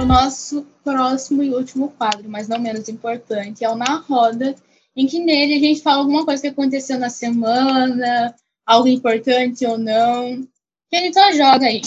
O 0.00 0.04
nosso 0.04 0.66
próximo 0.82 1.42
e 1.42 1.54
último 1.54 1.90
quadro, 1.92 2.28
mas 2.28 2.48
não 2.48 2.58
menos 2.58 2.88
importante, 2.88 3.64
é 3.64 3.68
o 3.68 3.74
Na 3.74 3.96
Roda, 3.96 4.54
em 4.94 5.06
que 5.06 5.20
nele 5.20 5.56
a 5.56 5.60
gente 5.60 5.82
fala 5.82 5.98
alguma 5.98 6.24
coisa 6.24 6.42
que 6.42 6.48
aconteceu 6.48 6.98
na 6.98 7.10
semana, 7.10 8.34
algo 8.64 8.88
importante 8.88 9.66
ou 9.66 9.76
não. 9.76 10.46
Quem 10.90 11.08
então 11.08 11.32
joga 11.32 11.66
aí. 11.66 11.82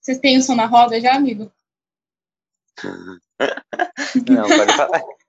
Vocês 0.00 0.18
pensam 0.18 0.56
na 0.56 0.66
roda 0.66 1.00
já, 1.00 1.14
amigo? 1.14 1.52
Não, 4.28 4.48
pode 4.48 4.72
falar. 4.74 5.02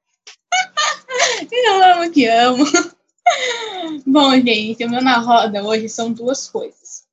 Eu 1.50 1.84
amo 1.84 2.12
que 2.12 2.26
amo. 2.26 2.66
Bom, 4.06 4.32
gente, 4.36 4.86
o 4.86 4.90
meu 4.90 5.02
na 5.02 5.18
roda 5.18 5.64
hoje 5.64 5.90
são 5.90 6.12
duas 6.12 6.48
coisas. 6.48 7.04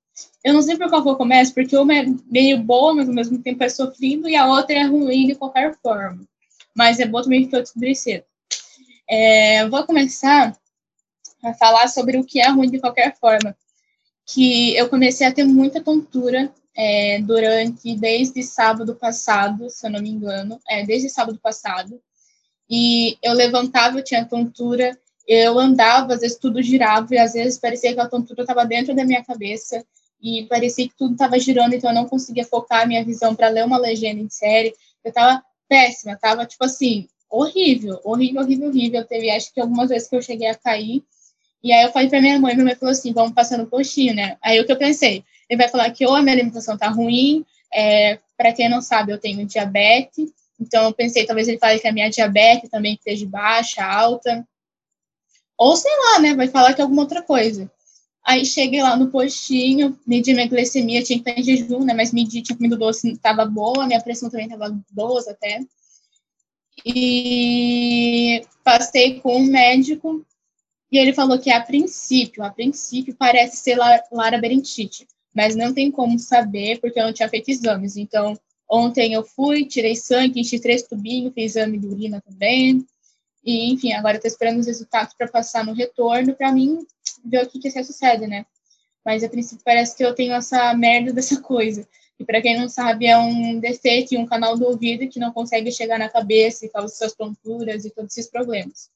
Eu 0.45 0.55
não 0.55 0.63
sei 0.63 0.77
por 0.77 0.89
qual 0.89 1.07
eu 1.07 1.17
começo, 1.17 1.55
porque 1.55 1.77
uma 1.77 1.95
é 1.95 2.07
meio 2.31 2.59
boa, 2.59 2.95
mas 2.95 3.09
ao 3.09 3.15
mesmo 3.15 3.39
tempo 3.43 3.63
é 3.65 3.69
sofrido, 3.69 4.29
e 4.29 4.37
a 4.37 4.47
outra 4.47 4.77
é 4.77 4.85
ruim 4.85 5.27
de 5.27 5.35
qualquer 5.35 5.77
forma. 5.83 6.27
Mas 6.75 7.01
é 7.01 7.07
boa 7.07 7.23
também 7.23 7.49
que 7.49 7.57
eu 7.57 7.61
descobri 7.61 7.95
cedo. 7.95 8.25
É, 9.09 9.67
vou 9.69 9.85
começar 9.85 10.57
a 11.43 11.55
falar 11.55 11.89
sobre 11.89 12.19
o 12.19 12.25
que 12.25 12.41
é 12.41 12.49
ruim 12.49 12.71
de 12.71 12.81
qualquer 12.81 13.17
forma. 13.19 13.57
Que 14.27 14.77
eu 14.77 14.89
comecei 14.89 15.27
a 15.27 15.33
ter 15.33 15.45
muita 15.45 15.83
tontura 15.83 16.53
é, 16.77 17.21
durante 17.23 17.97
desde 17.97 18.43
sábado 18.43 18.95
passado, 18.95 19.71
se 19.71 19.87
eu 19.87 19.91
não 19.91 20.01
me 20.01 20.11
engano, 20.11 20.61
é, 20.69 20.85
desde 20.85 21.09
sábado 21.09 21.39
passado. 21.39 22.01
E 22.69 23.17
eu 23.23 23.33
levantava, 23.33 23.99
eu 23.99 24.05
tinha 24.05 24.25
tontura, 24.25 24.97
eu 25.27 25.59
andava, 25.59 26.15
às 26.15 26.21
vezes 26.21 26.39
tudo 26.39 26.63
girava, 26.63 27.15
e 27.15 27.19
às 27.19 27.33
vezes 27.33 27.59
parecia 27.59 27.95
que 27.95 28.01
a 28.01 28.09
tontura 28.09 28.43
estava 28.43 28.65
dentro 28.65 28.95
da 28.95 29.05
minha 29.05 29.25
cabeça, 29.25 29.85
e 30.21 30.47
parecia 30.47 30.89
que 30.89 30.95
tudo 30.97 31.13
estava 31.13 31.39
girando, 31.39 31.75
então 31.75 31.91
eu 31.91 31.95
não 31.95 32.09
conseguia 32.09 32.45
focar 32.45 32.83
a 32.83 32.87
minha 32.87 33.05
visão 33.05 33.35
para 33.35 33.49
ler 33.49 33.65
uma 33.65 33.79
legenda 33.79 34.21
em 34.21 34.29
série. 34.29 34.75
Eu 35.05 35.11
estava 35.11 35.43
péssima, 35.69 36.15
estava 36.15 36.45
tipo 36.45 36.65
assim, 36.65 37.09
horrível, 37.31 38.01
horrível, 38.03 38.43
horrível, 38.43 38.69
horrível. 38.69 39.05
Teve 39.05 39.31
acho 39.31 39.53
que 39.53 39.61
algumas 39.61 39.91
vezes 39.91 40.09
que 40.09 40.17
eu 40.17 40.23
cheguei 40.23 40.49
a 40.49 40.55
cair. 40.55 41.05
E 41.63 41.73
aí 41.73 41.85
eu 41.85 41.93
falei 41.93 42.09
para 42.09 42.21
minha 42.21 42.39
mãe, 42.39 42.55
minha 42.55 42.65
mãe 42.65 42.75
falou 42.75 42.93
assim, 42.93 43.13
vamos 43.13 43.33
passar 43.33 43.59
no 43.59 43.67
postinho, 43.67 44.15
né? 44.15 44.37
Aí 44.43 44.61
o 44.61 44.67
que 44.67 44.73
eu 44.73 44.79
pensei, 44.79 45.25
ele 45.49 45.59
vai 45.59 45.69
falar 45.69 45.91
que 45.91 46.07
ou 46.07 46.15
a 46.15 46.23
minha 46.23 46.35
alimentação 46.35 46.75
está 46.75 46.89
ruim, 46.89 47.45
é, 47.73 48.19
para 48.37 48.53
quem 48.53 48.69
não 48.69 48.81
sabe, 48.81 49.13
eu 49.13 49.19
tenho 49.19 49.45
diabetes, 49.45 50.31
então 50.61 50.85
eu 50.85 50.93
pensei, 50.95 51.27
talvez 51.27 51.49
ele 51.49 51.59
fale 51.59 51.79
que 51.79 51.89
a 51.89 51.93
minha 51.93 52.11
diabetes 52.11 52.71
também 52.71 52.95
esteja 52.95 53.27
baixa, 53.27 53.85
alta, 53.85 54.47
ou 55.57 55.77
sei 55.77 55.91
lá, 55.91 56.21
né, 56.21 56.35
vai 56.35 56.49
falar 56.49 56.75
que 56.75 56.81
é 56.81 56.85
alguma 56.85 57.03
outra 57.03 57.23
coisa. 57.23 57.71
Aí 58.25 58.45
cheguei 58.45 58.83
lá 58.83 58.97
no 58.97 59.11
postinho, 59.11 59.99
medi 60.07 60.35
minha 60.35 60.49
glicemia, 60.49 61.03
tinha 61.03 61.23
que 61.23 61.31
estar 61.31 61.41
em 61.41 61.45
jejum, 61.45 61.85
né, 61.85 61.95
mas 61.95 62.13
medi, 62.13 62.43
tinha 62.43 62.57
comido 62.57 62.77
doce, 62.77 63.13
estava 63.13 63.45
boa, 63.45 63.87
minha 63.87 64.01
pressão 64.01 64.31
também 64.31 64.47
estava 64.47 64.79
boa 64.91 65.21
até. 65.29 65.61
E 66.85 68.43
passei 68.63 69.21
com 69.21 69.39
um 69.39 69.45
médico, 69.45 70.25
e 70.93 70.99
ele 70.99 71.13
falou 71.13 71.39
que 71.39 71.51
a 71.51 71.61
princípio, 71.61 72.43
a 72.45 72.51
princípio 72.51 73.15
parece 73.17 73.57
ser 73.59 73.79
larabirintite 74.13 75.07
mas 75.39 75.55
não 75.55 75.73
tem 75.73 75.89
como 75.89 76.19
saber 76.19 76.81
porque 76.81 76.99
eu 76.99 77.05
não 77.05 77.13
tinha 77.13 77.29
feito 77.29 77.49
exames. 77.49 77.97
Então, 77.97 78.37
ontem 78.69 79.15
eu 79.15 79.25
fui, 79.25 79.65
tirei 79.65 79.97
sangue, 79.97 80.41
enchi 80.41 80.61
três 80.61 80.83
tubinhos, 80.83 81.33
fiz 81.35 81.57
exame 81.57 81.79
de 81.79 81.87
urina 81.87 82.21
também. 82.21 82.87
E, 83.45 83.73
enfim, 83.73 83.93
agora 83.93 84.21
tô 84.21 84.27
esperando 84.27 84.59
os 84.59 84.67
resultados 84.67 85.15
para 85.15 85.29
passar 85.29 85.65
no 85.65 85.73
retorno 85.73 86.35
para 86.35 86.53
mim 86.53 86.87
ver 87.25 87.45
o 87.45 87.49
que 87.49 87.59
que 87.59 87.85
sucede, 87.85 88.27
né? 88.27 88.45
Mas 89.05 89.25
a 89.25 89.29
princípio 89.29 89.65
parece 89.65 89.97
que 89.97 90.05
eu 90.05 90.15
tenho 90.15 90.35
essa 90.35 90.75
merda 90.75 91.13
dessa 91.13 91.41
coisa. 91.43 91.87
E 92.19 92.25
para 92.25 92.43
quem 92.43 92.59
não 92.59 92.69
sabe, 92.69 93.07
é 93.07 93.17
um 93.17 93.61
defeito 93.61 94.13
em 94.13 94.19
um 94.19 94.27
canal 94.27 94.57
do 94.57 94.67
ouvido 94.67 95.09
que 95.09 95.21
não 95.21 95.33
consegue 95.33 95.71
chegar 95.71 95.99
na 95.99 96.09
cabeça 96.09 96.67
e 96.67 96.69
causa 96.69 96.95
suas 96.95 97.15
tonturas 97.15 97.85
e 97.85 97.91
todos 97.91 98.17
esses 98.17 98.31
problemas. 98.31 98.91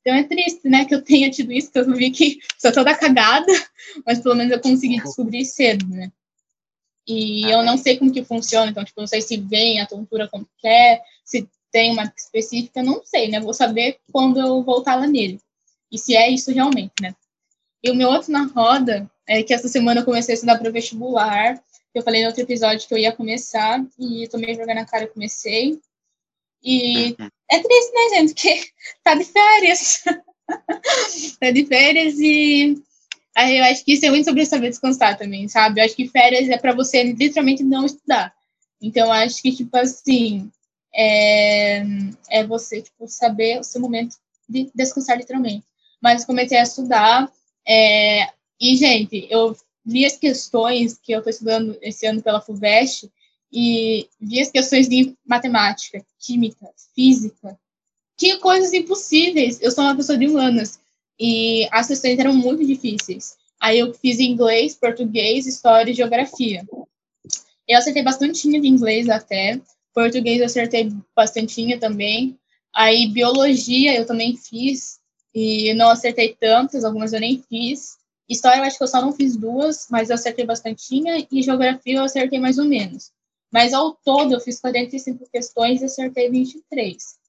Então 0.00 0.14
é 0.14 0.24
triste, 0.24 0.68
né, 0.68 0.84
que 0.84 0.94
eu 0.94 1.02
tenha 1.02 1.30
tido 1.30 1.52
isso, 1.52 1.70
que 1.70 1.78
eu 1.78 1.94
vi 1.94 2.10
que 2.10 2.40
sou 2.58 2.72
toda 2.72 2.94
cagada, 2.94 3.46
mas 4.04 4.20
pelo 4.20 4.34
menos 4.34 4.52
eu 4.52 4.60
consegui 4.60 5.00
descobrir 5.00 5.44
cedo, 5.44 5.86
né? 5.86 6.10
E 7.06 7.46
ah, 7.46 7.50
eu 7.50 7.62
não 7.62 7.76
sei 7.76 7.98
como 7.98 8.12
que 8.12 8.24
funciona, 8.24 8.70
então, 8.70 8.84
tipo, 8.84 9.00
não 9.00 9.06
sei 9.06 9.20
se 9.20 9.36
vem 9.36 9.80
a 9.80 9.86
tontura 9.86 10.28
como 10.28 10.48
quer, 10.58 11.02
se 11.24 11.48
tem 11.70 11.90
uma 11.90 12.12
específica, 12.16 12.82
não 12.82 13.02
sei, 13.04 13.28
né? 13.28 13.40
Vou 13.40 13.54
saber 13.54 13.98
quando 14.12 14.38
eu 14.38 14.62
voltar 14.62 14.94
lá 14.94 15.06
nele. 15.06 15.40
E 15.90 15.98
se 15.98 16.14
é 16.14 16.30
isso 16.30 16.52
realmente, 16.52 16.92
né? 17.00 17.14
E 17.82 17.90
o 17.90 17.94
meu 17.94 18.08
outro 18.08 18.30
na 18.30 18.44
roda 18.44 19.10
é 19.26 19.42
que 19.42 19.52
essa 19.52 19.68
semana 19.68 20.00
eu 20.00 20.04
comecei 20.04 20.32
a 20.32 20.36
estudar 20.36 20.58
para 20.58 20.68
o 20.68 20.72
vestibular. 20.72 21.60
Eu 21.94 22.02
falei 22.02 22.22
no 22.22 22.28
outro 22.28 22.42
episódio 22.42 22.86
que 22.86 22.94
eu 22.94 22.98
ia 22.98 23.12
começar 23.12 23.84
e 23.98 24.28
tomei 24.28 24.54
vergonha 24.54 24.76
na 24.76 24.86
cara 24.86 25.04
e 25.04 25.08
comecei. 25.08 25.80
E 26.62 27.16
uhum. 27.18 27.28
é 27.50 27.58
triste, 27.58 27.92
né, 27.92 28.16
gente? 28.16 28.34
Porque 28.34 28.70
tá 29.02 29.14
de 29.14 29.24
férias. 29.24 30.04
tá 31.40 31.50
de 31.50 31.66
férias 31.66 32.14
e 32.18 32.80
aí 33.34 33.58
eu 33.58 33.64
acho 33.64 33.84
que 33.84 33.92
isso 33.92 34.06
é 34.06 34.10
muito 34.10 34.24
sobre 34.24 34.44
saber 34.46 34.68
descansar 34.70 35.16
também, 35.16 35.48
sabe? 35.48 35.80
Eu 35.80 35.84
acho 35.84 35.96
que 35.96 36.08
férias 36.08 36.48
é 36.48 36.58
para 36.58 36.74
você 36.74 37.02
literalmente 37.02 37.62
não 37.62 37.86
estudar. 37.86 38.34
Então, 38.80 39.06
eu 39.06 39.12
acho 39.12 39.40
que, 39.40 39.52
tipo 39.52 39.76
assim, 39.76 40.50
é, 40.94 41.82
é 42.28 42.44
você 42.44 42.82
tipo, 42.82 43.06
saber 43.08 43.60
o 43.60 43.64
seu 43.64 43.80
momento 43.80 44.16
de 44.48 44.70
descansar 44.74 45.16
literalmente. 45.16 45.64
Mas 46.00 46.24
comecei 46.24 46.58
a 46.58 46.64
estudar 46.64 47.32
é, 47.66 48.28
e, 48.60 48.76
gente, 48.76 49.26
eu 49.30 49.56
vi 49.84 50.04
as 50.04 50.16
questões 50.16 50.98
que 50.98 51.12
eu 51.12 51.18
estou 51.18 51.30
estudando 51.30 51.76
esse 51.80 52.06
ano 52.06 52.22
pela 52.22 52.40
FUVEST 52.40 53.10
e 53.52 54.08
vi 54.20 54.40
as 54.40 54.50
questões 54.50 54.88
de 54.88 55.16
matemática, 55.26 56.04
química, 56.18 56.68
física, 56.94 57.58
que 58.16 58.38
coisas 58.38 58.72
impossíveis. 58.72 59.60
Eu 59.60 59.70
sou 59.70 59.84
uma 59.84 59.96
pessoa 59.96 60.18
de 60.18 60.26
humanas 60.26 60.80
e 61.24 61.68
as 61.70 61.86
questões 61.86 62.18
eram 62.18 62.34
muito 62.34 62.66
difíceis. 62.66 63.36
Aí 63.60 63.78
eu 63.78 63.94
fiz 63.94 64.18
inglês, 64.18 64.74
português, 64.74 65.46
história 65.46 65.92
e 65.92 65.94
geografia. 65.94 66.66
Eu 67.68 67.78
acertei 67.78 68.02
bastante 68.02 68.50
de 68.50 68.66
inglês 68.66 69.08
até, 69.08 69.60
português 69.94 70.40
eu 70.40 70.46
acertei 70.46 70.90
bastante 71.14 71.78
também. 71.78 72.36
Aí 72.74 73.06
biologia 73.06 73.96
eu 73.96 74.04
também 74.04 74.36
fiz 74.36 74.98
e 75.32 75.72
não 75.74 75.90
acertei 75.90 76.36
tantas, 76.40 76.84
algumas 76.84 77.12
eu 77.12 77.20
nem 77.20 77.40
fiz. 77.48 77.98
História 78.28 78.58
eu 78.58 78.64
acho 78.64 78.76
que 78.76 78.82
eu 78.82 78.88
só 78.88 79.00
não 79.00 79.12
fiz 79.12 79.36
duas, 79.36 79.86
mas 79.88 80.10
eu 80.10 80.16
acertei 80.16 80.44
bastante 80.44 80.82
e 81.30 81.40
geografia 81.40 81.98
eu 81.98 82.02
acertei 82.02 82.40
mais 82.40 82.58
ou 82.58 82.64
menos. 82.64 83.12
Mas 83.48 83.72
ao 83.72 83.92
todo 84.04 84.34
eu 84.34 84.40
fiz 84.40 84.58
45 84.58 85.24
questões 85.30 85.82
e 85.82 85.84
acertei 85.84 86.28
23 86.28 87.21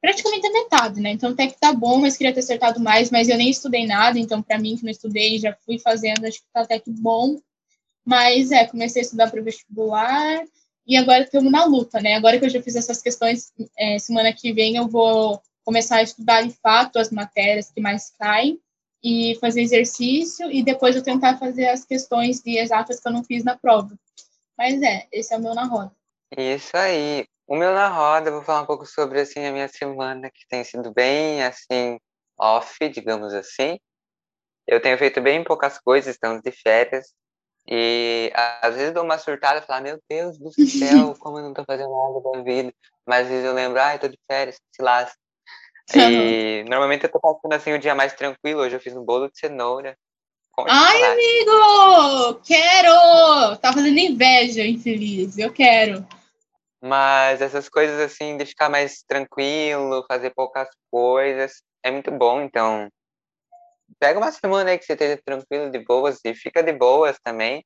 praticamente 0.00 0.46
a 0.46 0.52
metade, 0.52 1.00
né? 1.00 1.10
Então 1.10 1.30
até 1.30 1.46
que 1.46 1.58
tá 1.58 1.72
bom, 1.72 1.98
mas 1.98 2.16
queria 2.16 2.32
ter 2.32 2.40
acertado 2.40 2.80
mais, 2.80 3.10
mas 3.10 3.28
eu 3.28 3.36
nem 3.36 3.50
estudei 3.50 3.86
nada, 3.86 4.18
então 4.18 4.42
para 4.42 4.58
mim 4.58 4.76
que 4.76 4.84
não 4.84 4.90
estudei, 4.90 5.38
já 5.38 5.56
fui 5.64 5.78
fazendo, 5.78 6.24
acho 6.26 6.38
que 6.38 6.46
tá 6.52 6.62
até 6.62 6.78
que 6.78 6.90
bom. 6.90 7.38
Mas 8.04 8.52
é, 8.52 8.66
comecei 8.66 9.02
a 9.02 9.04
estudar 9.04 9.30
para 9.30 9.40
o 9.40 9.44
vestibular 9.44 10.44
e 10.86 10.96
agora 10.96 11.24
estamos 11.24 11.50
na 11.50 11.64
luta, 11.64 12.00
né? 12.00 12.14
Agora 12.14 12.38
que 12.38 12.44
eu 12.44 12.50
já 12.50 12.62
fiz 12.62 12.76
essas 12.76 13.02
questões, 13.02 13.52
é, 13.76 13.98
semana 13.98 14.32
que 14.32 14.52
vem 14.52 14.76
eu 14.76 14.86
vou 14.86 15.42
começar 15.64 15.96
a 15.96 16.02
estudar 16.02 16.42
de 16.42 16.54
fato 16.62 16.98
as 16.98 17.10
matérias 17.10 17.70
que 17.70 17.80
mais 17.80 18.12
caem 18.16 18.60
e 19.02 19.36
fazer 19.40 19.62
exercício 19.62 20.50
e 20.50 20.62
depois 20.62 20.94
eu 20.94 21.02
tentar 21.02 21.38
fazer 21.38 21.66
as 21.68 21.84
questões 21.84 22.40
de 22.40 22.56
exatas 22.56 23.00
que 23.00 23.08
eu 23.08 23.12
não 23.12 23.24
fiz 23.24 23.42
na 23.42 23.56
prova. 23.56 23.98
Mas 24.56 24.80
é, 24.80 25.06
esse 25.12 25.34
é 25.34 25.36
o 25.36 25.40
meu 25.40 25.54
na 25.54 25.64
roda. 25.64 25.92
Isso 26.36 26.76
aí. 26.76 27.26
O 27.46 27.54
meu 27.56 27.72
na 27.72 27.88
roda, 27.88 28.28
eu 28.28 28.34
vou 28.34 28.42
falar 28.42 28.62
um 28.62 28.66
pouco 28.66 28.84
sobre 28.86 29.20
assim 29.20 29.44
a 29.44 29.52
minha 29.52 29.68
semana 29.68 30.30
que 30.30 30.46
tem 30.48 30.64
sido 30.64 30.92
bem 30.92 31.44
assim 31.44 31.98
off, 32.38 32.76
digamos 32.88 33.32
assim. 33.32 33.78
Eu 34.66 34.80
tenho 34.80 34.98
feito 34.98 35.20
bem 35.20 35.44
poucas 35.44 35.78
coisas, 35.78 36.14
estamos 36.14 36.42
de 36.42 36.50
férias. 36.50 37.14
E 37.68 38.32
às 38.34 38.74
vezes 38.74 38.92
dou 38.92 39.04
uma 39.04 39.18
surtada 39.18 39.60
e 39.60 39.62
falo, 39.62 39.82
meu 39.82 40.00
Deus 40.08 40.38
do 40.38 40.52
céu, 40.52 41.14
como 41.20 41.38
eu 41.38 41.44
não 41.44 41.54
tô 41.54 41.64
fazendo 41.64 41.90
nada 41.90 42.20
da 42.20 42.42
vida. 42.42 42.72
Mas 43.06 43.26
às 43.26 43.28
vezes 43.28 43.44
eu 43.44 43.52
lembro, 43.52 43.80
ai, 43.80 43.96
ah, 43.96 43.98
tô 43.98 44.08
de 44.08 44.18
férias, 44.30 44.60
se 44.72 44.82
lasca. 44.82 45.16
E 45.94 46.64
normalmente 46.68 47.04
eu 47.04 47.10
tô 47.10 47.20
passando 47.20 47.52
assim 47.52 47.72
o 47.72 47.78
dia 47.78 47.94
mais 47.94 48.12
tranquilo. 48.14 48.60
Hoje 48.60 48.74
eu 48.74 48.80
fiz 48.80 48.96
um 48.96 49.04
bolo 49.04 49.30
de 49.30 49.38
cenoura. 49.38 49.96
Ai, 50.64 51.02
amigo! 51.04 52.40
Quero! 52.42 53.56
Tá 53.58 53.72
fazendo 53.74 53.98
inveja, 53.98 54.64
infeliz. 54.64 55.36
Eu 55.36 55.52
quero. 55.52 56.06
Mas 56.80 57.42
essas 57.42 57.68
coisas 57.68 58.00
assim, 58.00 58.38
de 58.38 58.46
ficar 58.46 58.70
mais 58.70 59.02
tranquilo, 59.06 60.06
fazer 60.08 60.30
poucas 60.30 60.68
coisas, 60.90 61.62
é 61.82 61.90
muito 61.90 62.10
bom. 62.10 62.40
Então, 62.40 62.88
pega 63.98 64.18
uma 64.18 64.32
semana 64.32 64.70
aí 64.70 64.78
que 64.78 64.86
você 64.86 64.94
esteja 64.94 65.20
tranquilo, 65.22 65.70
de 65.70 65.78
boas, 65.80 66.20
e 66.24 66.34
fica 66.34 66.62
de 66.62 66.72
boas 66.72 67.18
também. 67.22 67.62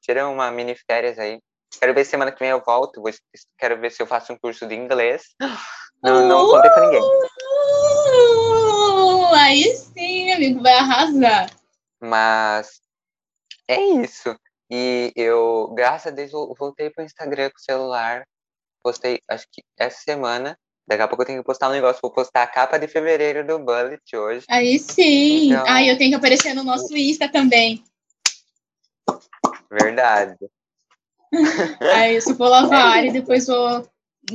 Tira 0.00 0.26
uma 0.26 0.50
mini 0.50 0.74
férias 0.90 1.18
aí. 1.18 1.38
Quero 1.78 1.92
ver 1.92 2.04
semana 2.06 2.32
que 2.32 2.40
vem 2.40 2.48
eu 2.48 2.62
volto. 2.64 3.02
Vou, 3.02 3.10
quero 3.58 3.78
ver 3.78 3.92
se 3.92 4.02
eu 4.02 4.06
faço 4.06 4.32
um 4.32 4.38
curso 4.38 4.66
de 4.66 4.74
inglês. 4.74 5.34
Não, 6.02 6.26
não 6.26 6.46
contei 6.46 6.70
pra 6.70 6.86
ninguém. 6.86 7.02
Uh, 8.82 9.34
aí 9.34 9.64
sim, 9.76 10.32
amigo, 10.32 10.62
vai 10.62 10.72
arrasar. 10.72 11.59
Mas 12.00 12.80
é 13.68 13.80
isso. 13.80 14.34
E 14.70 15.12
eu, 15.16 15.72
graças 15.74 16.12
a 16.12 16.14
Deus, 16.14 16.30
voltei 16.58 16.90
pro 16.90 17.04
Instagram 17.04 17.50
com 17.50 17.58
o 17.58 17.62
celular 17.62 18.24
postei, 18.82 19.20
acho 19.28 19.46
que 19.52 19.62
essa 19.78 20.00
semana. 20.02 20.58
Daqui 20.86 21.02
a 21.02 21.08
pouco 21.08 21.22
eu 21.22 21.26
tenho 21.26 21.38
que 21.40 21.46
postar 21.46 21.68
um 21.68 21.72
negócio. 21.72 22.00
Vou 22.02 22.10
postar 22.10 22.42
a 22.42 22.46
capa 22.46 22.78
de 22.78 22.88
fevereiro 22.88 23.46
do 23.46 23.58
Bullet 23.60 24.00
hoje. 24.16 24.44
Aí 24.48 24.78
sim. 24.78 25.52
Então... 25.52 25.64
Aí 25.68 25.88
eu 25.88 25.96
tenho 25.96 26.10
que 26.10 26.16
aparecer 26.16 26.52
no 26.52 26.64
nosso 26.64 26.96
Insta 26.96 27.28
também. 27.28 27.84
Verdade. 29.70 30.36
Aí 31.94 32.16
eu 32.16 32.22
só 32.22 32.34
vou 32.34 32.48
lavar 32.48 33.04
e 33.04 33.12
depois 33.12 33.46
vou 33.46 33.88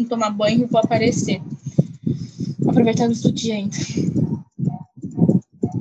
tomar 0.07 0.29
banho 0.29 0.63
e 0.63 0.65
vou 0.65 0.79
aparecer. 0.79 1.41
Aproveitar 2.69 3.09
o 3.09 3.15
sutiã 3.15 3.67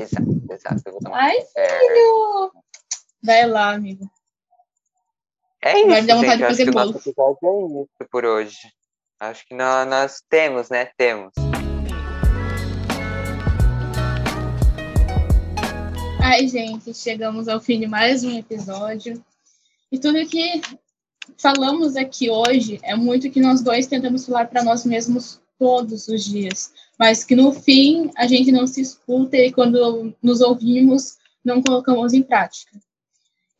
Exato, 0.04 0.52
exato. 0.52 0.82
Eu 0.84 0.92
vou 0.92 1.00
tomar 1.00 1.18
Ai, 1.18 1.40
filho! 1.40 2.52
Vai 3.22 3.46
lá, 3.46 3.72
amigo. 3.72 4.10
É 5.62 5.78
isso, 5.78 5.88
Vai 5.88 6.00
me 6.02 6.06
dar 6.06 6.16
vontade 6.16 6.32
gente, 6.32 6.40
de 6.40 6.46
fazer 6.46 6.70
bolo. 6.70 6.92
Nosso 6.92 7.08
episódio 7.08 7.38
é 7.42 7.82
isso 7.82 8.10
por 8.10 8.24
hoje. 8.26 8.58
Acho 9.18 9.46
que 9.46 9.54
nós, 9.54 9.88
nós 9.88 10.22
temos, 10.28 10.68
né? 10.68 10.90
Temos. 10.98 11.32
Ai, 16.22 16.46
gente, 16.48 16.92
chegamos 16.92 17.48
ao 17.48 17.60
fim 17.60 17.80
de 17.80 17.86
mais 17.86 18.24
um 18.24 18.38
episódio. 18.38 19.24
E 19.90 19.98
tudo 19.98 20.26
que 20.26 20.60
falamos 21.38 21.96
aqui 21.96 22.28
hoje 22.28 22.78
é 22.82 22.94
muito 22.94 23.30
que 23.30 23.40
nós 23.40 23.62
dois 23.62 23.86
tentamos 23.86 24.26
falar 24.26 24.48
para 24.48 24.62
nós 24.62 24.84
mesmos 24.84 25.40
todos 25.58 26.08
os 26.08 26.24
dias, 26.24 26.72
mas 26.98 27.24
que 27.24 27.34
no 27.34 27.52
fim 27.52 28.10
a 28.16 28.26
gente 28.26 28.52
não 28.52 28.66
se 28.66 28.80
escuta 28.80 29.36
e 29.36 29.52
quando 29.52 30.14
nos 30.22 30.40
ouvimos 30.40 31.16
não 31.44 31.62
colocamos 31.62 32.12
em 32.12 32.22
prática. 32.22 32.78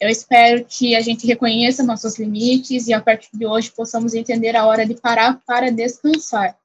Eu 0.01 0.09
espero 0.09 0.65
que 0.69 0.95
a 0.95 1.01
gente 1.01 1.27
reconheça 1.27 1.83
nossos 1.83 2.19
limites 2.19 2.89
e 2.89 2.93
a 2.93 3.01
partir 3.01 3.31
de 3.33 3.47
hoje 3.47 3.71
possamos 3.71 4.15
entender 4.15 4.57
a 4.57 4.67
hora 4.67 4.87
de 4.87 4.95
parar 4.95 5.41
para 5.47 5.71
descansar. 5.71 6.57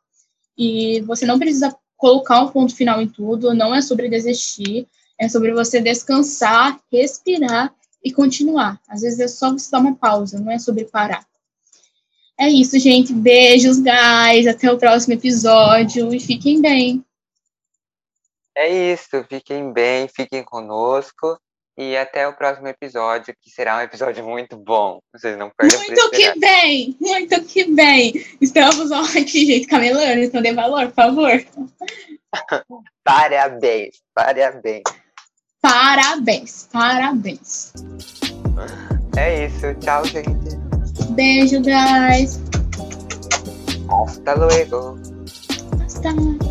E 0.57 1.01
você 1.01 1.25
não 1.25 1.39
precisa 1.39 1.75
colocar 1.95 2.41
um 2.41 2.49
ponto 2.49 2.75
final 2.75 3.01
em 3.01 3.07
tudo, 3.07 3.53
não 3.53 3.73
é 3.73 3.81
sobre 3.81 4.09
desistir, 4.09 4.87
é 5.17 5.27
sobre 5.29 5.53
você 5.53 5.81
descansar, 5.81 6.79
respirar 6.91 7.73
e 8.03 8.11
continuar. 8.11 8.79
Às 8.87 9.01
vezes 9.01 9.19
é 9.19 9.27
só 9.27 9.51
você 9.51 9.69
dar 9.69 9.79
uma 9.79 9.95
pausa, 9.95 10.39
não 10.39 10.51
é 10.51 10.57
sobre 10.57 10.85
parar. 10.85 11.28
É 12.39 12.47
isso, 12.47 12.79
gente. 12.79 13.13
Beijos, 13.13 13.79
guys. 13.79 14.47
Até 14.47 14.71
o 14.71 14.77
próximo 14.77 15.13
episódio 15.13 16.13
e 16.13 16.19
fiquem 16.21 16.61
bem. 16.61 17.03
É 18.55 18.93
isso. 18.93 19.23
Fiquem 19.27 19.73
bem, 19.73 20.07
fiquem 20.07 20.41
conosco. 20.41 21.37
E 21.77 21.95
até 21.95 22.27
o 22.27 22.33
próximo 22.33 22.67
episódio, 22.67 23.33
que 23.41 23.49
será 23.49 23.77
um 23.77 23.81
episódio 23.81 24.25
muito 24.25 24.57
bom. 24.57 24.99
Vocês 25.13 25.37
não 25.37 25.49
perdem 25.57 25.77
Muito 25.77 26.11
que 26.11 26.37
bem! 26.37 26.97
Muito 26.99 27.41
que 27.45 27.73
bem! 27.73 28.13
Estamos 28.41 28.91
aqui, 29.15 29.45
gente, 29.45 29.65
camelando, 29.65 30.19
então 30.19 30.41
dê 30.41 30.53
valor, 30.53 30.87
por 30.87 30.95
favor. 30.95 31.45
parabéns, 33.01 34.01
parabéns. 34.13 34.83
Parabéns, 35.61 36.69
parabéns. 36.69 37.73
É 39.17 39.45
isso, 39.45 39.73
tchau, 39.79 40.03
gente. 40.03 40.68
Beijo, 41.19 41.59
guys. 41.61 42.39
Hasta 43.89 44.35
luego. 44.37 44.97
Hasta 45.85 46.13
luego. 46.13 46.48